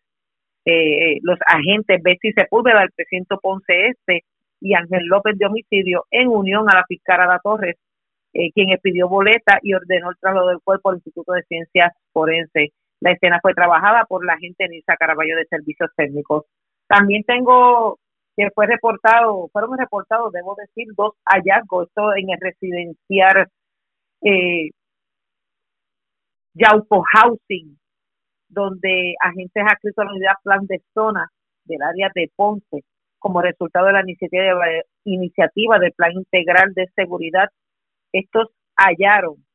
Eh, 0.64 1.18
los 1.22 1.38
agentes 1.46 2.02
Betsy 2.02 2.32
Sepúlveda 2.32 2.80
del 2.80 2.90
precinto 2.90 3.38
Ponce 3.40 3.88
Este 3.88 4.24
y 4.60 4.74
Ángel 4.74 5.06
López 5.06 5.38
de 5.38 5.46
homicidio 5.46 6.04
en 6.10 6.28
unión 6.28 6.68
a 6.68 6.74
la 6.74 6.84
fiscal 6.86 7.20
Ada 7.20 7.40
Torres, 7.42 7.76
eh, 8.32 8.50
quien 8.52 8.70
expidió 8.70 9.08
boleta 9.08 9.58
y 9.62 9.74
ordenó 9.74 10.10
el 10.10 10.16
traslado 10.20 10.48
del 10.48 10.60
cuerpo 10.62 10.90
al 10.90 10.96
Instituto 10.96 11.32
de 11.32 11.42
Ciencias 11.44 11.92
Forenses. 12.12 12.70
La 13.00 13.12
escena 13.12 13.38
fue 13.42 13.54
trabajada 13.54 14.04
por 14.06 14.24
la 14.24 14.34
agente 14.34 14.68
Nisa 14.68 14.96
Caraballo 14.96 15.36
de 15.36 15.46
Servicios 15.46 15.90
Técnicos. 15.96 16.44
También 16.88 17.24
tengo 17.24 17.98
que 18.36 18.50
fue 18.54 18.66
reportado, 18.66 19.48
fueron 19.52 19.78
reportados, 19.78 20.32
debo 20.32 20.54
decir, 20.56 20.88
dos 20.94 21.14
hallazgos, 21.24 21.88
esto 21.88 22.14
en 22.14 22.30
el 22.30 22.38
residencial 22.38 23.48
eh, 24.22 24.70
Yauco 26.54 27.02
Housing, 27.12 27.78
donde 28.48 29.14
agentes 29.20 29.62
adscritos 29.66 30.02
a 30.02 30.04
la 30.04 30.12
unidad 30.12 30.32
plan 30.42 30.66
de 30.66 30.82
zona 30.92 31.30
del 31.64 31.82
área 31.82 32.10
de 32.14 32.30
Ponce, 32.36 32.84
como 33.18 33.40
resultado 33.40 33.86
de 33.86 33.92
la 33.94 34.02
iniciativa, 34.02 34.66
iniciativa 35.04 35.78
del 35.78 35.92
Plan 35.92 36.12
Integral 36.12 36.74
de 36.74 36.88
Seguridad, 36.94 37.48
estos 38.12 38.48
hallaron 38.76 39.45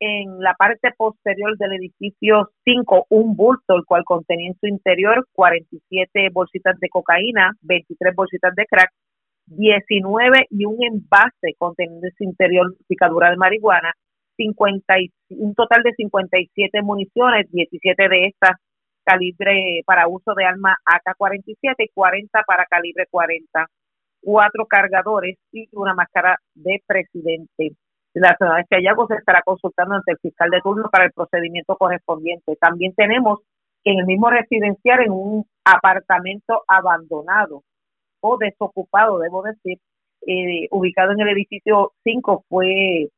en 0.00 0.40
la 0.40 0.54
parte 0.54 0.90
posterior 0.96 1.56
del 1.58 1.74
edificio 1.74 2.50
5 2.64 3.06
un 3.10 3.36
bulto, 3.36 3.74
el 3.76 3.84
cual 3.84 4.04
contenía 4.04 4.48
en 4.48 4.58
su 4.58 4.66
interior 4.66 5.26
47 5.32 6.28
bolsitas 6.32 6.78
de 6.80 6.88
cocaína, 6.88 7.52
23 7.62 8.14
bolsitas 8.14 8.54
de 8.54 8.66
crack, 8.66 8.90
19 9.46 10.46
y 10.50 10.64
un 10.64 10.82
envase 10.82 11.54
conteniendo 11.58 12.06
en 12.06 12.14
su 12.16 12.24
interior 12.24 12.74
picadura 12.88 13.30
de 13.30 13.36
marihuana, 13.36 13.92
50 14.36 14.94
un 15.30 15.54
total 15.54 15.82
de 15.82 15.92
57 15.92 16.82
municiones, 16.82 17.50
17 17.50 18.08
de 18.08 18.26
estas 18.26 18.56
calibre 19.04 19.82
para 19.86 20.08
uso 20.08 20.34
de 20.34 20.44
arma 20.44 20.76
AK-47 20.86 21.74
y 21.78 21.88
40 21.92 22.42
para 22.46 22.64
calibre 22.66 23.06
40, 23.10 23.66
cuatro 24.20 24.66
cargadores 24.66 25.36
y 25.52 25.68
una 25.72 25.94
máscara 25.94 26.38
de 26.54 26.82
presidente. 26.86 27.76
La 28.14 28.36
zona 28.38 28.56
de 28.56 28.76
hallazgo 28.76 29.08
se 29.08 29.16
estará 29.16 29.42
consultando 29.44 29.96
ante 29.96 30.12
el 30.12 30.18
fiscal 30.18 30.48
de 30.50 30.60
turno 30.60 30.88
para 30.90 31.06
el 31.06 31.12
procedimiento 31.12 31.76
correspondiente. 31.76 32.56
También 32.60 32.94
tenemos 32.94 33.40
en 33.84 33.98
el 33.98 34.06
mismo 34.06 34.30
residencial, 34.30 35.00
en 35.00 35.10
un 35.10 35.44
apartamento 35.64 36.62
abandonado 36.68 37.62
o 38.20 38.38
desocupado, 38.38 39.18
debo 39.18 39.42
decir, 39.42 39.78
eh, 40.26 40.68
ubicado 40.70 41.12
en 41.12 41.20
el 41.20 41.28
edificio 41.28 41.92
5, 42.04 42.44
fue 42.48 43.08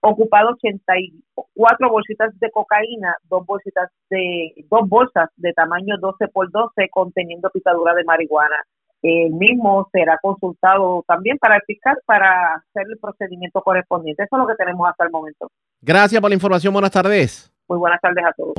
ocupado 0.00 0.50
84 0.50 1.90
bolsitas 1.90 2.38
de 2.38 2.50
cocaína, 2.50 3.16
dos 3.24 3.44
bolsitas 3.44 3.90
de 4.08 4.54
dos 4.70 4.88
bolsas 4.88 5.28
de 5.36 5.52
tamaño 5.52 5.96
12 5.98 6.28
por 6.28 6.50
12 6.50 6.88
conteniendo 6.90 7.50
picadura 7.50 7.94
de 7.94 8.04
marihuana. 8.04 8.56
El 9.02 9.30
mismo 9.30 9.88
será 9.92 10.18
consultado 10.20 11.04
también 11.06 11.38
para 11.38 11.56
el 11.56 11.62
fiscal 11.66 11.96
para 12.04 12.54
hacer 12.54 12.86
el 12.90 12.98
procedimiento 12.98 13.60
correspondiente. 13.62 14.24
Eso 14.24 14.36
es 14.36 14.42
lo 14.42 14.48
que 14.48 14.56
tenemos 14.56 14.88
hasta 14.88 15.04
el 15.04 15.10
momento. 15.10 15.50
Gracias 15.80 16.20
por 16.20 16.30
la 16.30 16.34
información. 16.34 16.72
Buenas 16.72 16.90
tardes. 16.90 17.52
Muy 17.68 17.78
buenas 17.78 18.00
tardes 18.00 18.24
a 18.24 18.32
todos. 18.32 18.54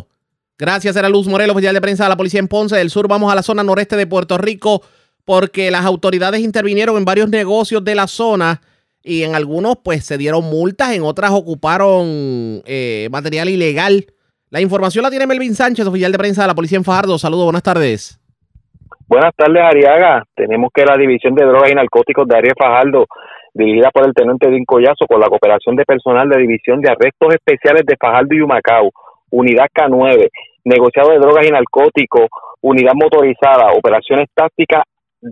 Gracias, 0.57 0.95
era 0.95 1.07
Luz 1.07 1.27
Morelos, 1.27 1.55
oficial 1.55 1.73
de 1.73 1.81
prensa 1.81 2.03
de 2.03 2.09
la 2.09 2.17
policía 2.17 2.41
en 2.41 2.49
Ponce 2.49 2.75
del 2.75 2.89
Sur. 2.89 3.07
Vamos 3.07 3.31
a 3.31 3.35
la 3.35 3.43
zona 3.43 3.63
noreste 3.63 3.95
de 3.95 4.05
Puerto 4.05 4.37
Rico 4.37 4.81
porque 5.23 5.71
las 5.71 5.85
autoridades 5.85 6.41
intervinieron 6.41 6.97
en 6.97 7.05
varios 7.05 7.29
negocios 7.29 7.83
de 7.83 7.95
la 7.95 8.07
zona 8.07 8.61
y 9.01 9.23
en 9.23 9.35
algunos 9.35 9.77
pues 9.83 10.05
se 10.05 10.17
dieron 10.17 10.43
multas, 10.43 10.91
en 10.91 11.03
otras 11.03 11.31
ocuparon 11.31 12.61
eh, 12.65 13.07
material 13.11 13.47
ilegal. 13.47 14.07
La 14.49 14.59
información 14.59 15.03
la 15.03 15.09
tiene 15.09 15.27
Melvin 15.27 15.55
Sánchez, 15.55 15.85
oficial 15.85 16.11
de 16.11 16.17
prensa 16.17 16.41
de 16.41 16.47
la 16.47 16.55
policía 16.55 16.77
en 16.77 16.83
Fajardo. 16.83 17.17
Saludos, 17.17 17.45
buenas 17.45 17.63
tardes. 17.63 18.18
Buenas 19.10 19.34
tardes, 19.36 19.64
Ariaga. 19.64 20.24
Tenemos 20.36 20.70
que 20.72 20.86
la 20.86 20.95
División 20.95 21.34
de 21.34 21.43
Drogas 21.43 21.72
y 21.72 21.74
Narcóticos 21.74 22.28
de 22.28 22.38
Arias 22.38 22.53
Fajardo, 22.55 23.07
dirigida 23.55 23.89
por 23.89 24.05
el 24.05 24.14
teniente 24.14 24.51
Din 24.51 24.66
Collazo, 24.66 25.07
con 25.07 25.20
la 25.20 25.26
cooperación 25.26 25.76
de 25.76 25.84
personal 25.84 26.30
de 26.30 26.38
División 26.38 26.80
de 26.80 26.91
Arrestos 26.91 27.34
Especiales 27.34 27.88
de 27.88 27.97
Fajardo 27.99 28.36
y 28.36 28.41
Humacao, 28.41 28.91
Unidad 29.32 29.66
K9, 29.74 30.30
negociado 30.66 31.10
de 31.10 31.18
drogas 31.18 31.43
y 31.47 31.49
narcóticos, 31.49 32.28
unidad 32.62 32.91
motorizada, 32.93 33.72
operaciones 33.72 34.30
tácticas 34.32 34.84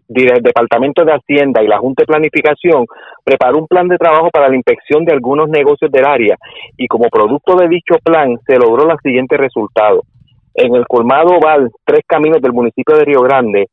del 0.08 0.42
Departamento 0.42 1.06
de 1.06 1.14
Hacienda 1.14 1.62
y 1.62 1.68
la 1.68 1.78
Junta 1.78 2.02
de 2.02 2.08
Planificación 2.08 2.84
preparó 3.24 3.60
un 3.60 3.68
plan 3.68 3.88
de 3.88 4.00
trabajo 4.00 4.32
para 4.32 4.50
la 4.50 4.56
inspección 4.56 5.06
de 5.06 5.14
algunos 5.14 5.50
negocios 5.50 5.92
del 5.92 6.06
área 6.08 6.36
y 6.78 6.88
como 6.88 7.10
producto 7.10 7.56
de 7.56 7.68
dicho 7.68 7.94
plan 8.04 8.40
se 8.48 8.56
logró 8.56 8.86
los 8.86 9.00
siguientes 9.04 9.38
resultados. 9.38 10.02
En 10.60 10.74
el 10.74 10.88
colmado 10.88 11.40
Val, 11.40 11.70
tres 11.86 12.02
caminos 12.08 12.42
del 12.42 12.52
municipio 12.52 12.98
de 12.98 13.06
Río 13.06 13.22
Grande, 13.22 13.68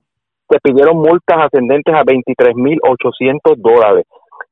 se 0.47 0.59
pidieron 0.63 0.99
multas 0.99 1.47
ascendentes 1.47 1.95
a 1.95 2.05
23.800 2.05 3.57
dólares. 3.57 4.05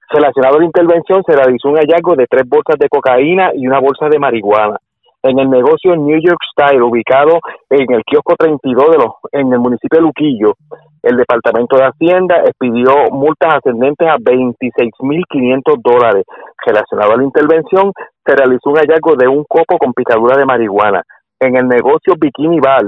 Relacionado 0.09 0.57
a 0.57 0.61
la 0.61 0.65
intervención, 0.65 1.23
se 1.27 1.37
realizó 1.37 1.69
un 1.69 1.77
hallazgo 1.77 2.17
de 2.17 2.27
tres 2.27 2.49
bolsas 2.49 2.79
de 2.79 2.89
cocaína 2.89 3.51
y 3.55 3.67
una 3.67 3.81
bolsa 3.81 4.09
de 4.09 4.19
marihuana. 4.19 4.79
En 5.23 5.39
el 5.39 5.51
negocio 5.51 5.95
New 5.95 6.19
York 6.19 6.41
Style, 6.53 6.81
ubicado 6.81 7.39
en 7.69 7.93
el 7.93 8.03
kiosco 8.03 8.35
32 8.35 8.91
de 8.93 8.97
los, 8.97 9.13
en 9.33 9.53
el 9.53 9.59
municipio 9.59 9.99
de 9.99 10.07
Luquillo, 10.07 10.55
el 11.03 11.19
Departamento 11.19 11.77
de 11.77 11.85
Hacienda 11.85 12.37
expidió 12.47 13.11
multas 13.11 13.57
ascendentes 13.57 14.09
a 14.09 14.17
26.500 14.17 15.83
dólares. 15.85 16.25
Relacionado 16.65 17.13
a 17.13 17.17
la 17.19 17.25
intervención, 17.25 17.93
se 18.25 18.35
realizó 18.35 18.71
un 18.71 18.77
hallazgo 18.77 19.17
de 19.17 19.29
un 19.29 19.45
copo 19.45 19.77
con 19.77 19.93
picadura 19.93 20.39
de 20.39 20.47
marihuana. 20.47 21.03
En 21.43 21.57
el 21.57 21.67
negocio 21.67 22.15
Bikini 22.21 22.61
Bar, 22.61 22.85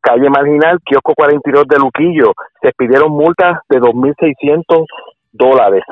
calle 0.00 0.30
marginal, 0.30 0.78
kiosco 0.84 1.14
42 1.16 1.64
de 1.66 1.78
Luquillo, 1.78 2.30
se 2.62 2.70
pidieron 2.78 3.10
multas 3.10 3.58
de 3.68 3.80
2.600 3.80 4.86
dólares. 5.32 5.82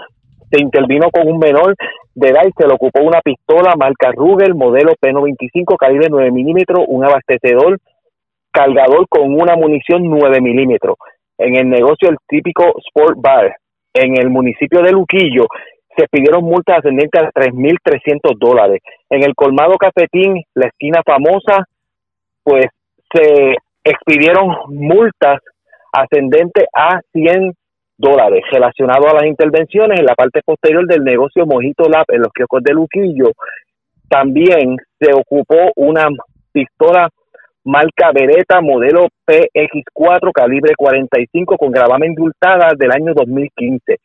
Se 0.52 0.62
intervino 0.62 1.11
con 1.11 1.26
un 1.26 1.40
menor 1.40 1.74
de 2.14 2.28
edad 2.28 2.42
y 2.46 2.52
se 2.57 2.64
le 2.64 2.74
ocupó 2.74 3.02
una 3.02 3.20
pistola 3.22 3.74
marca 3.76 4.12
Ruger, 4.12 4.54
modelo 4.54 4.92
P95, 5.02 5.76
calibre 5.76 6.07
9 6.09 6.30
milímetros, 6.30 6.84
un 6.86 7.04
abastecedor, 7.04 7.80
cargador 8.52 9.09
con 9.09 9.34
una 9.34 9.57
munición 9.57 10.04
9 10.04 10.40
milímetros. 10.40 10.94
En 11.38 11.57
el 11.57 11.68
negocio 11.68 12.09
el 12.09 12.18
típico 12.28 12.72
Sport 12.86 13.18
Bar, 13.20 13.57
en 13.94 14.16
el 14.16 14.30
municipio 14.30 14.80
de 14.80 14.92
Luquillo, 14.92 15.46
se 15.96 16.07
pidieron 16.07 16.44
multas 16.44 16.78
ascendentes 16.78 17.20
a 17.20 17.32
3.300 17.32 18.38
dólares. 18.38 18.80
En 19.11 19.24
el 19.24 19.34
colmado 19.34 19.74
Cafetín, 19.76 20.44
la 20.54 20.68
esquina 20.68 21.02
famosa, 21.04 21.66
pues 22.47 22.66
se 23.12 23.57
expidieron 23.82 24.55
multas 24.68 25.40
ascendentes 25.92 26.64
a 26.72 27.01
100 27.12 27.53
dólares 27.99 28.44
relacionado 28.53 29.09
a 29.09 29.14
las 29.14 29.24
intervenciones 29.24 29.99
en 29.99 30.07
la 30.07 30.14
parte 30.14 30.42
posterior 30.44 30.86
del 30.86 31.03
negocio 31.03 31.44
Mojito 31.44 31.88
Lab 31.88 32.05
en 32.09 32.20
los 32.20 32.32
kioscos 32.32 32.62
de 32.62 32.72
Luquillo. 32.72 33.32
También 34.09 34.76
se 35.01 35.12
ocupó 35.12 35.72
una 35.74 36.07
pistola 36.53 37.09
marca 37.64 38.12
Beretta 38.14 38.61
modelo 38.61 39.09
PX4 39.26 40.30
calibre 40.32 40.74
45 40.76 41.57
con 41.57 41.72
gravamen 41.72 42.11
indultada 42.11 42.74
del 42.78 42.92
año 42.92 43.12
2015. 43.12 43.99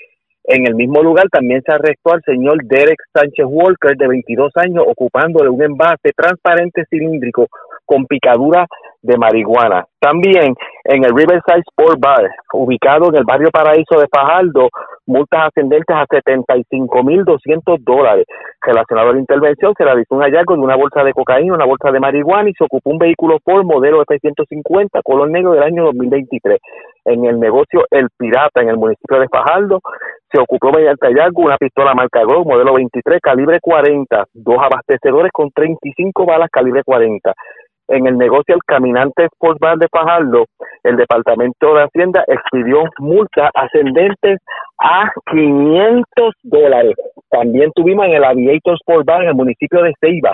En 0.46 0.66
el 0.66 0.74
mismo 0.74 1.04
lugar 1.04 1.26
también 1.32 1.62
se 1.64 1.72
arrestó 1.72 2.14
al 2.14 2.24
señor 2.24 2.58
Derek 2.64 2.98
Sánchez 3.14 3.46
Walker 3.48 3.96
de 3.96 4.08
22 4.08 4.52
años 4.56 4.84
ocupándole 4.88 5.50
un 5.50 5.62
envase 5.62 6.10
transparente 6.16 6.86
cilíndrico 6.90 7.48
con 7.92 8.06
picadura 8.06 8.66
de 9.02 9.18
marihuana. 9.18 9.84
También 10.00 10.56
en 10.86 11.04
el 11.04 11.12
Riverside 11.14 11.60
Sport 11.68 12.00
Bar, 12.00 12.30
ubicado 12.54 13.10
en 13.10 13.16
el 13.18 13.26
barrio 13.26 13.50
Paraíso 13.52 14.00
de 14.00 14.08
Fajardo, 14.08 14.70
multas 15.08 15.48
ascendentes 15.48 15.94
a 15.94 16.06
75.200 16.06 17.80
dólares. 17.82 18.26
Relacionado 18.62 19.10
a 19.10 19.14
la 19.14 19.20
intervención, 19.20 19.74
se 19.78 19.84
realizó 19.84 20.16
un 20.16 20.22
hallazgo 20.22 20.56
de 20.56 20.62
una 20.62 20.78
bolsa 20.78 21.04
de 21.04 21.12
cocaína, 21.12 21.56
una 21.56 21.66
bolsa 21.66 21.92
de 21.92 22.00
marihuana 22.00 22.50
y 22.50 22.54
se 22.54 22.64
ocupó 22.64 22.92
un 22.92 23.00
vehículo 23.00 23.40
Ford 23.44 23.66
modelo 23.66 24.02
F-150 24.04 25.02
color 25.04 25.30
negro 25.30 25.52
del 25.52 25.64
año 25.64 25.84
2023. 25.86 26.60
En 27.06 27.26
el 27.26 27.40
negocio 27.40 27.86
El 27.90 28.08
Pirata, 28.16 28.62
en 28.62 28.70
el 28.70 28.78
municipio 28.78 29.20
de 29.20 29.28
Fajardo, 29.28 29.80
se 30.32 30.40
ocupó 30.40 30.72
mediante 30.72 31.08
hallazgo 31.08 31.42
una 31.42 31.58
pistola 31.58 31.94
marca 31.94 32.22
Glock 32.22 32.46
modelo 32.46 32.76
23 32.76 33.20
calibre 33.20 33.60
40, 33.60 34.26
dos 34.34 34.58
abastecedores 34.60 35.32
con 35.34 35.52
35 35.52 36.26
balas 36.26 36.50
calibre 36.50 36.84
40 36.86 37.34
en 37.92 38.08
el 38.08 38.18
negocio 38.18 38.56
El 38.56 38.64
Caminante 38.66 39.26
Sports 39.26 39.60
Bar 39.60 39.78
de 39.78 39.88
Fajardo, 39.92 40.46
el 40.84 40.98
Departamento 40.98 41.76
de 41.76 41.84
Hacienda 41.84 42.24
expidió 42.28 42.84
multas 43.00 43.50
ascendentes 43.54 44.40
a 44.80 45.12
500 45.32 46.34
dólares. 46.44 46.96
También 47.30 47.72
tuvimos 47.76 48.06
en 48.06 48.14
el 48.14 48.24
Aviator 48.24 48.76
Sports 48.76 49.06
Bar 49.06 49.24
en 49.24 49.30
el 49.30 49.36
municipio 49.36 49.84
de 49.84 49.94
Ceiba, 50.00 50.34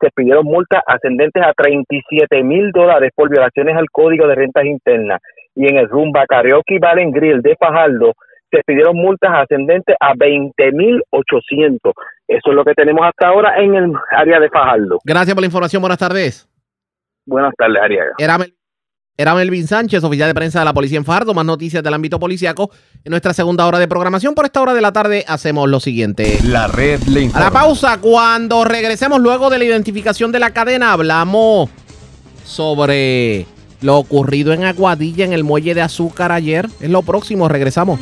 se 0.00 0.10
pidieron 0.14 0.44
multas 0.44 0.82
ascendentes 0.86 1.42
a 1.42 1.52
37 1.54 2.42
mil 2.42 2.70
dólares 2.72 3.12
por 3.14 3.30
violaciones 3.30 3.76
al 3.76 3.90
Código 3.90 4.26
de 4.26 4.34
Rentas 4.34 4.64
Internas. 4.64 5.20
Y 5.54 5.66
en 5.68 5.78
el 5.78 5.88
Rumba 5.88 6.26
Karaoke 6.26 6.78
Bar 6.78 6.98
en 6.98 7.12
Grill 7.12 7.40
de 7.40 7.56
Fajardo, 7.56 8.12
se 8.50 8.60
pidieron 8.66 8.96
multas 8.96 9.30
ascendentes 9.34 9.96
a 9.98 10.12
20 10.16 10.72
mil 10.72 11.02
800. 11.10 11.92
Eso 12.28 12.50
es 12.50 12.54
lo 12.54 12.64
que 12.64 12.74
tenemos 12.74 13.06
hasta 13.06 13.28
ahora 13.28 13.56
en 13.58 13.74
el 13.74 13.92
área 14.10 14.38
de 14.38 14.50
Fajardo. 14.50 14.98
Gracias 15.04 15.34
por 15.34 15.42
la 15.42 15.46
información. 15.46 15.80
Buenas 15.80 15.98
tardes. 15.98 16.55
Buenas 17.26 17.52
tardes, 17.58 17.82
Ariaga. 17.82 18.12
Era, 18.18 18.38
Mel- 18.38 18.54
era 19.18 19.34
Melvin 19.34 19.66
Sánchez, 19.66 20.02
oficial 20.04 20.28
de 20.28 20.34
prensa 20.34 20.58
de 20.60 20.64
la 20.64 20.72
Policía 20.74 20.98
en 20.98 21.04
Fardo. 21.04 21.34
Más 21.34 21.44
noticias 21.44 21.82
del 21.82 21.92
ámbito 21.94 22.18
policíaco 22.20 22.70
en 23.04 23.10
nuestra 23.10 23.32
segunda 23.34 23.66
hora 23.66 23.78
de 23.78 23.88
programación. 23.88 24.34
Por 24.34 24.44
esta 24.44 24.60
hora 24.62 24.74
de 24.74 24.80
la 24.80 24.92
tarde 24.92 25.24
hacemos 25.26 25.68
lo 25.68 25.80
siguiente. 25.80 26.38
La 26.44 26.66
red 26.68 27.00
le 27.04 27.20
A 27.20 27.22
informa. 27.24 27.46
la 27.46 27.50
pausa, 27.52 27.98
cuando 28.00 28.64
regresemos 28.64 29.20
luego 29.20 29.50
de 29.50 29.58
la 29.58 29.64
identificación 29.64 30.32
de 30.32 30.38
la 30.38 30.50
cadena, 30.50 30.92
hablamos 30.92 31.68
sobre 32.44 33.46
lo 33.80 33.96
ocurrido 33.96 34.52
en 34.52 34.64
Aguadilla 34.64 35.24
en 35.24 35.32
el 35.32 35.44
muelle 35.44 35.74
de 35.74 35.82
azúcar 35.82 36.32
ayer. 36.32 36.66
Es 36.80 36.90
lo 36.90 37.02
próximo, 37.02 37.48
regresamos. 37.48 37.98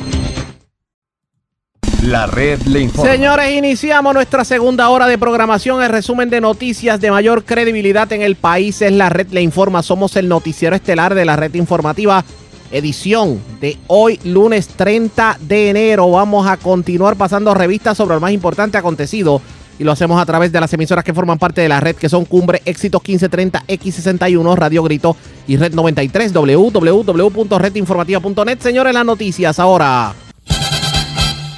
La 2.05 2.27
red 2.27 2.61
le 2.67 2.81
informa. 2.81 3.11
Señores, 3.11 3.51
iniciamos 3.51 4.13
nuestra 4.13 4.45
segunda 4.45 4.89
hora 4.89 5.07
de 5.07 5.17
programación. 5.17 5.81
El 5.81 5.89
resumen 5.89 6.29
de 6.29 6.39
noticias 6.39 7.01
de 7.01 7.09
mayor 7.09 7.43
credibilidad 7.43 8.13
en 8.13 8.21
el 8.21 8.35
país 8.35 8.79
es 8.83 8.91
la 8.91 9.09
red 9.09 9.29
Le 9.31 9.41
Informa. 9.41 9.81
Somos 9.81 10.15
el 10.15 10.29
noticiero 10.29 10.75
estelar 10.75 11.15
de 11.15 11.25
la 11.25 11.35
red 11.35 11.55
informativa. 11.55 12.23
Edición 12.71 13.41
de 13.59 13.79
hoy, 13.87 14.19
lunes 14.23 14.67
30 14.67 15.39
de 15.41 15.71
enero. 15.71 16.11
Vamos 16.11 16.45
a 16.45 16.57
continuar 16.57 17.15
pasando 17.15 17.55
revistas 17.55 17.97
sobre 17.97 18.13
lo 18.13 18.21
más 18.21 18.33
importante 18.33 18.77
acontecido. 18.77 19.41
Y 19.79 19.83
lo 19.83 19.91
hacemos 19.91 20.21
a 20.21 20.27
través 20.27 20.51
de 20.51 20.61
las 20.61 20.71
emisoras 20.73 21.03
que 21.03 21.13
forman 21.13 21.39
parte 21.39 21.61
de 21.61 21.69
la 21.69 21.79
red, 21.79 21.95
que 21.95 22.07
son 22.07 22.25
Cumbre, 22.25 22.61
Éxitos 22.65 23.01
1530, 23.01 23.63
X61, 23.67 24.55
Radio 24.55 24.83
Grito 24.83 25.17
y 25.47 25.57
Red 25.57 25.73
93, 25.73 26.33
www.redinformativa.net. 26.33 28.59
Señores, 28.59 28.93
las 28.93 29.05
noticias 29.05 29.59
ahora. 29.59 30.13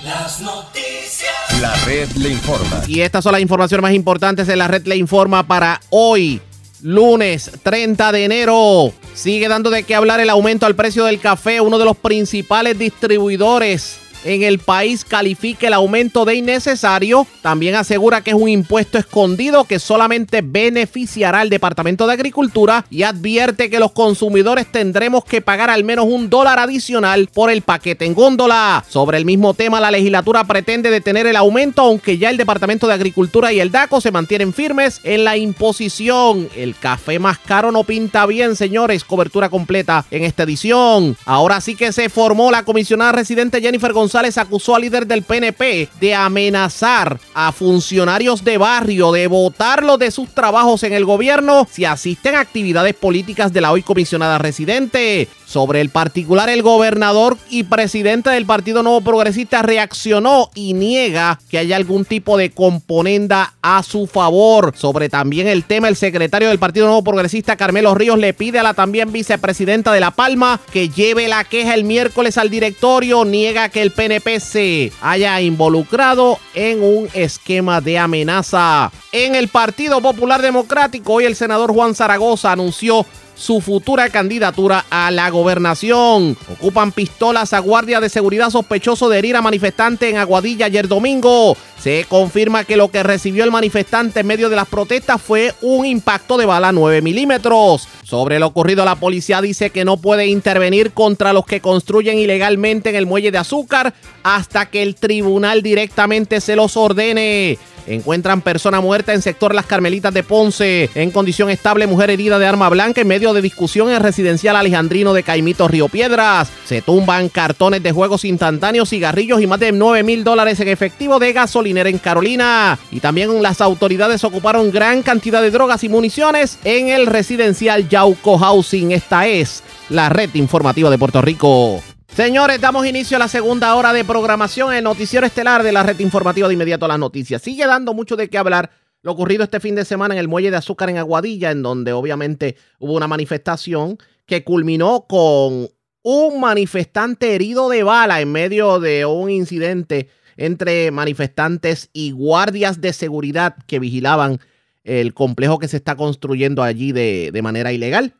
Las 0.07 0.39
noticias. 0.39 1.33
La 1.59 1.75
red 1.83 2.09
le 2.11 2.29
informa. 2.29 2.81
Y 2.87 3.01
estas 3.01 3.25
son 3.25 3.33
las 3.33 3.41
informaciones 3.41 3.81
más 3.81 3.91
importantes 3.91 4.47
de 4.47 4.55
la 4.55 4.65
red 4.65 4.85
Le 4.85 4.95
Informa 4.95 5.45
para 5.45 5.81
hoy, 5.89 6.39
lunes 6.81 7.51
30 7.61 8.13
de 8.13 8.23
enero. 8.23 8.93
Sigue 9.13 9.49
dando 9.49 9.69
de 9.69 9.83
qué 9.83 9.95
hablar 9.95 10.21
el 10.21 10.29
aumento 10.29 10.65
al 10.65 10.77
precio 10.77 11.03
del 11.03 11.19
café. 11.19 11.59
Uno 11.59 11.77
de 11.77 11.83
los 11.83 11.97
principales 11.97 12.79
distribuidores 12.79 13.97
en 14.23 14.43
el 14.43 14.59
país 14.59 15.05
califica 15.05 15.67
el 15.67 15.73
aumento 15.73 16.25
de 16.25 16.35
innecesario. 16.35 17.27
También 17.41 17.75
asegura 17.75 18.21
que 18.21 18.31
es 18.31 18.35
un 18.35 18.49
impuesto 18.49 18.97
escondido 18.97 19.63
que 19.63 19.79
solamente 19.79 20.41
beneficiará 20.43 21.41
al 21.41 21.49
Departamento 21.49 22.07
de 22.07 22.13
Agricultura 22.13 22.85
y 22.89 23.03
advierte 23.03 23.69
que 23.69 23.79
los 23.79 23.91
consumidores 23.91 24.71
tendremos 24.71 25.23
que 25.23 25.41
pagar 25.41 25.69
al 25.69 25.83
menos 25.83 26.05
un 26.07 26.29
dólar 26.29 26.59
adicional 26.59 27.29
por 27.33 27.51
el 27.51 27.61
paquete 27.61 28.05
en 28.05 28.13
góndola. 28.13 28.83
Sobre 28.89 29.17
el 29.17 29.25
mismo 29.25 29.53
tema, 29.53 29.79
la 29.79 29.91
legislatura 29.91 30.43
pretende 30.43 30.89
detener 30.89 31.27
el 31.27 31.35
aumento, 31.35 31.83
aunque 31.83 32.17
ya 32.17 32.29
el 32.29 32.37
Departamento 32.37 32.87
de 32.87 32.93
Agricultura 32.93 33.53
y 33.53 33.59
el 33.59 33.71
DACO 33.71 34.01
se 34.01 34.11
mantienen 34.11 34.53
firmes 34.53 34.99
en 35.03 35.23
la 35.23 35.37
imposición. 35.37 36.49
El 36.55 36.75
café 36.75 37.19
más 37.19 37.39
caro 37.39 37.71
no 37.71 37.83
pinta 37.83 38.25
bien, 38.25 38.55
señores. 38.55 39.03
Cobertura 39.03 39.49
completa 39.49 40.05
en 40.11 40.23
esta 40.23 40.43
edición. 40.43 41.15
Ahora 41.25 41.61
sí 41.61 41.75
que 41.75 41.91
se 41.91 42.09
formó 42.09 42.51
la 42.51 42.63
comisionada 42.63 43.11
residente 43.11 43.61
Jennifer 43.61 43.93
González 43.93 44.06
acusó 44.15 44.75
al 44.75 44.81
líder 44.81 45.07
del 45.07 45.23
PNP 45.23 45.89
de 45.99 46.15
amenazar 46.15 47.19
a 47.33 47.51
funcionarios 47.51 48.43
de 48.43 48.57
barrio, 48.57 49.11
de 49.11 49.27
votarlos 49.27 49.99
de 49.99 50.11
sus 50.11 50.29
trabajos 50.29 50.83
en 50.83 50.93
el 50.93 51.05
gobierno 51.05 51.67
si 51.69 51.85
asisten 51.85 52.35
a 52.35 52.41
actividades 52.41 52.95
políticas 52.95 53.53
de 53.53 53.61
la 53.61 53.71
hoy 53.71 53.83
comisionada 53.83 54.37
residente. 54.37 55.27
Sobre 55.47 55.79
el 55.79 55.89
particular, 55.89 56.49
el 56.49 56.61
gobernador 56.61 57.37
y 57.49 57.63
presidente 57.63 58.29
del 58.29 58.45
Partido 58.45 58.83
Nuevo 58.83 58.99
Progresista 58.99 59.61
reaccionó 59.61 60.49
y 60.53 60.73
niega 60.73 61.39
que 61.49 61.57
haya 61.57 61.77
algún 61.77 62.03
tipo 62.03 62.35
de 62.35 62.51
componenda 62.51 63.53
a 63.61 63.81
su 63.81 64.07
favor. 64.07 64.73
Sobre 64.75 65.07
también 65.07 65.47
el 65.47 65.63
tema, 65.63 65.87
el 65.87 65.95
secretario 65.95 66.49
del 66.49 66.59
Partido 66.59 66.87
Nuevo 66.87 67.01
Progresista, 67.05 67.55
Carmelo 67.55 67.95
Ríos, 67.95 68.19
le 68.19 68.33
pide 68.33 68.59
a 68.59 68.63
la 68.63 68.73
también 68.73 69.13
vicepresidenta 69.13 69.93
de 69.93 70.01
La 70.01 70.11
Palma 70.11 70.59
que 70.73 70.89
lleve 70.89 71.29
la 71.29 71.45
queja 71.45 71.75
el 71.75 71.85
miércoles 71.85 72.37
al 72.37 72.49
directorio. 72.49 73.23
Niega 73.23 73.69
que 73.69 73.81
el 73.81 73.91
PNP 73.91 74.41
se 74.41 74.91
haya 74.99 75.39
involucrado 75.39 76.39
en 76.55 76.83
un 76.83 77.07
esquema 77.13 77.79
de 77.79 77.97
amenaza. 77.97 78.91
En 79.13 79.33
el 79.33 79.47
Partido 79.47 80.01
Popular 80.01 80.41
Democrático, 80.41 81.13
hoy 81.13 81.23
el 81.23 81.37
senador 81.37 81.71
Juan 81.71 81.95
Zaragoza 81.95 82.51
anunció 82.51 83.05
su 83.37 83.61
futura 83.61 84.09
candidatura 84.09 84.85
a 84.89 85.11
la 85.11 85.29
gobernación. 85.29 86.37
Ocupan 86.51 86.91
pistolas 86.91 87.53
a 87.53 87.59
guardia 87.59 87.99
de 87.99 88.09
seguridad 88.09 88.49
sospechoso 88.49 89.09
de 89.09 89.19
herir 89.19 89.35
a 89.35 89.41
manifestante 89.41 90.09
en 90.09 90.17
Aguadilla 90.17 90.65
ayer 90.65 90.87
domingo. 90.87 91.55
Se 91.79 92.05
confirma 92.09 92.63
que 92.63 92.77
lo 92.77 92.89
que 92.89 93.03
recibió 93.03 93.43
el 93.43 93.51
manifestante 93.51 94.21
en 94.21 94.27
medio 94.27 94.49
de 94.49 94.55
las 94.55 94.67
protestas 94.67 95.21
fue 95.21 95.53
un 95.61 95.85
impacto 95.85 96.37
de 96.37 96.45
bala 96.45 96.71
9 96.71 97.01
milímetros. 97.01 97.87
Sobre 98.07 98.39
lo 98.39 98.47
ocurrido, 98.47 98.85
la 98.85 98.95
policía 98.95 99.41
dice 99.41 99.69
que 99.69 99.83
no 99.83 99.97
puede 99.97 100.27
intervenir 100.27 100.93
contra 100.93 101.33
los 101.33 101.45
que 101.45 101.59
construyen 101.59 102.17
ilegalmente 102.17 102.89
en 102.89 102.95
el 102.95 103.05
muelle 103.05 103.31
de 103.31 103.37
azúcar 103.37 103.93
hasta 104.23 104.67
que 104.67 104.81
el 104.81 104.95
tribunal 104.95 105.61
directamente 105.61 106.39
se 106.39 106.55
los 106.55 106.77
ordene. 106.77 107.57
Encuentran 107.87 108.41
persona 108.41 108.81
muerta 108.81 109.13
en 109.13 109.21
sector 109.21 109.55
Las 109.55 109.65
Carmelitas 109.65 110.13
de 110.13 110.21
Ponce. 110.21 110.89
En 110.93 111.09
condición 111.09 111.49
estable, 111.49 111.87
mujer 111.87 112.09
herida 112.09 112.37
de 112.37 112.45
arma 112.45 112.67
blanca 112.69 112.99
en 112.99 113.07
medio 113.07 113.33
de 113.33 113.41
discusión 113.41 113.89
en 113.89 114.01
residencial 114.01 114.57
Alejandrino 114.57 115.13
de 115.13 115.23
Caimito 115.23 115.69
Río 115.69 115.87
Piedras. 115.87 116.49
Se 116.65 116.81
tumban 116.81 117.29
cartones 117.29 117.81
de 117.81 117.93
juegos 117.93 118.25
instantáneos, 118.25 118.89
cigarrillos 118.89 119.41
y 119.41 119.47
más 119.47 119.61
de 119.61 119.71
9 119.71 120.03
mil 120.03 120.25
dólares 120.25 120.59
en 120.59 120.67
efectivo 120.67 121.17
de 121.17 121.31
gasolinera 121.31 121.89
en 121.89 121.97
Carolina. 121.97 122.77
Y 122.91 122.99
también 122.99 123.41
las 123.41 123.61
autoridades 123.61 124.25
ocuparon 124.25 124.69
gran 124.69 125.01
cantidad 125.01 125.41
de 125.41 125.51
drogas 125.51 125.85
y 125.85 125.89
municiones 125.89 126.59
en 126.65 126.89
el 126.89 127.05
residencial 127.05 127.87
Yauco 127.97 128.37
Housing. 128.37 128.91
Esta 128.91 129.25
es 129.25 129.63
la 129.89 130.07
red 130.07 130.29
informativa 130.35 130.91
de 130.91 130.99
Puerto 130.99 131.19
Rico. 131.19 131.81
Señores, 132.07 132.61
damos 132.61 132.85
inicio 132.85 133.17
a 133.17 133.19
la 133.19 133.27
segunda 133.27 133.73
hora 133.73 133.91
de 133.91 134.05
programación 134.05 134.71
en 134.71 134.83
noticiero 134.83 135.25
estelar 135.25 135.63
de 135.63 135.71
la 135.71 135.81
red 135.81 135.99
informativa 135.99 136.47
de 136.47 136.53
inmediato 136.53 136.85
a 136.85 136.89
las 136.89 136.99
noticias. 136.99 137.41
Sigue 137.41 137.65
dando 137.65 137.95
mucho 137.95 138.15
de 138.15 138.29
qué 138.29 138.37
hablar 138.37 138.69
lo 139.01 139.13
ocurrido 139.13 139.43
este 139.43 139.59
fin 139.59 139.73
de 139.73 139.83
semana 139.83 140.13
en 140.13 140.19
el 140.19 140.27
muelle 140.27 140.51
de 140.51 140.57
azúcar 140.57 140.91
en 140.91 140.99
Aguadilla, 140.99 141.49
en 141.49 141.63
donde 141.63 141.91
obviamente 141.91 142.55
hubo 142.77 142.93
una 142.93 143.07
manifestación 143.07 143.97
que 144.27 144.43
culminó 144.43 145.07
con 145.09 145.67
un 146.03 146.39
manifestante 146.39 147.33
herido 147.33 147.67
de 147.67 147.81
bala 147.81 148.21
en 148.21 148.31
medio 148.31 148.79
de 148.79 149.07
un 149.07 149.31
incidente 149.31 150.07
entre 150.35 150.91
manifestantes 150.91 151.89
y 151.93 152.11
guardias 152.11 152.79
de 152.79 152.93
seguridad 152.93 153.55
que 153.65 153.79
vigilaban 153.79 154.39
el 154.87 155.13
complejo 155.13 155.59
que 155.59 155.67
se 155.67 155.75
está 155.75 155.97
construyendo 155.97 156.63
allí 156.63 156.93
de, 156.93 157.37
manera 157.43 157.73
ilegal. 157.73 158.15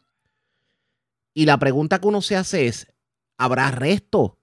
Y 1.34 1.46
la 1.46 1.58
pregunta 1.58 2.00
que 2.00 2.08
uno 2.08 2.22
se 2.22 2.36
hace 2.36 2.68
es, 2.68 2.88
habrá 3.38 3.70
arresto. 3.70 4.38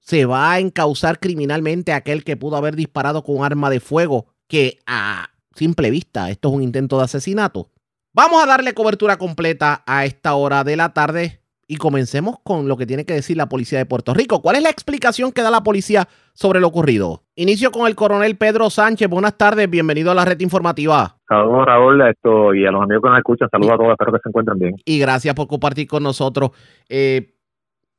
Se 0.00 0.26
va 0.26 0.52
a 0.52 0.60
encauzar 0.60 1.18
criminalmente 1.18 1.92
aquel 1.92 2.24
que 2.24 2.36
pudo 2.36 2.56
haber 2.56 2.76
disparado 2.76 3.24
con 3.24 3.42
arma 3.42 3.70
de 3.70 3.80
fuego, 3.80 4.26
que 4.46 4.78
a 4.86 5.30
simple 5.54 5.90
vista 5.90 6.30
esto 6.30 6.48
es 6.48 6.54
un 6.54 6.62
intento 6.62 6.98
de 6.98 7.04
asesinato. 7.04 7.70
Vamos 8.12 8.42
a 8.42 8.46
darle 8.46 8.74
cobertura 8.74 9.16
completa 9.16 9.82
a 9.86 10.04
esta 10.04 10.34
hora 10.34 10.62
de 10.62 10.76
la 10.76 10.92
tarde 10.92 11.40
y 11.66 11.76
comencemos 11.76 12.36
con 12.44 12.68
lo 12.68 12.76
que 12.76 12.86
tiene 12.86 13.06
que 13.06 13.14
decir 13.14 13.36
la 13.36 13.48
policía 13.48 13.78
de 13.78 13.86
Puerto 13.86 14.12
Rico. 14.12 14.42
¿Cuál 14.42 14.56
es 14.56 14.62
la 14.62 14.70
explicación 14.70 15.32
que 15.32 15.42
da 15.42 15.50
la 15.50 15.62
policía 15.62 16.06
sobre 16.34 16.60
lo 16.60 16.68
ocurrido? 16.68 17.24
Inicio 17.34 17.72
con 17.72 17.86
el 17.86 17.96
coronel 17.96 18.36
Pedro 18.36 18.68
Sánchez. 18.68 19.08
Buenas 19.08 19.38
tardes, 19.38 19.68
bienvenido 19.70 20.10
a 20.10 20.14
la 20.14 20.24
red 20.24 20.40
informativa. 20.40 21.15
Saludos 21.28 21.66
Raúl 21.66 22.02
a 22.02 22.10
esto, 22.10 22.54
y 22.54 22.64
a 22.66 22.70
los 22.70 22.82
amigos 22.82 23.02
que 23.02 23.08
nos 23.08 23.18
escuchan. 23.18 23.48
Saludos 23.50 23.72
a 23.72 23.76
todos, 23.76 23.90
espero 23.92 24.12
que 24.12 24.18
se 24.22 24.28
encuentren 24.28 24.58
bien. 24.58 24.76
Y 24.84 24.98
gracias 24.98 25.34
por 25.34 25.48
compartir 25.48 25.88
con 25.88 26.02
nosotros. 26.02 26.50
Eh, 26.88 27.34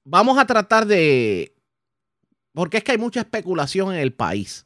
vamos 0.06 0.38
a 0.38 0.46
tratar 0.46 0.86
de... 0.86 1.54
Porque 2.54 2.78
es 2.78 2.84
que 2.84 2.94
hay 2.94 2.98
mucha 2.98 3.20
especulación 3.20 3.94
en 3.94 4.00
el 4.00 4.14
país. 4.14 4.66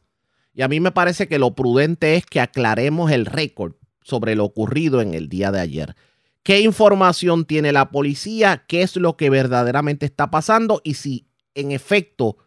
Y 0.54 0.62
a 0.62 0.68
mí 0.68 0.80
me 0.80 0.92
parece 0.92 1.28
que 1.28 1.40
lo 1.40 1.56
prudente 1.56 2.16
es 2.16 2.26
que 2.26 2.40
aclaremos 2.40 3.12
el 3.12 3.26
récord 3.26 3.74
sobre 4.02 4.36
lo 4.36 4.46
ocurrido 4.46 5.02
en 5.02 5.14
el 5.14 5.28
día 5.28 5.52
de 5.52 5.60
ayer. 5.60 5.96
¿Qué 6.44 6.62
información 6.62 7.46
tiene 7.46 7.72
la 7.72 7.90
policía? 7.90 8.64
¿Qué 8.68 8.82
es 8.82 8.96
lo 8.96 9.18
que 9.18 9.30
verdaderamente 9.30 10.06
está 10.06 10.32
pasando? 10.32 10.82
Y 10.84 10.96
si 10.96 11.28
en 11.56 11.72
efecto 11.72 12.38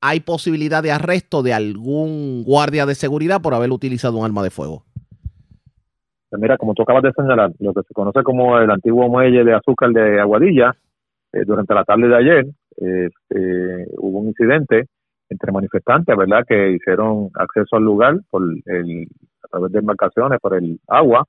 hay 0.00 0.20
posibilidad 0.20 0.82
de 0.82 0.92
arresto 0.92 1.42
de 1.42 1.54
algún 1.54 2.42
guardia 2.42 2.86
de 2.86 2.94
seguridad 2.94 3.40
por 3.40 3.54
haber 3.54 3.70
utilizado 3.70 4.18
un 4.18 4.24
arma 4.24 4.42
de 4.42 4.50
fuego. 4.50 4.84
Pues 6.32 6.40
mira, 6.40 6.56
como 6.56 6.72
tú 6.72 6.80
acabas 6.80 7.02
de 7.02 7.12
señalar, 7.12 7.50
lo 7.58 7.74
que 7.74 7.82
se 7.82 7.92
conoce 7.92 8.22
como 8.22 8.56
el 8.56 8.70
antiguo 8.70 9.06
muelle 9.06 9.44
de 9.44 9.52
azúcar 9.52 9.90
de 9.90 10.18
Aguadilla, 10.18 10.74
eh, 11.30 11.44
durante 11.44 11.74
la 11.74 11.84
tarde 11.84 12.08
de 12.08 12.16
ayer 12.16 12.46
este, 12.74 13.86
hubo 13.98 14.20
un 14.20 14.28
incidente 14.28 14.86
entre 15.28 15.52
manifestantes, 15.52 16.16
¿verdad?, 16.16 16.42
que 16.48 16.70
hicieron 16.70 17.28
acceso 17.34 17.76
al 17.76 17.82
lugar 17.82 18.16
por 18.30 18.44
el, 18.64 19.08
a 19.44 19.48
través 19.48 19.72
de 19.72 19.78
embarcaciones, 19.80 20.40
por 20.40 20.56
el 20.56 20.80
agua, 20.88 21.26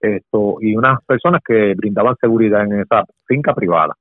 esto 0.00 0.56
y 0.62 0.74
unas 0.74 1.04
personas 1.04 1.42
que 1.46 1.74
brindaban 1.76 2.16
seguridad 2.18 2.64
en 2.64 2.80
esa 2.80 3.04
finca 3.26 3.54
privada. 3.54 3.92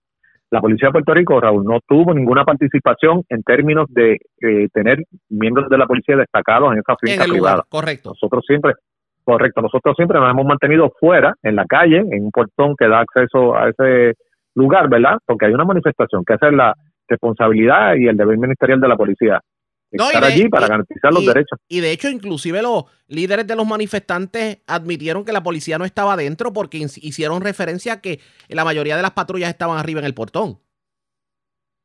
La 0.49 0.61
Policía 0.61 0.87
de 0.87 0.93
Puerto 0.93 1.13
Rico, 1.13 1.41
Raúl, 1.41 1.65
no 1.65 1.81
tuvo 1.85 2.13
ninguna 2.13 2.45
participación 2.45 3.23
en 3.27 3.43
términos 3.43 3.87
de 3.89 4.13
eh, 4.39 4.69
tener 4.71 5.03
miembros 5.27 5.67
de 5.67 5.77
la 5.77 5.85
policía 5.85 6.15
destacados 6.15 6.71
en 6.71 6.79
esa 6.79 6.95
finca 6.95 7.25
privada. 7.25 7.65
correcto. 7.67 8.11
Nosotros 8.11 8.45
siempre, 8.47 8.75
correcto, 9.27 9.61
nosotros 9.61 9.93
siempre 9.97 10.17
nos 10.19 10.31
hemos 10.31 10.45
mantenido 10.45 10.89
fuera, 10.97 11.35
en 11.43 11.57
la 11.57 11.65
calle, 11.65 11.97
en 11.97 12.23
un 12.23 12.31
portón 12.31 12.75
que 12.77 12.87
da 12.87 13.01
acceso 13.01 13.57
a 13.57 13.67
ese 13.67 14.13
lugar, 14.55 14.87
¿verdad? 14.87 15.17
Porque 15.25 15.47
hay 15.47 15.53
una 15.53 15.65
manifestación 15.65 16.23
que 16.23 16.35
esa 16.35 16.47
es 16.47 16.53
la 16.53 16.73
responsabilidad 17.09 17.95
y 17.95 18.07
el 18.07 18.15
deber 18.15 18.37
ministerial 18.37 18.79
de 18.79 18.87
la 18.87 18.95
policía. 18.95 19.41
estar 19.91 20.23
allí 20.23 20.47
para 20.47 20.67
garantizar 20.67 21.11
los 21.11 21.25
derechos. 21.25 21.59
Y 21.67 21.81
de 21.81 21.91
hecho, 21.91 22.07
inclusive 22.07 22.61
los 22.61 22.85
líderes 23.09 23.45
de 23.45 23.57
los 23.57 23.67
manifestantes 23.67 24.59
admitieron 24.65 25.25
que 25.25 25.33
la 25.33 25.43
policía 25.43 25.77
no 25.77 25.83
estaba 25.83 26.15
dentro 26.15 26.53
porque 26.53 26.77
hicieron 26.77 27.41
referencia 27.41 27.93
a 27.93 28.01
que 28.01 28.21
la 28.47 28.63
mayoría 28.63 28.95
de 28.95 29.01
las 29.01 29.11
patrullas 29.11 29.49
estaban 29.49 29.77
arriba 29.77 29.99
en 29.99 30.05
el 30.05 30.13
portón. 30.13 30.59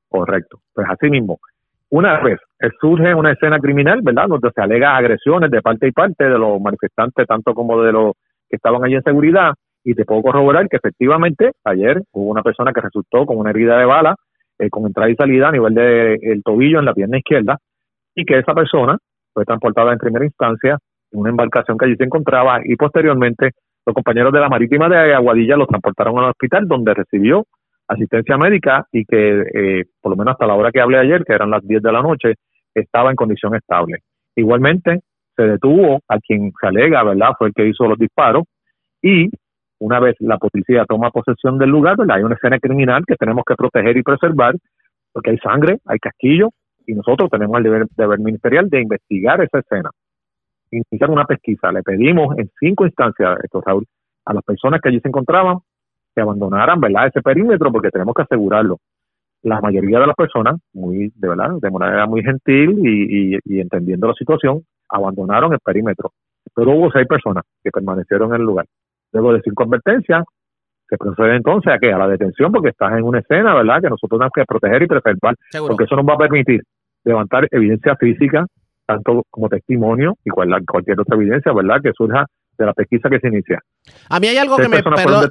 Correcto. 0.09 0.61
Pues 0.73 0.87
así 0.89 1.11
mismo. 1.11 1.41
Una 1.93 2.19
vez 2.23 2.41
surge 2.81 3.15
una 3.15 3.33
escena 3.33 3.59
criminal, 3.59 4.01
¿verdad? 4.03 4.27
Donde 4.27 4.51
se 4.51 4.63
alega 4.63 4.97
agresiones 4.97 5.51
de 5.51 5.61
parte 5.61 5.89
y 5.89 5.93
parte 5.93 6.25
de 6.25 6.39
los 6.39 6.59
manifestantes, 6.59 7.27
tanto 7.27 7.53
como 7.53 7.83
de 7.83 7.93
los 7.93 8.13
que 8.49 8.57
estaban 8.57 8.83
allí 8.83 8.95
en 8.95 9.03
seguridad, 9.03 9.53
y 9.85 9.95
te 9.95 10.07
puedo 10.07 10.23
corroborar 10.23 10.71
que 10.71 10.79
efectivamente 10.79 11.51
ayer 11.65 12.01
hubo 12.13 12.31
una 12.31 12.43
persona 12.43 12.73
que 12.73 12.81
resultó 12.81 13.27
con 13.27 13.37
una 13.37 13.51
herida 13.51 13.77
de 13.77 13.85
bala, 13.85 14.17
eh, 14.59 14.71
con 14.71 14.87
entrada 14.87 15.11
y 15.11 15.17
salida 15.17 15.49
a 15.49 15.53
nivel 15.53 15.75
del 15.75 16.19
el 16.23 16.43
tobillo 16.43 16.79
en 16.79 16.87
la 16.87 16.95
pierna 16.95 17.19
izquierda, 17.19 17.59
y 18.15 18.25
que 18.25 18.39
esa 18.39 18.55
persona 18.55 18.97
fue 19.35 19.45
transportada 19.45 19.93
en 19.93 19.99
primera 19.99 20.25
instancia 20.25 20.79
en 21.13 21.21
una 21.21 21.29
embarcación 21.29 21.77
que 21.77 21.85
allí 21.85 21.97
se 21.97 22.05
encontraba 22.05 22.61
y 22.65 22.75
posteriormente 22.77 23.51
los 23.85 23.95
compañeros 23.95 24.33
de 24.33 24.41
la 24.41 24.49
marítima 24.49 24.89
de 24.89 25.13
Aguadilla 25.13 25.59
lo 25.59 25.67
transportaron 25.67 26.19
al 26.21 26.31
hospital 26.31 26.67
donde 26.67 26.95
recibió 26.95 27.45
asistencia 27.89 28.37
médica 28.37 28.87
y 28.93 29.05
que 29.05 29.45
eh, 29.55 29.85
por 30.01 30.11
lo 30.11 30.17
menos 30.17 30.33
hasta 30.33 30.47
la 30.47 30.55
hora 30.55 30.73
que 30.73 30.81
hablé 30.81 30.99
ayer, 30.99 31.25
que 31.25 31.35
eran 31.35 31.51
las 31.51 31.67
10 31.67 31.83
de 31.83 31.93
la 31.93 32.03
noche, 32.03 32.35
estaba 32.75 33.11
en 33.11 33.17
condición 33.17 33.55
estable. 33.55 33.99
Igualmente 34.37 35.01
se 35.37 35.43
detuvo 35.43 36.01
a 36.09 36.19
quien 36.19 36.53
se 36.61 36.67
alega, 36.67 37.03
¿verdad? 37.03 37.33
Fue 37.39 37.49
el 37.49 37.55
que 37.55 37.69
hizo 37.69 37.87
los 37.87 37.99
disparos 37.99 38.45
y 39.03 39.29
una 39.83 39.99
vez 39.99 40.15
la 40.21 40.39
policía 40.39 40.85
toma 40.89 41.11
posesión 41.11 41.59
del 41.59 41.71
lugar, 41.71 41.97
¿verdad? 41.97 42.19
hay 42.19 42.23
una 42.23 42.37
escena 42.37 42.59
criminal 42.61 43.03
que 43.07 43.17
tenemos 43.17 43.43
que 43.45 43.57
proteger 43.57 43.97
y 43.97 44.03
preservar, 44.03 44.55
porque 45.13 45.31
hay 45.31 45.39
sangre, 45.39 45.79
hay 45.87 45.99
casquillo, 45.99 46.51
y 46.87 46.95
nosotros 46.95 47.29
tenemos 47.31 47.59
el 47.59 47.65
deber, 47.97 48.19
ministerial 48.21 48.69
de 48.69 48.81
investigar 48.81 49.41
esa 49.43 49.59
escena, 49.59 49.91
iniciar 50.71 51.11
una 51.11 51.25
pesquisa. 51.25 51.73
Le 51.73 51.83
pedimos 51.83 52.39
en 52.39 52.49
cinco 52.61 52.87
instancias, 52.87 53.39
esto, 53.43 53.61
a 54.25 54.35
las 54.35 54.45
personas 54.45 54.81
que 54.81 54.89
allí 54.89 55.01
se 55.01 55.09
encontraban 55.09 55.59
que 56.15 56.21
abandonaran, 56.21 56.81
¿verdad?, 56.81 57.09
ese 57.09 57.23
perímetro, 57.23 57.71
porque 57.73 57.91
tenemos 57.91 58.15
que 58.15 58.23
asegurarlo. 58.23 58.79
La 59.43 59.61
mayoría 59.61 59.99
de 59.99 60.07
las 60.07 60.17
personas, 60.17 60.57
muy, 60.73 61.13
de 61.15 61.29
verdad, 61.29 61.51
de 61.61 61.71
manera 61.71 62.07
muy 62.07 62.23
gentil 62.23 62.79
y, 62.87 63.39
y 63.45 63.61
entendiendo 63.61 64.07
la 64.09 64.15
situación, 64.15 64.63
abandonaron 64.89 65.53
el 65.53 65.59
perímetro. 65.65 66.13
Pero 66.55 66.73
hubo 66.73 66.91
seis 66.93 67.07
personas 67.07 67.45
que 67.63 67.71
permanecieron 67.71 68.35
en 68.35 68.41
el 68.41 68.47
lugar. 68.47 68.67
Luego 69.13 69.33
de 69.33 69.41
cinco 69.43 69.65
advertencias, 69.65 70.25
se 70.89 70.99
procede 70.99 71.37
entonces 71.37 71.73
a 71.73 71.79
que 71.79 71.91
a 71.91 71.97
la 71.97 72.07
detención 72.07 72.53
porque 72.53 72.69
estás 72.69 72.93
en 72.93 73.05
una 73.05 73.21
escena, 73.21 73.55
¿verdad? 73.55 73.81
Que 73.81 73.89
nosotros 73.89 74.19
tenemos 74.19 74.33
que 74.35 74.45
proteger 74.45 74.83
y 74.83 74.87
preservar, 74.87 75.35
porque 75.67 75.85
eso 75.85 75.97
nos 75.97 76.07
va 76.07 76.15
a 76.15 76.19
permitir 76.19 76.63
levantar 77.05 77.49
evidencia 77.51 77.97
física, 77.97 78.47
tanto 78.87 79.23
como 79.31 79.49
testimonio 79.49 80.17
y 80.23 80.31
cualquier 80.31 81.01
otra 81.01 81.17
evidencia, 81.17 81.53
¿verdad? 81.53 81.81
Que 81.83 81.93
surja 81.95 82.27
de 82.59 82.67
la 82.67 82.75
pesquisa 82.75 83.09
que 83.09 83.19
se 83.19 83.29
inicia. 83.29 83.63
A 84.09 84.21
mí 84.21 84.29
hay 84.29 84.37
algo 84.37 84.57
que 84.57 84.69
me 84.69 84.83
perdón, 84.83 85.29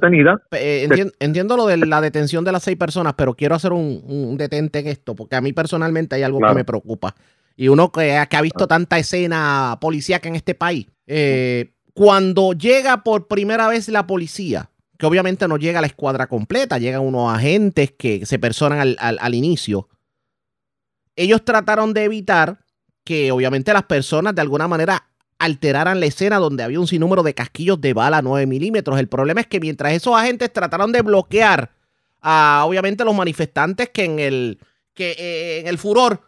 eh, 0.52 0.88
entiendo, 1.20 1.56
lo 1.56 1.66
de 1.66 1.78
la 1.78 2.00
detención 2.00 2.44
de 2.44 2.52
las 2.52 2.62
seis 2.62 2.76
personas, 2.76 3.14
pero 3.14 3.34
quiero 3.34 3.54
hacer 3.54 3.72
un, 3.72 4.36
detente 4.36 4.80
en 4.80 4.88
esto, 4.88 5.14
porque 5.14 5.36
a 5.36 5.40
mí 5.40 5.52
personalmente 5.52 6.16
hay 6.16 6.22
algo 6.22 6.40
que 6.40 6.54
me 6.54 6.64
preocupa. 6.64 7.14
Y 7.56 7.68
uno 7.68 7.92
que, 7.92 8.24
que 8.28 8.36
ha 8.36 8.42
visto 8.42 8.66
tanta 8.66 8.98
escena 8.98 9.78
policíaca 9.80 10.28
en 10.28 10.36
este 10.36 10.54
país, 10.54 10.86
eh, 11.06 11.74
cuando 11.94 12.52
llega 12.52 13.02
por 13.02 13.28
primera 13.28 13.68
vez 13.68 13.88
la 13.88 14.06
policía, 14.06 14.70
que 14.98 15.06
obviamente 15.06 15.48
no 15.48 15.56
llega 15.56 15.80
la 15.80 15.86
escuadra 15.86 16.26
completa, 16.26 16.78
llegan 16.78 17.02
unos 17.02 17.34
agentes 17.34 17.92
que 17.92 18.24
se 18.24 18.38
personan 18.38 18.96
al, 18.98 19.34
inicio, 19.34 19.88
ellos 21.16 21.44
trataron 21.44 21.92
de 21.92 22.04
evitar 22.04 22.60
que 23.04 23.32
obviamente 23.32 23.72
las 23.72 23.82
personas 23.82 24.34
de 24.34 24.40
alguna 24.40 24.68
manera 24.68 25.11
alteraran 25.42 25.98
la 25.98 26.06
escena 26.06 26.38
donde 26.38 26.62
había 26.62 26.78
un 26.78 26.86
sinnúmero 26.86 27.24
de 27.24 27.34
casquillos 27.34 27.80
de 27.80 27.94
bala 27.94 28.22
9 28.22 28.46
milímetros. 28.46 29.00
El 29.00 29.08
problema 29.08 29.40
es 29.40 29.48
que 29.48 29.58
mientras 29.58 29.92
esos 29.92 30.14
agentes 30.14 30.52
trataron 30.52 30.92
de 30.92 31.02
bloquear 31.02 31.72
a 32.20 32.62
obviamente 32.64 33.04
los 33.04 33.14
manifestantes 33.14 33.90
que 33.90 34.04
en 34.04 34.20
el, 34.20 34.60
que, 34.94 35.10
eh, 35.18 35.58
en 35.58 35.66
el 35.66 35.78
furor 35.78 36.20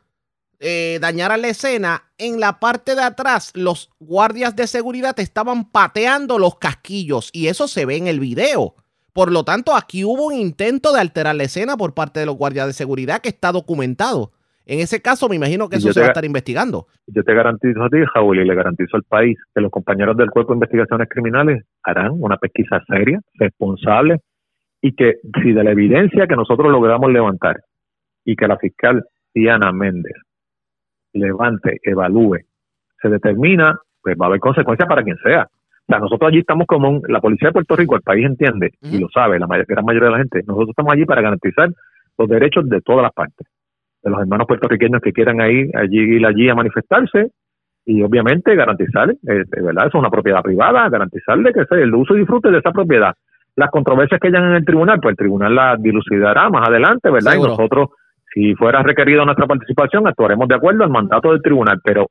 eh, 0.59 0.99
dañaran 1.01 1.43
la 1.43 1.49
escena, 1.49 2.11
en 2.19 2.41
la 2.41 2.59
parte 2.59 2.97
de 2.97 3.03
atrás 3.03 3.53
los 3.55 3.91
guardias 4.01 4.57
de 4.57 4.67
seguridad 4.67 5.19
estaban 5.21 5.71
pateando 5.71 6.41
los 6.41 6.59
casquillos 6.59 7.31
y 7.33 7.47
eso 7.47 7.69
se 7.69 7.87
ve 7.87 7.97
en 7.97 8.09
el 8.09 8.19
video. 8.19 8.75
Por 9.13 9.31
lo 9.31 9.45
tanto, 9.45 9.77
aquí 9.77 10.05
hubo 10.05 10.25
un 10.25 10.35
intento 10.35 10.93
de 10.93 10.99
alterar 10.99 11.37
la 11.37 11.45
escena 11.45 11.77
por 11.77 11.95
parte 11.95 12.19
de 12.19 12.27
los 12.27 12.37
guardias 12.37 12.67
de 12.67 12.73
seguridad 12.73 13.21
que 13.21 13.29
está 13.29 13.53
documentado. 13.53 14.33
En 14.67 14.81
ese 14.81 15.03
caso, 15.03 15.29
me 15.29 15.37
imagino 15.37 15.69
que 15.69 15.77
eso 15.77 15.93
se 15.93 16.01
va 16.01 16.07
a 16.07 16.09
estar 16.09 16.25
investigando. 16.25 16.87
Yo 17.07 17.23
te 17.23 17.35
garantizo 17.35 17.83
a 17.83 17.91
ti, 17.91 17.99
Raúl, 18.15 18.41
y 18.41 18.45
le 18.45 18.55
garantizo 18.55 18.97
al 18.97 19.03
país 19.03 19.39
que 19.55 19.61
los 19.61 19.71
compañeros 19.71 20.17
del 20.17 20.31
Cuerpo 20.31 20.53
de 20.53 20.57
Investigaciones 20.57 21.09
Criminales 21.11 21.65
harán 21.83 22.13
una 22.15 22.39
pesquisa 22.39 22.83
seria, 22.89 23.21
responsable, 23.35 24.21
y 24.81 24.95
que 24.95 25.17
si 25.43 25.53
de 25.53 25.65
la 25.65 25.73
evidencia 25.73 26.27
que 26.27 26.37
nosotros 26.37 26.71
logramos 26.71 27.13
levantar 27.13 27.61
y 28.25 28.37
que 28.37 28.49
la 28.49 28.57
fiscal 28.57 29.05
Diana 29.35 29.71
Méndez 29.73 30.17
levante, 31.13 31.79
evalúe, 31.83 32.39
se 33.01 33.09
determina, 33.09 33.79
pues 34.03 34.17
va 34.21 34.27
a 34.27 34.29
haber 34.29 34.41
consecuencias 34.41 34.89
para 34.89 35.03
quien 35.03 35.17
sea. 35.19 35.47
O 35.47 35.87
sea, 35.87 35.99
nosotros 35.99 36.29
allí 36.29 36.39
estamos 36.39 36.67
como 36.67 37.03
la 37.07 37.21
policía 37.21 37.49
de 37.49 37.53
Puerto 37.53 37.77
Rico, 37.77 37.97
el 37.97 38.03
país 38.03 38.25
entiende 38.25 38.73
y 38.81 38.99
lo 38.99 39.09
sabe, 39.11 39.39
la 39.39 39.47
gran 39.47 39.85
mayoría 39.85 40.09
de 40.09 40.13
la 40.13 40.19
gente. 40.19 40.41
Nosotros 40.47 40.71
estamos 40.71 40.95
allí 40.95 41.05
para 41.05 41.21
garantizar 41.21 41.69
los 42.17 42.29
derechos 42.29 42.67
de 42.69 42.81
todas 42.81 43.03
las 43.03 43.13
partes 43.13 43.47
de 44.05 44.11
los 44.11 44.21
hermanos 44.21 44.47
puertorriqueños 44.47 45.01
que 45.01 45.13
quieran 45.13 45.41
ir 45.51 45.75
allí, 45.77 45.99
ir 45.99 46.27
allí 46.27 46.49
a 46.49 46.55
manifestarse 46.55 47.31
y 47.87 48.03
obviamente 48.03 48.55
garantizarle, 48.55 49.15
eh, 49.27 49.45
¿verdad? 49.63 49.87
Eso 49.87 49.99
es 49.99 50.01
una 50.01 50.11
propiedad 50.11 50.43
privada, 50.43 50.89
garantizarle 50.89 51.53
que 51.53 51.65
sea 51.65 51.79
el 51.79 51.95
uso 51.95 52.15
y 52.15 52.21
disfrute 52.21 52.51
de 52.51 52.59
esa 52.59 52.73
propiedad. 52.73 53.15
Las 53.57 53.71
controversias 53.71 54.21
que 54.21 54.29
hayan 54.29 54.45
en 54.45 54.57
el 54.57 54.65
tribunal, 54.65 55.01
pues 55.01 55.13
el 55.13 55.17
tribunal 55.17 55.55
las 55.55 55.83
dilucidará 55.83 56.51
más 56.51 56.69
adelante, 56.69 57.11
¿verdad? 57.11 57.35
Y 57.35 57.43
nosotros, 57.43 57.91
si 58.33 58.55
fuera 58.55 58.83
requerida 58.83 59.25
nuestra 59.25 59.47
participación, 59.47 60.07
actuaremos 60.07 60.49
de 60.49 60.57
acuerdo 60.57 60.85
al 60.85 60.91
mandato 60.91 61.31
del 61.33 61.43
tribunal, 61.43 61.81
pero 61.83 62.07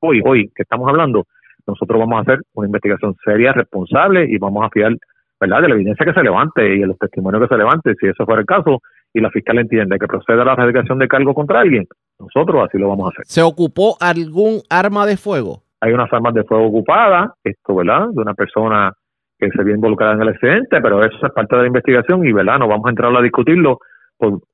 hoy, 0.00 0.22
hoy 0.24 0.50
que 0.54 0.62
estamos 0.62 0.88
hablando, 0.88 1.24
nosotros 1.66 1.98
vamos 1.98 2.18
a 2.18 2.22
hacer 2.22 2.40
una 2.54 2.66
investigación 2.66 3.14
seria, 3.24 3.52
responsable 3.52 4.26
y 4.28 4.38
vamos 4.38 4.64
a 4.64 4.70
fiar, 4.70 4.94
¿verdad?, 5.40 5.62
de 5.62 5.68
la 5.68 5.74
evidencia 5.74 6.06
que 6.06 6.12
se 6.12 6.22
levante 6.22 6.74
y 6.74 6.78
de 6.78 6.86
los 6.86 6.98
testimonios 6.98 7.42
que 7.42 7.54
se 7.54 7.58
levante, 7.58 7.94
si 8.00 8.06
eso 8.06 8.24
fuera 8.24 8.40
el 8.40 8.46
caso, 8.46 8.80
y 9.12 9.20
la 9.20 9.30
fiscal 9.30 9.58
entiende 9.58 9.98
que 9.98 10.06
procede 10.06 10.42
a 10.42 10.44
la 10.44 10.52
erradicación 10.52 10.98
de 10.98 11.08
cargo 11.08 11.34
contra 11.34 11.60
alguien, 11.60 11.86
nosotros 12.18 12.66
así 12.66 12.78
lo 12.78 12.88
vamos 12.88 13.06
a 13.06 13.08
hacer. 13.10 13.26
¿Se 13.26 13.42
ocupó 13.42 13.96
algún 14.00 14.60
arma 14.68 15.06
de 15.06 15.16
fuego? 15.16 15.62
Hay 15.80 15.92
unas 15.92 16.12
armas 16.12 16.34
de 16.34 16.44
fuego 16.44 16.66
ocupadas, 16.66 17.30
esto, 17.44 17.76
¿verdad? 17.76 18.08
De 18.12 18.20
una 18.20 18.34
persona 18.34 18.92
que 19.38 19.48
se 19.50 19.62
vio 19.62 19.74
involucrada 19.74 20.14
en 20.14 20.22
el 20.22 20.28
accidente, 20.28 20.80
pero 20.80 21.04
eso 21.04 21.26
es 21.26 21.32
parte 21.32 21.54
de 21.54 21.62
la 21.62 21.68
investigación 21.68 22.26
y, 22.26 22.32
¿verdad? 22.32 22.58
No 22.58 22.68
vamos 22.68 22.86
a 22.86 22.90
entrar 22.90 23.16
a 23.16 23.22
discutirlo 23.22 23.78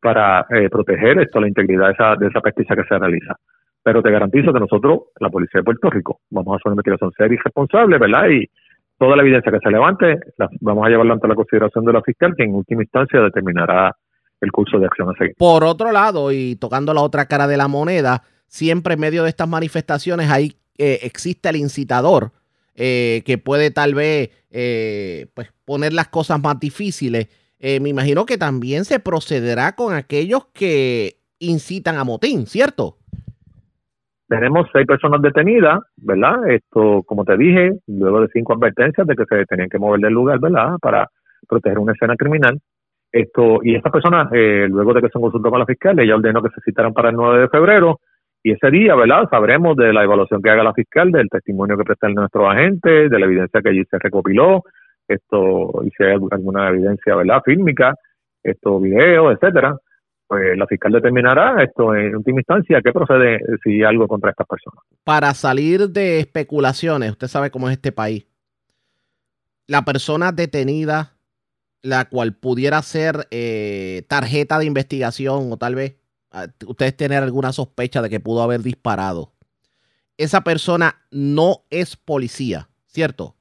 para 0.01 0.47
eh, 0.51 0.69
proteger 0.69 1.19
esto, 1.21 1.41
la 1.41 1.49
integridad 1.49 1.87
de 1.87 1.93
esa, 1.93 2.17
de 2.17 2.27
esa 2.27 2.41
pesquisa 2.41 2.77
que 2.77 2.85
se 2.85 2.99
realiza. 2.99 3.35
Pero 3.83 4.03
te 4.03 4.11
garantizo 4.11 4.53
que 4.53 4.61
nosotros, 4.61 5.05
la 5.21 5.31
Policía 5.31 5.61
de 5.61 5.65
Puerto 5.65 5.89
Rico, 5.89 6.21
vamos 6.31 6.53
a 6.53 6.57
hacer 6.57 6.67
una 6.67 6.75
investigación 6.75 7.13
seria 7.17 7.35
y 7.35 7.43
responsable, 7.43 7.99
¿verdad? 7.99 8.29
Y 8.29 8.47
toda 8.99 9.17
la 9.17 9.23
evidencia 9.23 9.51
que 9.51 9.59
se 9.59 9.71
levante 9.71 10.19
la, 10.37 10.49
vamos 10.61 10.87
a 10.87 10.91
llevarla 10.91 11.15
ante 11.15 11.29
la 11.29 11.35
consideración 11.35 11.85
de 11.87 11.93
la 11.93 12.03
fiscal, 12.03 12.35
que 12.37 12.45
en 12.45 12.55
última 12.55 12.83
instancia 12.83 13.21
determinará 13.21 13.95
el 14.45 14.53
curso 14.53 14.79
de 14.79 14.87
acción 14.87 15.11
a 15.11 15.15
seguir. 15.19 15.35
Por 15.37 15.65
otro 15.65 15.93
lado, 15.93 16.33
y 16.33 16.57
tocando 16.57 16.95
la 16.95 17.01
otra 17.01 17.27
cara 17.27 17.47
de 17.47 17.57
la 17.57 17.69
moneda, 17.69 18.23
siempre 18.47 18.95
en 18.95 19.01
medio 19.01 19.25
de 19.25 19.31
estas 19.31 19.49
manifestaciones 19.49 20.31
ahí 20.31 20.57
eh, 20.79 21.01
existe 21.03 21.49
el 21.49 21.57
incitador 21.57 22.33
eh, 22.75 23.23
que 23.25 23.39
puede 23.39 23.71
tal 23.71 23.95
vez 23.95 24.31
eh, 24.51 25.27
pues 25.35 25.53
poner 25.65 25.93
las 25.93 26.09
cosas 26.09 26.41
más 26.41 26.59
difíciles. 26.59 27.29
me 27.61 27.89
imagino 27.89 28.27
que 28.27 28.37
también 28.37 28.85
se 28.85 29.01
procederá 29.01 29.75
con 29.75 29.95
aquellos 29.95 30.47
que 30.53 31.17
incitan 31.39 31.97
a 31.97 32.05
motín, 32.05 32.47
¿cierto? 32.47 32.99
Tenemos 34.29 34.69
seis 34.73 34.87
personas 34.87 35.23
detenidas, 35.23 35.81
¿verdad? 35.97 36.49
Esto, 36.51 37.03
como 37.05 37.25
te 37.25 37.37
dije, 37.37 37.73
luego 37.87 38.23
de 38.23 38.29
cinco 38.33 38.55
advertencias 38.55 39.07
de 39.07 39.15
que 39.15 39.25
se 39.25 39.45
tenían 39.47 39.69
que 39.69 39.79
mover 39.79 40.01
del 40.01 40.13
lugar, 40.13 40.41
¿verdad? 40.41 40.77
Para 40.81 41.09
proteger 41.49 41.79
una 41.79 41.93
escena 41.93 42.17
criminal. 42.17 42.59
Esto, 43.15 43.61
y 43.63 43.77
esta 43.77 43.91
persona, 43.91 44.29
eh, 44.33 44.67
luego 44.69 44.93
de 44.93 45.01
que 45.01 45.07
se 45.07 45.21
consultó 45.21 45.49
con 45.49 45.61
la 45.61 45.67
fiscal, 45.67 45.97
ella 46.01 46.17
ordenó 46.17 46.43
que 46.43 46.49
se 46.49 46.61
citaran 46.63 46.93
para 46.93 47.11
el 47.11 47.15
9 47.15 47.43
de 47.43 47.49
febrero 47.49 48.01
y 48.43 48.51
ese 48.51 48.69
día, 48.73 48.97
¿verdad? 48.97 49.29
Sabremos 49.31 49.77
de 49.77 49.93
la 49.93 50.03
evaluación 50.03 50.43
que 50.43 50.51
haga 50.51 50.65
la 50.65 50.75
fiscal, 50.75 51.13
del 51.13 51.29
testimonio 51.29 51.79
que 51.79 51.85
presta 51.85 52.09
nuestro 52.09 52.51
agente, 52.51 53.09
de 53.09 53.19
la 53.21 53.27
evidencia 53.27 53.63
que 53.63 53.69
allí 53.69 53.85
se 53.89 54.01
recopiló, 54.01 54.65
esto, 55.07 55.81
y 55.85 55.91
si 55.91 56.03
hay 56.03 56.17
alguna 56.29 56.71
evidencia, 56.71 57.15
¿verdad? 57.15 57.41
Fílmica, 57.45 57.95
esto, 58.43 58.81
video, 58.81 59.31
etcétera. 59.31 59.77
Pues 60.27 60.59
la 60.59 60.67
fiscal 60.67 60.91
determinará 60.91 61.63
esto 61.63 61.95
en 61.95 62.17
última 62.17 62.41
instancia 62.41 62.81
qué 62.83 62.91
procede 62.91 63.39
si 63.63 63.75
hay 63.75 63.85
algo 63.85 64.09
contra 64.09 64.31
estas 64.31 64.49
personas. 64.49 64.83
Para 65.05 65.33
salir 65.35 65.89
de 65.89 66.19
especulaciones, 66.19 67.13
usted 67.13 67.29
sabe 67.29 67.53
cómo 67.53 67.69
es 67.69 67.75
este 67.75 67.93
país. 67.93 68.27
La 69.69 69.83
persona 69.83 70.33
detenida 70.33 71.14
la 71.85 72.07
cual 72.07 72.33
pudiera 72.33 72.81
ser 72.81 73.29
eh, 73.31 74.03
tarjeta 74.09 74.59
de 74.59 74.65
investigación 74.65 75.53
o 75.53 75.59
tal 75.59 75.75
vez 75.75 75.97
ah, 76.33 76.47
ustedes 76.67 76.97
tener 76.97 77.23
alguna 77.23 77.53
sospecha 77.53 78.01
de 78.01 78.09
que 78.09 78.21
pudo 78.21 78.43
haber 78.43 78.61
disparado. 78.63 79.33
Esa 80.17 80.41
persona 80.41 80.95
no 81.11 81.59
es 81.71 81.97
policía, 81.97 82.69
¿cierto? 82.87 83.35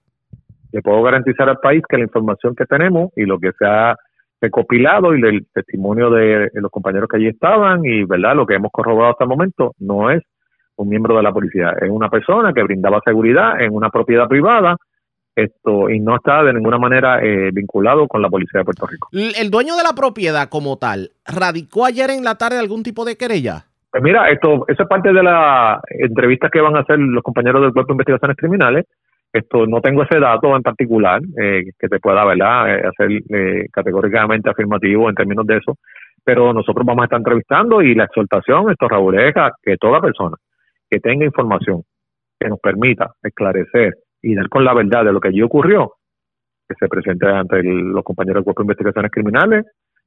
Le 0.74 0.82
puedo 0.82 1.02
garantizar 1.04 1.48
al 1.48 1.60
país 1.60 1.84
que 1.88 1.98
la 1.98 2.04
información 2.04 2.54
que 2.54 2.66
tenemos 2.66 3.12
y 3.16 3.24
lo 3.24 3.40
que 3.40 3.52
se 3.58 3.66
ha 3.66 3.96
recopilado 4.42 5.16
y 5.16 5.22
el 5.22 5.48
testimonio 5.54 6.10
de 6.10 6.50
los 6.56 6.70
compañeros 6.70 7.08
que 7.08 7.16
allí 7.16 7.28
estaban 7.28 7.86
y 7.86 8.04
verdad 8.04 8.36
lo 8.36 8.46
que 8.46 8.56
hemos 8.56 8.72
corroborado 8.74 9.14
hasta 9.14 9.24
el 9.24 9.30
momento 9.30 9.74
no 9.80 10.12
es 10.12 10.22
un 10.76 10.90
miembro 10.90 11.16
de 11.16 11.24
la 11.24 11.32
policía, 11.32 11.76
es 11.80 11.90
una 11.90 12.10
persona 12.10 12.52
que 12.52 12.64
brindaba 12.64 13.00
seguridad 13.06 13.62
en 13.62 13.74
una 13.74 13.90
propiedad 13.90 14.28
privada 14.28 14.76
esto 15.36 15.90
y 15.90 16.00
no 16.00 16.16
está 16.16 16.44
de 16.44 16.54
ninguna 16.54 16.78
manera 16.78 17.24
eh, 17.24 17.50
vinculado 17.52 18.08
con 18.08 18.22
la 18.22 18.30
policía 18.30 18.60
de 18.60 18.66
Puerto 18.66 18.88
Rico. 18.88 19.10
¿El 19.12 19.50
dueño 19.50 19.76
de 19.76 19.84
la 19.84 19.94
propiedad 19.94 20.50
como 20.50 20.78
tal 20.78 21.12
radicó 21.26 21.86
ayer 21.86 22.10
en 22.12 22.24
la 22.24 22.36
tarde 22.36 22.60
algún 22.60 22.84
tipo 22.84 23.06
de 23.06 23.18
querella? 23.18 23.66
Pues 23.92 24.04
mira, 24.04 24.30
esto, 24.30 24.66
eso 24.68 24.84
es 24.84 24.90
parte 24.90 25.14
de 25.14 25.24
la 25.24 25.80
entrevista 25.90 26.50
que 26.50 26.62
van 26.62 26.76
a 26.76 26.82
hacer 26.82 26.98
los 27.00 27.24
compañeros 27.24 27.62
del 27.62 27.74
Cuerpo 27.74 27.90
de 27.90 27.94
Investigaciones 27.94 28.38
Criminales. 28.38 28.86
Esto 29.32 29.66
no 29.66 29.82
tengo 29.82 30.04
ese 30.04 30.20
dato 30.20 30.56
en 30.56 30.62
particular 30.62 31.22
eh, 31.42 31.64
que 31.78 31.88
te 31.88 32.00
pueda 32.00 32.24
¿verdad? 32.24 32.76
Eh, 32.76 32.88
hacer 32.88 33.70
categóricamente 33.72 34.50
afirmativo 34.50 35.10
en 35.10 35.16
términos 35.16 35.46
de 35.48 35.58
eso, 35.58 35.78
pero 36.24 36.54
nosotros 36.54 36.86
vamos 36.86 37.04
a 37.04 37.06
estar 37.06 37.20
entrevistando 37.20 37.82
y 37.82 37.96
la 37.96 38.06
exhortación, 38.06 38.70
esto 38.70 38.88
Raúl, 38.88 39.20
es 39.20 39.34
que 39.62 39.78
toda 39.78 40.02
persona 40.02 40.38
que 40.90 41.00
tenga 41.00 41.26
información 41.26 41.82
que 42.40 42.50
nos 42.50 42.60
permita 42.60 43.14
esclarecer 43.24 43.96
y 44.24 44.34
dar 44.34 44.50
con 44.50 44.64
la 44.64 44.74
verdad 44.74 45.04
de 45.04 45.12
lo 45.12 45.20
que 45.20 45.28
allí 45.28 45.42
ocurrió, 45.42 45.96
que 46.68 46.76
se 46.80 46.88
presente 46.88 47.28
ante 47.28 47.62
los 47.62 48.04
compañeros 48.04 48.38
del 48.38 48.46
Cuerpo 48.46 48.62
de 48.62 48.66
Investigaciones 48.66 49.12
Criminales 49.12 49.66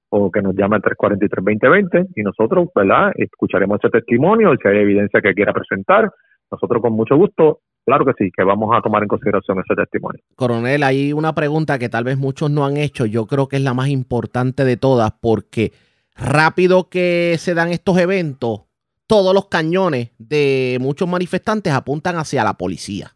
o 0.08 0.30
que 0.30 0.40
nos 0.40 0.56
llame 0.56 0.76
al 0.76 0.82
343-2020 0.82 2.08
y 2.16 2.22
nosotros, 2.22 2.68
¿verdad?, 2.74 3.12
escucharemos 3.16 3.78
ese 3.82 3.90
testimonio 3.90 4.54
y 4.54 4.56
si 4.56 4.68
hay 4.68 4.78
evidencia 4.78 5.20
que 5.20 5.34
quiera 5.34 5.52
presentar, 5.52 6.10
nosotros 6.50 6.80
con 6.80 6.94
mucho 6.94 7.16
gusto, 7.16 7.60
claro 7.84 8.06
que 8.06 8.12
sí, 8.16 8.30
que 8.34 8.42
vamos 8.42 8.74
a 8.74 8.80
tomar 8.80 9.02
en 9.02 9.08
consideración 9.08 9.58
ese 9.58 9.74
testimonio. 9.74 10.22
Coronel, 10.34 10.82
hay 10.82 11.12
una 11.12 11.34
pregunta 11.34 11.78
que 11.78 11.88
tal 11.88 12.04
vez 12.04 12.16
muchos 12.16 12.50
no 12.50 12.64
han 12.64 12.78
hecho, 12.78 13.04
yo 13.04 13.26
creo 13.26 13.48
que 13.48 13.56
es 13.56 13.62
la 13.62 13.74
más 13.74 13.88
importante 13.88 14.64
de 14.64 14.76
todas 14.78 15.12
porque 15.20 15.72
rápido 16.16 16.88
que 16.88 17.34
se 17.38 17.52
dan 17.52 17.68
estos 17.68 17.98
eventos, 17.98 18.62
todos 19.06 19.34
los 19.34 19.48
cañones 19.48 20.12
de 20.18 20.78
muchos 20.80 21.08
manifestantes 21.08 21.72
apuntan 21.72 22.16
hacia 22.16 22.42
la 22.44 22.54
policía 22.54 23.15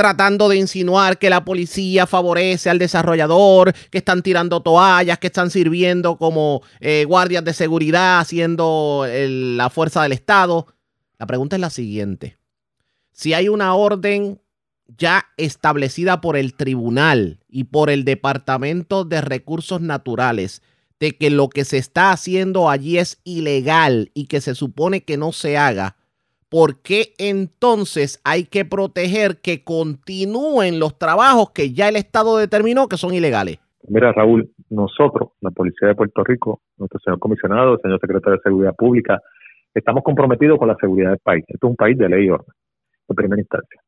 tratando 0.00 0.48
de 0.48 0.56
insinuar 0.56 1.18
que 1.18 1.28
la 1.28 1.44
policía 1.44 2.06
favorece 2.06 2.70
al 2.70 2.78
desarrollador, 2.78 3.74
que 3.90 3.98
están 3.98 4.22
tirando 4.22 4.62
toallas, 4.62 5.18
que 5.18 5.26
están 5.26 5.50
sirviendo 5.50 6.16
como 6.16 6.62
eh, 6.80 7.04
guardias 7.06 7.44
de 7.44 7.52
seguridad, 7.52 8.18
haciendo 8.18 9.06
la 9.06 9.68
fuerza 9.68 10.02
del 10.02 10.12
Estado. 10.12 10.68
La 11.18 11.26
pregunta 11.26 11.56
es 11.56 11.60
la 11.60 11.68
siguiente. 11.68 12.38
Si 13.12 13.34
hay 13.34 13.50
una 13.50 13.74
orden 13.74 14.40
ya 14.96 15.26
establecida 15.36 16.22
por 16.22 16.38
el 16.38 16.54
tribunal 16.54 17.40
y 17.46 17.64
por 17.64 17.90
el 17.90 18.06
Departamento 18.06 19.04
de 19.04 19.20
Recursos 19.20 19.82
Naturales 19.82 20.62
de 20.98 21.14
que 21.18 21.28
lo 21.28 21.50
que 21.50 21.66
se 21.66 21.76
está 21.76 22.10
haciendo 22.10 22.70
allí 22.70 22.96
es 22.96 23.20
ilegal 23.24 24.10
y 24.14 24.28
que 24.28 24.40
se 24.40 24.54
supone 24.54 25.02
que 25.02 25.18
no 25.18 25.32
se 25.32 25.58
haga, 25.58 25.96
¿por 26.50 26.82
qué 26.82 27.14
entonces 27.18 28.20
hay 28.24 28.44
que 28.44 28.64
proteger 28.64 29.38
que 29.40 29.64
continúen 29.64 30.78
los 30.78 30.98
trabajos 30.98 31.50
que 31.52 31.72
ya 31.72 31.88
el 31.88 31.96
Estado 31.96 32.36
determinó 32.36 32.88
que 32.88 32.96
son 32.96 33.14
ilegales? 33.14 33.58
Mira, 33.88 34.12
Raúl, 34.12 34.50
nosotros, 34.68 35.30
la 35.40 35.50
Policía 35.50 35.88
de 35.88 35.94
Puerto 35.94 36.22
Rico, 36.22 36.60
nuestro 36.76 37.00
señor 37.00 37.18
comisionado, 37.18 37.74
el 37.74 37.80
señor 37.80 38.00
secretario 38.00 38.36
de 38.36 38.42
Seguridad 38.42 38.74
Pública 38.76 39.20
estamos 39.74 40.02
comprometidos 40.02 40.58
con 40.58 40.68
la 40.68 40.76
seguridad 40.80 41.10
del 41.10 41.18
país. 41.20 41.44
Esto 41.48 41.66
es 41.66 41.70
un 41.70 41.76
país 41.76 41.96
de 41.96 42.08
ley 42.08 42.26
y 42.26 42.30
orden, 42.30 42.52
en 43.08 43.16
primera 43.16 43.40
instancia. 43.40 43.80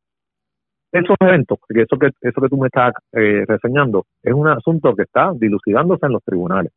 Esos 0.92 1.16
eventos, 1.20 1.58
eso 1.68 1.98
que, 1.98 2.10
eso 2.20 2.40
que 2.40 2.48
tú 2.48 2.56
me 2.58 2.66
estás 2.66 2.92
eh, 3.12 3.44
reseñando, 3.46 4.04
es 4.22 4.32
un 4.32 4.46
asunto 4.48 4.94
que 4.94 5.02
está 5.02 5.32
dilucidándose 5.34 6.06
en 6.06 6.12
los 6.12 6.22
tribunales, 6.22 6.70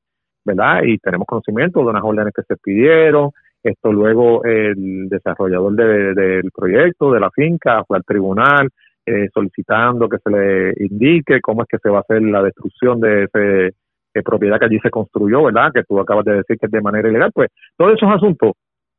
¿verdad? 0.43 0.83
Y 0.83 0.97
tenemos 0.99 1.27
conocimiento 1.27 1.81
de 1.81 1.87
unas 1.87 2.03
órdenes 2.03 2.33
que 2.33 2.43
se 2.43 2.55
pidieron, 2.57 3.31
esto 3.69 3.91
luego 3.91 4.43
el 4.45 5.07
desarrollador 5.09 5.73
de- 5.73 6.13
del 6.13 6.51
proyecto, 6.51 7.11
de 7.11 7.19
la 7.19 7.29
finca, 7.31 7.83
fue 7.85 7.97
al 7.97 8.03
tribunal 8.03 8.69
eh, 9.07 9.27
solicitando 9.33 10.09
que 10.09 10.17
se 10.17 10.29
le 10.31 10.73
indique 10.83 11.39
cómo 11.41 11.61
es 11.61 11.67
que 11.69 11.77
se 11.77 11.89
va 11.89 11.97
a 11.97 12.01
hacer 12.01 12.21
la 12.23 12.41
destrucción 12.41 12.99
de 12.99 13.25
ese 13.25 13.67
eh, 13.67 14.23
propiedad 14.23 14.57
que 14.57 14.65
allí 14.65 14.79
se 14.79 14.89
construyó, 14.89 15.43
¿verdad? 15.43 15.71
Que 15.73 15.83
tú 15.83 15.99
acabas 15.99 16.25
de 16.25 16.35
decir 16.37 16.57
que 16.57 16.65
es 16.65 16.71
de 16.71 16.81
manera 16.81 17.07
ilegal. 17.09 17.31
Pues 17.33 17.49
todos 17.77 17.93
esos 17.93 18.09
asuntos 18.09 18.53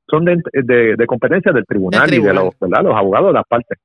son 0.09 0.25
de, 0.25 0.37
de, 0.53 0.95
de 0.97 1.07
competencia 1.07 1.51
del 1.53 1.64
tribunal, 1.67 2.03
y 2.12 2.23
de 2.23 2.35
los, 2.35 2.59
¿verdad? 2.61 2.85
los 2.85 2.95
abogados 2.95 3.29
de 3.29 3.33
las 3.33 3.47
partes. 3.49 3.79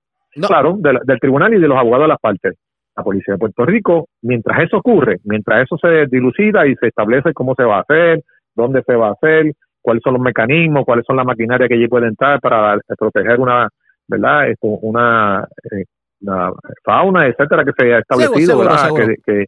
Claro, 0.47 0.75
de 0.77 0.93
la- 0.93 1.01
del 1.03 1.19
tribunal 1.19 1.53
y 1.53 1.59
de 1.59 1.67
los 1.67 1.77
abogados 1.77 2.03
de 2.03 2.09
las 2.09 2.19
partes. 2.19 2.53
La 2.95 3.03
policía 3.03 3.33
de 3.33 3.39
Puerto 3.39 3.65
Rico, 3.65 4.07
mientras 4.21 4.61
eso 4.63 4.77
ocurre, 4.77 5.17
mientras 5.23 5.63
eso 5.63 5.77
se 5.81 6.05
dilucida 6.07 6.67
y 6.67 6.75
se 6.75 6.87
establece 6.89 7.33
cómo 7.33 7.55
se 7.55 7.63
va 7.63 7.77
a 7.77 7.81
hacer, 7.81 8.21
dónde 8.53 8.83
se 8.85 8.95
va 8.95 9.07
a 9.07 9.13
hacer, 9.13 9.53
cuáles 9.81 10.01
son 10.03 10.13
los 10.13 10.21
mecanismos, 10.21 10.85
cuáles 10.85 11.05
son 11.05 11.15
las 11.17 11.25
maquinarias 11.25 11.67
que 11.67 11.75
allí 11.75 11.87
puede 11.87 12.07
entrar 12.07 12.39
para 12.39 12.75
eh, 12.75 12.79
proteger 12.97 13.39
una, 13.39 13.67
¿verdad? 14.07 14.49
Esto, 14.49 14.67
una, 14.67 15.47
eh, 15.71 15.85
una 16.21 16.51
fauna, 16.83 17.27
etcétera, 17.27 17.63
que 17.65 17.71
se 17.77 17.93
ha 17.93 17.99
establecido, 17.99 18.35
seguro, 18.45 18.67
¿verdad? 18.69 18.85
seguro. 18.85 19.07
Que, 19.07 19.15
que- 19.25 19.45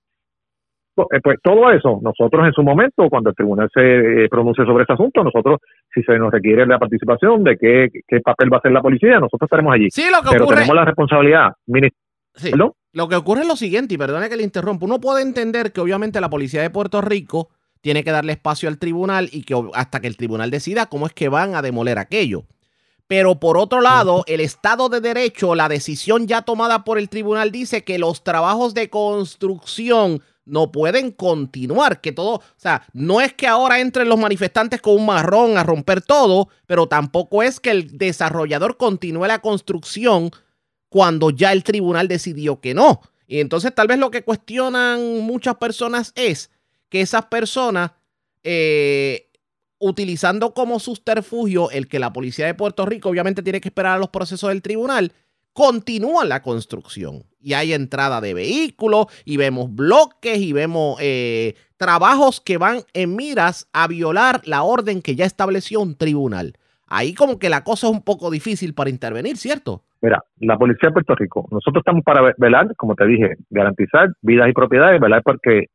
eh, 0.95 1.19
pues 1.23 1.39
todo 1.41 1.71
eso, 1.71 1.99
nosotros 2.03 2.45
en 2.45 2.53
su 2.53 2.61
momento, 2.61 3.09
cuando 3.09 3.31
el 3.31 3.35
tribunal 3.35 3.67
se 3.73 4.25
eh, 4.25 4.29
pronuncie 4.29 4.63
sobre 4.63 4.83
ese 4.83 4.93
asunto, 4.93 5.23
nosotros, 5.23 5.59
si 5.91 6.03
se 6.03 6.19
nos 6.19 6.31
requiere 6.31 6.67
la 6.67 6.77
participación 6.77 7.43
de 7.43 7.57
qué, 7.57 7.87
qué 8.07 8.19
papel 8.19 8.53
va 8.53 8.57
a 8.57 8.59
hacer 8.59 8.71
la 8.71 8.81
policía, 8.81 9.13
nosotros 9.19 9.47
estaremos 9.47 9.73
allí. 9.73 9.89
Sí, 9.89 10.03
lo 10.11 10.21
que 10.21 10.29
Pero 10.33 10.45
ocurre- 10.45 10.55
tenemos 10.57 10.75
la 10.75 10.85
responsabilidad. 10.85 11.49
Sí. 12.35 12.51
Lo 12.93 13.07
que 13.09 13.15
ocurre 13.15 13.41
es 13.41 13.47
lo 13.47 13.55
siguiente, 13.55 13.95
y 13.95 13.97
perdone 13.97 14.29
que 14.29 14.37
le 14.37 14.43
interrumpa, 14.43 14.85
uno 14.85 14.99
puede 14.99 15.23
entender 15.23 15.71
que 15.71 15.81
obviamente 15.81 16.21
la 16.21 16.29
policía 16.29 16.61
de 16.61 16.69
Puerto 16.69 17.01
Rico 17.01 17.49
tiene 17.83 18.05
que 18.05 18.11
darle 18.11 18.31
espacio 18.31 18.69
al 18.69 18.77
tribunal 18.77 19.27
y 19.33 19.43
que 19.43 19.61
hasta 19.73 19.99
que 19.99 20.07
el 20.07 20.15
tribunal 20.15 20.49
decida 20.49 20.85
cómo 20.85 21.05
es 21.05 21.13
que 21.13 21.27
van 21.27 21.53
a 21.53 21.61
demoler 21.61 21.99
aquello. 21.99 22.45
Pero 23.07 23.41
por 23.41 23.57
otro 23.57 23.81
lado, 23.81 24.23
el 24.25 24.39
Estado 24.39 24.87
de 24.87 25.01
Derecho, 25.01 25.53
la 25.53 25.67
decisión 25.67 26.25
ya 26.25 26.43
tomada 26.43 26.85
por 26.85 26.97
el 26.97 27.09
tribunal 27.09 27.51
dice 27.51 27.83
que 27.83 27.99
los 27.99 28.23
trabajos 28.23 28.73
de 28.73 28.89
construcción 28.89 30.23
no 30.45 30.71
pueden 30.71 31.11
continuar, 31.11 31.99
que 31.99 32.13
todo, 32.13 32.35
o 32.35 32.41
sea, 32.55 32.87
no 32.93 33.19
es 33.19 33.33
que 33.33 33.47
ahora 33.47 33.81
entren 33.81 34.07
los 34.07 34.17
manifestantes 34.19 34.79
con 34.79 34.95
un 34.95 35.05
marrón 35.05 35.57
a 35.57 35.63
romper 35.63 36.01
todo, 36.01 36.47
pero 36.65 36.87
tampoco 36.87 37.43
es 37.43 37.59
que 37.59 37.71
el 37.71 37.97
desarrollador 37.97 38.77
continúe 38.77 39.25
la 39.25 39.39
construcción 39.39 40.31
cuando 40.87 41.31
ya 41.31 41.51
el 41.51 41.65
tribunal 41.65 42.07
decidió 42.07 42.61
que 42.61 42.73
no. 42.73 43.01
Y 43.27 43.41
entonces 43.41 43.75
tal 43.75 43.87
vez 43.87 43.99
lo 43.99 44.09
que 44.09 44.23
cuestionan 44.23 45.19
muchas 45.19 45.55
personas 45.55 46.13
es 46.15 46.49
que 46.93 47.01
esas 47.01 47.25
personas, 47.25 47.89
eh, 48.43 49.31
utilizando 49.79 50.53
como 50.53 50.79
subterfugio 50.79 51.71
el 51.71 51.87
que 51.87 51.97
la 51.97 52.13
policía 52.13 52.45
de 52.45 52.53
Puerto 52.53 52.85
Rico 52.85 53.09
obviamente 53.09 53.41
tiene 53.41 53.59
que 53.61 53.69
esperar 53.69 53.93
a 53.95 53.97
los 53.97 54.09
procesos 54.09 54.49
del 54.49 54.61
tribunal, 54.61 55.11
continúan 55.53 56.29
la 56.29 56.43
construcción. 56.43 57.23
Y 57.41 57.53
hay 57.53 57.73
entrada 57.73 58.21
de 58.21 58.35
vehículos 58.35 59.07
y 59.25 59.37
vemos 59.37 59.73
bloques 59.73 60.37
y 60.37 60.53
vemos 60.53 60.97
eh, 61.01 61.55
trabajos 61.77 62.39
que 62.41 62.57
van 62.59 62.81
en 62.93 63.15
miras 63.15 63.67
a 63.73 63.87
violar 63.87 64.41
la 64.45 64.61
orden 64.61 65.01
que 65.01 65.15
ya 65.15 65.25
estableció 65.25 65.79
un 65.81 65.95
tribunal. 65.95 66.53
Ahí 66.85 67.15
como 67.15 67.39
que 67.39 67.49
la 67.49 67.63
cosa 67.63 67.87
es 67.87 67.93
un 67.93 68.03
poco 68.03 68.29
difícil 68.29 68.75
para 68.75 68.91
intervenir, 68.91 69.37
¿cierto? 69.37 69.83
Mira, 69.99 70.23
la 70.37 70.59
policía 70.59 70.89
de 70.89 70.93
Puerto 70.93 71.15
Rico, 71.15 71.47
nosotros 71.49 71.81
estamos 71.81 72.03
para 72.03 72.21
ve- 72.21 72.35
velar, 72.37 72.75
como 72.75 72.93
te 72.93 73.07
dije, 73.07 73.35
garantizar 73.49 74.09
vidas 74.21 74.47
y 74.47 74.53
propiedades, 74.53 75.01
velar 75.01 75.23
porque 75.23 75.69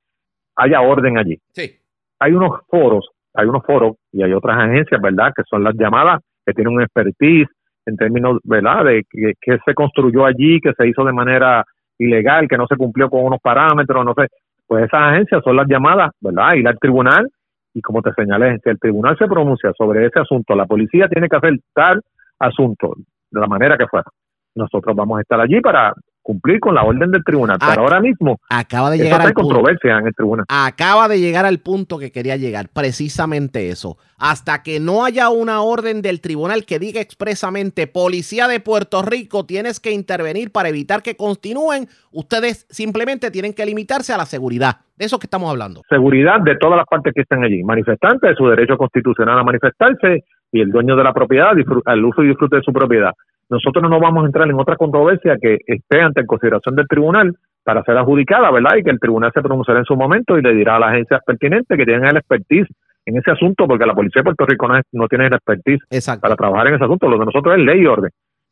haya 0.58 0.80
orden 0.80 1.18
allí. 1.18 1.38
Sí. 1.52 1.72
Hay 2.18 2.32
unos 2.32 2.60
foros, 2.68 3.08
hay 3.34 3.46
unos 3.46 3.64
foros 3.64 3.96
y 4.12 4.22
hay 4.22 4.32
otras 4.32 4.58
agencias, 4.58 5.00
¿verdad? 5.00 5.32
Que 5.34 5.42
son 5.48 5.64
las 5.64 5.74
llamadas, 5.76 6.20
que 6.44 6.52
tienen 6.52 6.74
un 6.74 6.82
expertise 6.82 7.48
en 7.86 7.96
términos, 7.96 8.38
¿verdad? 8.44 8.84
De 8.84 9.04
que, 9.08 9.32
que 9.40 9.58
se 9.64 9.74
construyó 9.74 10.26
allí, 10.26 10.60
que 10.60 10.72
se 10.76 10.86
hizo 10.86 11.04
de 11.04 11.12
manera 11.12 11.64
ilegal, 11.98 12.48
que 12.48 12.58
no 12.58 12.66
se 12.66 12.76
cumplió 12.76 13.08
con 13.08 13.24
unos 13.24 13.40
parámetros, 13.40 14.04
no 14.04 14.14
sé. 14.14 14.26
Pues 14.66 14.84
esas 14.84 15.00
agencias 15.00 15.42
son 15.42 15.56
las 15.56 15.66
llamadas, 15.66 16.10
¿verdad? 16.20 16.54
Ir 16.54 16.68
al 16.68 16.78
tribunal 16.78 17.28
y 17.72 17.80
como 17.80 18.02
te 18.02 18.12
señalé, 18.12 18.58
si 18.62 18.70
el 18.70 18.78
tribunal 18.78 19.16
se 19.16 19.26
pronuncia 19.26 19.72
sobre 19.76 20.06
ese 20.06 20.18
asunto, 20.18 20.54
la 20.54 20.66
policía 20.66 21.08
tiene 21.08 21.28
que 21.28 21.36
hacer 21.36 21.54
tal 21.72 22.02
asunto 22.38 22.94
de 23.30 23.40
la 23.40 23.46
manera 23.46 23.76
que 23.76 23.86
fuera. 23.86 24.06
Nosotros 24.54 24.96
vamos 24.96 25.18
a 25.18 25.22
estar 25.22 25.40
allí 25.40 25.60
para 25.60 25.94
cumplir 26.28 26.60
con 26.60 26.74
la 26.74 26.82
orden 26.82 27.10
del 27.10 27.24
tribunal. 27.24 27.56
Pero 27.58 27.80
ahora 27.84 28.00
mismo 28.00 28.38
Acaba 28.50 28.90
de 28.90 28.98
llegar 28.98 29.22
al 29.22 29.32
punto. 29.32 29.48
controversia 29.48 29.96
en 29.96 30.08
el 30.08 30.14
tribunal. 30.14 30.44
Acaba 30.50 31.08
de 31.08 31.20
llegar 31.20 31.46
al 31.46 31.58
punto 31.60 31.98
que 31.98 32.12
quería 32.12 32.36
llegar, 32.36 32.68
precisamente 32.68 33.70
eso. 33.70 33.96
Hasta 34.18 34.62
que 34.62 34.78
no 34.78 35.06
haya 35.06 35.30
una 35.30 35.62
orden 35.62 36.02
del 36.02 36.20
tribunal 36.20 36.66
que 36.66 36.78
diga 36.78 37.00
expresamente, 37.00 37.86
policía 37.86 38.46
de 38.46 38.60
Puerto 38.60 39.00
Rico, 39.00 39.46
tienes 39.46 39.80
que 39.80 39.90
intervenir 39.90 40.52
para 40.52 40.68
evitar 40.68 41.02
que 41.02 41.16
continúen, 41.16 41.88
ustedes 42.12 42.66
simplemente 42.68 43.30
tienen 43.30 43.54
que 43.54 43.64
limitarse 43.64 44.12
a 44.12 44.18
la 44.18 44.26
seguridad. 44.26 44.80
De 44.98 45.06
eso 45.06 45.18
que 45.18 45.26
estamos 45.26 45.48
hablando. 45.48 45.80
Seguridad 45.88 46.40
de 46.40 46.56
todas 46.56 46.76
las 46.76 46.86
partes 46.86 47.14
que 47.14 47.22
están 47.22 47.42
allí. 47.42 47.64
Manifestantes, 47.64 48.36
su 48.36 48.46
derecho 48.48 48.76
constitucional 48.76 49.38
a 49.38 49.44
manifestarse 49.44 50.24
y 50.52 50.60
el 50.60 50.70
dueño 50.72 50.94
de 50.94 51.04
la 51.04 51.14
propiedad 51.14 51.52
al 51.86 52.04
uso 52.04 52.22
y 52.22 52.28
disfrute 52.28 52.56
de 52.56 52.62
su 52.62 52.72
propiedad. 52.72 53.14
Nosotros 53.50 53.82
no 53.82 53.88
nos 53.88 54.00
vamos 54.00 54.24
a 54.24 54.26
entrar 54.26 54.48
en 54.48 54.58
otra 54.58 54.76
controversia 54.76 55.36
que 55.40 55.58
esté 55.66 56.00
ante 56.00 56.24
consideración 56.26 56.76
del 56.76 56.86
tribunal 56.88 57.34
para 57.64 57.82
ser 57.82 57.96
adjudicada, 57.96 58.50
¿verdad? 58.50 58.76
Y 58.78 58.82
que 58.82 58.90
el 58.90 59.00
tribunal 59.00 59.30
se 59.32 59.40
pronunciará 59.42 59.80
en 59.80 59.86
su 59.86 59.96
momento 59.96 60.38
y 60.38 60.42
le 60.42 60.54
dirá 60.54 60.76
a 60.76 60.78
las 60.80 60.90
agencias 60.90 61.20
pertinentes 61.24 61.76
que 61.76 61.84
tienen 61.84 62.06
el 62.06 62.16
expertise 62.16 62.68
en 63.06 63.16
ese 63.16 63.30
asunto, 63.30 63.66
porque 63.66 63.86
la 63.86 63.94
policía 63.94 64.20
de 64.20 64.24
Puerto 64.24 64.44
Rico 64.46 64.68
no, 64.68 64.76
es- 64.76 64.84
no 64.92 65.08
tiene 65.08 65.26
el 65.26 65.32
expertise 65.34 65.80
para 66.20 66.36
trabajar 66.36 66.66
en 66.68 66.74
ese 66.74 66.84
asunto. 66.84 67.08
Lo 67.08 67.18
de 67.18 67.24
nosotros 67.24 67.56
es 67.56 67.64
ley 67.64 67.80
y 67.82 67.86
orden. 67.86 68.10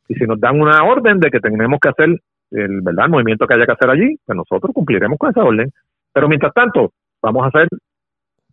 Y 0.09 0.15
si 0.15 0.25
nos 0.25 0.39
dan 0.39 0.59
una 0.59 0.83
orden 0.83 1.19
de 1.19 1.29
que 1.29 1.39
tenemos 1.39 1.79
que 1.79 1.89
hacer 1.89 2.09
el, 2.51 2.81
¿verdad? 2.81 3.05
el 3.05 3.11
movimiento 3.11 3.45
que 3.45 3.53
haya 3.53 3.65
que 3.65 3.71
hacer 3.73 3.89
allí, 3.89 4.17
pues 4.25 4.35
nosotros 4.35 4.71
cumpliremos 4.73 5.17
con 5.19 5.29
esa 5.29 5.43
orden. 5.43 5.69
Pero 6.13 6.27
mientras 6.27 6.53
tanto, 6.53 6.91
vamos 7.21 7.43
a 7.43 7.47
hacer 7.49 7.67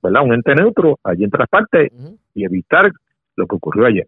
¿verdad? 0.02 0.22
un 0.24 0.34
ente 0.34 0.54
neutro 0.54 0.98
allí 1.04 1.24
entre 1.24 1.38
las 1.40 1.48
partes 1.48 1.90
y 2.34 2.44
evitar 2.44 2.90
lo 3.36 3.46
que 3.46 3.56
ocurrió 3.56 3.86
ayer, 3.86 4.06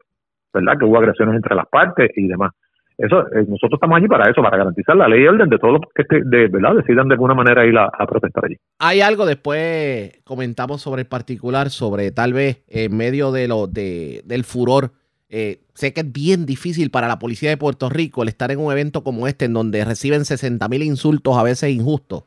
¿verdad? 0.57 0.79
Que 0.79 0.85
hubo 0.85 0.99
agresiones 0.99 1.37
entre 1.37 1.55
las 1.55 1.67
partes 1.69 2.11
y 2.17 2.27
demás. 2.27 2.53
Eso, 2.99 3.21
eh, 3.29 3.45
nosotros 3.47 3.75
estamos 3.75 3.99
allí 3.99 4.09
para 4.09 4.31
eso, 4.31 4.41
para 4.43 4.57
garantizar 4.57 4.97
la 4.97 5.07
ley 5.07 5.23
y 5.23 5.27
orden 5.27 5.51
de 5.51 5.59
todos 5.59 5.75
los 5.75 5.83
que 5.95 6.03
de, 6.25 6.49
¿verdad? 6.49 6.77
decidan 6.77 7.09
de 7.09 7.15
alguna 7.15 7.35
manera 7.35 7.67
ir 7.67 7.77
a, 7.77 7.85
a 7.93 8.07
protestar 8.07 8.47
allí. 8.47 8.57
Hay 8.79 9.03
algo, 9.03 9.27
después 9.27 10.19
comentamos 10.25 10.81
sobre 10.81 11.03
el 11.03 11.07
particular, 11.07 11.69
sobre 11.69 12.11
tal 12.11 12.33
vez 12.33 12.63
en 12.69 12.97
medio 12.97 13.33
de 13.33 13.49
lo, 13.49 13.67
de, 13.67 14.23
del 14.25 14.45
furor. 14.45 14.93
eh, 15.29 15.61
sé 15.75 15.93
que 15.93 16.01
es 16.01 16.11
bien 16.11 16.47
difícil 16.47 16.91
para 16.91 17.07
la 17.07 17.19
policía 17.19 17.51
de 17.51 17.59
Puerto 17.59 17.91
Rico 17.91 18.23
el 18.23 18.29
estar 18.31 18.51
en 18.51 18.61
un 18.61 18.73
evento 18.73 19.03
como 19.05 19.27
este, 19.29 19.45
en 19.45 19.53
donde 19.53 19.85
reciben 19.85 20.25
60 20.25 20.67
mil 20.69 20.83
insultos, 20.83 21.37
a 21.37 21.43
veces 21.43 21.69
injustos, 21.71 22.25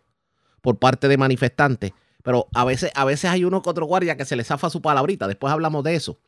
por 0.61 0.77
parte 0.77 1.07
de 1.07 1.17
manifestantes. 1.17 1.93
Pero 2.21 2.45
a 2.53 2.63
veces, 2.65 2.91
a 2.93 3.05
veces 3.05 3.31
hay 3.31 3.43
uno 3.43 3.63
que 3.63 3.69
otro 3.71 3.87
guardia 3.87 4.17
que 4.17 4.25
se 4.25 4.35
le 4.35 4.43
zafa 4.43 4.69
su 4.69 4.83
palabrita. 4.83 5.27
Después 5.27 5.51
hablamos 5.51 5.83
de 5.83 5.95
eso. 5.95 6.19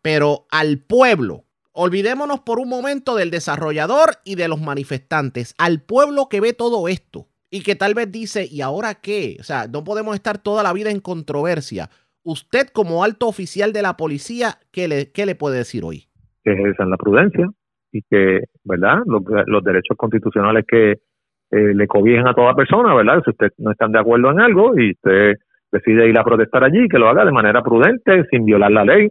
Pero 0.00 0.46
al 0.50 0.78
pueblo, 0.78 1.44
olvidémonos 1.72 2.40
por 2.40 2.58
un 2.58 2.68
momento 2.68 3.16
del 3.16 3.30
desarrollador 3.30 4.10
y 4.24 4.34
de 4.34 4.48
los 4.48 4.60
manifestantes. 4.60 5.54
Al 5.58 5.82
pueblo 5.82 6.28
que 6.28 6.40
ve 6.40 6.52
todo 6.52 6.88
esto 6.88 7.28
y 7.50 7.62
que 7.62 7.76
tal 7.76 7.94
vez 7.94 8.10
dice, 8.10 8.46
¿y 8.50 8.60
ahora 8.60 8.94
qué? 8.94 9.36
O 9.40 9.42
sea, 9.42 9.66
no 9.66 9.84
podemos 9.84 10.14
estar 10.14 10.38
toda 10.38 10.62
la 10.62 10.72
vida 10.72 10.90
en 10.90 11.00
controversia. 11.00 11.90
Usted 12.22 12.68
como 12.68 13.02
alto 13.02 13.26
oficial 13.26 13.72
de 13.72 13.82
la 13.82 13.96
policía, 13.96 14.58
¿qué 14.72 14.88
le, 14.88 15.10
qué 15.10 15.26
le 15.26 15.34
puede 15.34 15.58
decir 15.58 15.84
hoy? 15.84 16.10
que 16.44 16.52
ejerzan 16.52 16.90
la 16.90 16.96
prudencia 16.96 17.48
y 17.92 18.02
que, 18.02 18.44
¿verdad? 18.64 18.98
Los, 19.06 19.64
derechos 19.64 19.96
constitucionales 19.96 20.64
que 20.66 20.92
eh, 20.92 21.74
le 21.74 21.86
cobijen 21.86 22.26
a 22.26 22.34
toda 22.34 22.54
persona, 22.54 22.94
¿verdad? 22.94 23.22
Si 23.24 23.30
usted 23.30 23.50
no 23.58 23.72
están 23.72 23.92
de 23.92 23.98
acuerdo 23.98 24.30
en 24.30 24.40
algo 24.40 24.78
y 24.78 24.92
usted 24.92 25.34
decide 25.72 26.08
ir 26.08 26.18
a 26.18 26.24
protestar 26.24 26.64
allí, 26.64 26.88
que 26.88 26.98
lo 26.98 27.08
haga 27.08 27.24
de 27.24 27.32
manera 27.32 27.62
prudente, 27.62 28.24
sin 28.30 28.44
violar 28.44 28.70
la 28.70 28.84
ley, 28.84 29.10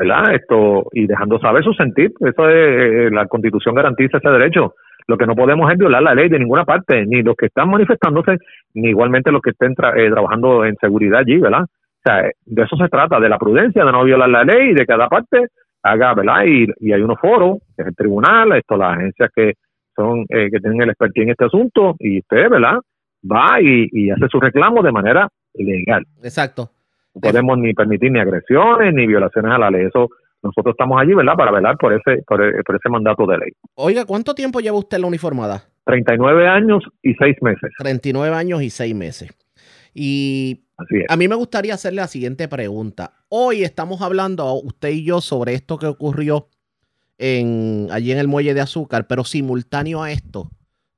¿verdad? 0.00 0.34
Esto 0.34 0.88
y 0.92 1.06
dejando 1.06 1.38
saber 1.38 1.62
su 1.62 1.72
sentir, 1.74 2.10
eso 2.20 2.48
es, 2.48 2.82
eh, 2.82 3.10
la 3.12 3.26
Constitución 3.26 3.74
garantiza 3.74 4.16
ese 4.18 4.30
derecho. 4.30 4.74
Lo 5.06 5.16
que 5.18 5.26
no 5.26 5.34
podemos 5.34 5.70
es 5.70 5.78
violar 5.78 6.02
la 6.02 6.14
ley 6.14 6.28
de 6.28 6.38
ninguna 6.38 6.64
parte, 6.64 7.04
ni 7.04 7.22
los 7.22 7.36
que 7.36 7.46
están 7.46 7.68
manifestándose, 7.68 8.38
ni 8.74 8.88
igualmente 8.88 9.30
los 9.30 9.42
que 9.42 9.50
estén 9.50 9.74
tra- 9.74 9.96
eh, 9.96 10.10
trabajando 10.10 10.64
en 10.64 10.76
seguridad 10.76 11.20
allí, 11.20 11.38
¿verdad? 11.38 11.62
O 11.64 12.02
sea, 12.02 12.30
de 12.46 12.62
eso 12.62 12.76
se 12.76 12.88
trata, 12.88 13.20
de 13.20 13.28
la 13.28 13.38
prudencia, 13.38 13.84
de 13.84 13.92
no 13.92 14.04
violar 14.04 14.28
la 14.30 14.44
ley 14.44 14.72
de 14.72 14.86
cada 14.86 15.08
parte 15.08 15.48
haga, 15.82 16.14
¿verdad? 16.14 16.44
Y, 16.46 16.66
y 16.80 16.92
hay 16.92 17.02
unos 17.02 17.18
foros, 17.20 17.58
que 17.76 17.82
es 17.82 17.88
el 17.88 17.96
tribunal, 17.96 18.52
esto, 18.56 18.76
las 18.76 18.96
agencias 18.96 19.30
que 19.34 19.54
son, 19.94 20.20
eh, 20.28 20.48
que 20.50 20.60
tienen 20.60 20.82
el 20.82 20.90
expertise 20.90 21.24
en 21.24 21.30
este 21.30 21.44
asunto, 21.44 21.96
y 21.98 22.20
usted, 22.20 22.48
¿verdad? 22.48 22.78
Va 23.30 23.60
y, 23.60 23.88
y 23.92 24.10
hace 24.10 24.28
su 24.30 24.40
reclamo 24.40 24.82
de 24.82 24.92
manera 24.92 25.28
legal. 25.54 26.04
Exacto. 26.22 26.70
No 27.14 27.20
podemos 27.20 27.58
ni 27.58 27.74
permitir 27.74 28.12
ni 28.12 28.20
agresiones 28.20 28.94
ni 28.94 29.06
violaciones 29.06 29.52
a 29.52 29.58
la 29.58 29.70
ley. 29.70 29.86
Eso 29.86 30.10
nosotros 30.42 30.72
estamos 30.72 31.00
allí, 31.00 31.14
¿verdad? 31.14 31.34
Para 31.34 31.50
velar 31.50 31.76
por 31.76 31.92
ese, 31.92 32.22
por, 32.26 32.40
por 32.64 32.76
ese 32.76 32.88
mandato 32.88 33.26
de 33.26 33.38
ley. 33.38 33.52
Oiga, 33.74 34.04
¿cuánto 34.04 34.34
tiempo 34.34 34.60
lleva 34.60 34.78
usted 34.78 34.96
en 34.96 35.02
la 35.02 35.08
uniformada? 35.08 35.64
39 35.84 36.48
años 36.48 36.84
y 37.02 37.14
6 37.14 37.36
meses. 37.42 37.70
39 37.78 38.34
años 38.34 38.62
y 38.62 38.70
6 38.70 38.94
meses. 38.94 39.30
Y 39.92 40.62
a 41.08 41.16
mí 41.16 41.28
me 41.28 41.34
gustaría 41.34 41.74
hacerle 41.74 42.00
la 42.00 42.08
siguiente 42.08 42.48
pregunta. 42.48 43.12
Hoy 43.28 43.64
estamos 43.64 44.00
hablando, 44.02 44.52
usted 44.54 44.90
y 44.90 45.04
yo, 45.04 45.20
sobre 45.20 45.54
esto 45.54 45.78
que 45.78 45.86
ocurrió 45.86 46.48
en, 47.18 47.88
allí 47.90 48.12
en 48.12 48.18
el 48.18 48.28
muelle 48.28 48.54
de 48.54 48.60
azúcar, 48.60 49.06
pero 49.06 49.24
simultáneo 49.24 50.02
a 50.02 50.12
esto, 50.12 50.50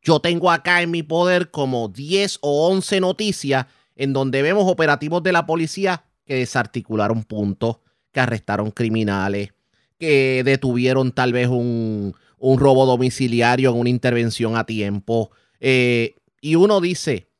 yo 0.02 0.20
tengo 0.20 0.50
acá 0.50 0.82
en 0.82 0.90
mi 0.90 1.02
poder 1.02 1.50
como 1.50 1.88
10 1.88 2.38
o 2.42 2.68
11 2.68 3.00
noticias 3.00 3.66
en 3.96 4.12
donde 4.12 4.42
vemos 4.42 4.70
operativos 4.70 5.22
de 5.22 5.32
la 5.32 5.46
policía 5.46 6.04
que 6.24 6.36
desarticularon 6.36 7.24
puntos, 7.24 7.78
que 8.12 8.20
arrestaron 8.20 8.70
criminales, 8.70 9.52
que 9.98 10.42
detuvieron 10.44 11.12
tal 11.12 11.32
vez 11.32 11.48
un, 11.48 12.14
un 12.42 12.58
robo 12.58 12.86
domiciliario 12.86 13.70
en 13.70 13.78
una 13.78 13.88
intervención 13.88 14.56
a 14.56 14.64
tiempo. 14.64 15.30
Eh, 15.60 16.16
y 16.40 16.56
uno 16.56 16.80
dice, 16.80 17.30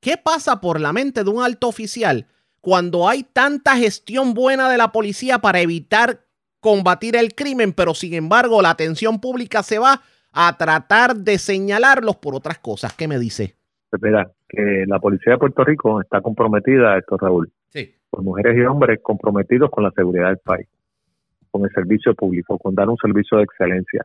¿qué 0.00 0.16
pasa 0.16 0.60
por 0.60 0.80
la 0.80 0.92
mente 0.92 1.24
de 1.24 1.30
un 1.30 1.42
alto 1.42 1.66
oficial 1.66 2.28
cuando 2.60 3.08
hay 3.08 3.24
tanta 3.24 3.76
gestión 3.76 4.34
buena 4.34 4.70
de 4.70 4.78
la 4.78 4.92
policía 4.92 5.40
para 5.40 5.60
evitar 5.60 6.26
combatir 6.60 7.16
el 7.16 7.34
crimen, 7.34 7.72
pero 7.72 7.92
sin 7.92 8.14
embargo 8.14 8.62
la 8.62 8.70
atención 8.70 9.20
pública 9.20 9.64
se 9.64 9.80
va 9.80 10.00
a 10.30 10.56
tratar 10.56 11.16
de 11.16 11.38
señalarlos 11.38 12.16
por 12.16 12.36
otras 12.36 12.60
cosas? 12.60 12.92
¿Qué 12.92 13.08
me 13.08 13.18
dice? 13.18 13.56
Mira, 14.00 14.30
que 14.48 14.84
la 14.86 14.98
policía 14.98 15.32
de 15.34 15.38
Puerto 15.38 15.64
Rico 15.64 16.00
está 16.00 16.20
comprometida, 16.20 16.96
esto 16.96 17.16
Raúl, 17.16 17.50
Sí. 17.68 17.94
por 18.10 18.22
mujeres 18.22 18.56
y 18.56 18.62
hombres 18.62 19.00
comprometidos 19.02 19.70
con 19.70 19.84
la 19.84 19.90
seguridad 19.90 20.28
del 20.28 20.38
país, 20.38 20.66
con 21.50 21.64
el 21.64 21.70
servicio 21.70 22.14
público, 22.14 22.58
con 22.58 22.74
dar 22.74 22.88
un 22.88 22.96
servicio 22.96 23.38
de 23.38 23.44
excelencia. 23.44 24.02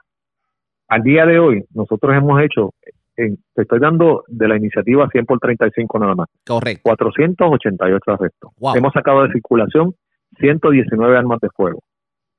Al 0.90 1.04
día 1.04 1.26
de 1.26 1.40
hoy, 1.40 1.64
nosotros 1.74 2.16
hemos 2.16 2.42
hecho, 2.42 2.72
en- 3.16 3.38
te 3.54 3.62
estoy 3.64 3.80
dando 3.80 4.24
de 4.28 4.48
la 4.48 4.58
iniciativa 4.58 5.08
100 5.10 5.26
por 5.26 5.40
35 5.40 6.00
nada 6.00 6.16
más, 6.16 6.28
Correcto. 6.46 6.82
488 6.84 8.12
arrestos. 8.12 8.52
Wow. 8.60 8.76
Hemos 8.76 8.94
sacado 8.94 9.24
de 9.24 9.32
circulación 9.34 9.94
119 10.40 11.18
armas 11.18 11.40
de 11.42 11.50
fuego. 11.50 11.80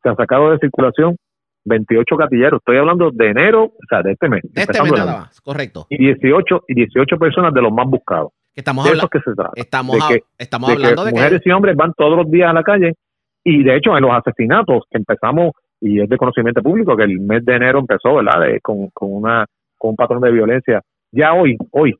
Se 0.02 0.08
han 0.08 0.16
sacado 0.16 0.50
de 0.50 0.58
circulación 0.58 1.16
28 1.64 2.16
gatilleros. 2.16 2.60
Estoy 2.60 2.76
hablando 2.78 3.10
de 3.12 3.30
enero, 3.30 3.64
o 3.64 3.86
sea, 3.88 4.02
de 4.02 4.12
este 4.12 4.28
mes. 4.28 4.42
De 4.44 4.62
este 4.62 4.82
mes 4.82 4.92
nada 4.92 5.18
más, 5.20 5.40
correcto. 5.40 5.86
Y 5.90 5.98
18, 5.98 6.64
y 6.68 6.74
18 6.74 7.16
personas 7.18 7.52
de 7.54 7.62
los 7.62 7.72
más 7.72 7.86
buscados. 7.86 8.30
Que 8.54 8.60
estamos 8.60 8.84
de 8.84 8.90
habla- 8.90 9.02
eso 9.02 9.08
que 9.08 9.20
se 9.20 9.34
trata. 9.34 9.52
estamos 9.54 9.96
de 9.96 10.02
que, 10.16 10.24
estamos 10.38 10.68
de 10.68 10.74
hablando 10.74 11.02
que 11.02 11.06
de 11.06 11.12
que- 11.14 11.20
mujeres 11.20 11.42
y 11.44 11.50
hombres 11.50 11.76
van 11.76 11.92
todos 11.96 12.16
los 12.16 12.30
días 12.30 12.50
a 12.50 12.52
la 12.52 12.62
calle 12.62 12.94
y 13.44 13.62
de 13.62 13.76
hecho 13.76 13.96
en 13.96 14.02
los 14.02 14.10
asesinatos 14.12 14.82
que 14.90 14.98
empezamos 14.98 15.52
y 15.80 16.00
es 16.00 16.08
de 16.08 16.16
conocimiento 16.16 16.60
público 16.62 16.96
que 16.96 17.04
el 17.04 17.20
mes 17.20 17.44
de 17.44 17.54
enero 17.54 17.78
empezó, 17.78 18.14
¿verdad? 18.16 18.40
De- 18.40 18.60
con, 18.60 18.88
con 18.92 19.12
una 19.12 19.46
con 19.76 19.90
un 19.90 19.96
patrón 19.96 20.20
de 20.22 20.32
violencia. 20.32 20.82
Ya 21.12 21.34
hoy, 21.34 21.56
hoy 21.70 21.94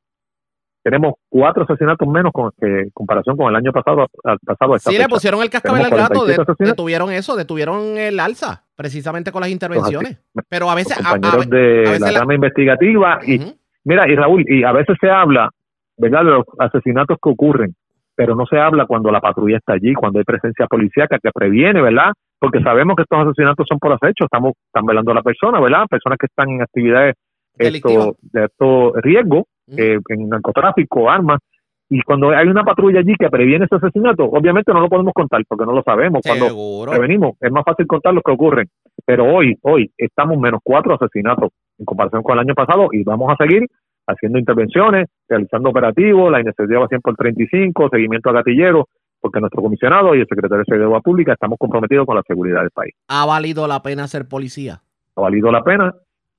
tenemos 0.82 1.14
cuatro 1.28 1.64
asesinatos 1.64 2.08
menos 2.08 2.32
con 2.32 2.50
que 2.60 2.66
en 2.66 2.90
comparación 2.90 3.36
con 3.36 3.48
el 3.50 3.56
año 3.56 3.72
pasado 3.72 4.06
al 4.24 4.38
pasado 4.40 4.78
Sí, 4.78 4.96
le 4.98 5.06
pusieron 5.08 5.42
el 5.42 5.50
cascabel 5.50 5.82
al 5.84 5.90
gato, 5.90 6.24
de- 6.24 6.34
47 6.34 6.42
asesinatos. 6.42 6.76
detuvieron 6.76 7.12
eso, 7.12 7.36
detuvieron 7.36 7.98
el 7.98 8.18
alza, 8.18 8.64
precisamente 8.78 9.32
con 9.32 9.40
las 9.40 9.50
intervenciones. 9.50 10.18
Pero 10.48 10.70
a 10.70 10.76
veces, 10.76 10.96
los 10.98 11.04
a- 11.06 11.10
a- 11.10 11.12
compañeros 11.14 11.46
a 11.46 11.50
de 11.56 11.78
veces 11.80 12.00
la 12.00 12.12
la- 12.12 12.18
rama 12.20 12.34
investigativa 12.34 13.18
y 13.26 13.40
mira 13.84 14.08
y 14.08 14.14
Raúl 14.14 14.44
y 14.48 14.62
a 14.62 14.70
veces 14.70 14.96
se 15.00 15.10
habla 15.10 15.50
verdad 15.96 16.20
de 16.24 16.30
los 16.30 16.44
asesinatos 16.60 17.18
que 17.20 17.28
ocurren 17.30 17.74
pero 18.14 18.34
no 18.36 18.46
se 18.46 18.58
habla 18.58 18.86
cuando 18.86 19.10
la 19.10 19.20
patrulla 19.20 19.56
está 19.56 19.72
allí 19.72 19.94
cuando 19.94 20.18
hay 20.20 20.24
presencia 20.24 20.66
policíaca 20.68 21.18
que 21.20 21.30
previene 21.34 21.82
verdad 21.82 22.12
porque 22.38 22.60
sabemos 22.62 22.94
que 22.96 23.02
estos 23.02 23.18
asesinatos 23.26 23.66
son 23.68 23.78
por 23.80 23.92
acecho 23.92 24.24
estamos 24.26 24.52
están 24.66 24.86
velando 24.86 25.10
a 25.10 25.14
la 25.16 25.22
persona 25.22 25.58
verdad 25.60 25.86
personas 25.90 26.18
que 26.18 26.26
están 26.26 26.48
en 26.50 26.62
actividades 26.62 27.14
esto, 27.58 28.16
de 28.22 28.42
alto 28.42 28.92
riesgo 29.02 29.46
eh, 29.76 29.98
en 30.08 30.28
narcotráfico 30.28 31.10
armas 31.10 31.40
y 31.90 32.02
cuando 32.02 32.30
hay 32.30 32.46
una 32.46 32.64
patrulla 32.64 33.00
allí 33.00 33.14
que 33.18 33.30
previene 33.30 33.64
ese 33.64 33.76
asesinato, 33.76 34.24
obviamente 34.24 34.72
no 34.72 34.80
lo 34.80 34.88
podemos 34.88 35.14
contar 35.14 35.42
porque 35.48 35.64
no 35.64 35.72
lo 35.72 35.82
sabemos. 35.82 36.20
Cuando 36.24 36.46
Seguro. 36.46 36.92
prevenimos, 36.92 37.36
es 37.40 37.50
más 37.50 37.64
fácil 37.64 37.86
contar 37.86 38.12
los 38.12 38.22
que 38.22 38.32
ocurren. 38.32 38.68
Pero 39.06 39.24
hoy, 39.24 39.56
hoy, 39.62 39.90
estamos 39.96 40.38
menos 40.38 40.60
cuatro 40.62 40.94
asesinatos 40.94 41.50
en 41.78 41.86
comparación 41.86 42.22
con 42.22 42.34
el 42.34 42.40
año 42.40 42.54
pasado 42.54 42.88
y 42.92 43.04
vamos 43.04 43.32
a 43.32 43.42
seguir 43.42 43.66
haciendo 44.06 44.38
intervenciones, 44.38 45.08
realizando 45.28 45.70
operativos, 45.70 46.30
la 46.30 46.40
iniciativa 46.40 46.86
100 46.88 47.00
por 47.00 47.16
35, 47.16 47.88
seguimiento 47.90 48.30
a 48.30 48.32
gatilleros, 48.34 48.84
porque 49.20 49.40
nuestro 49.40 49.62
comisionado 49.62 50.14
y 50.14 50.20
el 50.20 50.26
secretario 50.26 50.58
de 50.58 50.64
Seguridad 50.64 51.02
Pública 51.02 51.32
estamos 51.32 51.58
comprometidos 51.58 52.06
con 52.06 52.16
la 52.16 52.22
seguridad 52.26 52.60
del 52.60 52.70
país. 52.70 52.94
¿Ha 53.08 53.24
valido 53.24 53.66
la 53.66 53.82
pena 53.82 54.06
ser 54.08 54.28
policía? 54.28 54.80
Ha 55.16 55.20
valido 55.20 55.50
la 55.50 55.62
pena 55.62 55.94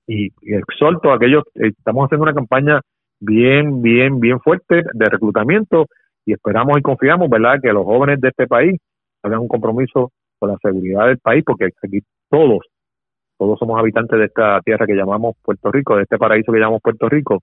y, 0.07 0.27
y 0.41 0.53
exhorto 0.53 1.11
a 1.11 1.15
aquellos, 1.15 1.43
eh, 1.55 1.71
estamos 1.77 2.05
haciendo 2.05 2.23
una 2.23 2.33
campaña 2.33 2.81
bien, 3.19 3.81
bien, 3.81 4.19
bien 4.19 4.39
fuerte 4.39 4.83
de 4.93 5.05
reclutamiento 5.09 5.85
y 6.25 6.33
esperamos 6.33 6.77
y 6.77 6.81
confiamos, 6.81 7.29
¿verdad?, 7.29 7.59
que 7.61 7.73
los 7.73 7.85
jóvenes 7.85 8.19
de 8.21 8.29
este 8.29 8.47
país 8.47 8.79
hagan 9.23 9.39
un 9.39 9.47
compromiso 9.47 10.11
con 10.37 10.49
la 10.49 10.57
seguridad 10.61 11.07
del 11.07 11.17
país, 11.17 11.43
porque 11.45 11.65
aquí 11.65 11.99
todos, 12.29 12.59
todos 13.37 13.59
somos 13.59 13.79
habitantes 13.79 14.17
de 14.17 14.25
esta 14.25 14.61
tierra 14.61 14.85
que 14.85 14.95
llamamos 14.95 15.35
Puerto 15.43 15.71
Rico, 15.71 15.95
de 15.95 16.03
este 16.03 16.17
paraíso 16.17 16.51
que 16.51 16.59
llamamos 16.59 16.81
Puerto 16.81 17.09
Rico, 17.09 17.39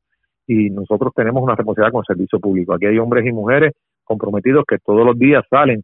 y 0.47 0.71
nosotros 0.71 1.13
tenemos 1.15 1.43
una 1.43 1.57
responsabilidad 1.57 1.93
con 1.93 2.01
el 2.01 2.07
servicio 2.07 2.39
público. 2.39 2.75
Aquí 2.75 2.87
hay 2.87 2.99
hombres 2.99 3.27
y 3.27 3.33
mujeres 3.33 3.73
comprometidos 4.05 4.65
que 4.67 4.79
todos 4.79 5.05
los 5.05 5.19
días 5.19 5.45
salen, 5.51 5.83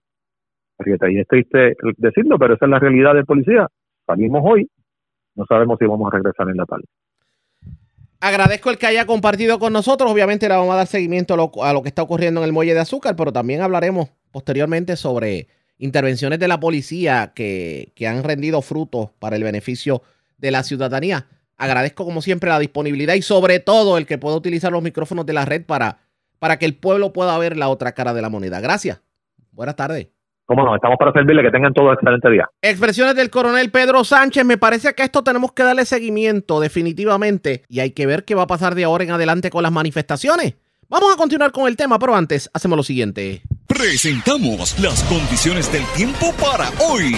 y 0.84 1.18
es 1.18 1.28
triste 1.28 1.76
decirlo, 1.98 2.38
pero 2.38 2.54
esa 2.54 2.64
es 2.64 2.70
la 2.70 2.78
realidad 2.78 3.14
del 3.14 3.24
policía. 3.24 3.68
Salimos 4.06 4.42
hoy, 4.44 4.68
no 5.36 5.44
sabemos 5.46 5.78
si 5.78 5.86
vamos 5.86 6.12
a 6.12 6.16
regresar 6.16 6.48
en 6.48 6.56
la 6.56 6.64
tarde. 6.64 6.84
Agradezco 8.22 8.70
el 8.70 8.78
que 8.78 8.86
haya 8.86 9.04
compartido 9.04 9.58
con 9.58 9.72
nosotros. 9.72 10.08
Obviamente 10.08 10.48
le 10.48 10.54
vamos 10.54 10.72
a 10.72 10.76
dar 10.76 10.86
seguimiento 10.86 11.34
a 11.34 11.72
lo, 11.72 11.82
que 11.82 11.88
está 11.88 12.02
ocurriendo 12.02 12.40
en 12.40 12.44
el 12.44 12.52
muelle 12.52 12.72
de 12.72 12.78
azúcar, 12.78 13.16
pero 13.16 13.32
también 13.32 13.62
hablaremos 13.62 14.10
posteriormente 14.30 14.94
sobre 14.94 15.48
intervenciones 15.76 16.38
de 16.38 16.46
la 16.46 16.60
policía 16.60 17.32
que, 17.34 17.90
que 17.96 18.06
han 18.06 18.22
rendido 18.22 18.62
frutos 18.62 19.10
para 19.18 19.34
el 19.34 19.42
beneficio 19.42 20.04
de 20.38 20.52
la 20.52 20.62
ciudadanía. 20.62 21.26
Agradezco 21.56 22.04
como 22.04 22.22
siempre 22.22 22.48
la 22.48 22.60
disponibilidad 22.60 23.14
y 23.14 23.22
sobre 23.22 23.58
todo 23.58 23.98
el 23.98 24.06
que 24.06 24.18
pueda 24.18 24.36
utilizar 24.36 24.70
los 24.70 24.84
micrófonos 24.84 25.26
de 25.26 25.32
la 25.32 25.44
red 25.44 25.64
para, 25.64 25.98
para 26.38 26.60
que 26.60 26.66
el 26.66 26.76
pueblo 26.76 27.12
pueda 27.12 27.36
ver 27.38 27.56
la 27.56 27.70
otra 27.70 27.90
cara 27.90 28.14
de 28.14 28.22
la 28.22 28.28
moneda. 28.28 28.60
Gracias. 28.60 29.00
Buenas 29.50 29.74
tardes. 29.74 30.11
Cómo 30.46 30.64
no, 30.64 30.74
estamos 30.74 30.96
para 30.98 31.12
servirle, 31.12 31.42
que 31.42 31.50
tengan 31.50 31.72
todo 31.72 31.86
un 31.86 31.94
excelente 31.94 32.30
día. 32.30 32.48
Expresiones 32.60 33.14
del 33.14 33.30
coronel 33.30 33.70
Pedro 33.70 34.04
Sánchez. 34.04 34.44
Me 34.44 34.58
parece 34.58 34.92
que 34.94 35.02
a 35.02 35.04
esto 35.04 35.22
tenemos 35.22 35.52
que 35.52 35.62
darle 35.62 35.84
seguimiento 35.84 36.60
definitivamente 36.60 37.62
y 37.68 37.80
hay 37.80 37.92
que 37.92 38.06
ver 38.06 38.24
qué 38.24 38.34
va 38.34 38.42
a 38.42 38.46
pasar 38.46 38.74
de 38.74 38.84
ahora 38.84 39.04
en 39.04 39.12
adelante 39.12 39.50
con 39.50 39.62
las 39.62 39.72
manifestaciones. 39.72 40.54
Vamos 40.88 41.12
a 41.12 41.16
continuar 41.16 41.52
con 41.52 41.68
el 41.68 41.76
tema, 41.76 41.98
pero 41.98 42.14
antes 42.14 42.50
hacemos 42.52 42.76
lo 42.76 42.82
siguiente. 42.82 43.42
Presentamos 43.66 44.78
las 44.78 45.02
condiciones 45.04 45.72
del 45.72 45.84
tiempo 45.96 46.32
para 46.38 46.68
hoy. 46.86 47.16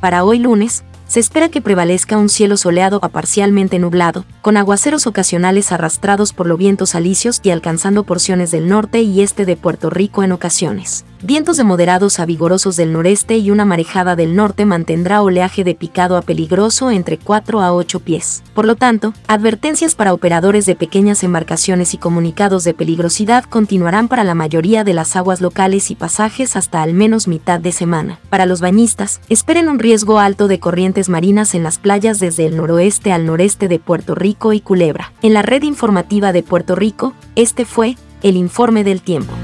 Para 0.00 0.22
hoy 0.22 0.38
lunes, 0.38 0.84
se 1.08 1.18
espera 1.18 1.48
que 1.48 1.60
prevalezca 1.60 2.18
un 2.18 2.28
cielo 2.28 2.56
soleado 2.56 3.00
a 3.02 3.08
parcialmente 3.08 3.78
nublado, 3.78 4.26
con 4.42 4.56
aguaceros 4.56 5.08
ocasionales 5.08 5.72
arrastrados 5.72 6.32
por 6.32 6.46
los 6.46 6.58
vientos 6.58 6.94
alisios 6.94 7.40
y 7.42 7.50
alcanzando 7.50 8.04
porciones 8.04 8.50
del 8.50 8.68
norte 8.68 9.00
y 9.00 9.22
este 9.22 9.44
de 9.44 9.56
Puerto 9.56 9.90
Rico 9.90 10.22
en 10.22 10.32
ocasiones. 10.32 11.04
Vientos 11.20 11.56
de 11.56 11.64
moderados 11.64 12.20
a 12.20 12.26
vigorosos 12.26 12.76
del 12.76 12.92
noreste 12.92 13.38
y 13.38 13.50
una 13.50 13.64
marejada 13.64 14.14
del 14.14 14.36
norte 14.36 14.64
mantendrá 14.64 15.20
oleaje 15.20 15.64
de 15.64 15.74
picado 15.74 16.16
a 16.16 16.22
peligroso 16.22 16.92
entre 16.92 17.18
4 17.18 17.60
a 17.60 17.74
8 17.74 17.98
pies. 17.98 18.44
Por 18.54 18.66
lo 18.66 18.76
tanto, 18.76 19.12
advertencias 19.26 19.96
para 19.96 20.14
operadores 20.14 20.64
de 20.64 20.76
pequeñas 20.76 21.24
embarcaciones 21.24 21.92
y 21.92 21.98
comunicados 21.98 22.62
de 22.62 22.72
peligrosidad 22.72 23.42
continuarán 23.42 24.06
para 24.06 24.22
la 24.22 24.36
mayoría 24.36 24.84
de 24.84 24.94
las 24.94 25.16
aguas 25.16 25.40
locales 25.40 25.90
y 25.90 25.96
pasajes 25.96 26.54
hasta 26.54 26.82
al 26.82 26.94
menos 26.94 27.26
mitad 27.26 27.58
de 27.58 27.72
semana. 27.72 28.20
Para 28.30 28.46
los 28.46 28.60
bañistas, 28.60 29.20
esperen 29.28 29.68
un 29.68 29.80
riesgo 29.80 30.20
alto 30.20 30.46
de 30.46 30.60
corrientes 30.60 31.08
marinas 31.08 31.56
en 31.56 31.64
las 31.64 31.78
playas 31.78 32.20
desde 32.20 32.46
el 32.46 32.56
noroeste 32.56 33.10
al 33.10 33.26
noreste 33.26 33.66
de 33.66 33.80
Puerto 33.80 34.14
Rico 34.14 34.52
y 34.52 34.60
Culebra. 34.60 35.12
En 35.22 35.34
la 35.34 35.42
red 35.42 35.64
informativa 35.64 36.32
de 36.32 36.44
Puerto 36.44 36.76
Rico, 36.76 37.12
este 37.34 37.64
fue 37.64 37.96
el 38.22 38.36
informe 38.36 38.84
del 38.84 39.02
tiempo. 39.02 39.34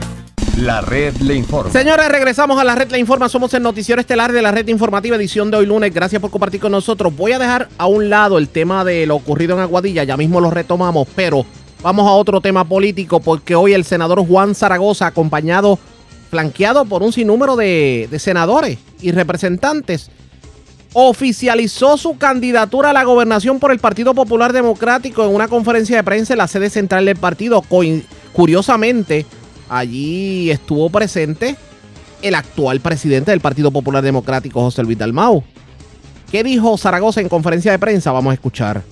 La 0.59 0.81
red 0.81 1.17
le 1.17 1.35
informa. 1.35 1.73
Señores, 1.73 2.09
regresamos 2.09 2.61
a 2.61 2.65
la 2.65 2.77
red 2.77 2.89
La 2.89 2.99
Informa. 2.99 3.29
Somos 3.29 3.53
el 3.55 3.63
noticiero 3.63 4.01
estelar 4.01 4.31
de 4.31 4.41
la 4.41 4.53
red 4.53 4.69
informativa 4.69 5.17
edición 5.17 5.51
de 5.51 5.57
hoy 5.57 5.67
lunes. 5.67 5.93
Gracias 5.93 6.23
por 6.23 6.31
compartir 6.31 6.61
con 6.61 6.71
nosotros. 6.71 7.15
Voy 7.17 7.33
a 7.33 7.41
dejar 7.41 7.69
a 7.77 7.87
un 7.87 8.09
lado 8.09 8.39
el 8.39 8.49
tema 8.49 8.85
de 8.85 9.05
lo 9.05 9.17
ocurrido 9.17 9.57
en 9.57 9.63
Aguadilla. 9.63 10.05
Ya 10.05 10.17
mismo 10.17 10.41
lo 10.41 10.53
retomamos, 10.53 11.09
pero 11.17 11.45
vamos 11.83 12.07
a 12.07 12.13
otro 12.13 12.41
tema 12.41 12.65
político 12.65 13.19
porque 13.19 13.57
hoy 13.57 13.73
el 13.73 13.85
senador 13.85 14.25
Juan 14.25 14.55
Zaragoza, 14.55 15.09
acompañado, 15.09 15.77
flanqueado 16.31 16.85
por 16.85 17.03
un 17.03 17.13
sinnúmero 17.13 17.57
de, 17.57 18.07
de 18.09 18.19
senadores 18.21 18.79
y 19.01 19.11
representantes, 19.11 20.09
oficializó 20.93 21.97
su 21.97 22.17
candidatura 22.17 22.91
a 22.91 22.93
la 22.93 23.03
gobernación 23.03 23.59
por 23.59 23.73
el 23.73 23.81
Partido 23.81 24.15
Popular 24.15 24.53
Democrático 24.53 25.25
en 25.25 25.35
una 25.35 25.49
conferencia 25.49 25.97
de 25.97 26.05
prensa 26.05 26.35
en 26.35 26.39
la 26.39 26.47
sede 26.47 26.71
central 26.71 27.07
del 27.07 27.17
partido. 27.17 27.61
Curiosamente, 28.33 29.27
allí 29.69 30.51
estuvo 30.51 30.91
presente 30.91 31.57
el 32.23 32.35
actual 32.35 32.81
presidente 32.81 33.31
del 33.31 33.41
Partido 33.41 33.71
Popular 33.71 34.03
Democrático, 34.03 34.61
José 34.61 34.83
Luis 34.83 34.99
Dalmau. 34.99 35.43
¿Qué 36.31 36.43
dijo 36.43 36.77
Zaragoza 36.79 37.21
en 37.21 37.29
conferencia 37.29 37.73
de 37.73 37.79
prensa? 37.79 38.11
Vamos 38.13 38.31
a 38.31 38.35
escuchar. 38.35 38.83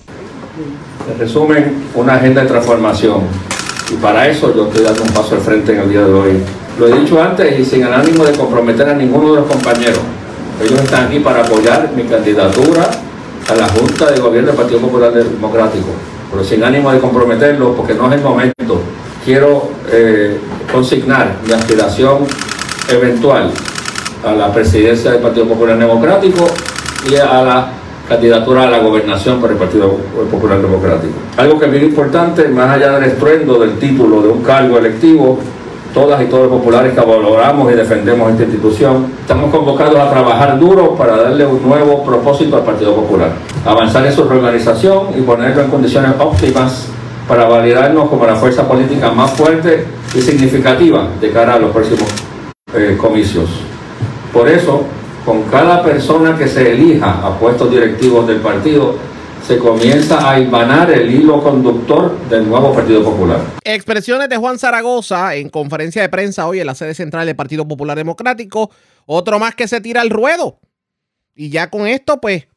En 1.11 1.19
resumen, 1.19 1.83
una 1.95 2.15
agenda 2.15 2.41
de 2.41 2.47
transformación. 2.47 3.21
Y 3.91 3.95
para 3.95 4.27
eso 4.27 4.55
yo 4.55 4.67
estoy 4.67 4.83
dando 4.83 5.03
un 5.03 5.09
paso 5.09 5.35
al 5.35 5.41
frente 5.41 5.73
en 5.73 5.79
el 5.79 5.89
día 5.89 6.01
de 6.01 6.13
hoy. 6.13 6.31
Lo 6.79 6.87
he 6.87 6.99
dicho 6.99 7.21
antes 7.21 7.59
y 7.59 7.65
sin 7.65 7.83
el 7.83 7.93
ánimo 7.93 8.23
de 8.23 8.33
comprometer 8.33 8.87
a 8.89 8.93
ninguno 8.93 9.33
de 9.33 9.41
los 9.41 9.51
compañeros. 9.51 9.99
Ellos 10.63 10.79
están 10.79 11.07
aquí 11.07 11.19
para 11.19 11.41
apoyar 11.41 11.91
mi 11.95 12.03
candidatura 12.03 12.89
a 13.49 13.55
la 13.55 13.67
Junta 13.69 14.11
de 14.11 14.19
Gobierno 14.21 14.49
del 14.49 14.57
Partido 14.57 14.79
Popular 14.79 15.11
Democrático, 15.11 15.87
pero 16.31 16.43
sin 16.43 16.63
ánimo 16.63 16.91
de 16.91 16.99
comprometerlo 16.99 17.75
porque 17.75 17.93
no 17.93 18.07
es 18.07 18.17
el 18.17 18.21
momento. 18.21 18.81
Quiero 19.25 19.69
eh, 19.89 20.37
consignar 20.71 21.37
mi 21.47 21.53
aspiración 21.53 22.19
eventual 22.89 23.51
a 24.25 24.33
la 24.33 24.51
presidencia 24.51 25.11
del 25.11 25.21
Partido 25.21 25.45
Popular 25.47 25.77
Democrático 25.77 26.45
y 27.09 27.15
a 27.15 27.41
la 27.41 27.67
candidatura 28.07 28.63
a 28.63 28.69
la 28.69 28.79
gobernación 28.79 29.39
por 29.39 29.51
el 29.51 29.57
Partido 29.57 29.97
Popular 30.29 30.61
Democrático. 30.61 31.13
Algo 31.37 31.57
que 31.57 31.65
es 31.67 31.71
bien 31.71 31.85
importante, 31.85 32.49
más 32.49 32.69
allá 32.69 32.99
del 32.99 33.11
estruendo 33.11 33.59
del 33.59 33.79
título 33.79 34.21
de 34.21 34.27
un 34.27 34.43
cargo 34.43 34.77
electivo, 34.77 35.39
todas 35.93 36.21
y 36.21 36.25
todos 36.25 36.49
los 36.49 36.59
populares 36.59 36.93
que 36.93 36.99
valoramos 36.99 37.71
y 37.71 37.75
defendemos 37.75 38.29
esta 38.31 38.43
institución, 38.43 39.07
estamos 39.21 39.51
convocados 39.51 39.97
a 39.99 40.09
trabajar 40.09 40.59
duro 40.59 40.95
para 40.95 41.15
darle 41.15 41.45
un 41.45 41.63
nuevo 41.63 42.03
propósito 42.03 42.57
al 42.57 42.63
Partido 42.63 42.93
Popular, 42.93 43.31
avanzar 43.65 44.05
en 44.05 44.11
su 44.11 44.25
reorganización 44.25 45.17
y 45.17 45.21
ponerlo 45.21 45.61
en 45.63 45.69
condiciones 45.69 46.11
óptimas 46.19 46.87
para 47.27 47.45
validarnos 47.45 48.09
como 48.09 48.25
la 48.25 48.35
fuerza 48.35 48.67
política 48.67 49.11
más 49.11 49.31
fuerte 49.31 49.85
y 50.15 50.21
significativa 50.21 51.09
de 51.19 51.31
cara 51.31 51.55
a 51.55 51.59
los 51.59 51.71
próximos 51.71 52.09
eh, 52.75 52.97
comicios. 52.99 53.49
Por 54.31 54.49
eso, 54.49 54.83
con 55.25 55.43
cada 55.43 55.83
persona 55.83 56.37
que 56.37 56.47
se 56.47 56.73
elija 56.73 57.25
a 57.25 57.37
puestos 57.39 57.71
directivos 57.71 58.27
del 58.27 58.37
partido, 58.37 58.95
se 59.45 59.57
comienza 59.57 60.29
a 60.29 60.39
imanar 60.39 60.89
el 60.91 61.13
hilo 61.13 61.43
conductor 61.43 62.17
del 62.29 62.47
nuevo 62.47 62.73
Partido 62.73 63.03
Popular. 63.03 63.39
Expresiones 63.63 64.29
de 64.29 64.37
Juan 64.37 64.57
Zaragoza 64.57 65.35
en 65.35 65.49
conferencia 65.49 66.01
de 66.01 66.09
prensa 66.09 66.47
hoy 66.47 66.61
en 66.61 66.67
la 66.67 66.75
sede 66.75 66.93
central 66.93 67.25
del 67.25 67.35
Partido 67.35 67.67
Popular 67.67 67.97
Democrático. 67.97 68.71
Otro 69.05 69.39
más 69.39 69.53
que 69.55 69.67
se 69.67 69.81
tira 69.81 70.01
al 70.01 70.09
ruedo. 70.09 70.59
Y 71.35 71.49
ya 71.49 71.69
con 71.69 71.87
esto, 71.87 72.21
pues, 72.21 72.47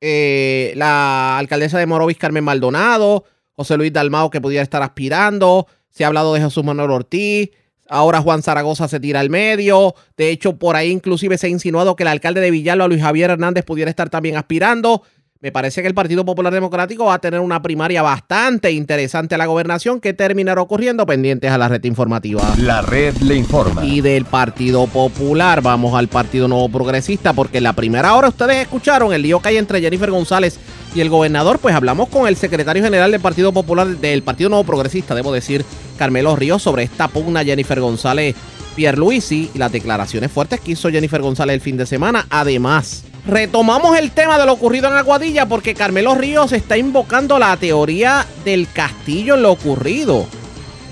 eh, 0.00 0.72
la 0.76 1.38
alcaldesa 1.38 1.78
de 1.78 1.86
Morovis, 1.86 2.18
Carmen 2.18 2.44
Maldonado, 2.44 3.24
José 3.58 3.76
Luis 3.76 3.92
Dalmao, 3.92 4.30
que 4.30 4.40
pudiera 4.40 4.62
estar 4.62 4.84
aspirando. 4.84 5.66
Se 5.90 6.04
ha 6.04 6.06
hablado 6.06 6.32
de 6.32 6.40
Jesús 6.40 6.62
Manuel 6.62 6.92
Ortiz. 6.92 7.50
Ahora 7.88 8.20
Juan 8.20 8.40
Zaragoza 8.40 8.86
se 8.86 9.00
tira 9.00 9.18
al 9.18 9.30
medio. 9.30 9.96
De 10.16 10.30
hecho, 10.30 10.56
por 10.58 10.76
ahí 10.76 10.92
inclusive 10.92 11.36
se 11.38 11.48
ha 11.48 11.50
insinuado 11.50 11.96
que 11.96 12.04
el 12.04 12.08
alcalde 12.08 12.40
de 12.40 12.52
Villalba, 12.52 12.86
Luis 12.86 13.02
Javier 13.02 13.30
Hernández, 13.30 13.64
pudiera 13.64 13.90
estar 13.90 14.10
también 14.10 14.36
aspirando. 14.36 15.02
Me 15.40 15.50
parece 15.50 15.82
que 15.82 15.88
el 15.88 15.94
Partido 15.94 16.24
Popular 16.24 16.52
Democrático 16.52 17.06
va 17.06 17.14
a 17.14 17.18
tener 17.18 17.40
una 17.40 17.60
primaria 17.60 18.00
bastante 18.00 18.70
interesante 18.70 19.34
a 19.34 19.38
la 19.38 19.46
gobernación 19.46 20.00
que 20.00 20.12
terminará 20.12 20.62
ocurriendo 20.62 21.04
pendientes 21.04 21.50
a 21.50 21.58
la 21.58 21.66
red 21.66 21.82
informativa. 21.82 22.42
La 22.58 22.82
red 22.82 23.16
le 23.16 23.34
informa. 23.34 23.84
Y 23.84 24.00
del 24.02 24.24
Partido 24.24 24.86
Popular 24.86 25.62
vamos 25.62 25.96
al 25.96 26.06
Partido 26.06 26.46
Nuevo 26.46 26.68
Progresista 26.68 27.32
porque 27.32 27.58
en 27.58 27.64
la 27.64 27.72
primera 27.72 28.14
hora 28.14 28.28
ustedes 28.28 28.62
escucharon 28.62 29.12
el 29.12 29.22
lío 29.22 29.40
que 29.40 29.48
hay 29.48 29.56
entre 29.56 29.80
Jennifer 29.80 30.10
González 30.12 30.60
y 30.94 31.00
el 31.00 31.10
gobernador, 31.10 31.58
pues 31.58 31.74
hablamos 31.74 32.08
con 32.08 32.26
el 32.28 32.36
secretario 32.36 32.82
general 32.82 33.10
del 33.10 33.20
Partido 33.20 33.52
Popular 33.52 33.86
del 33.86 34.22
Partido 34.22 34.50
Nuevo 34.50 34.64
Progresista, 34.64 35.14
debo 35.14 35.32
decir, 35.32 35.64
Carmelo 35.96 36.36
Ríos, 36.36 36.62
sobre 36.62 36.84
esta 36.84 37.08
pugna 37.08 37.44
Jennifer 37.44 37.80
González 37.80 38.34
Pierluisi 38.74 39.50
y 39.52 39.58
las 39.58 39.72
declaraciones 39.72 40.30
fuertes 40.30 40.60
que 40.60 40.72
hizo 40.72 40.88
Jennifer 40.88 41.20
González 41.20 41.54
el 41.54 41.60
fin 41.60 41.76
de 41.76 41.84
semana. 41.84 42.26
Además, 42.30 43.02
retomamos 43.26 43.98
el 43.98 44.12
tema 44.12 44.38
de 44.38 44.46
lo 44.46 44.52
ocurrido 44.52 44.88
en 44.88 44.94
Aguadilla 44.94 45.46
porque 45.46 45.74
Carmelo 45.74 46.14
Ríos 46.14 46.52
está 46.52 46.76
invocando 46.76 47.40
la 47.40 47.56
teoría 47.56 48.24
del 48.44 48.70
castillo 48.72 49.34
en 49.34 49.42
lo 49.42 49.50
ocurrido. 49.50 50.26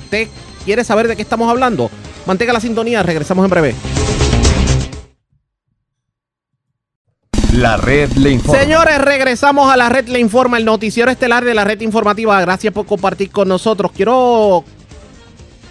¿Usted 0.03 0.29
quiere 0.65 0.83
saber 0.83 1.07
de 1.07 1.15
qué 1.15 1.23
estamos 1.23 1.49
hablando? 1.49 1.89
Mantenga 2.27 2.53
la 2.53 2.61
sintonía, 2.61 3.05
regresamos 3.05 3.45
en 3.45 3.51
breve. 3.51 3.75
La 7.57 7.79
red 7.79 8.13
le 8.13 8.33
informa. 8.33 8.61
Señores, 8.61 8.99
regresamos 8.99 9.73
a 9.73 9.79
la 9.79 9.89
red 9.89 10.09
le 10.09 10.21
informa, 10.21 10.59
el 10.59 10.67
noticiero 10.67 11.11
estelar 11.11 11.43
de 11.43 11.55
la 11.55 11.65
red 11.65 11.81
informativa. 11.81 12.39
Gracias 12.43 12.71
por 12.71 12.85
compartir 12.85 13.31
con 13.31 13.49
nosotros. 13.49 13.93
Quiero 13.93 14.63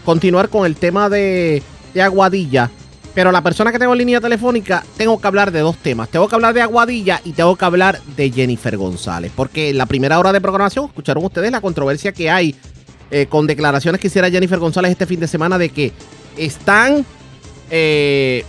continuar 0.03 0.49
con 0.49 0.65
el 0.65 0.77
tema 0.77 1.09
de, 1.09 1.61
Aguadilla. 2.01 2.71
Pero 3.13 3.31
la 3.31 3.43
persona 3.43 3.71
que 3.71 3.77
tengo 3.77 3.93
en 3.93 3.99
línea 3.99 4.19
telefónica, 4.19 4.83
tengo 4.97 5.21
que 5.21 5.27
hablar 5.27 5.51
de 5.51 5.59
dos 5.59 5.77
temas. 5.77 6.09
Tengo 6.09 6.27
que 6.27 6.33
hablar 6.33 6.55
de 6.55 6.63
Aguadilla 6.63 7.21
y 7.23 7.33
tengo 7.33 7.55
que 7.55 7.65
hablar 7.65 8.01
de 8.17 8.31
Jennifer 8.31 8.75
González. 8.77 9.31
Porque 9.35 9.69
en 9.69 9.77
la 9.77 9.85
primera 9.85 10.17
hora 10.17 10.33
de 10.33 10.41
programación, 10.41 10.85
escucharon 10.85 11.23
ustedes 11.23 11.51
la 11.51 11.61
controversia 11.61 12.11
que 12.13 12.31
hay 12.31 12.55
eh, 13.11 13.27
con 13.27 13.45
declaraciones 13.45 14.01
que 14.01 14.07
hiciera 14.07 14.31
Jennifer 14.31 14.57
González 14.57 14.89
este 14.89 15.05
fin 15.05 15.19
de 15.19 15.27
semana 15.27 15.59
de 15.59 15.69
que 15.69 15.93
están 16.35 17.05
eh, 17.69 18.43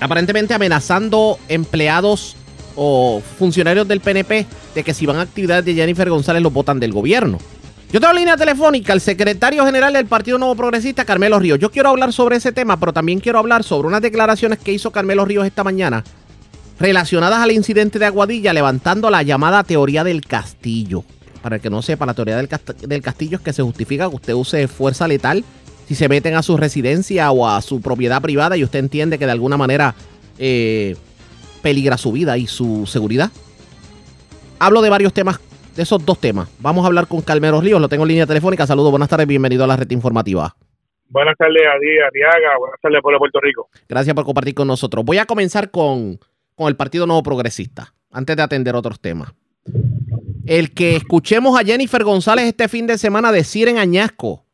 aparentemente 0.00 0.54
amenazando 0.54 1.38
empleados 1.48 2.36
o 2.76 3.22
funcionarios 3.38 3.86
del 3.86 4.00
PNP 4.00 4.46
de 4.74 4.84
que 4.84 4.94
si 4.94 5.06
van 5.06 5.16
a 5.16 5.22
actividades 5.22 5.64
de 5.64 5.74
Jennifer 5.74 6.08
González 6.08 6.42
los 6.42 6.52
votan 6.52 6.80
del 6.80 6.92
gobierno. 6.92 7.38
Yo 7.92 8.00
tengo 8.00 8.14
línea 8.14 8.36
telefónica 8.36 8.92
al 8.92 9.00
secretario 9.00 9.66
general 9.66 9.92
del 9.92 10.06
Partido 10.06 10.38
Nuevo 10.38 10.54
Progresista, 10.54 11.04
Carmelo 11.04 11.40
Ríos. 11.40 11.58
Yo 11.58 11.72
quiero 11.72 11.88
hablar 11.88 12.12
sobre 12.12 12.36
ese 12.36 12.52
tema, 12.52 12.78
pero 12.78 12.92
también 12.92 13.18
quiero 13.18 13.40
hablar 13.40 13.64
sobre 13.64 13.88
unas 13.88 14.00
declaraciones 14.00 14.60
que 14.60 14.72
hizo 14.72 14.92
Carmelo 14.92 15.24
Ríos 15.24 15.44
esta 15.44 15.64
mañana 15.64 16.04
relacionadas 16.78 17.40
al 17.40 17.50
incidente 17.50 17.98
de 17.98 18.06
Aguadilla, 18.06 18.52
levantando 18.52 19.10
la 19.10 19.22
llamada 19.22 19.64
teoría 19.64 20.02
del 20.02 20.24
castillo. 20.24 21.04
Para 21.42 21.56
el 21.56 21.62
que 21.62 21.68
no 21.68 21.82
sepa, 21.82 22.06
la 22.06 22.14
teoría 22.14 22.36
del, 22.36 22.48
del 22.86 23.02
castillo 23.02 23.38
es 23.38 23.42
que 23.42 23.52
se 23.52 23.62
justifica 23.62 24.08
que 24.08 24.16
usted 24.16 24.32
use 24.34 24.66
fuerza 24.68 25.06
letal 25.06 25.44
si 25.90 25.96
se 25.96 26.08
meten 26.08 26.36
a 26.36 26.42
su 26.44 26.56
residencia 26.56 27.32
o 27.32 27.48
a 27.48 27.60
su 27.62 27.82
propiedad 27.82 28.22
privada 28.22 28.56
y 28.56 28.62
usted 28.62 28.78
entiende 28.78 29.18
que 29.18 29.26
de 29.26 29.32
alguna 29.32 29.56
manera 29.56 29.96
eh, 30.38 30.94
peligra 31.62 31.96
su 31.96 32.12
vida 32.12 32.38
y 32.38 32.46
su 32.46 32.86
seguridad. 32.86 33.32
Hablo 34.60 34.82
de 34.82 34.88
varios 34.88 35.12
temas, 35.12 35.40
de 35.74 35.82
esos 35.82 36.06
dos 36.06 36.20
temas. 36.20 36.48
Vamos 36.60 36.84
a 36.84 36.86
hablar 36.86 37.08
con 37.08 37.22
Calmero 37.22 37.60
Ríos, 37.60 37.80
lo 37.80 37.88
tengo 37.88 38.04
en 38.04 38.10
línea 38.10 38.24
telefónica. 38.24 38.68
Saludos, 38.68 38.92
buenas 38.92 39.08
tardes, 39.08 39.26
bienvenido 39.26 39.64
a 39.64 39.66
la 39.66 39.74
red 39.74 39.90
informativa. 39.90 40.54
Buenas 41.08 41.36
tardes, 41.36 41.60
Adi, 41.60 41.98
Ariaga, 41.98 42.56
buenas 42.60 42.80
tardes, 42.80 43.02
pueblo 43.02 43.16
de 43.16 43.18
Puerto 43.18 43.40
Rico. 43.40 43.68
Gracias 43.88 44.14
por 44.14 44.24
compartir 44.24 44.54
con 44.54 44.68
nosotros. 44.68 45.04
Voy 45.04 45.18
a 45.18 45.26
comenzar 45.26 45.72
con, 45.72 46.20
con 46.54 46.68
el 46.68 46.76
Partido 46.76 47.04
Nuevo 47.08 47.24
Progresista, 47.24 47.94
antes 48.12 48.36
de 48.36 48.42
atender 48.44 48.76
otros 48.76 49.00
temas. 49.00 49.34
El 50.46 50.72
que 50.72 50.94
escuchemos 50.94 51.58
a 51.58 51.64
Jennifer 51.64 52.04
González 52.04 52.44
este 52.44 52.68
fin 52.68 52.86
de 52.86 52.96
semana 52.96 53.32
decir 53.32 53.66
en 53.66 53.78
Añasco 53.78 54.44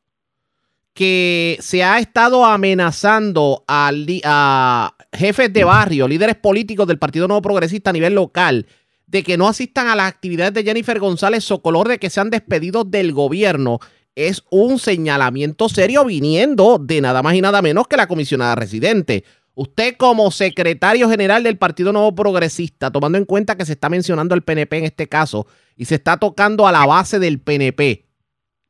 que 0.97 1.59
se 1.60 1.85
ha 1.85 1.98
estado 1.98 2.47
amenazando 2.47 3.64
a, 3.68 4.94
jefes 5.12 5.52
de 5.52 5.62
barrio, 5.62 6.09
líderes 6.09 6.36
políticos 6.36 6.86
del 6.86 6.98
Partido 6.98 7.28
Nuevo 7.28 7.43
Progresista 7.43 7.90
a 7.90 7.93
nivel 7.93 8.14
local, 8.14 8.66
de 9.06 9.23
que 9.23 9.36
no 9.36 9.47
asistan 9.47 9.89
a 9.89 9.94
las 9.94 10.09
actividades 10.09 10.55
de 10.55 10.64
Jennifer 10.64 10.98
González 10.98 11.44
Socolor, 11.44 11.86
de 11.89 11.98
que 11.98 12.09
sean 12.09 12.31
despedidos 12.31 12.90
del 12.90 13.12
gobierno, 13.12 13.78
es 14.14 14.43
un 14.51 14.78
señalamiento 14.78 15.68
serio 15.68 16.06
viniendo 16.06 16.78
de 16.78 17.02
nada 17.02 17.23
más 17.23 17.35
y 17.35 17.43
nada 17.43 17.60
menos 17.60 17.86
que 17.89 17.98
la 17.98 18.09
comisionada 18.09 18.55
residente. 18.55 19.23
Usted 19.55 19.97
como 19.98 20.31
secretario 20.31 21.10
general 21.10 21.43
del 21.43 21.59
Partido 21.59 21.93
Nuevo 21.93 22.14
Progresista, 22.14 22.90
tomando 22.90 23.18
en 23.18 23.27
cuenta 23.27 23.59
que 23.59 23.66
se 23.66 23.73
está 23.73 23.90
mencionando 23.90 24.35
el 24.35 24.43
PNP 24.43 24.78
en 24.78 24.85
este 24.85 25.09
caso 25.09 25.47
y 25.77 25.85
se 25.85 25.97
está 25.97 26.16
tocando 26.16 26.66
a 26.66 26.73
la 26.73 26.86
base 26.86 27.18
del 27.18 27.39
PNP, 27.39 28.06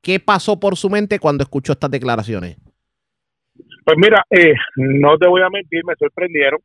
¿Qué 0.06 0.20
pasó 0.20 0.60
por 0.60 0.76
su 0.76 0.88
mente 0.88 1.18
cuando 1.18 1.42
escuchó 1.42 1.72
estas 1.72 1.90
declaraciones? 1.90 2.56
Pues 3.84 3.96
mira, 3.96 4.24
eh, 4.30 4.54
no 4.76 5.18
te 5.18 5.26
voy 5.26 5.42
a 5.42 5.50
mentir, 5.50 5.84
me 5.84 5.96
sorprendieron, 5.96 6.60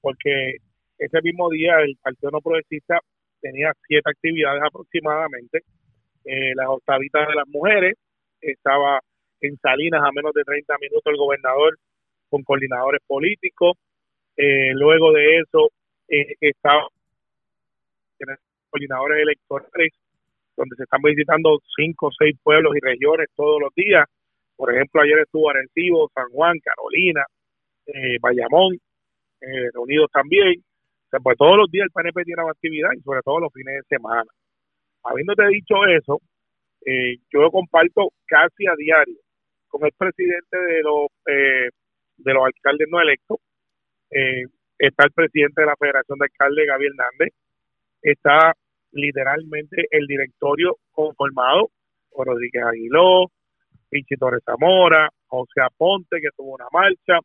porque 0.00 0.56
ese 0.98 1.22
mismo 1.22 1.48
día 1.50 1.78
el 1.82 1.96
Partido 2.02 2.32
No 2.32 2.40
Progresista 2.40 2.98
tenía 3.40 3.72
siete 3.86 4.10
actividades 4.10 4.60
aproximadamente. 4.64 5.60
Eh, 6.24 6.52
las 6.56 6.66
octavitas 6.66 7.28
de 7.28 7.34
las 7.36 7.46
mujeres, 7.46 7.94
estaba 8.40 8.98
en 9.40 9.56
Salinas 9.58 10.02
a 10.04 10.10
menos 10.10 10.32
de 10.34 10.42
30 10.42 10.74
minutos 10.80 11.06
el 11.06 11.16
gobernador 11.16 11.78
con 12.28 12.42
coordinadores 12.42 13.02
políticos. 13.06 13.76
Eh, 14.36 14.72
luego 14.74 15.12
de 15.12 15.38
eso, 15.38 15.70
eh, 16.08 16.34
estaba 16.40 16.88
coordinadores 18.68 19.22
electorales 19.22 19.92
donde 20.60 20.76
se 20.76 20.82
están 20.82 21.00
visitando 21.00 21.58
cinco 21.74 22.08
o 22.08 22.12
seis 22.12 22.36
pueblos 22.42 22.76
y 22.76 22.80
regiones 22.80 23.28
todos 23.34 23.60
los 23.60 23.72
días. 23.74 24.04
Por 24.56 24.74
ejemplo, 24.74 25.00
ayer 25.00 25.20
estuvo 25.20 25.48
Arecibo, 25.48 26.10
San 26.14 26.28
Juan, 26.28 26.58
Carolina, 26.60 27.24
eh, 27.86 28.18
Bayamón, 28.20 28.74
eh, 29.40 29.70
reunidos 29.72 30.10
también. 30.12 30.60
O 30.60 31.08
sea, 31.08 31.20
pues 31.20 31.38
todos 31.38 31.56
los 31.56 31.70
días 31.70 31.86
el 31.86 31.92
PNP 31.92 32.24
tiene 32.24 32.42
una 32.42 32.52
actividad 32.52 32.90
y 32.94 33.00
sobre 33.00 33.22
todo 33.22 33.40
los 33.40 33.52
fines 33.54 33.74
de 33.76 33.96
semana. 33.96 34.30
Habiéndote 35.02 35.46
dicho 35.48 35.74
eso, 35.88 36.20
eh, 36.84 37.16
yo 37.32 37.50
comparto 37.50 38.10
casi 38.26 38.66
a 38.66 38.76
diario 38.76 39.16
con 39.68 39.84
el 39.86 39.92
presidente 39.96 40.56
de 40.56 40.82
los 40.82 41.08
eh, 41.26 41.70
de 42.18 42.34
los 42.34 42.44
alcaldes 42.44 42.86
no 42.90 43.00
electos. 43.00 43.38
Eh, 44.10 44.44
está 44.78 45.04
el 45.04 45.12
presidente 45.12 45.62
de 45.62 45.66
la 45.68 45.76
Federación 45.76 46.18
de 46.18 46.26
Alcaldes, 46.26 46.66
Gaby 46.66 46.86
Hernández. 46.86 47.32
Está 48.02 48.52
literalmente 48.92 49.86
el 49.90 50.06
directorio 50.06 50.76
conformado 50.90 51.70
por 52.10 52.26
Rodríguez 52.26 52.64
Aguiló, 52.64 53.30
Pinchi 53.88 54.16
Torres 54.16 54.42
Zamora, 54.44 55.08
José 55.26 55.60
Aponte, 55.60 56.20
que 56.20 56.28
tuvo 56.36 56.54
una 56.54 56.66
marcha, 56.72 57.18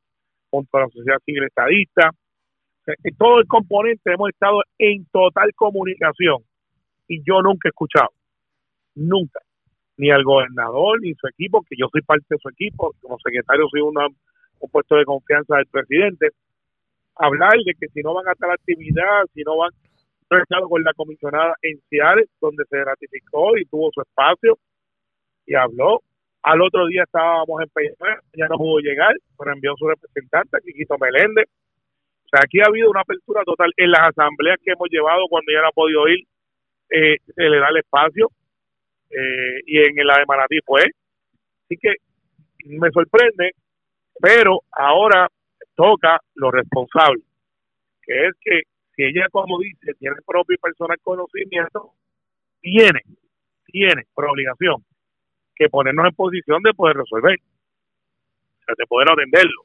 junto 0.49 0.77
a 0.77 0.81
la 0.81 0.89
sociedad 0.89 1.19
civil 1.25 1.43
estadista. 1.43 2.11
Eh, 2.87 3.11
todo 3.17 3.39
el 3.39 3.47
componente 3.47 4.13
hemos 4.13 4.29
estado 4.29 4.61
en 4.77 5.05
total 5.11 5.51
comunicación 5.55 6.43
y 7.07 7.21
yo 7.23 7.41
nunca 7.41 7.67
he 7.67 7.69
escuchado, 7.69 8.09
nunca, 8.95 9.39
ni 9.97 10.11
al 10.11 10.23
gobernador 10.23 11.01
ni 11.01 11.13
su 11.15 11.27
equipo, 11.27 11.63
que 11.67 11.75
yo 11.77 11.87
soy 11.91 12.01
parte 12.01 12.25
de 12.29 12.37
su 12.39 12.49
equipo, 12.49 12.93
como 13.01 13.17
secretario 13.19 13.67
soy 13.69 13.81
una, 13.81 14.07
un 14.07 14.69
puesto 14.69 14.95
de 14.95 15.05
confianza 15.05 15.57
del 15.57 15.67
presidente, 15.67 16.29
hablar 17.15 17.53
de 17.65 17.73
que 17.79 17.87
si 17.87 18.01
no 18.01 18.13
van 18.13 18.27
a 18.27 18.33
estar 18.33 18.51
actividad, 18.51 19.25
si 19.33 19.41
no 19.43 19.57
van 19.57 19.71
con 20.27 20.83
la 20.83 20.93
comisionada 20.93 21.53
en 21.61 21.79
Ciales, 21.89 22.29
donde 22.41 22.63
se 22.69 22.83
ratificó 22.83 23.57
y 23.57 23.65
tuvo 23.65 23.91
su 23.93 24.01
espacio 24.01 24.57
y 25.45 25.55
habló. 25.55 26.01
Al 26.43 26.61
otro 26.61 26.85
día 26.87 27.03
estábamos 27.03 27.61
en 27.61 27.69
Peña, 27.69 28.19
ya 28.33 28.47
no 28.47 28.57
pudo 28.57 28.79
llegar, 28.79 29.15
pero 29.37 29.51
envió 29.51 29.73
su 29.77 29.87
representante, 29.87 30.59
Quiquito 30.63 30.95
Meléndez. 30.99 31.45
O 32.25 32.29
sea, 32.29 32.41
aquí 32.43 32.59
ha 32.59 32.67
habido 32.67 32.89
una 32.89 33.01
apertura 33.01 33.43
total 33.43 33.71
en 33.77 33.91
las 33.91 34.09
asambleas 34.09 34.57
que 34.63 34.71
hemos 34.71 34.89
llevado 34.89 35.27
cuando 35.29 35.51
ya 35.51 35.61
no 35.61 35.67
ha 35.67 35.71
podido 35.71 36.07
ir, 36.07 36.19
eh, 36.89 37.17
se 37.35 37.43
le 37.43 37.59
da 37.59 37.69
el 37.69 37.77
espacio, 37.77 38.29
eh, 39.09 39.59
y 39.65 39.79
en 39.79 40.07
la 40.07 40.19
de 40.19 40.25
Manatí 40.27 40.59
fue. 40.65 40.83
Así 41.63 41.77
que 41.77 41.95
me 42.65 42.91
sorprende, 42.91 43.51
pero 44.19 44.61
ahora 44.71 45.27
toca 45.75 46.19
lo 46.35 46.51
responsable, 46.51 47.23
que 48.03 48.27
es 48.27 48.33
que 48.41 48.61
si 48.95 49.03
ella, 49.03 49.27
como 49.31 49.59
dice, 49.59 49.93
tiene 49.99 50.15
propio 50.25 50.55
y 50.55 50.57
personal 50.57 50.97
conocimiento, 51.01 51.93
tiene, 52.61 53.01
tiene 53.65 54.03
por 54.13 54.29
obligación 54.29 54.83
que 55.55 55.69
ponernos 55.69 56.07
en 56.07 56.15
posición 56.15 56.61
de 56.63 56.73
poder 56.73 56.97
resolver, 56.97 57.39
de 58.67 58.85
poder 58.87 59.11
atenderlo. 59.11 59.63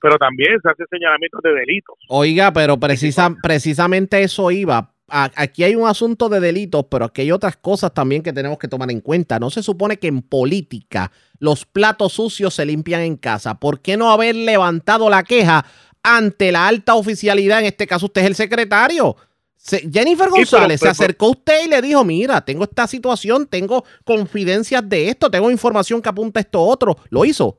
Pero 0.00 0.16
también 0.18 0.60
se 0.60 0.68
hace 0.68 0.84
señalamientos 0.90 1.40
de 1.42 1.52
delitos. 1.52 1.94
Oiga, 2.08 2.52
pero 2.52 2.78
precisa, 2.78 3.34
precisamente 3.40 4.22
eso 4.22 4.50
iba. 4.50 4.92
Aquí 5.08 5.62
hay 5.62 5.74
un 5.74 5.86
asunto 5.86 6.28
de 6.28 6.40
delitos, 6.40 6.86
pero 6.90 7.04
aquí 7.04 7.22
hay 7.22 7.32
otras 7.32 7.56
cosas 7.56 7.92
también 7.92 8.22
que 8.22 8.32
tenemos 8.32 8.58
que 8.58 8.66
tomar 8.66 8.90
en 8.90 9.00
cuenta. 9.00 9.38
No 9.38 9.50
se 9.50 9.62
supone 9.62 9.98
que 9.98 10.08
en 10.08 10.22
política 10.22 11.12
los 11.38 11.66
platos 11.66 12.14
sucios 12.14 12.54
se 12.54 12.64
limpian 12.64 13.02
en 13.02 13.16
casa. 13.16 13.60
¿Por 13.60 13.80
qué 13.80 13.96
no 13.96 14.10
haber 14.10 14.34
levantado 14.34 15.10
la 15.10 15.22
queja 15.22 15.66
ante 16.02 16.52
la 16.52 16.66
alta 16.66 16.94
oficialidad, 16.94 17.60
en 17.60 17.66
este 17.66 17.86
caso 17.86 18.06
usted 18.06 18.22
es 18.22 18.26
el 18.28 18.34
secretario. 18.34 19.16
Jennifer 19.64 20.28
González 20.28 20.80
se 20.80 20.88
acercó 20.88 21.26
a 21.26 21.30
usted 21.30 21.66
y 21.66 21.70
le 21.70 21.80
dijo, 21.80 22.04
mira, 22.04 22.44
tengo 22.44 22.64
esta 22.64 22.88
situación, 22.88 23.46
tengo 23.48 23.84
confidencias 24.04 24.86
de 24.88 25.08
esto, 25.08 25.30
tengo 25.30 25.50
información 25.50 26.02
que 26.02 26.08
apunta 26.08 26.40
a 26.40 26.42
esto 26.42 26.60
otro. 26.60 26.96
¿Lo 27.10 27.24
hizo? 27.24 27.58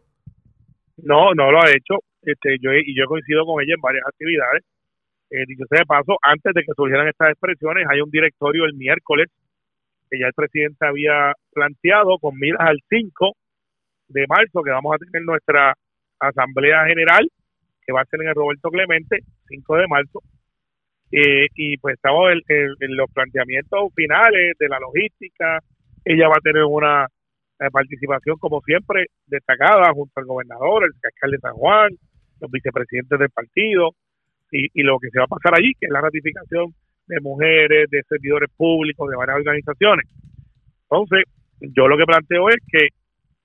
No, 0.97 1.33
no 1.33 1.49
lo 1.49 1.61
ha 1.61 1.69
hecho. 1.71 2.03
Este, 2.21 2.57
yo, 2.61 2.73
y 2.73 2.93
yo 2.97 3.05
coincido 3.07 3.45
con 3.45 3.63
ella 3.63 3.75
en 3.75 3.81
varias 3.81 4.03
actividades. 4.05 4.63
Eh, 5.29 5.45
dicho 5.47 5.63
sea 5.69 5.79
de 5.79 5.85
paso, 5.85 6.17
antes 6.21 6.53
de 6.53 6.61
que 6.61 6.73
surgieran 6.75 7.07
estas 7.07 7.31
expresiones, 7.31 7.87
hay 7.89 8.01
un 8.01 8.11
directorio 8.11 8.65
el 8.65 8.73
miércoles 8.75 9.29
que 10.11 10.19
ya 10.19 10.27
el 10.27 10.33
presidente 10.33 10.85
había 10.85 11.33
planteado 11.53 12.17
con 12.19 12.37
miras 12.37 12.67
al 12.67 12.79
5 12.89 13.31
de 14.09 14.27
marzo, 14.27 14.61
que 14.61 14.69
vamos 14.69 14.93
a 14.93 14.99
tener 14.99 15.23
nuestra 15.25 15.73
asamblea 16.19 16.85
general 16.85 17.27
que 17.85 17.93
va 17.93 18.01
a 18.01 18.05
ser 18.05 18.21
en 18.21 18.29
el 18.29 18.35
Roberto 18.35 18.69
Clemente, 18.69 19.19
5 19.47 19.75
de 19.77 19.87
marzo. 19.87 20.21
Eh, 21.11 21.47
y 21.55 21.77
pues 21.77 21.95
estamos 21.95 22.31
en, 22.31 22.95
los 22.95 23.11
planteamientos 23.11 23.93
finales 23.95 24.53
de 24.59 24.69
la 24.69 24.79
logística. 24.79 25.59
Ella 26.03 26.27
va 26.27 26.35
a 26.37 26.43
tener 26.43 26.63
una 26.63 27.05
eh, 27.59 27.69
participación, 27.71 28.37
como 28.37 28.61
siempre, 28.61 29.05
destacada 29.27 29.91
junto 29.93 30.11
al 30.15 30.25
gobernador, 30.25 30.85
el 30.85 30.91
alcalde 31.03 31.37
de 31.37 31.41
San 31.41 31.53
Juan, 31.53 31.89
los 32.39 32.51
vicepresidentes 32.51 33.19
del 33.19 33.29
partido 33.29 33.91
y, 34.51 34.67
y 34.73 34.83
lo 34.83 34.97
que 34.99 35.09
se 35.09 35.19
va 35.19 35.25
a 35.25 35.35
pasar 35.35 35.53
allí, 35.55 35.73
que 35.79 35.85
es 35.85 35.91
la 35.91 36.01
ratificación 36.01 36.73
de 37.07 37.19
mujeres, 37.21 37.89
de 37.89 38.01
servidores 38.09 38.49
públicos, 38.57 39.09
de 39.09 39.15
varias 39.15 39.37
organizaciones. 39.37 40.09
Entonces, 40.89 41.25
yo 41.59 41.87
lo 41.87 41.97
que 41.97 42.05
planteo 42.05 42.49
es 42.49 42.57
que 42.67 42.87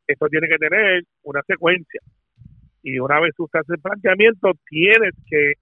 esto 0.07 0.27
tiene 0.29 0.49
que 0.49 0.59
tener 0.59 1.03
una 1.23 1.43
secuencia 1.47 2.01
y 2.89 2.99
una 2.99 3.21
vez 3.21 3.35
usted 3.39 3.61
hace 3.61 3.75
el 3.75 3.81
planteamiento, 3.81 4.53
tienes 4.67 5.13
que, 5.29 5.55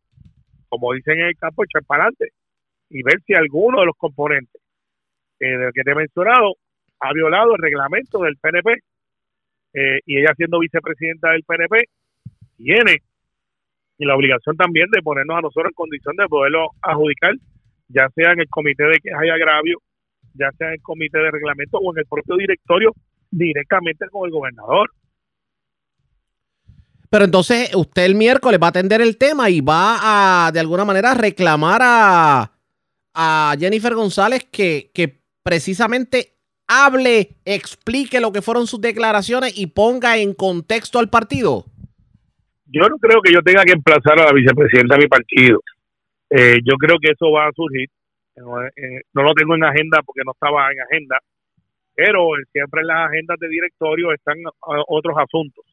como 0.69 0.93
dicen 0.93 1.19
en 1.19 1.27
el 1.27 1.37
campo, 1.37 1.65
echar 1.65 1.83
para 1.85 2.05
adelante 2.05 2.29
y 2.89 3.03
ver 3.03 3.21
si 3.27 3.35
alguno 3.35 3.81
de 3.81 3.87
los 3.87 3.97
componentes 3.97 4.63
eh, 5.41 5.59
del 5.59 5.73
que 5.73 5.83
te 5.83 5.91
he 5.91 5.95
mencionado 5.95 6.55
ha 7.01 7.13
violado 7.13 7.57
el 7.57 7.63
reglamento 7.63 8.21
del 8.21 8.37
PNP 8.37 8.75
eh, 9.75 10.01
y 10.07 10.19
ella 10.19 10.33
siendo 10.37 10.61
vicepresidenta 10.61 11.33
del 11.33 11.43
PNP 11.43 11.89
tiene 12.57 13.03
y 13.99 14.05
la 14.05 14.15
obligación 14.15 14.57
también 14.57 14.89
de 14.91 15.03
ponernos 15.03 15.39
a 15.39 15.41
nosotros 15.41 15.71
en 15.71 15.75
condición 15.75 16.15
de 16.17 16.27
poderlo 16.27 16.69
adjudicar, 16.83 17.35
ya 17.89 18.09
sea 18.15 18.33
en 18.33 18.41
el 18.41 18.49
comité 18.49 18.85
de 18.85 18.99
que 19.03 19.11
haya 19.11 19.35
agravio, 19.35 19.79
ya 20.35 20.53
sea 20.53 20.69
en 20.69 20.75
el 20.75 20.83
comité 20.83 21.19
de 21.19 21.31
reglamento 21.31 21.79
o 21.79 21.93
en 21.93 22.01
el 22.01 22.07
propio 22.07 22.37
directorio 22.37 22.93
directamente 23.31 24.07
con 24.11 24.27
el 24.27 24.33
gobernador. 24.33 24.91
Pero 27.11 27.25
entonces 27.25 27.75
usted 27.75 28.05
el 28.05 28.15
miércoles 28.15 28.59
va 28.61 28.67
a 28.67 28.71
atender 28.71 29.01
el 29.01 29.17
tema 29.17 29.49
y 29.51 29.61
va 29.61 30.47
a, 30.47 30.53
de 30.53 30.61
alguna 30.61 30.85
manera, 30.85 31.15
reclamar 31.15 31.81
a, 31.83 32.53
Jennifer 33.59 33.95
González 33.95 34.45
que, 34.45 34.91
que 34.93 35.23
precisamente 35.43 36.35
hable, 36.69 37.31
explique 37.47 38.21
lo 38.21 38.31
que 38.31 38.43
fueron 38.43 38.67
sus 38.67 38.81
declaraciones 38.81 39.59
y 39.59 39.69
ponga 39.69 40.19
en 40.19 40.35
contexto 40.35 40.99
al 40.99 41.09
partido. 41.09 41.65
Yo 42.67 42.87
no 42.89 42.99
creo 42.99 43.23
que 43.23 43.33
yo 43.33 43.41
tenga 43.43 43.65
que 43.65 43.73
emplazar 43.73 44.21
a 44.21 44.27
la 44.27 44.33
vicepresidenta 44.33 44.97
de 44.97 45.03
mi 45.03 45.09
partido. 45.09 45.61
Eh, 46.29 46.59
yo 46.63 46.77
creo 46.77 46.99
que 47.01 47.13
eso 47.13 47.31
va 47.31 47.47
a 47.47 47.53
surgir. 47.53 47.89
Eh, 48.37 49.01
no 49.15 49.23
lo 49.23 49.33
tengo 49.33 49.55
en 49.55 49.65
agenda 49.65 50.03
porque 50.05 50.23
no 50.27 50.33
estaba 50.33 50.71
en 50.71 50.81
agenda, 50.83 51.19
pero 51.95 52.29
siempre 52.53 52.83
en 52.83 52.89
las 52.89 53.09
agendas 53.09 53.39
de 53.41 53.49
directorio 53.49 54.13
están 54.13 54.37
ah, 54.47 54.83
otros 54.89 55.17
asuntos 55.17 55.65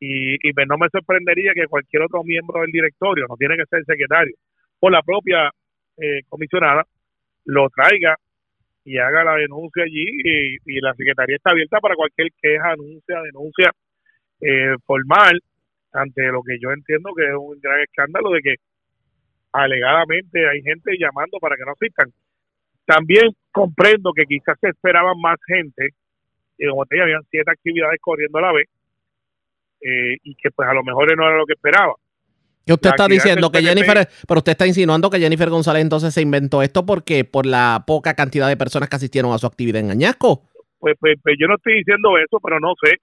y, 0.00 0.34
y 0.34 0.52
no 0.66 0.78
me 0.78 0.88
sorprendería 0.88 1.52
que 1.54 1.66
cualquier 1.66 2.02
otro 2.02 2.24
miembro 2.24 2.62
del 2.62 2.72
directorio, 2.72 3.26
no 3.28 3.36
tiene 3.36 3.56
que 3.56 3.66
ser 3.66 3.84
secretario, 3.84 4.34
o 4.80 4.90
la 4.90 5.02
propia 5.02 5.50
eh, 5.98 6.22
comisionada, 6.28 6.84
lo 7.44 7.68
traiga 7.68 8.16
y 8.84 8.98
haga 8.98 9.24
la 9.24 9.34
denuncia 9.36 9.84
allí 9.84 10.06
y, 10.64 10.80
la 10.80 10.94
secretaría 10.94 11.36
está 11.36 11.50
abierta 11.50 11.78
para 11.80 11.94
cualquier 11.94 12.28
queja, 12.40 12.72
anuncia, 12.72 13.20
denuncia 13.22 13.70
eh, 14.40 14.74
formal 14.86 15.38
ante 15.92 16.22
lo 16.28 16.42
que 16.42 16.58
yo 16.58 16.70
entiendo 16.70 17.10
que 17.14 17.24
es 17.24 17.34
un 17.38 17.60
gran 17.60 17.80
escándalo 17.80 18.30
de 18.30 18.40
que 18.40 18.54
alegadamente 19.52 20.48
hay 20.48 20.62
gente 20.62 20.96
llamando 20.98 21.38
para 21.38 21.56
que 21.56 21.64
no 21.64 21.72
asistan. 21.72 22.10
También 22.86 23.28
comprendo 23.52 24.12
que 24.14 24.24
quizás 24.24 24.56
se 24.60 24.68
esperaban 24.70 25.20
más 25.20 25.38
gente, 25.46 25.90
y 26.58 26.68
como 26.68 26.86
te 26.86 27.00
habían 27.00 27.22
siete 27.30 27.50
actividades 27.50 28.00
corriendo 28.00 28.38
a 28.38 28.42
la 28.42 28.52
vez, 28.52 28.68
eh, 29.80 30.16
y 30.22 30.34
que 30.34 30.50
pues 30.50 30.68
a 30.68 30.74
lo 30.74 30.82
mejor 30.82 31.16
no 31.16 31.26
era 31.26 31.36
lo 31.36 31.46
que 31.46 31.54
esperaba. 31.54 31.94
¿Qué 32.66 32.74
usted 32.74 32.90
está 32.90 33.08
diciendo? 33.08 33.50
Que 33.50 33.62
Jennifer, 33.62 34.08
pero 34.28 34.38
usted 34.38 34.52
está 34.52 34.66
insinuando 34.66 35.10
que 35.10 35.18
Jennifer 35.18 35.48
González 35.48 35.82
entonces 35.82 36.14
se 36.14 36.22
inventó 36.22 36.62
esto 36.62 36.84
porque 36.86 37.24
por 37.24 37.46
la 37.46 37.84
poca 37.86 38.14
cantidad 38.14 38.48
de 38.48 38.56
personas 38.56 38.88
que 38.88 38.96
asistieron 38.96 39.32
a 39.32 39.38
su 39.38 39.46
actividad 39.46 39.80
en 39.80 39.90
Añasco. 39.90 40.48
Pues, 40.78 40.94
pues, 41.00 41.16
pues 41.22 41.36
yo 41.38 41.46
no 41.46 41.56
estoy 41.56 41.76
diciendo 41.76 42.16
eso, 42.18 42.38
pero 42.42 42.60
no 42.60 42.74
sé. 42.82 42.96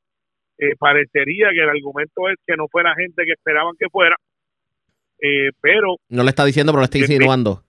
Eh, 0.60 0.76
parecería 0.80 1.50
que 1.52 1.62
el 1.62 1.70
argumento 1.70 2.30
es 2.30 2.38
que 2.46 2.56
no 2.56 2.68
fuera 2.72 2.96
gente 2.96 3.24
que 3.26 3.34
esperaban 3.34 3.74
que 3.78 3.90
fuera, 3.92 4.16
eh, 5.22 5.52
pero... 5.62 5.98
No 6.10 6.24
le 6.24 6.30
está 6.30 6.46
diciendo, 6.46 6.72
pero 6.72 6.82
le 6.82 6.86
está 6.86 6.98
insinuando. 6.98 7.64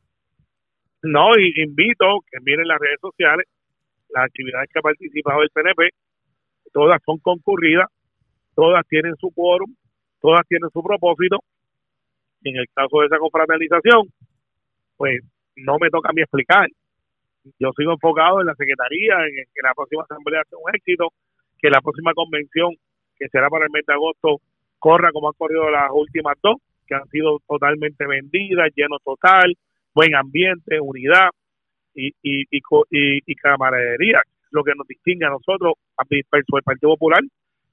No, 1.02 1.36
y 1.38 1.52
invito 1.62 2.06
que 2.30 2.38
miren 2.42 2.66
las 2.66 2.78
redes 2.78 2.98
sociales, 3.00 3.46
las 4.08 4.24
actividades 4.24 4.68
que 4.72 4.78
ha 4.78 4.82
participado 4.82 5.42
el 5.42 5.50
PNP, 5.50 5.90
todas 6.72 7.00
son 7.04 7.18
concurridas, 7.18 7.88
todas 8.58 8.84
tienen 8.88 9.14
su 9.20 9.30
quórum, 9.30 9.72
todas 10.20 10.42
tienen 10.48 10.68
su 10.70 10.82
propósito. 10.82 11.38
En 12.42 12.56
el 12.56 12.66
caso 12.74 12.98
de 12.98 13.06
esa 13.06 13.18
confraternización, 13.18 14.08
pues 14.96 15.22
no 15.54 15.76
me 15.78 15.90
toca 15.90 16.10
a 16.10 16.12
mí 16.12 16.22
explicar. 16.22 16.66
Yo 17.60 17.70
sigo 17.76 17.92
enfocado 17.92 18.40
en 18.40 18.48
la 18.48 18.56
Secretaría, 18.56 19.14
en 19.26 19.46
que 19.54 19.62
la 19.62 19.74
próxima 19.74 20.02
asamblea 20.02 20.42
sea 20.50 20.58
un 20.58 20.74
éxito, 20.74 21.06
que 21.62 21.70
la 21.70 21.80
próxima 21.80 22.12
convención, 22.14 22.74
que 23.16 23.28
será 23.28 23.48
para 23.48 23.66
el 23.66 23.70
mes 23.70 23.86
de 23.86 23.94
agosto, 23.94 24.40
corra 24.80 25.12
como 25.12 25.28
han 25.28 25.38
corrido 25.38 25.70
las 25.70 25.90
últimas 25.92 26.36
dos, 26.42 26.56
que 26.88 26.96
han 26.96 27.06
sido 27.10 27.38
totalmente 27.46 28.08
vendidas, 28.08 28.72
lleno 28.74 28.98
total, 29.04 29.54
buen 29.94 30.16
ambiente, 30.16 30.80
unidad 30.80 31.30
y, 31.94 32.08
y, 32.22 32.42
y, 32.50 32.60
y, 32.90 33.34
camaradería, 33.36 34.20
lo 34.50 34.64
que 34.64 34.74
nos 34.74 34.86
distingue 34.88 35.26
a 35.26 35.30
nosotros, 35.30 35.74
a 35.96 36.02
el 36.10 36.62
Partido 36.64 36.90
Popular, 36.94 37.20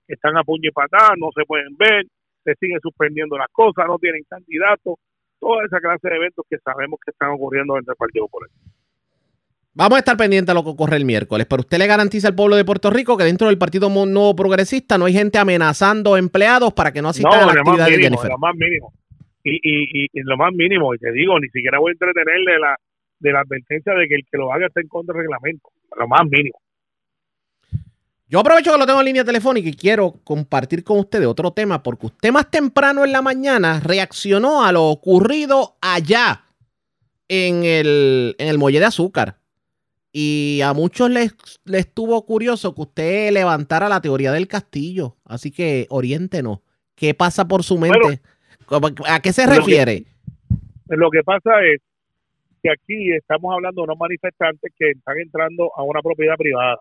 están 0.07 0.37
a 0.37 0.43
puño 0.43 0.69
y 0.69 0.71
patada, 0.71 1.13
no 1.17 1.29
se 1.35 1.43
pueden 1.45 1.75
ver, 1.77 2.05
se 2.43 2.53
sigue 2.55 2.77
suspendiendo 2.81 3.37
las 3.37 3.49
cosas, 3.51 3.85
no 3.87 3.97
tienen 3.97 4.23
candidatos, 4.29 4.95
toda 5.39 5.65
esa 5.65 5.79
clase 5.79 6.09
de 6.09 6.15
eventos 6.15 6.45
que 6.49 6.57
sabemos 6.59 6.99
que 7.03 7.11
están 7.11 7.31
ocurriendo 7.31 7.77
entre 7.77 7.93
el 7.93 7.97
Partido 7.97 8.25
Popular. 8.25 8.49
Vamos 9.77 9.97
a 9.97 9.99
estar 9.99 10.15
pendientes 10.15 10.49
a 10.51 10.53
lo 10.53 10.63
que 10.63 10.69
ocurre 10.69 10.95
el 10.95 11.03
miércoles, 11.03 11.45
pero 11.49 11.59
usted 11.59 11.77
le 11.77 11.87
garantiza 11.87 12.29
al 12.29 12.35
pueblo 12.35 12.55
de 12.55 12.63
Puerto 12.63 12.89
Rico 12.89 13.17
que 13.17 13.25
dentro 13.25 13.47
del 13.47 13.57
Partido 13.57 13.89
Nuevo 13.89 14.33
Progresista 14.33 14.97
no 14.97 15.03
hay 15.03 15.13
gente 15.13 15.37
amenazando 15.37 16.15
empleados 16.15 16.73
para 16.73 16.93
que 16.93 17.01
no 17.01 17.09
asistan 17.09 17.41
a 17.41 17.45
la 17.45 17.51
actividad 17.51 17.87
de 17.87 17.97
mínimo, 17.97 18.03
Jennifer. 18.03 18.31
lo 18.31 18.37
más 18.37 18.55
mínimo. 18.55 18.93
Y, 19.43 19.55
y, 19.55 20.05
y, 20.05 20.07
y 20.13 20.21
lo 20.23 20.37
más 20.37 20.53
mínimo, 20.53 20.95
y 20.95 20.97
te 20.97 21.11
digo, 21.11 21.37
ni 21.39 21.49
siquiera 21.49 21.77
voy 21.79 21.89
a 21.89 21.91
entretenerle 21.91 22.53
de 22.53 22.59
la, 22.59 22.77
de 23.19 23.31
la 23.33 23.41
advertencia 23.41 23.93
de 23.93 24.07
que 24.07 24.15
el 24.15 24.23
que 24.31 24.37
lo 24.37 24.53
haga 24.53 24.67
está 24.67 24.79
en 24.79 24.87
contra 24.87 25.13
del 25.13 25.23
reglamento. 25.23 25.67
Lo 25.97 26.07
más 26.07 26.23
mínimo. 26.23 26.57
Yo 28.27 28.39
aprovecho 28.39 28.71
que 28.71 28.77
lo 28.77 28.87
tengo 28.87 28.99
en 29.01 29.05
línea 29.05 29.23
telefónica 29.23 29.69
y 29.69 29.73
quiero 29.73 30.13
compartir 30.23 30.83
con 30.83 30.97
ustedes 30.99 31.27
otro 31.27 31.51
tema, 31.51 31.83
porque 31.83 32.07
usted 32.07 32.31
más 32.31 32.49
temprano 32.49 33.05
en 33.05 33.11
la 33.11 33.21
mañana 33.21 33.79
reaccionó 33.79 34.65
a 34.65 34.71
lo 34.71 34.85
ocurrido 34.85 35.75
allá 35.79 36.43
en 37.27 37.63
el, 37.63 38.35
en 38.39 38.47
el 38.47 38.57
muelle 38.57 38.79
de 38.79 38.85
azúcar. 38.85 39.37
Y 40.11 40.61
a 40.63 40.73
muchos 40.73 41.09
les, 41.11 41.35
les 41.65 41.81
estuvo 41.81 42.25
curioso 42.25 42.73
que 42.73 42.81
usted 42.81 43.31
levantara 43.31 43.89
la 43.89 44.01
teoría 44.01 44.31
del 44.31 44.47
castillo. 44.47 45.17
Así 45.25 45.51
que 45.51 45.85
oriéntenos. 45.89 46.59
¿Qué 46.95 47.13
pasa 47.13 47.47
por 47.47 47.63
su 47.63 47.77
mente? 47.77 48.21
¿Cómo- 48.65 48.87
¿A 49.07 49.19
qué 49.19 49.33
se 49.33 49.43
Lo 49.45 49.51
que- 49.51 49.57
refiere? 49.57 50.05
Lo 50.87 51.09
que 51.11 51.21
pasa 51.23 51.51
es 51.65 51.81
que 52.63 52.69
aquí 52.71 53.11
estamos 53.13 53.53
hablando 53.53 53.81
de 53.81 53.83
unos 53.83 53.97
manifestantes 53.99 54.71
que 54.77 54.91
están 54.91 55.17
entrando 55.19 55.69
a 55.75 55.83
una 55.83 56.01
propiedad 56.01 56.35
privada. 56.37 56.77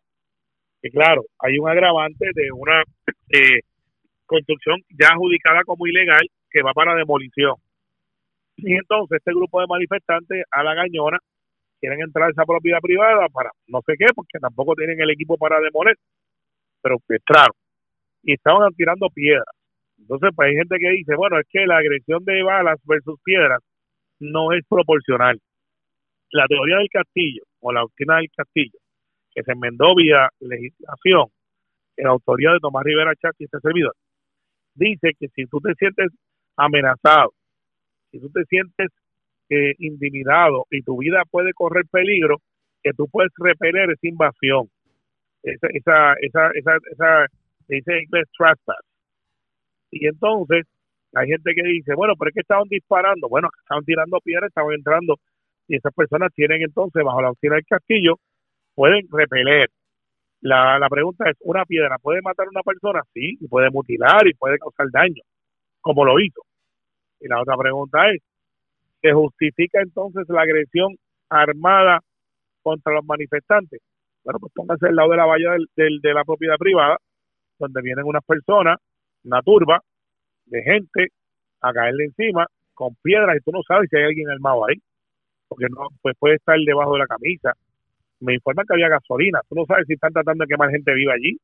Y 0.85 0.91
claro, 0.91 1.23
hay 1.39 1.57
un 1.59 1.67
agravante 1.67 2.27
de 2.35 2.53
una 2.53 2.83
eh, 3.31 3.61
construcción 4.27 4.83
ya 4.91 5.09
adjudicada 5.15 5.63
como 5.65 5.87
ilegal 5.87 6.21
que 6.51 6.61
va 6.61 6.75
para 6.75 6.95
demolición. 6.95 7.55
Y 8.59 8.75
entonces 8.75 9.17
este 9.17 9.33
grupo 9.33 9.63
de 9.63 9.67
manifestantes 9.67 10.45
a 10.51 10.63
la 10.63 10.75
gañona 10.75 11.19
quieren 11.81 12.03
entrar 12.03 12.29
a 12.29 12.33
esa 12.33 12.45
propiedad 12.45 12.81
privada 12.83 13.29
para 13.31 13.51
no 13.67 13.81
sé 13.87 13.95
qué, 13.99 14.13
porque 14.15 14.39
tampoco 14.39 14.75
tienen 14.75 15.01
el 15.01 15.09
equipo 15.09 15.39
para 15.39 15.59
demoler, 15.59 15.97
pero 16.83 16.99
entraron 17.09 17.57
y 18.23 18.35
estaban 18.35 18.71
tirando 18.75 19.09
piedras. 19.09 19.57
Entonces, 19.99 20.33
pues 20.37 20.51
hay 20.51 20.57
gente 20.57 20.77
que 20.79 20.91
dice, 20.91 21.17
bueno, 21.17 21.41
es 21.41 21.47
que 21.49 21.67
la 21.67 21.79
agresión 21.79 22.23
de 22.27 22.43
balas 22.43 22.79
versus 22.85 23.19
piedras 23.25 23.61
no 24.21 24.53
es 24.53 24.63
proporcional. 24.69 25.41
La 26.31 26.47
teoría 26.47 26.77
del 26.77 26.91
castillo 26.91 27.43
o 27.61 27.73
la 27.73 27.81
doctrina 27.81 28.17
del 28.17 28.29
castillo, 28.37 28.79
que 29.35 29.43
se 29.43 29.53
enmendó 29.53 29.95
vía 29.95 30.29
legislación 30.41 31.27
en 31.97 32.05
la 32.05 32.11
autoría 32.11 32.53
de 32.53 32.61
Tomás 32.61 32.85
Rivera 32.85 33.15
Chávez 33.17 33.37
y 33.41 33.45
este 33.45 33.61
servidor, 33.61 33.95
dice 34.75 35.13
que 35.19 35.29
si 35.29 35.47
tú 35.47 35.61
te 35.61 35.75
sientes 35.75 36.11
amenazado, 36.57 37.33
si 38.11 38.21
tú 38.21 38.31
te 38.31 38.45
sientes 38.45 38.91
eh, 39.51 39.75
intimidado 39.79 40.67
y 40.71 40.83
tu 40.83 40.99
vida 40.99 41.23
puede 41.31 41.53
correr 41.53 41.85
peligro, 41.91 42.39
que 42.83 42.93
tú 42.93 43.09
puedes 43.09 43.33
repeler 43.39 43.91
esa 43.91 44.07
invasión, 44.07 44.69
esa, 45.43 45.69
esa, 45.73 46.15
esa, 46.21 46.51
esa, 46.55 46.77
esa 46.91 47.27
dice 47.69 48.03
inglés 48.03 48.29
trespass. 48.37 48.85
Y 49.91 50.07
entonces 50.07 50.67
hay 51.15 51.29
gente 51.29 51.53
que 51.55 51.63
dice, 51.63 51.95
bueno, 51.95 52.15
pero 52.19 52.31
es 52.31 52.35
que 52.35 52.41
estaban 52.41 52.69
disparando, 52.69 53.29
bueno, 53.29 53.49
estaban 53.63 53.85
tirando 53.85 54.19
piedras, 54.21 54.49
estaban 54.49 54.75
entrando 54.75 55.17
y 55.69 55.77
esas 55.77 55.95
personas 55.95 56.33
tienen 56.35 56.63
entonces 56.63 57.03
bajo 57.05 57.23
la 57.23 57.29
doctrina 57.29 57.57
del 57.57 57.65
castillo 57.67 58.19
pueden 58.75 59.07
repeler. 59.11 59.71
La, 60.41 60.79
la 60.79 60.89
pregunta 60.91 61.29
es, 61.31 61.37
¿una 61.41 61.65
piedra 61.67 61.99
puede 61.99 62.23
matar 62.23 62.47
a 62.47 62.51
una 62.51 62.63
persona? 62.63 63.03
Sí, 63.15 63.37
y 63.41 63.49
puede 63.49 63.71
mutilar 63.71 64.27
y 64.29 64.35
puede 64.35 64.59
causar 64.59 64.89
daño, 64.93 65.23
como 65.81 66.05
lo 66.05 66.21
hizo. 66.21 66.43
Y 67.21 67.29
la 67.29 67.41
otra 67.43 67.57
pregunta 67.57 68.11
es, 68.11 68.23
¿se 69.03 69.13
justifica 69.13 69.81
entonces 69.83 70.25
la 70.29 70.43
agresión 70.43 70.97
armada 71.31 72.01
contra 72.63 72.95
los 72.95 73.05
manifestantes? 73.07 73.81
Bueno, 74.25 74.41
pues 74.41 74.53
pónganse 74.55 74.89
al 74.89 74.97
lado 74.97 75.11
de 75.13 75.17
la 75.19 75.27
valla 75.27 75.53
del, 75.53 75.67
del- 75.77 76.01
de 76.03 76.15
la 76.15 76.25
propiedad 76.25 76.57
privada, 76.59 76.99
donde 77.59 77.83
vienen 77.83 78.07
unas 78.07 78.25
personas, 78.25 78.79
una 79.25 79.43
turba 79.43 79.81
de 80.47 80.63
gente 80.63 81.09
a 81.63 81.73
caerle 81.73 82.07
encima 82.07 82.47
con 82.75 82.95
piedras 83.03 83.37
y 83.39 83.41
tú 83.43 83.53
no 83.53 83.63
sabes 83.67 83.89
si 83.91 83.97
hay 83.97 84.05
alguien 84.05 84.31
armado 84.31 84.67
ahí, 84.67 84.77
porque 85.49 85.67
no, 85.71 85.89
pues 86.03 86.17
puede 86.19 86.37
estar 86.37 86.57
debajo 86.67 86.95
de 86.95 87.01
la 87.01 87.07
camisa. 87.07 87.53
Me 88.25 88.35
informan 88.35 88.65
que 88.67 88.75
había 88.75 88.89
gasolina, 88.89 89.41
tú 89.49 89.55
no 89.55 89.65
sabes 89.67 89.85
si 89.87 89.95
están 89.95 90.13
tratando 90.13 90.45
de 90.45 90.49
quemar 90.49 90.71
gente 90.71 90.93
viva 90.95 91.13
allí 91.15 91.37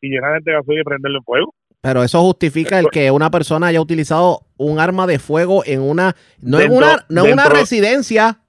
y 0.00 0.08
llenar 0.10 0.34
gente 0.34 0.50
de 0.50 0.56
gasolina 0.56 0.82
y 0.82 0.84
prenderle 0.84 1.18
en 1.18 1.24
fuego. 1.24 1.54
Pero 1.80 2.02
eso 2.02 2.20
justifica 2.22 2.78
el 2.80 2.88
que 2.90 3.10
una 3.10 3.30
persona 3.30 3.68
haya 3.68 3.80
utilizado 3.80 4.40
un 4.56 4.78
arma 4.80 5.06
de 5.06 5.18
fuego 5.18 5.62
en 5.64 5.80
una, 5.80 6.14
no 6.40 6.58
en 6.60 6.68
Dentro- 6.70 6.76
una, 6.78 7.06
no 7.08 7.24
en 7.26 7.32
una 7.32 7.48
residencia, 7.48 8.40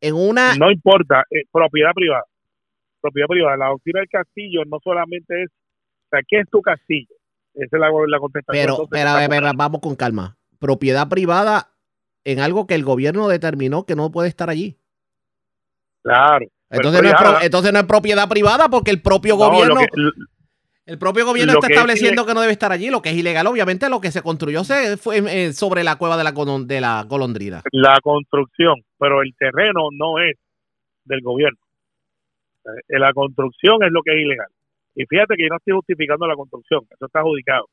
en 0.00 0.14
una, 0.14 0.54
No 0.56 0.70
importa, 0.70 1.24
eh, 1.30 1.44
propiedad 1.52 1.92
privada. 1.94 2.24
Propiedad 3.02 3.28
privada. 3.28 3.56
La 3.56 3.66
doctrina 3.68 4.00
del 4.00 4.08
castillo 4.08 4.62
no 4.66 4.78
solamente 4.82 5.42
es, 5.42 5.50
o 5.50 6.08
sea, 6.10 6.20
¿qué 6.26 6.40
es 6.40 6.48
tu 6.50 6.60
castillo? 6.62 7.14
Esa 7.54 7.76
es 7.76 7.80
la, 7.80 7.90
la 8.06 8.18
contestación. 8.18 8.62
pero, 8.62 8.72
entonces, 8.72 8.88
pero, 8.90 9.08
está 9.10 9.28
pero, 9.28 9.42
pero, 9.42 9.52
vamos 9.56 9.80
con 9.80 9.94
calma. 9.94 10.36
Propiedad 10.58 11.08
privada 11.08 11.68
en 12.24 12.40
algo 12.40 12.66
que 12.66 12.74
el 12.74 12.84
gobierno 12.84 13.28
determinó 13.28 13.84
que 13.84 13.94
no 13.96 14.10
puede 14.10 14.28
estar 14.28 14.48
allí. 14.50 14.78
Claro. 16.02 16.46
Pero 16.70 16.88
Entonces 16.88 17.02
no, 17.02 17.08
es 17.08 17.12
estoy 17.12 17.24
pro- 17.24 17.32
ahora- 17.34 17.44
entonces 17.44 17.72
no 17.72 17.78
es 17.80 17.84
propiedad 17.86 18.28
privada 18.28 18.68
porque 18.70 18.90
el 18.92 19.02
propio 19.02 19.36
No, 19.36 19.50
gobierno, 19.50 19.80
que- 19.80 19.86
el 20.86 20.98
propio 20.98 21.24
gobierno 21.26 21.52
está 21.54 21.66
que 21.68 21.74
estableciendo 21.74 22.24
que 22.26 22.34
no 22.34 22.40
debe 22.40 22.52
estar 22.52 22.72
allí. 22.72 22.90
Lo 22.90 23.02
que 23.02 23.10
es 23.10 23.16
ilegal, 23.16 23.46
obviamente, 23.46 23.88
lo 23.88 24.00
que 24.00 24.10
se 24.10 24.22
construyó 24.22 24.64
se 24.64 24.96
fue 24.96 25.18
eh, 25.18 25.52
sobre 25.52 25.84
la 25.84 25.96
cueva 25.96 26.16
de 26.16 26.24
la, 26.24 26.32
de 26.32 26.80
la 26.80 27.04
golondrina. 27.08 27.62
la 27.72 27.98
construcción, 28.02 28.82
pero 28.98 29.22
el 29.22 29.34
terreno 29.38 29.88
no 29.92 30.18
es 30.18 30.36
del 31.04 31.20
gobierno. 31.22 31.58
Eh, 32.88 32.98
La 32.98 33.12
construcción 33.12 33.82
es 33.84 33.90
lo 33.92 34.02
que 34.02 34.12
es 34.14 34.20
ilegal. 34.22 34.48
Y 34.94 35.04
fíjate 35.06 35.34
que 35.36 35.44
yo 35.44 35.48
no 35.50 35.56
estoy 35.56 35.74
justificando 35.74 36.26
la 36.26 36.34
construcción, 36.34 36.80
eso 36.90 37.06
está 37.06 37.20
adjudicado. 37.20 37.66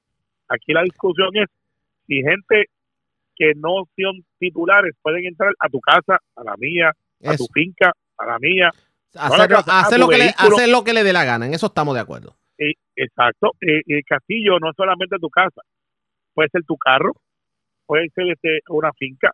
Aquí 0.49 0.73
la 0.73 0.83
discusión 0.83 1.29
es 1.35 1.47
si 2.07 2.21
gente 2.21 2.65
que 3.35 3.53
no 3.55 3.83
son 3.97 4.23
titulares 4.39 4.93
pueden 5.01 5.25
entrar 5.25 5.51
a 5.59 5.69
tu 5.69 5.79
casa, 5.81 6.19
a 6.35 6.43
la 6.43 6.55
mía, 6.57 6.91
a 7.25 7.35
tu 7.35 7.45
finca, 7.53 7.91
a 8.17 8.25
la 8.25 8.39
mía. 8.39 8.69
Hacer, 9.13 9.53
hacer 9.53 9.99
lo 9.99 10.07
que 10.07 10.17
le, 10.17 10.33
hacer 10.37 10.69
lo 10.69 10.83
que 10.83 10.93
le 10.93 11.03
dé 11.03 11.13
la 11.13 11.23
gana. 11.23 11.45
En 11.45 11.53
eso 11.53 11.67
estamos 11.67 11.95
de 11.95 12.01
acuerdo. 12.01 12.35
Eh, 12.57 12.73
exacto. 12.95 13.51
Eh, 13.61 13.81
el 13.85 14.03
castillo 14.03 14.59
no 14.59 14.69
es 14.69 14.75
solamente 14.75 15.17
tu 15.19 15.29
casa, 15.29 15.61
puede 16.33 16.49
ser 16.49 16.63
tu 16.63 16.77
carro, 16.77 17.13
puede 17.85 18.09
ser 18.09 18.31
este, 18.31 18.59
una 18.69 18.91
finca, 18.93 19.31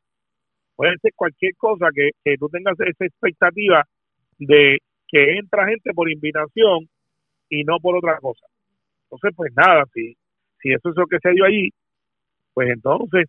puede 0.76 0.98
ser 1.02 1.12
cualquier 1.16 1.56
cosa 1.56 1.88
que, 1.94 2.12
que 2.24 2.38
tú 2.38 2.50
tengas 2.50 2.80
esa 2.80 3.06
expectativa 3.06 3.84
de 4.38 4.80
que 5.08 5.38
entra 5.38 5.68
gente 5.68 5.92
por 5.94 6.10
invitación 6.10 6.88
y 7.50 7.64
no 7.64 7.78
por 7.80 7.96
otra 7.98 8.18
cosa. 8.20 8.46
Entonces, 9.04 9.32
pues 9.36 9.54
nada, 9.56 9.84
si, 9.94 10.16
si 10.62 10.72
eso 10.72 10.90
es 10.90 10.96
lo 10.96 11.06
que 11.06 11.20
se 11.22 11.32
dio 11.32 11.46
allí, 11.46 11.70
pues 12.54 12.70
entonces, 12.70 13.28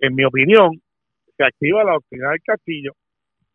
en 0.00 0.14
mi 0.14 0.24
opinión, 0.24 0.80
se 1.36 1.44
activa 1.44 1.84
la 1.84 1.92
doctrina 1.92 2.30
del 2.30 2.42
castillo 2.42 2.92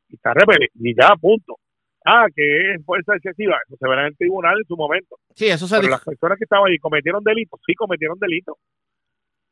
y 0.09 0.15
está 0.15 0.33
repelido, 0.33 0.71
y 0.75 0.95
ya, 0.95 1.15
punto. 1.15 1.57
Ah, 2.05 2.25
que 2.35 2.73
es 2.73 2.83
fuerza 2.85 3.15
excesiva, 3.15 3.57
eso 3.67 3.77
se 3.79 3.87
verá 3.87 4.01
en 4.01 4.07
el 4.07 4.17
tribunal 4.17 4.57
en 4.57 4.65
su 4.65 4.75
momento. 4.75 5.17
Sí, 5.35 5.47
eso 5.47 5.67
se 5.67 5.77
Pero 5.77 5.89
las 5.89 6.03
personas 6.03 6.37
que 6.37 6.45
estaban 6.45 6.67
allí 6.67 6.79
cometieron 6.79 7.23
delitos, 7.23 7.59
sí 7.65 7.73
cometieron 7.75 8.17
delitos. 8.19 8.55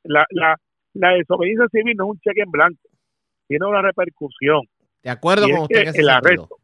La, 0.04 0.26
la, 0.32 0.56
la 0.94 1.10
desobediencia 1.12 1.68
civil 1.72 1.96
no 1.96 2.06
es 2.06 2.10
un 2.12 2.20
cheque 2.20 2.42
en 2.42 2.52
blanco, 2.52 2.90
tiene 3.48 3.66
una 3.68 3.82
repercusión. 3.82 4.62
De 5.04 5.10
acuerdo 5.10 5.48
Y 5.48 5.52
con 5.52 5.62
usted 5.62 5.76
que 5.76 5.82
en 5.84 5.88
ese 5.90 6.02
el 6.02 6.08
sentido. 6.08 6.18
arresto. 6.32 6.56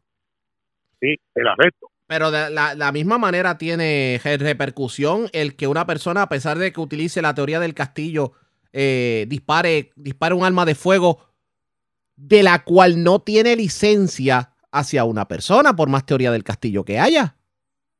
Sí, 1.00 1.14
el 1.34 1.48
arresto. 1.48 1.88
Pero 2.08 2.30
de 2.30 2.50
la, 2.50 2.74
la 2.74 2.92
misma 2.92 3.18
manera 3.18 3.58
tiene 3.58 4.20
re- 4.22 4.38
repercusión 4.38 5.28
el 5.32 5.56
que 5.56 5.66
una 5.66 5.86
persona, 5.86 6.22
a 6.22 6.28
pesar 6.28 6.58
de 6.58 6.72
que 6.72 6.80
utilice 6.80 7.22
la 7.22 7.34
teoría 7.34 7.60
del 7.60 7.74
castillo, 7.74 8.32
eh, 8.72 9.26
dispare, 9.28 9.90
dispare 9.96 10.34
un 10.34 10.44
arma 10.44 10.64
de 10.64 10.74
fuego 10.74 11.20
de 12.16 12.42
la 12.42 12.64
cual 12.64 13.02
no 13.02 13.20
tiene 13.20 13.56
licencia 13.56 14.52
hacia 14.78 15.04
una 15.04 15.26
persona, 15.26 15.74
por 15.74 15.88
más 15.88 16.04
teoría 16.06 16.30
del 16.30 16.44
castillo 16.44 16.84
que 16.84 16.98
haya. 16.98 17.34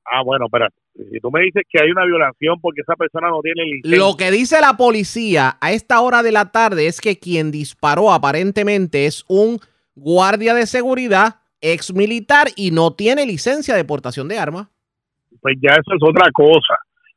Ah, 0.05 0.23
bueno, 0.25 0.47
espera. 0.47 0.69
Si 0.95 1.21
tú 1.21 1.31
me 1.31 1.43
dices 1.43 1.63
que 1.69 1.83
hay 1.83 1.91
una 1.91 2.05
violación 2.07 2.61
porque 2.61 2.81
esa 2.81 2.95
persona 2.97 3.29
no 3.29 3.41
tiene 3.43 3.65
licencia. 3.65 3.99
Lo 3.99 4.17
que 4.17 4.31
dice 4.31 4.61
la 4.61 4.77
policía 4.77 5.59
a 5.61 5.73
esta 5.73 6.01
hora 6.01 6.23
de 6.23 6.33
la 6.33 6.53
tarde 6.53 6.87
es 6.87 7.01
que 7.01 7.19
quien 7.19 7.51
disparó 7.51 8.13
aparentemente 8.13 9.05
es 9.07 9.25
un 9.29 9.59
guardia 9.95 10.55
de 10.55 10.67
seguridad 10.67 11.37
ex 11.61 11.93
militar 11.93 12.49
y 12.57 12.71
no 12.71 12.95
tiene 12.95 13.27
licencia 13.27 13.75
de 13.75 13.85
portación 13.85 14.29
de 14.29 14.39
armas. 14.39 14.69
pues 15.41 15.57
ya 15.61 15.71
eso 15.73 15.95
es 15.97 16.03
otra 16.03 16.31
cosa, 16.33 16.77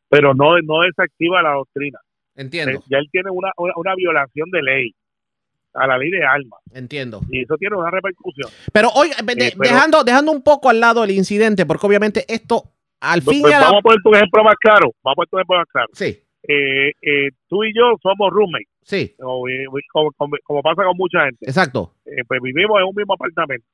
pero 0.10 0.34
no, 0.34 0.60
no 0.62 0.82
desactiva 0.82 1.42
la 1.42 1.52
doctrina. 1.54 2.00
Entiendo. 2.36 2.80
Eh, 2.80 2.84
Ya 2.90 2.98
él 2.98 3.08
tiene 3.12 3.30
una, 3.32 3.52
una, 3.58 3.74
una 3.76 3.96
violación 3.96 4.50
de 4.52 4.62
ley 4.62 4.96
a 5.74 5.88
la 5.88 5.98
ley 5.98 6.10
de 6.10 6.24
armas. 6.24 6.60
Entiendo. 6.74 7.22
Y 7.30 7.44
eso 7.44 7.56
tiene 7.58 7.76
una 7.76 7.92
repercusión. 7.92 8.50
Pero 8.74 8.90
oiga, 8.96 9.16
de- 9.24 9.48
Eh, 9.48 9.54
pero- 9.58 9.70
dejando, 9.74 10.04
dejando 10.04 10.32
un 10.32 10.42
poco 10.44 10.70
al 10.70 10.80
lado 10.80 11.04
el 11.04 11.12
incidente, 11.12 11.66
porque 11.66 11.86
obviamente 11.88 12.26
esto 12.28 12.64
al 13.02 13.22
Pues, 13.22 13.36
fin 13.36 13.42
pues 13.44 13.54
y 13.54 13.56
al 13.56 13.62
vamos 13.64 13.80
a 13.80 13.82
poner 13.82 14.00
un 14.04 14.16
ejemplo 14.16 14.44
más 14.44 14.56
claro. 14.60 14.92
Vamos 15.04 15.14
a 15.14 15.16
poner 15.16 15.28
un 15.32 15.40
ejemplo 15.40 15.58
más 15.58 15.68
claro. 15.72 15.88
Sí. 15.94 16.20
eh, 16.48 16.92
eh, 17.02 17.30
tú 17.48 17.64
y 17.66 17.74
yo 17.76 17.96
somos 18.02 18.32
roommates. 18.32 18.68
Sí. 18.82 19.14
O, 19.20 19.48
eh, 19.50 19.66
como, 19.92 20.10
como- 20.14 20.38
como 20.44 20.62
pasa 20.62 20.84
con 20.84 20.96
mucha 20.98 21.26
gente. 21.26 21.46
Exacto. 21.46 21.94
Eh, 22.06 22.24
pues 22.28 22.42
vivimos 22.42 22.80
en 22.80 22.86
un 22.88 22.96
mismo 22.96 23.14
apartamento. 23.14 23.68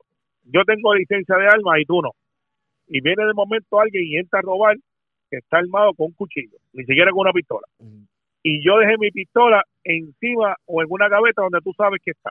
Yo 0.44 0.62
tengo 0.64 0.94
licencia 0.94 1.36
de 1.36 1.46
armas 1.46 1.78
y 1.80 1.84
tú 1.84 2.02
no. 2.02 2.10
Y 2.88 3.00
viene 3.00 3.24
de 3.24 3.32
momento 3.34 3.80
alguien 3.80 4.04
y 4.04 4.16
entra 4.18 4.40
a 4.40 4.42
robar 4.42 4.76
que 5.30 5.38
está 5.38 5.58
armado 5.58 5.92
con 5.94 6.06
un 6.08 6.12
cuchillo, 6.14 6.58
ni 6.72 6.84
siquiera 6.84 7.10
con 7.12 7.20
una 7.20 7.32
pistola. 7.32 7.66
Y 8.48 8.64
yo 8.64 8.78
dejé 8.78 8.96
mi 8.96 9.10
pistola 9.10 9.64
encima 9.82 10.54
o 10.66 10.80
en 10.80 10.86
una 10.88 11.08
gaveta 11.08 11.42
donde 11.42 11.58
tú 11.64 11.72
sabes 11.76 12.00
que 12.00 12.12
está. 12.12 12.30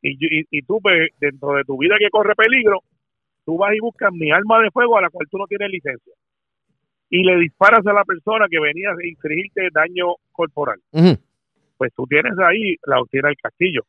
Y, 0.00 0.14
y, 0.14 0.44
y 0.50 0.62
tú, 0.62 0.80
pues, 0.82 1.10
dentro 1.20 1.52
de 1.52 1.62
tu 1.62 1.78
vida 1.78 1.94
que 1.96 2.10
corre 2.10 2.34
peligro, 2.34 2.80
tú 3.44 3.56
vas 3.56 3.72
y 3.72 3.78
buscas 3.78 4.12
mi 4.12 4.32
arma 4.32 4.58
de 4.58 4.72
fuego 4.72 4.98
a 4.98 5.02
la 5.02 5.10
cual 5.10 5.28
tú 5.30 5.38
no 5.38 5.46
tienes 5.46 5.70
licencia. 5.70 6.12
Y 7.08 7.22
le 7.22 7.36
disparas 7.36 7.86
a 7.86 7.92
la 7.92 8.04
persona 8.04 8.46
que 8.50 8.58
venía 8.58 8.90
a 8.90 9.06
infligirte 9.06 9.68
daño 9.72 10.16
corporal. 10.32 10.80
Pues 11.76 11.94
tú 11.94 12.04
tienes 12.08 12.32
ahí 12.40 12.74
la 12.84 12.96
doctrina 12.96 13.28
del 13.28 13.36
castillo. 13.36 13.82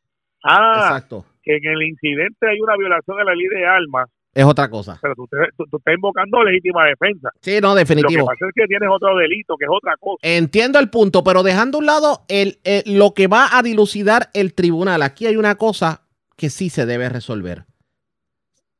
Ah, 0.44 0.98
Exacto. 0.98 1.24
que 1.42 1.56
en 1.56 1.64
el 1.66 1.82
incidente 1.82 2.48
hay 2.48 2.60
una 2.60 2.76
violación 2.76 3.16
de 3.16 3.24
la 3.24 3.34
ley 3.34 3.48
de 3.48 3.66
armas, 3.66 4.08
Es 4.34 4.44
otra 4.44 4.68
cosa. 4.68 4.98
pero 5.00 5.14
tú, 5.14 5.26
te- 5.28 5.36
tú- 5.56 5.64
tú 5.70 5.76
estás 5.76 5.94
invocando 5.94 6.42
legítima 6.42 6.84
defensa. 6.86 7.30
Sí, 7.40 7.58
no, 7.62 7.74
definitivo. 7.74 8.20
Lo 8.22 8.26
que 8.26 8.34
pasa 8.34 8.46
es 8.48 8.52
que 8.54 8.66
tienes 8.66 8.88
otro 8.92 9.16
delito, 9.16 9.56
que 9.56 9.64
es 9.64 9.70
otra 9.72 9.94
cosa. 10.00 10.18
Entiendo 10.22 10.78
el 10.80 10.90
punto, 10.90 11.22
pero 11.22 11.42
dejando 11.44 11.78
a 11.78 11.80
un 11.80 11.86
lado 11.86 12.24
el, 12.28 12.58
eh, 12.64 12.82
lo 12.86 13.14
que 13.14 13.28
va 13.28 13.56
a 13.56 13.62
dilucidar 13.62 14.30
el 14.34 14.52
tribunal, 14.54 15.02
aquí 15.02 15.26
hay 15.26 15.36
una 15.36 15.54
cosa 15.54 16.02
que 16.36 16.50
sí 16.50 16.68
se 16.68 16.84
debe 16.84 17.08
resolver. 17.08 17.64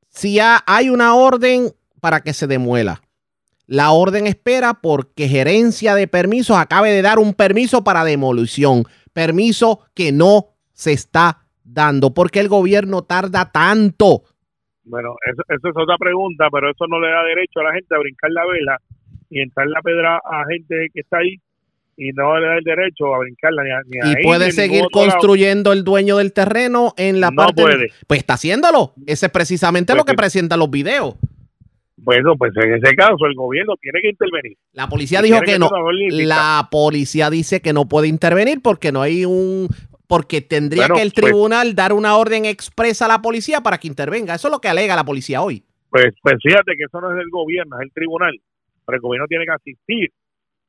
Si 0.09 0.39
ha- 0.40 0.62
hay 0.66 0.90
una 0.90 1.14
orden 1.14 1.72
para 2.01 2.20
que 2.20 2.32
se 2.32 2.47
demuela, 2.47 3.01
la 3.66 3.93
orden 3.93 4.26
espera 4.26 4.74
porque 4.74 5.28
gerencia 5.28 5.94
de 5.94 6.06
permisos 6.06 6.56
acabe 6.56 6.90
de 6.90 7.02
dar 7.02 7.18
un 7.18 7.32
permiso 7.32 7.82
para 7.82 8.05
demolición, 8.05 8.85
permiso 9.12 9.81
que 9.94 10.12
no 10.12 10.48
se 10.72 10.93
está 10.93 11.40
dando. 11.62 12.12
porque 12.12 12.40
el 12.40 12.48
gobierno 12.48 13.02
tarda 13.02 13.51
tanto? 13.51 14.24
Bueno, 14.85 15.15
eso, 15.27 15.43
eso 15.48 15.69
es 15.69 15.74
otra 15.77 15.97
pregunta, 15.98 16.48
pero 16.52 16.70
eso 16.70 16.86
no 16.89 17.01
le 17.01 17.09
da 17.09 17.23
derecho 17.24 17.61
a 17.61 17.65
la 17.65 17.73
gente 17.74 17.94
a 17.94 17.98
brincar 17.98 18.31
la 18.31 18.44
vela 18.47 18.78
y 19.31 19.40
entrar 19.40 19.66
la 19.69 19.81
pedra 19.82 20.16
a 20.16 20.44
gente 20.51 20.89
que 20.93 21.01
está 21.01 21.19
ahí 21.19 21.36
y 21.97 22.11
no 22.12 22.39
le 22.39 22.47
da 22.47 22.56
el 22.59 22.65
derecho 22.65 23.15
a 23.15 23.19
brincarla 23.20 23.62
ni 23.65 23.70
a, 23.70 23.81
ni 23.86 23.98
a 24.16 24.20
Y 24.20 24.24
puede 24.24 24.47
de 24.47 24.52
seguir 24.52 24.78
lado. 24.81 24.90
construyendo 24.93 25.73
el 25.73 25.85
dueño 25.85 26.16
del 26.19 26.32
terreno 26.32 26.93
en 26.97 27.20
la 27.20 27.31
No 27.31 27.36
parte. 27.36 27.62
puede. 27.62 27.89
Pues 28.06 28.19
está 28.20 28.35
haciéndolo. 28.35 28.93
Ese 29.06 29.27
es 29.27 29.32
precisamente 29.32 29.93
Pues 29.93 29.98
lo 29.98 30.05
que 30.05 30.15
presentan 30.15 30.59
los 30.59 30.70
videos. 30.70 31.15
Bueno, 31.97 32.35
pues 32.36 32.52
en 32.56 32.74
ese 32.74 32.94
caso 32.97 33.24
el 33.27 33.35
gobierno 33.35 33.74
tiene 33.81 34.01
que 34.02 34.11
intervenir. 34.11 34.59
La 34.73 34.89
policía 34.89 35.23
dijo 35.23 35.40
que 35.40 35.59
no. 35.59 35.70
La 36.11 36.69
policía 36.70 37.31
dice 37.31 37.62
que 37.62 37.73
no 37.73 37.86
puede 37.89 38.09
intervenir 38.09 38.61
porque 38.62 38.93
no 38.93 39.01
hay 39.01 39.24
un. 39.24 39.69
Porque 40.15 40.41
tendría 40.43 40.85
Bueno, 40.85 40.95
que 40.95 41.03
el 41.03 41.12
pues- 41.12 41.24
tribunal 41.24 41.74
dar 41.74 41.93
una 41.93 42.16
orden 42.16 42.45
expresa 42.45 43.07
a 43.07 43.09
la 43.09 43.20
policía 43.20 43.61
para 43.62 43.78
que 43.78 43.89
intervenga. 43.89 44.36
Eso 44.36 44.47
es 44.47 44.53
lo 44.53 44.61
que 44.61 44.69
alega 44.69 44.95
la 44.95 45.03
policía 45.03 45.43
hoy. 45.43 45.65
Pues, 45.91 46.15
pues 46.23 46.36
fíjate 46.41 46.77
que 46.77 46.85
eso 46.85 47.01
no 47.01 47.12
es 47.12 47.19
el 47.20 47.31
gobierno, 47.31 47.77
es 47.81 47.82
el 47.82 47.93
tribunal. 47.93 48.41
Pero 48.86 48.97
el 48.97 49.03
gobierno 49.03 49.27
tiene 49.27 49.45
que 49.45 49.51
asistir. 49.51 50.12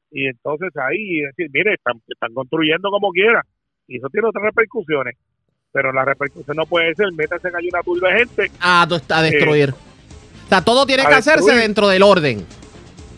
Y 0.10 0.26
entonces 0.26 0.70
ahí 0.78 1.22
decir, 1.22 1.48
mire, 1.54 1.76
están, 1.76 2.02
están 2.08 2.34
construyendo 2.34 2.90
como 2.90 3.12
quiera. 3.12 3.44
Y 3.88 3.98
eso 3.98 4.08
tiene 4.10 4.28
otras 4.30 4.46
repercusiones. 4.46 5.16
Pero 5.72 5.92
la 5.94 6.06
repercusión 6.06 6.58
no 6.58 6.66
puede 6.66 6.96
ser, 6.96 7.12
métase 7.14 7.50
en 7.50 7.56
ahí 7.58 7.68
una 7.70 7.84
turba 7.84 8.10
de 8.14 8.20
gente 8.20 8.52
A, 8.62 8.82
a 9.10 9.22
destruir. 9.22 9.72
o 9.72 10.48
sea, 10.50 10.62
todo 10.64 10.86
tiene 10.88 11.04
Eh, 11.04 11.06
que 11.08 11.14
hacerse 11.16 11.54
dentro 11.54 11.88
del 11.88 12.02
orden. 12.02 12.46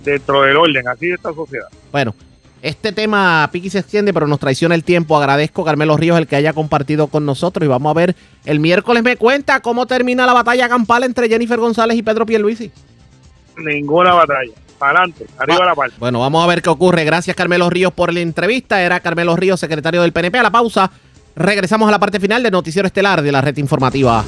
dentro 0.03 0.41
del 0.41 0.57
orden, 0.57 0.87
así 0.89 1.07
de 1.07 1.13
esta 1.15 1.31
sociedad. 1.33 1.67
Bueno, 1.91 2.13
este 2.61 2.91
tema 2.91 3.49
Piqui 3.51 3.69
se 3.69 3.79
extiende, 3.79 4.13
pero 4.13 4.27
nos 4.27 4.39
traiciona 4.39 4.75
el 4.75 4.83
tiempo. 4.83 5.17
Agradezco 5.17 5.61
a 5.61 5.65
Carmelo 5.65 5.97
Ríos 5.97 6.17
el 6.17 6.27
que 6.27 6.35
haya 6.35 6.53
compartido 6.53 7.07
con 7.07 7.25
nosotros 7.25 7.65
y 7.65 7.67
vamos 7.67 7.89
a 7.91 7.93
ver 7.93 8.15
el 8.45 8.59
miércoles 8.59 9.03
me 9.03 9.15
cuenta 9.15 9.59
cómo 9.61 9.85
termina 9.85 10.25
la 10.25 10.33
batalla 10.33 10.67
campal 10.67 11.03
entre 11.03 11.29
Jennifer 11.29 11.59
González 11.59 11.97
y 11.97 12.03
Pedro 12.03 12.25
Pierluisi. 12.25 12.71
Ninguna 13.57 14.13
batalla. 14.13 14.51
Para 14.77 14.99
adelante, 14.99 15.25
arriba 15.39 15.65
la 15.65 15.75
parte. 15.75 15.95
Bueno, 15.99 16.19
vamos 16.19 16.43
a 16.43 16.47
ver 16.47 16.61
qué 16.61 16.69
ocurre. 16.69 17.03
Gracias 17.03 17.35
Carmelo 17.35 17.69
Ríos 17.69 17.91
por 17.93 18.13
la 18.13 18.19
entrevista. 18.19 18.81
Era 18.81 18.99
Carmelo 18.99 19.35
Ríos, 19.35 19.59
secretario 19.59 20.01
del 20.01 20.13
PNP. 20.13 20.37
A 20.37 20.43
la 20.43 20.51
pausa. 20.51 20.91
Regresamos 21.35 21.87
a 21.87 21.91
la 21.91 21.99
parte 21.99 22.19
final 22.19 22.41
del 22.41 22.51
noticiero 22.51 22.87
estelar 22.87 23.21
de 23.21 23.31
la 23.31 23.41
red 23.41 23.57
informativa. 23.57 24.23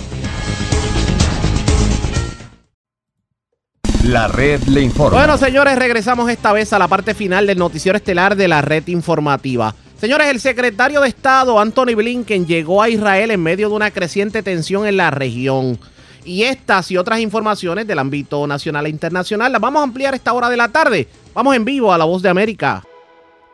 La 4.09 4.27
red 4.27 4.63
le 4.63 4.81
informa. 4.81 5.19
Bueno, 5.19 5.37
señores, 5.37 5.77
regresamos 5.77 6.31
esta 6.31 6.51
vez 6.51 6.73
a 6.73 6.79
la 6.79 6.87
parte 6.87 7.13
final 7.13 7.45
del 7.45 7.59
noticiero 7.59 7.95
estelar 7.95 8.35
de 8.35 8.47
la 8.47 8.59
red 8.59 8.87
informativa. 8.87 9.75
Señores, 10.01 10.29
el 10.29 10.39
secretario 10.39 11.01
de 11.01 11.09
Estado, 11.09 11.59
Anthony 11.59 11.93
Blinken, 11.95 12.47
llegó 12.47 12.81
a 12.81 12.89
Israel 12.89 13.29
en 13.29 13.43
medio 13.43 13.69
de 13.69 13.75
una 13.75 13.91
creciente 13.91 14.41
tensión 14.41 14.87
en 14.87 14.97
la 14.97 15.11
región. 15.11 15.77
Y 16.25 16.41
estas 16.41 16.89
y 16.89 16.97
otras 16.97 17.19
informaciones 17.19 17.85
del 17.85 17.99
ámbito 17.99 18.47
nacional 18.47 18.87
e 18.87 18.89
internacional 18.89 19.51
las 19.51 19.61
vamos 19.61 19.79
a 19.79 19.83
ampliar 19.83 20.15
esta 20.15 20.33
hora 20.33 20.49
de 20.49 20.57
la 20.57 20.69
tarde. 20.69 21.07
Vamos 21.35 21.55
en 21.55 21.63
vivo 21.63 21.93
a 21.93 21.97
La 21.99 22.05
Voz 22.05 22.23
de 22.23 22.29
América. 22.29 22.81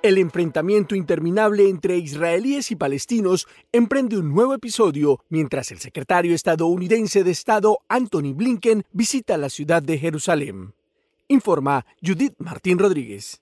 El 0.06 0.20
enfrentamiento 0.20 0.94
interminable 0.94 1.68
entre 1.68 1.98
israelíes 1.98 2.70
y 2.70 2.76
palestinos 2.76 3.48
emprende 3.72 4.20
un 4.20 4.32
nuevo 4.36 4.54
episodio 4.54 5.20
mientras 5.30 5.72
el 5.72 5.80
secretario 5.80 6.36
estadounidense 6.36 7.24
de 7.24 7.32
Estado 7.32 7.80
Anthony 7.88 8.36
Blinken 8.36 8.84
visita 8.92 9.36
la 9.36 9.50
ciudad 9.50 9.82
de 9.82 9.98
Jerusalén. 9.98 10.76
Informa 11.28 11.88
Judith 12.04 12.36
Martín 12.38 12.78
Rodríguez. 12.78 13.42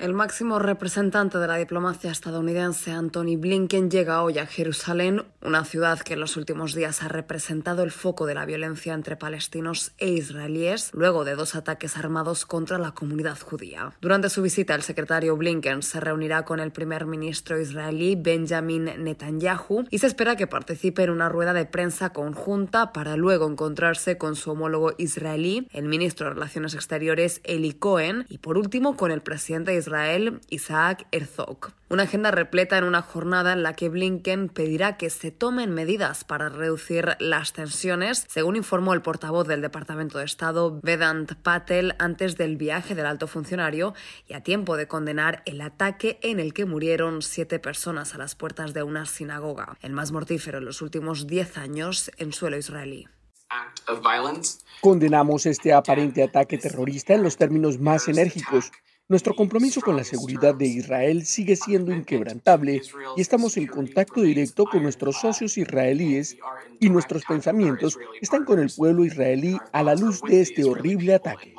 El 0.00 0.14
máximo 0.14 0.58
representante 0.58 1.36
de 1.36 1.46
la 1.46 1.58
diplomacia 1.58 2.10
estadounidense, 2.10 2.90
Anthony 2.90 3.36
Blinken, 3.36 3.90
llega 3.90 4.22
hoy 4.22 4.38
a 4.38 4.46
Jerusalén, 4.46 5.24
una 5.42 5.66
ciudad 5.66 6.00
que 6.00 6.14
en 6.14 6.20
los 6.20 6.38
últimos 6.38 6.74
días 6.74 7.02
ha 7.02 7.08
representado 7.08 7.82
el 7.82 7.90
foco 7.90 8.24
de 8.24 8.32
la 8.32 8.46
violencia 8.46 8.94
entre 8.94 9.16
palestinos 9.16 9.92
e 9.98 10.08
israelíes, 10.08 10.88
luego 10.94 11.24
de 11.24 11.34
dos 11.34 11.54
ataques 11.54 11.98
armados 11.98 12.46
contra 12.46 12.78
la 12.78 12.92
comunidad 12.92 13.38
judía. 13.38 13.92
Durante 14.00 14.30
su 14.30 14.40
visita, 14.40 14.74
el 14.74 14.80
secretario 14.80 15.36
Blinken 15.36 15.82
se 15.82 16.00
reunirá 16.00 16.46
con 16.46 16.60
el 16.60 16.72
primer 16.72 17.04
ministro 17.04 17.60
israelí 17.60 18.16
Benjamin 18.16 19.04
Netanyahu 19.04 19.84
y 19.90 19.98
se 19.98 20.06
espera 20.06 20.34
que 20.34 20.46
participe 20.46 21.02
en 21.02 21.10
una 21.10 21.28
rueda 21.28 21.52
de 21.52 21.66
prensa 21.66 22.14
conjunta 22.14 22.94
para 22.94 23.18
luego 23.18 23.46
encontrarse 23.46 24.16
con 24.16 24.34
su 24.34 24.52
homólogo 24.52 24.94
israelí, 24.96 25.68
el 25.74 25.88
ministro 25.88 26.28
de 26.28 26.34
Relaciones 26.36 26.72
Exteriores 26.72 27.42
Eli 27.44 27.74
Cohen, 27.74 28.24
y 28.30 28.38
por 28.38 28.56
último 28.56 28.96
con 28.96 29.10
el 29.10 29.20
presidente 29.20 29.72
de 29.72 29.89
Israel, 29.90 30.40
Isaac 30.50 31.08
Herzog. 31.10 31.72
Una 31.88 32.04
agenda 32.04 32.30
repleta 32.30 32.78
en 32.78 32.84
una 32.84 33.02
jornada 33.02 33.52
en 33.52 33.64
la 33.64 33.72
que 33.72 33.88
Blinken 33.88 34.48
pedirá 34.48 34.96
que 34.96 35.10
se 35.10 35.32
tomen 35.32 35.74
medidas 35.74 36.22
para 36.22 36.48
reducir 36.48 37.16
las 37.18 37.52
tensiones, 37.52 38.24
según 38.28 38.54
informó 38.54 38.94
el 38.94 39.02
portavoz 39.02 39.48
del 39.48 39.62
Departamento 39.62 40.18
de 40.18 40.26
Estado, 40.26 40.78
Vedant 40.80 41.34
Patel, 41.42 41.96
antes 41.98 42.36
del 42.36 42.56
viaje 42.56 42.94
del 42.94 43.06
alto 43.06 43.26
funcionario 43.26 43.92
y 44.28 44.34
a 44.34 44.44
tiempo 44.44 44.76
de 44.76 44.86
condenar 44.86 45.42
el 45.44 45.60
ataque 45.60 46.20
en 46.22 46.38
el 46.38 46.54
que 46.54 46.66
murieron 46.66 47.20
siete 47.20 47.58
personas 47.58 48.14
a 48.14 48.18
las 48.18 48.36
puertas 48.36 48.72
de 48.72 48.84
una 48.84 49.06
sinagoga, 49.06 49.76
el 49.82 49.92
más 49.92 50.12
mortífero 50.12 50.58
en 50.58 50.66
los 50.66 50.82
últimos 50.82 51.26
diez 51.26 51.58
años 51.58 52.12
en 52.16 52.32
suelo 52.32 52.56
israelí. 52.56 53.08
Condenamos 54.80 55.46
este 55.46 55.72
aparente 55.72 56.22
ataque 56.22 56.58
terrorista 56.58 57.14
en 57.14 57.24
los 57.24 57.36
términos 57.36 57.80
más 57.80 58.06
enérgicos. 58.06 58.70
Nuestro 59.10 59.34
compromiso 59.34 59.80
con 59.80 59.96
la 59.96 60.04
seguridad 60.04 60.54
de 60.54 60.68
Israel 60.68 61.26
sigue 61.26 61.56
siendo 61.56 61.92
inquebrantable 61.92 62.80
y 63.16 63.20
estamos 63.20 63.56
en 63.56 63.66
contacto 63.66 64.20
directo 64.22 64.66
con 64.66 64.84
nuestros 64.84 65.16
socios 65.16 65.58
israelíes 65.58 66.36
y 66.78 66.90
nuestros 66.90 67.24
pensamientos 67.24 67.98
están 68.20 68.44
con 68.44 68.60
el 68.60 68.70
pueblo 68.70 69.04
israelí 69.04 69.58
a 69.72 69.82
la 69.82 69.96
luz 69.96 70.22
de 70.22 70.40
este 70.40 70.62
horrible 70.62 71.16
ataque. 71.16 71.52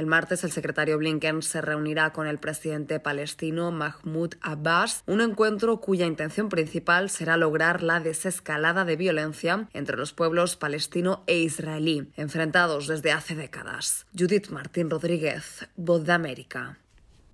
El 0.00 0.06
martes 0.06 0.44
el 0.44 0.50
secretario 0.50 0.96
Blinken 0.96 1.42
se 1.42 1.60
reunirá 1.60 2.14
con 2.14 2.26
el 2.26 2.38
presidente 2.38 3.00
palestino 3.00 3.70
Mahmoud 3.70 4.30
Abbas, 4.40 5.04
un 5.06 5.20
encuentro 5.20 5.78
cuya 5.82 6.06
intención 6.06 6.48
principal 6.48 7.10
será 7.10 7.36
lograr 7.36 7.82
la 7.82 8.00
desescalada 8.00 8.86
de 8.86 8.96
violencia 8.96 9.68
entre 9.74 9.98
los 9.98 10.14
pueblos 10.14 10.56
palestino 10.56 11.22
e 11.26 11.40
israelí, 11.40 12.10
enfrentados 12.16 12.86
desde 12.86 13.12
hace 13.12 13.34
décadas. 13.34 14.06
Judith 14.18 14.48
Martín 14.48 14.88
Rodríguez, 14.88 15.68
Voz 15.76 16.06
de 16.06 16.12
América. 16.14 16.78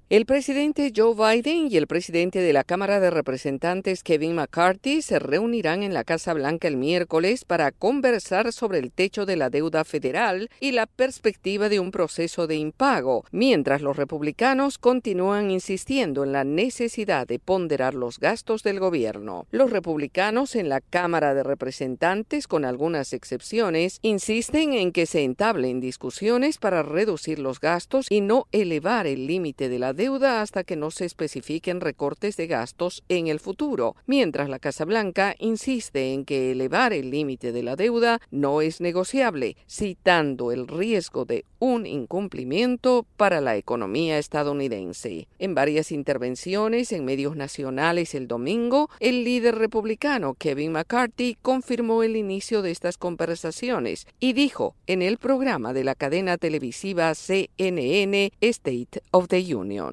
El 0.09 0.24
presidente 0.24 0.93
Joe 0.95 1.16
Biden 1.16 1.66
y 1.69 1.77
el 1.77 1.89
presidente 1.89 2.39
de 2.39 2.53
la 2.53 2.62
Cámara 2.62 3.01
de 3.01 3.11
Representantes 3.11 4.05
Kevin 4.05 4.37
McCarthy 4.37 5.03
se 5.03 5.19
reunirán 5.19 5.83
en 5.83 5.93
la 5.95 6.05
Casa 6.05 6.33
Blanca 6.33 6.69
el 6.69 6.77
miércoles 6.77 7.45
para 7.45 7.73
conversar 7.73 8.53
sobre 8.53 8.78
el 8.78 8.93
techo 8.93 9.27
de 9.27 9.35
la 9.35 9.51
deuda 9.51 9.85
federal 9.85 10.49
y 10.61 10.70
la 10.70 10.87
perspectiva 10.87 11.69
de 11.69 11.81
un 11.81 11.91
proceso 11.91 12.47
de 12.47 12.55
impago, 12.55 13.24
mientras 13.33 13.83
los 13.83 13.97
republicanos 13.97 14.78
continúan 14.78 15.51
insistiendo 15.51 16.23
en 16.23 16.31
la 16.31 16.45
necesidad 16.45 17.27
de 17.27 17.41
ponderar 17.41 17.95
los 17.95 18.20
gastos 18.20 18.62
del 18.62 18.78
gobierno. 18.78 19.49
Los 19.51 19.70
republicanos 19.73 20.55
en 20.55 20.69
la 20.69 20.83
Cámara 20.83 21.35
de 21.35 21.43
Representantes, 21.43 22.47
con 22.47 22.65
algunas 22.65 23.12
excepciones, 23.12 23.99
insisten 24.03 24.73
en 24.73 24.93
que 24.93 25.07
se 25.07 25.24
entablen 25.24 25.81
discusiones 25.81 26.59
para 26.59 26.85
reducir 26.85 27.41
los 27.41 27.59
gastos 27.59 28.07
y 28.09 28.20
no 28.20 28.47
elevar 28.53 29.09
el 29.09 29.27
límite 29.27 29.69
de 29.69 29.81
la 29.81 29.95
deuda 29.97 30.43
hasta 30.43 30.62
que 30.62 30.77
no 30.77 30.90
se 30.90 31.05
especifiquen 31.05 31.81
recortes 31.81 32.36
de 32.36 32.47
gastos 32.47 33.02
en 33.09 33.27
el 33.27 33.40
futuro, 33.40 33.97
mientras 34.06 34.48
la 34.48 34.60
Casa 34.60 34.85
Blanca 34.85 35.35
insiste 35.39 36.12
en 36.12 36.24
que 36.24 36.52
elevar 36.52 36.93
el 36.93 37.10
límite 37.10 37.51
de 37.51 37.62
la 37.62 37.74
deuda 37.74 38.20
no 38.31 38.60
es 38.60 38.81
negociable, 38.81 39.56
citando 39.68 40.52
el 40.52 40.68
riesgo 40.68 41.24
de 41.24 41.44
un 41.59 41.86
incumplimiento 41.86 43.06
para 43.16 43.40
la 43.40 43.56
economía 43.56 44.18
estadounidense. 44.18 45.27
En 45.39 45.55
varias 45.55 45.90
intervenciones 45.90 46.93
en 46.93 47.05
medios 47.05 47.35
nacionales 47.35 48.14
el 48.14 48.28
domingo, 48.28 48.90
el 49.01 49.24
líder 49.24 49.56
republicano 49.56 50.35
Kevin 50.35 50.73
McCarthy 50.73 51.36
confirmó 51.40 52.02
el 52.02 52.16
inicio 52.16 52.62
de 52.62 52.70
estas 52.70 52.98
conversaciones 52.98 54.06
y 54.20 54.35
dijo 54.35 54.74
en 54.86 55.02
el 55.02 55.18
programa 55.18 55.73
de 55.73 55.85
la 55.85 55.94
cadena 55.94 56.36
televisiva 56.36 57.14
CNN 57.14 58.32
State 58.40 59.01
of 59.10 59.28
the 59.28 59.55
Union. 59.55 59.85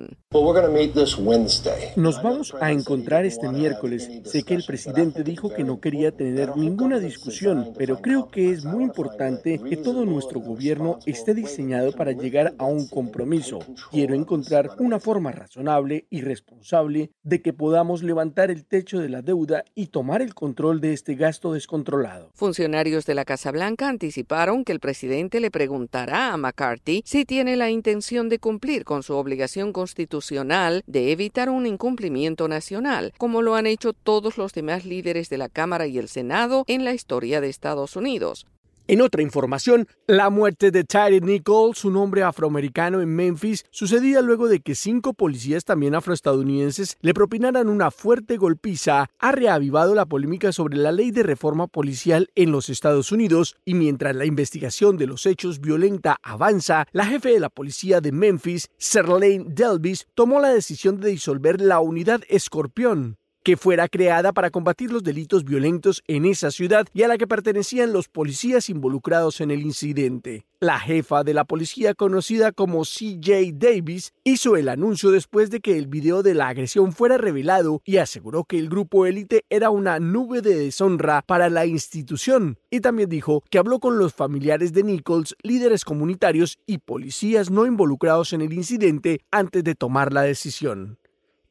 Nos 1.96 2.24
vamos 2.24 2.56
a 2.60 2.72
encontrar 2.72 3.26
este 3.26 3.50
miércoles. 3.50 4.10
Sé 4.26 4.44
que 4.44 4.54
el 4.56 4.64
presidente 4.64 5.24
dijo 5.24 5.54
que 5.54 5.64
no 5.64 5.80
quería 5.80 6.12
tener 6.12 6.56
ninguna 6.58 7.00
discusión, 7.00 7.74
pero 7.78 8.02
creo 8.02 8.30
que 8.30 8.52
es 8.52 8.66
muy 8.66 8.84
importante 8.84 9.60
que 9.60 9.78
todo 9.78 10.06
nuestro 10.06 10.40
gobierno 10.40 11.00
esté 11.06 11.34
diseñado 11.34 11.92
para 11.92 12.12
llegar 12.12 12.54
a 12.58 12.66
un 12.66 12.88
compromiso. 12.88 13.60
Quiero 13.92 14.16
encontrar 14.16 14.72
una 14.80 15.00
forma 15.00 15.32
razonable 15.32 16.08
y 16.10 16.22
responsable 16.22 17.12
de 17.24 17.42
que 17.42 17.54
podamos 17.54 18.04
levantar 18.04 18.52
el 18.52 18.66
techo 18.66 19.00
de 19.00 19.10
la 19.10 19.22
deuda 19.22 19.64
y 19.76 19.88
tomar 19.88 20.22
el 20.22 20.34
control 20.34 20.82
de 20.82 20.94
este 20.94 21.16
gasto 21.16 21.54
descontrolado. 21.54 22.32
Funcionarios 22.34 23.06
de 23.06 23.16
la 23.16 23.26
Casa 23.26 23.52
Blanca 23.52 23.90
anticiparon 23.90 24.64
que 24.64 24.72
el 24.72 24.80
presidente 24.80 25.40
le 25.40 25.52
preguntará 25.52 26.34
a 26.34 26.38
McCarthy 26.38 27.04
si 27.06 27.26
tiene 27.26 27.56
la 27.56 27.70
intención 27.70 28.30
de 28.30 28.40
cumplir 28.40 28.84
con 28.84 29.04
su 29.04 29.16
obligación 29.16 29.74
constitucional 29.84 30.82
de 30.88 31.12
evitar 31.12 31.50
un 31.50 31.66
incumplimiento 31.66 32.48
nacional, 32.48 33.12
como 33.18 33.42
lo 33.42 33.56
han 33.56 33.68
hecho 33.68 33.92
todos 33.92 34.38
los 34.38 34.54
demás 34.54 34.86
líderes 34.86 35.28
de 35.30 35.38
la 35.38 35.50
Cámara 35.50 35.88
y 35.88 35.98
el 35.98 36.08
Senado 36.08 36.64
en 36.68 36.86
la 36.86 36.94
historia 36.94 37.42
de 37.42 37.50
Estados 37.50 37.98
Unidos. 37.98 38.46
En 38.86 39.00
otra 39.00 39.22
información, 39.22 39.88
la 40.08 40.30
muerte 40.30 40.70
de 40.70 40.84
Tyree 40.84 41.22
Nichols, 41.22 41.86
un 41.86 41.96
hombre 41.96 42.22
afroamericano 42.22 43.00
en 43.00 43.16
Memphis, 43.16 43.64
sucedía 43.72 44.22
luego 44.22 44.50
de 44.50 44.60
que 44.60 44.76
cinco 44.76 45.14
policías 45.14 45.64
también 45.64 45.96
afroestadounidenses 45.96 46.98
le 47.00 47.14
propinaran 47.14 47.70
una 47.70 47.92
fuerte 47.92 48.36
golpiza, 48.36 49.10
ha 49.20 49.32
reavivado 49.32 49.96
la 49.96 50.06
polémica 50.06 50.52
sobre 50.52 50.76
la 50.76 50.92
ley 50.92 51.12
de 51.12 51.24
reforma 51.24 51.68
policial 51.68 52.30
en 52.36 52.52
los 52.52 52.68
Estados 52.68 53.14
Unidos 53.14 53.56
y 53.64 53.74
mientras 53.74 54.18
la 54.18 54.26
investigación 54.26 54.98
de 54.98 55.08
los 55.08 55.26
hechos 55.26 55.62
violenta 55.62 56.18
avanza, 56.22 56.86
la 56.92 57.06
jefe 57.06 57.30
de 57.30 57.40
la 57.40 57.50
policía 57.50 58.02
de 58.02 58.12
Memphis, 58.12 58.70
Serlane 58.78 59.46
Delvis, 59.48 60.08
tomó 60.14 60.42
la 60.42 60.50
decisión 60.50 61.00
de 61.00 61.12
disolver 61.12 61.62
la 61.62 61.80
unidad 61.80 62.22
Escorpión 62.28 63.18
que 63.44 63.58
fuera 63.58 63.88
creada 63.88 64.32
para 64.32 64.50
combatir 64.50 64.92
los 64.92 65.04
delitos 65.04 65.44
violentos 65.44 66.02
en 66.08 66.26
esa 66.26 66.50
ciudad 66.50 66.88
y 66.94 67.04
a 67.04 67.08
la 67.08 67.18
que 67.18 67.28
pertenecían 67.28 67.94
los 67.94 68.08
policías 68.08 68.70
involucrados 68.70 69.42
en 69.42 69.52
el 69.52 69.62
incidente. 69.62 70.46
La 70.60 70.80
jefa 70.80 71.26
de 71.26 71.34
la 71.34 71.44
policía 71.44 71.94
conocida 71.94 72.54
como 72.54 72.84
CJ 72.84 73.52
Davis 73.56 74.14
hizo 74.24 74.56
el 74.56 74.70
anuncio 74.70 75.12
después 75.12 75.50
de 75.50 75.60
que 75.60 75.78
el 75.78 75.88
video 75.88 76.24
de 76.24 76.34
la 76.34 76.48
agresión 76.48 76.94
fuera 76.94 77.18
revelado 77.18 77.82
y 77.84 77.98
aseguró 77.98 78.46
que 78.46 78.58
el 78.58 78.70
grupo 78.70 79.06
élite 79.06 79.44
era 79.50 79.70
una 79.70 80.00
nube 80.00 80.42
de 80.42 80.56
deshonra 80.56 81.22
para 81.22 81.50
la 81.50 81.66
institución 81.66 82.58
y 82.70 82.80
también 82.80 83.10
dijo 83.10 83.44
que 83.50 83.58
habló 83.58 83.80
con 83.80 83.98
los 83.98 84.14
familiares 84.14 84.72
de 84.72 84.84
Nichols, 84.84 85.36
líderes 85.44 85.84
comunitarios 85.84 86.58
y 86.66 86.78
policías 86.78 87.52
no 87.52 87.66
involucrados 87.66 88.32
en 88.32 88.40
el 88.40 88.54
incidente 88.54 89.20
antes 89.32 89.66
de 89.66 89.76
tomar 89.76 90.14
la 90.14 90.22
decisión. 90.22 90.98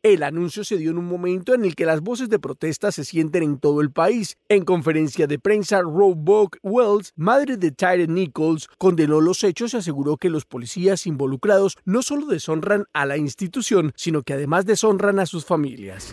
El 0.05 0.25
anuncio 0.25 0.65
se 0.65 0.79
dio 0.79 0.91
en 0.91 0.99
un 0.99 1.05
momento 1.05 1.55
en 1.55 1.65
el 1.65 1.77
que 1.77 1.87
las 1.87 2.01
voces 2.01 2.29
de 2.29 2.41
protesta 2.41 2.91
se 2.91 3.05
sienten 3.05 3.45
en 3.45 3.59
todo 3.61 3.81
el 3.81 3.93
país. 3.93 4.37
En 4.49 4.65
conferencia 4.65 5.29
de 5.29 5.39
prensa, 5.39 5.81
Roebuck 5.81 6.57
Wells, 6.65 7.13
madre 7.15 7.57
de 7.57 7.71
Tyre 7.71 8.09
Nichols, 8.09 8.67
condenó 8.79 9.21
los 9.21 9.45
hechos 9.45 9.75
y 9.75 9.77
aseguró 9.77 10.17
que 10.17 10.29
los 10.29 10.45
policías 10.45 11.07
involucrados 11.07 11.79
no 11.85 12.03
solo 12.03 12.27
deshonran 12.27 12.87
a 12.93 13.07
la 13.07 13.17
institución, 13.17 13.93
sino 13.95 14.23
que 14.23 14.33
además 14.33 14.67
deshonran 14.67 15.21
a 15.21 15.27
sus 15.27 15.45
familias. 15.45 16.13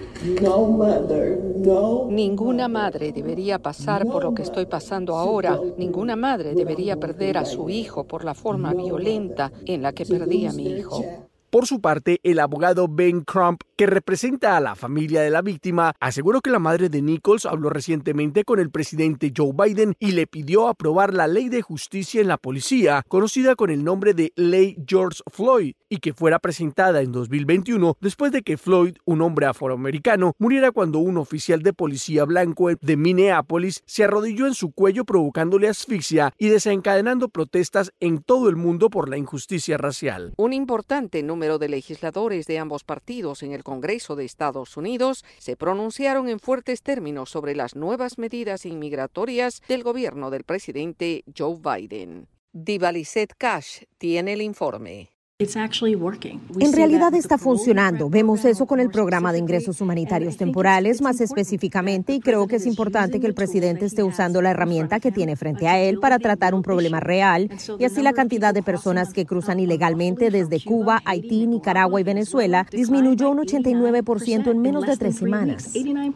Ninguna 2.12 2.68
madre 2.68 3.12
debería 3.12 3.58
pasar 3.58 4.06
por 4.06 4.24
lo 4.24 4.36
que 4.36 4.44
estoy 4.44 4.68
pasando 4.68 5.16
ahora. 5.16 5.60
Ninguna 5.80 6.16
madre 6.16 6.54
debería 6.54 6.98
perder 6.98 7.40
a 7.40 7.46
su 7.46 7.72
hijo 7.72 8.04
por 8.04 8.24
la 8.24 8.36
forma 8.36 8.72
violenta 8.72 9.52
en 9.66 9.82
la 9.82 9.94
que 9.94 10.06
perdí 10.06 10.46
a 10.46 10.54
mi 10.54 10.78
hijo. 10.78 11.04
Por 11.50 11.66
su 11.66 11.82
parte, 11.82 12.20
el 12.22 12.38
abogado 12.38 12.88
Ben 12.88 13.22
Crump, 13.22 13.64
que 13.80 13.86
representa 13.86 14.58
a 14.58 14.60
la 14.60 14.76
familia 14.76 15.22
de 15.22 15.30
la 15.30 15.42
víctima, 15.42 15.94
aseguró 16.02 16.42
que 16.42 16.50
la 16.50 16.60
madre 16.60 16.90
de 16.90 17.02
Nichols 17.02 17.46
habló 17.46 17.70
recientemente 17.70 18.44
con 18.44 18.60
el 18.60 18.72
presidente 18.72 19.32
Joe 19.34 19.54
Biden 19.54 19.96
y 20.00 20.12
le 20.12 20.28
pidió 20.28 20.68
aprobar 20.68 21.14
la 21.14 21.28
ley 21.28 21.48
de 21.48 21.62
justicia 21.62 22.20
en 22.20 22.28
la 22.28 22.36
policía, 22.36 23.06
conocida 23.08 23.56
con 23.56 23.70
el 23.70 23.86
nombre 23.86 24.14
de 24.14 24.34
Ley 24.36 24.76
George 24.86 25.22
Floyd, 25.32 25.76
y 25.90 25.98
que 25.98 26.14
fuera 26.14 26.40
presentada 26.40 27.02
en 27.02 27.12
2021 27.12 27.98
después 28.00 28.32
de 28.32 28.44
que 28.44 28.58
Floyd, 28.58 28.96
un 29.06 29.22
hombre 29.22 29.48
afroamericano, 29.48 30.34
muriera 30.38 30.72
cuando 30.72 31.00
un 31.00 31.18
oficial 31.18 31.64
de 31.64 31.74
policía 31.74 32.26
blanco 32.26 32.70
de 32.70 32.98
Minneapolis 32.98 33.82
se 33.86 34.04
arrodilló 34.04 34.46
en 34.46 34.54
su 34.54 34.72
cuello 34.72 35.04
provocándole 35.06 35.68
asfixia 35.68 36.34
y 36.38 36.50
desencadenando 36.50 37.30
protestas 37.30 37.92
en 38.00 38.22
todo 38.22 38.50
el 38.50 38.56
mundo 38.56 38.90
por 38.90 39.10
la 39.10 39.18
injusticia 39.18 39.78
racial. 39.78 40.34
Un 40.38 40.54
importante 40.54 41.24
número 41.24 41.58
de 41.58 41.70
legisladores 41.70 42.46
de 42.46 42.60
ambos 42.60 42.84
partidos 42.84 43.42
en 43.42 43.54
el 43.54 43.64
Congreso 43.70 44.16
de 44.16 44.26
Estados 44.26 44.78
Unidos 44.78 45.24
se 45.38 45.56
pronunciaron 45.56 46.28
en 46.28 46.40
fuertes 46.40 46.82
términos 46.82 47.30
sobre 47.30 47.56
las 47.56 47.76
nuevas 47.76 48.18
medidas 48.18 48.66
inmigratorias 48.66 49.62
del 49.68 49.84
gobierno 49.84 50.32
del 50.32 50.44
presidente 50.44 51.24
Joe 51.38 51.60
Biden. 51.60 52.28
Divalicet 52.52 53.32
Cash 53.38 53.84
tiene 54.00 54.34
el 54.34 54.42
informe. 54.42 55.19
En 55.42 56.74
realidad 56.74 57.14
está 57.14 57.38
funcionando. 57.38 58.10
Vemos 58.10 58.44
eso 58.44 58.66
con 58.66 58.82
el 58.82 58.90
programa 58.90 59.32
de 59.32 59.40
ingresos 59.40 59.80
humanitarios 59.80 60.36
temporales 60.36 61.02
más 61.02 61.22
específicamente 61.22 62.12
y 62.12 62.20
creo 62.20 62.46
que 62.46 62.58
es 62.58 62.66
importante 62.66 63.22
que 63.22 63.28
el 63.28 63.34
presidente 63.34 63.86
esté 63.86 64.04
usando 64.04 64.42
la 64.42 64.52
herramienta 64.52 65.00
que 65.00 65.14
tiene 65.14 65.38
frente 65.38 65.70
a 65.70 65.80
él 65.80 65.98
para 66.02 66.20
tratar 66.20 66.54
un 66.54 66.62
problema 66.62 67.00
real. 67.00 67.50
Y 67.80 67.86
así 67.86 68.02
la 68.02 68.12
cantidad 68.12 68.54
de 68.54 68.64
personas 68.64 69.14
que 69.14 69.26
cruzan 69.26 69.62
ilegalmente 69.62 70.30
desde 70.30 70.62
Cuba, 70.62 71.02
Haití, 71.06 71.48
Nicaragua 71.48 72.02
y 72.02 72.04
Venezuela 72.04 72.68
disminuyó 72.70 73.30
un 73.30 73.38
89% 73.38 74.52
en 74.52 74.62
menos 74.62 74.86
de 74.88 74.98
tres 74.98 75.16
semanas. 75.16 75.72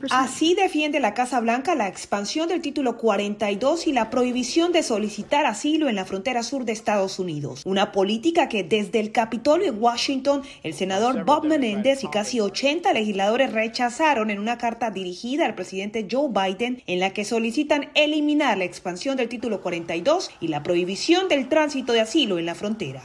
Así 0.10 0.54
defiende 0.54 1.00
la 1.00 1.14
Casa 1.14 1.40
Blanca 1.40 1.76
la 1.76 1.88
expansión 1.88 2.50
del 2.50 2.60
título 2.60 2.98
42 2.98 3.88
y 3.88 3.94
la 3.94 4.10
prohibición 4.10 4.74
de 4.74 4.84
solicitar 4.84 5.46
asilo 5.46 5.88
en 5.88 5.96
la 5.96 6.04
frontera 6.04 6.44
sur 6.44 6.66
de 6.66 6.74
Estados 6.74 7.20
Unidos, 7.20 7.62
una 7.66 7.94
política 7.94 8.50
que 8.50 8.66
desde 8.66 9.00
el 9.00 9.13
Capitolio 9.14 9.70
en 9.70 9.82
Washington, 9.82 10.42
el 10.64 10.74
senador 10.74 11.24
Bob 11.24 11.46
Menéndez 11.46 12.04
y 12.04 12.08
casi 12.08 12.42
80 12.42 12.92
legisladores 12.92 13.54
rechazaron 13.54 14.30
en 14.30 14.40
una 14.40 14.58
carta 14.58 14.92
dirigida 14.92 15.46
al 15.46 15.56
presidente 15.56 16.06
Joe 16.12 16.30
Biden 16.30 16.84
en 16.88 17.00
la 17.00 17.12
que 17.12 17.24
solicitan 17.24 17.90
eliminar 17.96 18.58
la 18.58 18.66
expansión 18.66 19.16
del 19.16 19.30
título 19.30 19.62
42 19.62 20.32
y 20.42 20.50
la 20.50 20.64
prohibición 20.64 21.30
del 21.30 21.48
tránsito 21.48 21.94
de 21.94 22.02
asilo 22.02 22.40
en 22.40 22.46
la 22.46 22.56
frontera. 22.56 23.02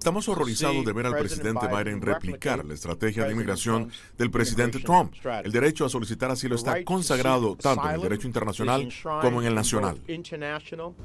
Estamos 0.00 0.30
horrorizados 0.30 0.82
de 0.82 0.94
ver 0.94 1.04
al 1.04 1.18
presidente 1.18 1.66
Biden 1.68 2.00
replicar 2.00 2.64
la 2.64 2.72
estrategia 2.72 3.26
de 3.26 3.32
inmigración 3.32 3.90
del 4.16 4.30
presidente 4.30 4.78
Trump. 4.78 5.12
El 5.44 5.52
derecho 5.52 5.84
a 5.84 5.90
solicitar 5.90 6.30
asilo 6.30 6.54
está 6.54 6.82
consagrado 6.84 7.54
tanto 7.54 7.86
en 7.86 7.96
el 7.96 8.00
derecho 8.00 8.26
internacional 8.26 8.88
como 9.20 9.42
en 9.42 9.48
el 9.48 9.54
nacional. 9.54 10.00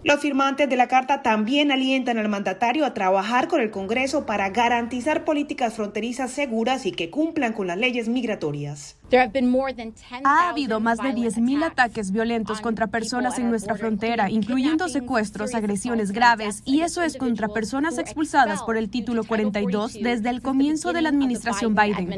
Los 0.01 0.19
firmantes 0.21 0.69
de 0.69 0.77
la 0.77 0.87
carta 0.87 1.21
también 1.21 1.73
alientan 1.73 2.19
al 2.19 2.29
mandatario 2.29 2.85
a 2.85 2.93
trabajar 2.93 3.49
con 3.49 3.59
el 3.59 3.69
Congreso 3.69 4.25
para 4.25 4.49
garantizar 4.51 5.25
políticas 5.25 5.73
fronterizas 5.73 6.31
seguras 6.31 6.85
y 6.85 6.93
que 6.93 7.09
cumplan 7.09 7.51
con 7.51 7.67
las 7.67 7.77
leyes 7.77 8.07
migratorias. 8.07 8.95
Ha 10.23 10.49
habido 10.49 10.79
más 10.79 10.97
de 10.97 11.09
10.000 11.09 11.63
ataques 11.63 12.11
violentos 12.11 12.59
contra 12.61 12.87
personas 12.87 13.37
en 13.37 13.49
nuestra 13.49 13.75
frontera, 13.75 14.31
incluyendo 14.31 14.87
secuestros, 14.89 15.53
agresiones 15.53 16.11
graves, 16.11 16.61
y 16.65 16.81
eso 16.81 17.01
es 17.03 17.17
contra 17.17 17.49
personas 17.49 17.97
expulsadas 17.97 18.63
por 18.63 18.77
el 18.77 18.84
título 18.87 19.23
42 19.23 19.93
desde 19.93 20.29
el 20.29 20.41
comienzo 20.41 20.93
de 20.93 21.01
la 21.01 21.09
administración 21.09 21.75
Biden. 21.75 22.09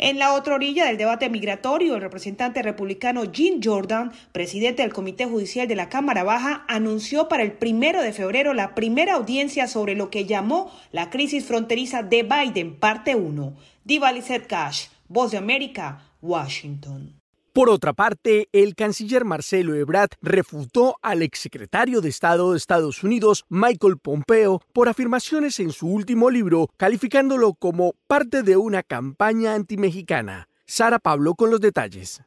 En 0.00 0.20
la 0.20 0.34
otra 0.34 0.54
orilla 0.54 0.86
del 0.86 0.96
debate 0.96 1.28
migratorio, 1.28 1.96
el 1.96 2.00
representante 2.00 2.62
republicano 2.62 3.24
Jim 3.32 3.60
Jordan, 3.62 4.12
presidente 4.30 4.82
del 4.82 4.92
Comité 4.92 5.24
Judicial 5.24 5.66
de 5.66 5.74
la 5.74 5.88
Cámara 5.88 6.22
Baja, 6.22 6.64
anunció 6.68 7.26
para 7.26 7.42
el 7.42 7.52
primero 7.52 8.00
de 8.00 8.12
febrero 8.12 8.54
la 8.54 8.76
primera 8.76 9.14
audiencia 9.14 9.66
sobre 9.66 9.96
lo 9.96 10.08
que 10.08 10.24
llamó 10.24 10.70
la 10.92 11.10
crisis 11.10 11.44
fronteriza 11.44 12.04
de 12.04 12.22
Biden, 12.22 12.76
parte 12.76 13.16
1. 13.16 13.56
Diva 13.82 14.12
Lizette 14.12 14.46
Cash, 14.46 14.86
Voz 15.08 15.32
de 15.32 15.38
América, 15.38 16.04
Washington. 16.22 17.17
Por 17.58 17.70
otra 17.70 17.92
parte, 17.92 18.48
el 18.52 18.76
canciller 18.76 19.24
Marcelo 19.24 19.74
Ebrard 19.74 20.10
refutó 20.22 20.96
al 21.02 21.22
exsecretario 21.22 22.00
de 22.00 22.08
Estado 22.08 22.52
de 22.52 22.56
Estados 22.56 23.02
Unidos, 23.02 23.46
Michael 23.48 23.98
Pompeo, 23.98 24.62
por 24.72 24.88
afirmaciones 24.88 25.58
en 25.58 25.72
su 25.72 25.88
último 25.88 26.30
libro, 26.30 26.68
calificándolo 26.76 27.54
como 27.54 27.94
parte 28.06 28.44
de 28.44 28.56
una 28.56 28.84
campaña 28.84 29.54
antimexicana. 29.54 30.48
Sara 30.66 31.00
Pablo 31.00 31.34
con 31.34 31.50
los 31.50 31.60
detalles. 31.60 32.22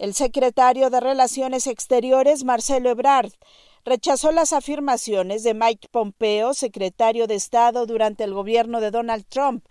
El 0.00 0.12
secretario 0.12 0.90
de 0.90 0.98
Relaciones 0.98 1.68
Exteriores, 1.68 2.42
Marcelo 2.42 2.90
Ebrard, 2.90 3.30
rechazó 3.84 4.32
las 4.32 4.52
afirmaciones 4.52 5.44
de 5.44 5.54
Mike 5.54 5.86
Pompeo, 5.92 6.52
secretario 6.52 7.28
de 7.28 7.36
Estado 7.36 7.86
durante 7.86 8.24
el 8.24 8.34
gobierno 8.34 8.80
de 8.80 8.90
Donald 8.90 9.24
Trump. 9.28 9.64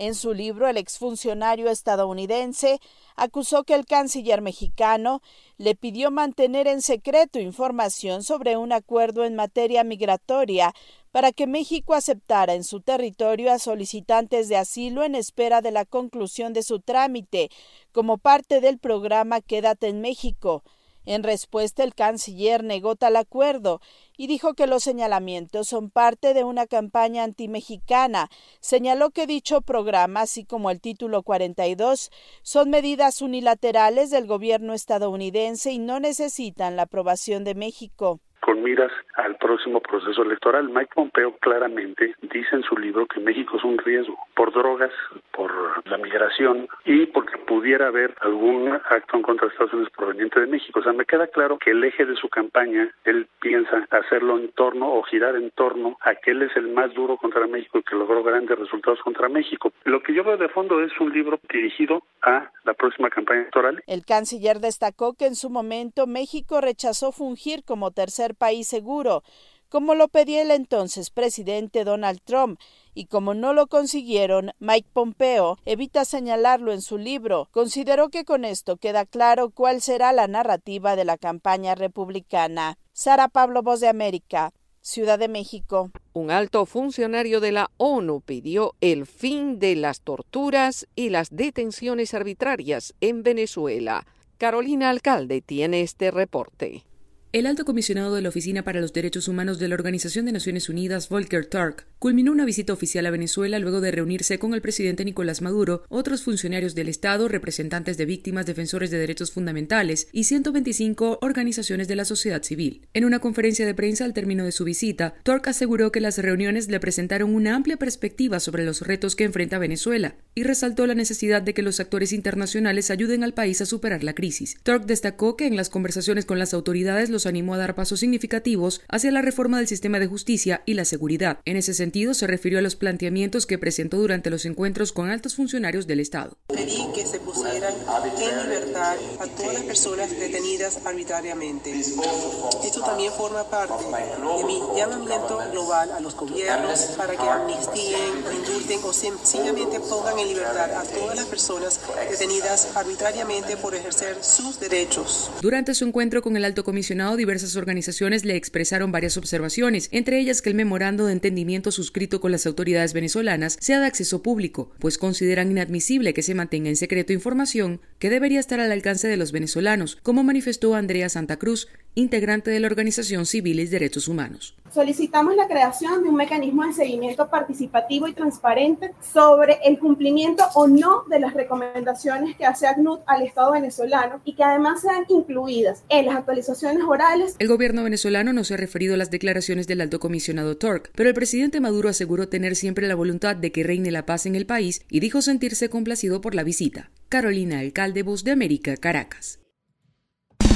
En 0.00 0.14
su 0.14 0.32
libro, 0.32 0.66
el 0.66 0.78
exfuncionario 0.78 1.68
estadounidense 1.68 2.80
acusó 3.16 3.64
que 3.64 3.74
el 3.74 3.84
canciller 3.84 4.40
mexicano 4.40 5.20
le 5.58 5.74
pidió 5.74 6.10
mantener 6.10 6.68
en 6.68 6.80
secreto 6.80 7.38
información 7.38 8.22
sobre 8.22 8.56
un 8.56 8.72
acuerdo 8.72 9.26
en 9.26 9.36
materia 9.36 9.84
migratoria 9.84 10.72
para 11.12 11.32
que 11.32 11.46
México 11.46 11.92
aceptara 11.92 12.54
en 12.54 12.64
su 12.64 12.80
territorio 12.80 13.52
a 13.52 13.58
solicitantes 13.58 14.48
de 14.48 14.56
asilo 14.56 15.04
en 15.04 15.14
espera 15.14 15.60
de 15.60 15.70
la 15.70 15.84
conclusión 15.84 16.54
de 16.54 16.62
su 16.62 16.80
trámite, 16.80 17.50
como 17.92 18.16
parte 18.16 18.62
del 18.62 18.78
programa 18.78 19.42
Quédate 19.42 19.88
en 19.88 20.00
México. 20.00 20.64
En 21.10 21.24
respuesta, 21.24 21.82
el 21.82 21.92
canciller 21.92 22.62
negó 22.62 22.94
tal 22.94 23.16
acuerdo 23.16 23.80
y 24.16 24.28
dijo 24.28 24.54
que 24.54 24.68
los 24.68 24.84
señalamientos 24.84 25.66
son 25.66 25.90
parte 25.90 26.34
de 26.34 26.44
una 26.44 26.68
campaña 26.68 27.24
antimexicana. 27.24 28.28
Señaló 28.60 29.10
que 29.10 29.26
dicho 29.26 29.60
programa, 29.60 30.20
así 30.20 30.44
como 30.44 30.70
el 30.70 30.80
título 30.80 31.24
42, 31.24 32.12
son 32.42 32.70
medidas 32.70 33.22
unilaterales 33.22 34.10
del 34.10 34.28
gobierno 34.28 34.72
estadounidense 34.72 35.72
y 35.72 35.80
no 35.80 35.98
necesitan 35.98 36.76
la 36.76 36.82
aprobación 36.82 37.42
de 37.42 37.56
México 37.56 38.20
con 38.40 38.62
miras 38.62 38.90
al 39.16 39.36
próximo 39.50 39.80
proceso 39.80 40.22
electoral. 40.22 40.68
Mike 40.68 40.92
Pompeo 40.94 41.36
claramente 41.38 42.14
dice 42.22 42.54
en 42.54 42.62
su 42.62 42.76
libro 42.76 43.06
que 43.06 43.18
México 43.18 43.56
es 43.56 43.64
un 43.64 43.78
riesgo 43.78 44.16
por 44.36 44.52
drogas, 44.52 44.92
por 45.32 45.50
la 45.88 45.98
migración 45.98 46.68
y 46.84 47.06
porque 47.06 47.36
pudiera 47.38 47.88
haber 47.88 48.14
algún 48.20 48.68
acto 48.68 49.16
en 49.16 49.22
contra 49.22 49.48
de 49.48 49.52
Estados 49.52 49.72
Unidos 49.72 49.92
proveniente 49.96 50.38
de 50.38 50.46
México. 50.46 50.78
O 50.78 50.82
sea, 50.84 50.92
me 50.92 51.04
queda 51.04 51.26
claro 51.26 51.58
que 51.58 51.72
el 51.72 51.82
eje 51.82 52.06
de 52.06 52.14
su 52.14 52.28
campaña, 52.28 52.94
él 53.04 53.26
piensa 53.40 53.88
hacerlo 53.90 54.38
en 54.38 54.52
torno 54.52 54.94
o 54.94 55.02
girar 55.02 55.34
en 55.34 55.50
torno 55.50 55.96
a 56.00 56.14
que 56.14 56.30
él 56.30 56.42
es 56.42 56.56
el 56.56 56.68
más 56.68 56.94
duro 56.94 57.16
contra 57.16 57.48
México 57.48 57.78
y 57.78 57.82
que 57.82 57.96
logró 57.96 58.22
grandes 58.22 58.56
resultados 58.56 59.00
contra 59.00 59.28
México. 59.28 59.72
Lo 59.82 60.00
que 60.00 60.14
yo 60.14 60.22
veo 60.22 60.36
de 60.36 60.48
fondo 60.48 60.80
es 60.80 60.92
un 61.00 61.12
libro 61.12 61.40
dirigido 61.52 62.04
a 62.22 62.50
la 62.62 62.74
próxima 62.74 63.10
campaña 63.10 63.40
electoral. 63.40 63.82
El 63.88 64.04
canciller 64.04 64.60
destacó 64.60 65.14
que 65.14 65.26
en 65.26 65.34
su 65.34 65.50
momento 65.50 66.06
México 66.06 66.60
rechazó 66.60 67.10
fungir 67.10 67.64
como 67.64 67.90
tercer 67.90 68.36
país 68.36 68.68
seguro, 68.68 69.22
como 69.70 69.94
lo 69.94 70.08
pedía 70.08 70.42
el 70.42 70.50
entonces 70.50 71.10
presidente 71.10 71.84
Donald 71.84 72.20
Trump, 72.24 72.60
y 72.92 73.06
como 73.06 73.34
no 73.34 73.54
lo 73.54 73.68
consiguieron, 73.68 74.50
Mike 74.58 74.88
Pompeo 74.92 75.56
evita 75.64 76.04
señalarlo 76.04 76.72
en 76.72 76.82
su 76.82 76.98
libro. 76.98 77.48
Consideró 77.52 78.10
que 78.10 78.24
con 78.24 78.44
esto 78.44 78.76
queda 78.76 79.06
claro 79.06 79.50
cuál 79.50 79.80
será 79.80 80.12
la 80.12 80.26
narrativa 80.26 80.96
de 80.96 81.04
la 81.04 81.16
campaña 81.16 81.74
republicana. 81.74 82.78
Sara 82.92 83.28
Pablo, 83.28 83.62
Voz 83.62 83.80
de 83.80 83.88
América, 83.88 84.52
Ciudad 84.82 85.18
de 85.18 85.28
México. 85.28 85.90
Un 86.12 86.30
alto 86.30 86.66
funcionario 86.66 87.40
de 87.40 87.52
la 87.52 87.70
ONU 87.76 88.22
pidió 88.22 88.74
el 88.80 89.06
fin 89.06 89.58
de 89.58 89.76
las 89.76 90.00
torturas 90.00 90.88
y 90.96 91.10
las 91.10 91.28
detenciones 91.30 92.12
arbitrarias 92.14 92.94
en 93.00 93.22
Venezuela. 93.22 94.06
Carolina 94.38 94.90
Alcalde 94.90 95.42
tiene 95.42 95.82
este 95.82 96.10
reporte. 96.10 96.84
El 97.32 97.46
alto 97.46 97.64
comisionado 97.64 98.12
de 98.16 98.22
la 98.22 98.28
Oficina 98.28 98.64
para 98.64 98.80
los 98.80 98.92
Derechos 98.92 99.28
Humanos 99.28 99.60
de 99.60 99.68
la 99.68 99.76
Organización 99.76 100.26
de 100.26 100.32
Naciones 100.32 100.68
Unidas, 100.68 101.08
Volker 101.08 101.46
Turk, 101.46 101.86
culminó 102.00 102.32
una 102.32 102.44
visita 102.44 102.72
oficial 102.72 103.06
a 103.06 103.12
Venezuela 103.12 103.60
luego 103.60 103.80
de 103.80 103.92
reunirse 103.92 104.40
con 104.40 104.52
el 104.52 104.60
presidente 104.60 105.04
Nicolás 105.04 105.40
Maduro, 105.40 105.84
otros 105.88 106.24
funcionarios 106.24 106.74
del 106.74 106.88
Estado, 106.88 107.28
representantes 107.28 107.96
de 107.98 108.04
víctimas, 108.04 108.46
defensores 108.46 108.90
de 108.90 108.98
derechos 108.98 109.30
fundamentales 109.30 110.08
y 110.10 110.24
125 110.24 111.20
organizaciones 111.22 111.86
de 111.86 111.94
la 111.94 112.04
sociedad 112.04 112.42
civil. 112.42 112.88
En 112.94 113.04
una 113.04 113.20
conferencia 113.20 113.64
de 113.64 113.74
prensa 113.74 114.04
al 114.04 114.12
término 114.12 114.44
de 114.44 114.50
su 114.50 114.64
visita, 114.64 115.14
Turk 115.22 115.46
aseguró 115.46 115.92
que 115.92 116.00
las 116.00 116.18
reuniones 116.18 116.68
le 116.68 116.80
presentaron 116.80 117.32
una 117.32 117.54
amplia 117.54 117.76
perspectiva 117.76 118.40
sobre 118.40 118.64
los 118.64 118.80
retos 118.80 119.14
que 119.14 119.22
enfrenta 119.22 119.58
Venezuela 119.58 120.16
y 120.34 120.42
resaltó 120.42 120.84
la 120.84 120.96
necesidad 120.96 121.42
de 121.42 121.54
que 121.54 121.62
los 121.62 121.78
actores 121.78 122.12
internacionales 122.12 122.90
ayuden 122.90 123.22
al 123.22 123.34
país 123.34 123.60
a 123.60 123.66
superar 123.66 124.02
la 124.02 124.16
crisis. 124.16 124.58
Turk 124.64 124.84
destacó 124.86 125.36
que 125.36 125.46
en 125.46 125.54
las 125.54 125.70
conversaciones 125.70 126.24
con 126.24 126.40
las 126.40 126.54
autoridades 126.54 127.08
los 127.08 127.19
animó 127.26 127.54
a 127.54 127.58
dar 127.58 127.74
pasos 127.74 128.00
significativos 128.00 128.80
hacia 128.88 129.10
la 129.10 129.22
reforma 129.22 129.58
del 129.58 129.68
sistema 129.68 129.98
de 129.98 130.06
justicia 130.06 130.62
y 130.66 130.74
la 130.74 130.84
seguridad. 130.84 131.38
En 131.44 131.56
ese 131.56 131.74
sentido, 131.74 132.14
se 132.14 132.26
refirió 132.26 132.58
a 132.58 132.62
los 132.62 132.76
planteamientos 132.76 133.46
que 133.46 133.58
presentó 133.58 133.98
durante 133.98 134.30
los 134.30 134.44
encuentros 134.44 134.92
con 134.92 135.10
altos 135.10 135.34
funcionarios 135.34 135.86
del 135.86 136.00
Estado. 136.00 136.36
Pedí 136.48 136.86
que 136.94 137.06
se 137.06 137.20
pusieran 137.20 137.74
en 138.20 138.42
libertad 138.50 138.96
a 139.20 139.26
todas 139.26 139.54
las 139.54 139.62
personas 139.64 140.10
detenidas 140.10 140.80
arbitrariamente. 140.84 141.72
Esto 141.78 142.80
también 142.84 143.12
forma 143.12 143.44
parte 143.44 143.84
de 143.84 144.44
mi 144.44 144.60
llamamiento 144.76 145.40
global 145.52 145.90
a 145.92 146.00
los 146.00 146.14
gobiernos 146.14 146.80
para 146.96 147.16
que 147.16 147.28
amnistíen, 147.28 148.24
indulten 148.34 148.80
o 148.84 148.92
sencillamente 148.92 149.80
pongan 149.80 150.18
en 150.18 150.28
libertad 150.28 150.72
a 150.74 150.82
todas 150.82 151.16
las 151.16 151.26
personas 151.26 151.80
detenidas 152.10 152.76
arbitrariamente 152.76 153.56
por 153.56 153.74
ejercer 153.74 154.16
sus 154.22 154.58
derechos. 154.60 155.30
Durante 155.40 155.74
su 155.74 155.84
encuentro 155.84 156.22
con 156.22 156.36
el 156.36 156.44
alto 156.44 156.64
comisionado 156.64 157.09
diversas 157.16 157.56
organizaciones 157.56 158.24
le 158.24 158.36
expresaron 158.36 158.92
varias 158.92 159.16
observaciones, 159.16 159.88
entre 159.92 160.18
ellas 160.18 160.42
que 160.42 160.50
el 160.50 160.54
memorando 160.54 161.06
de 161.06 161.12
entendimiento 161.12 161.70
suscrito 161.70 162.20
con 162.20 162.32
las 162.32 162.46
autoridades 162.46 162.92
venezolanas 162.92 163.56
sea 163.60 163.80
de 163.80 163.86
acceso 163.86 164.22
público, 164.22 164.72
pues 164.78 164.98
consideran 164.98 165.50
inadmisible 165.50 166.14
que 166.14 166.22
se 166.22 166.34
mantenga 166.34 166.68
en 166.68 166.76
secreto 166.76 167.12
información 167.12 167.80
que 167.98 168.10
debería 168.10 168.40
estar 168.40 168.60
al 168.60 168.72
alcance 168.72 169.08
de 169.08 169.16
los 169.16 169.32
venezolanos, 169.32 169.98
como 170.02 170.24
manifestó 170.24 170.74
Andrea 170.74 171.08
Santa 171.08 171.38
Cruz, 171.38 171.68
integrante 171.94 172.50
de 172.50 172.60
la 172.60 172.66
organización 172.66 173.26
Civiles 173.26 173.70
Derechos 173.70 174.08
Humanos. 174.08 174.54
Solicitamos 174.72 175.34
la 175.34 175.48
creación 175.48 176.04
de 176.04 176.08
un 176.08 176.14
mecanismo 176.14 176.64
de 176.64 176.72
seguimiento 176.72 177.28
participativo 177.28 178.06
y 178.06 178.12
transparente 178.12 178.92
sobre 179.12 179.58
el 179.64 179.80
cumplimiento 179.80 180.44
o 180.54 180.68
no 180.68 181.04
de 181.10 181.18
las 181.18 181.34
recomendaciones 181.34 182.36
que 182.36 182.46
hace 182.46 182.68
ACNUD 182.68 183.00
al 183.06 183.22
Estado 183.22 183.52
venezolano 183.52 184.20
y 184.24 184.34
que 184.34 184.44
además 184.44 184.82
sean 184.82 185.04
incluidas 185.08 185.82
en 185.88 186.06
las 186.06 186.16
actualizaciones 186.16 186.84
orales. 186.84 187.34
El 187.40 187.48
gobierno 187.48 187.82
venezolano 187.82 188.32
no 188.32 188.44
se 188.44 188.54
ha 188.54 188.58
referido 188.58 188.94
a 188.94 188.96
las 188.96 189.10
declaraciones 189.10 189.66
del 189.66 189.80
alto 189.80 189.98
comisionado 189.98 190.56
Turk, 190.56 190.92
pero 190.94 191.08
el 191.08 191.14
presidente 191.16 191.60
Maduro 191.60 191.88
aseguró 191.88 192.28
tener 192.28 192.54
siempre 192.54 192.86
la 192.86 192.94
voluntad 192.94 193.34
de 193.34 193.50
que 193.50 193.64
reine 193.64 193.90
la 193.90 194.06
paz 194.06 194.26
en 194.26 194.36
el 194.36 194.46
país 194.46 194.82
y 194.88 195.00
dijo 195.00 195.20
sentirse 195.20 195.68
complacido 195.68 196.20
por 196.20 196.36
la 196.36 196.44
visita. 196.44 196.90
Carolina 197.08 197.58
Alcalde, 197.58 198.04
Voz 198.04 198.22
de 198.22 198.30
América, 198.30 198.76
Caracas. 198.76 199.40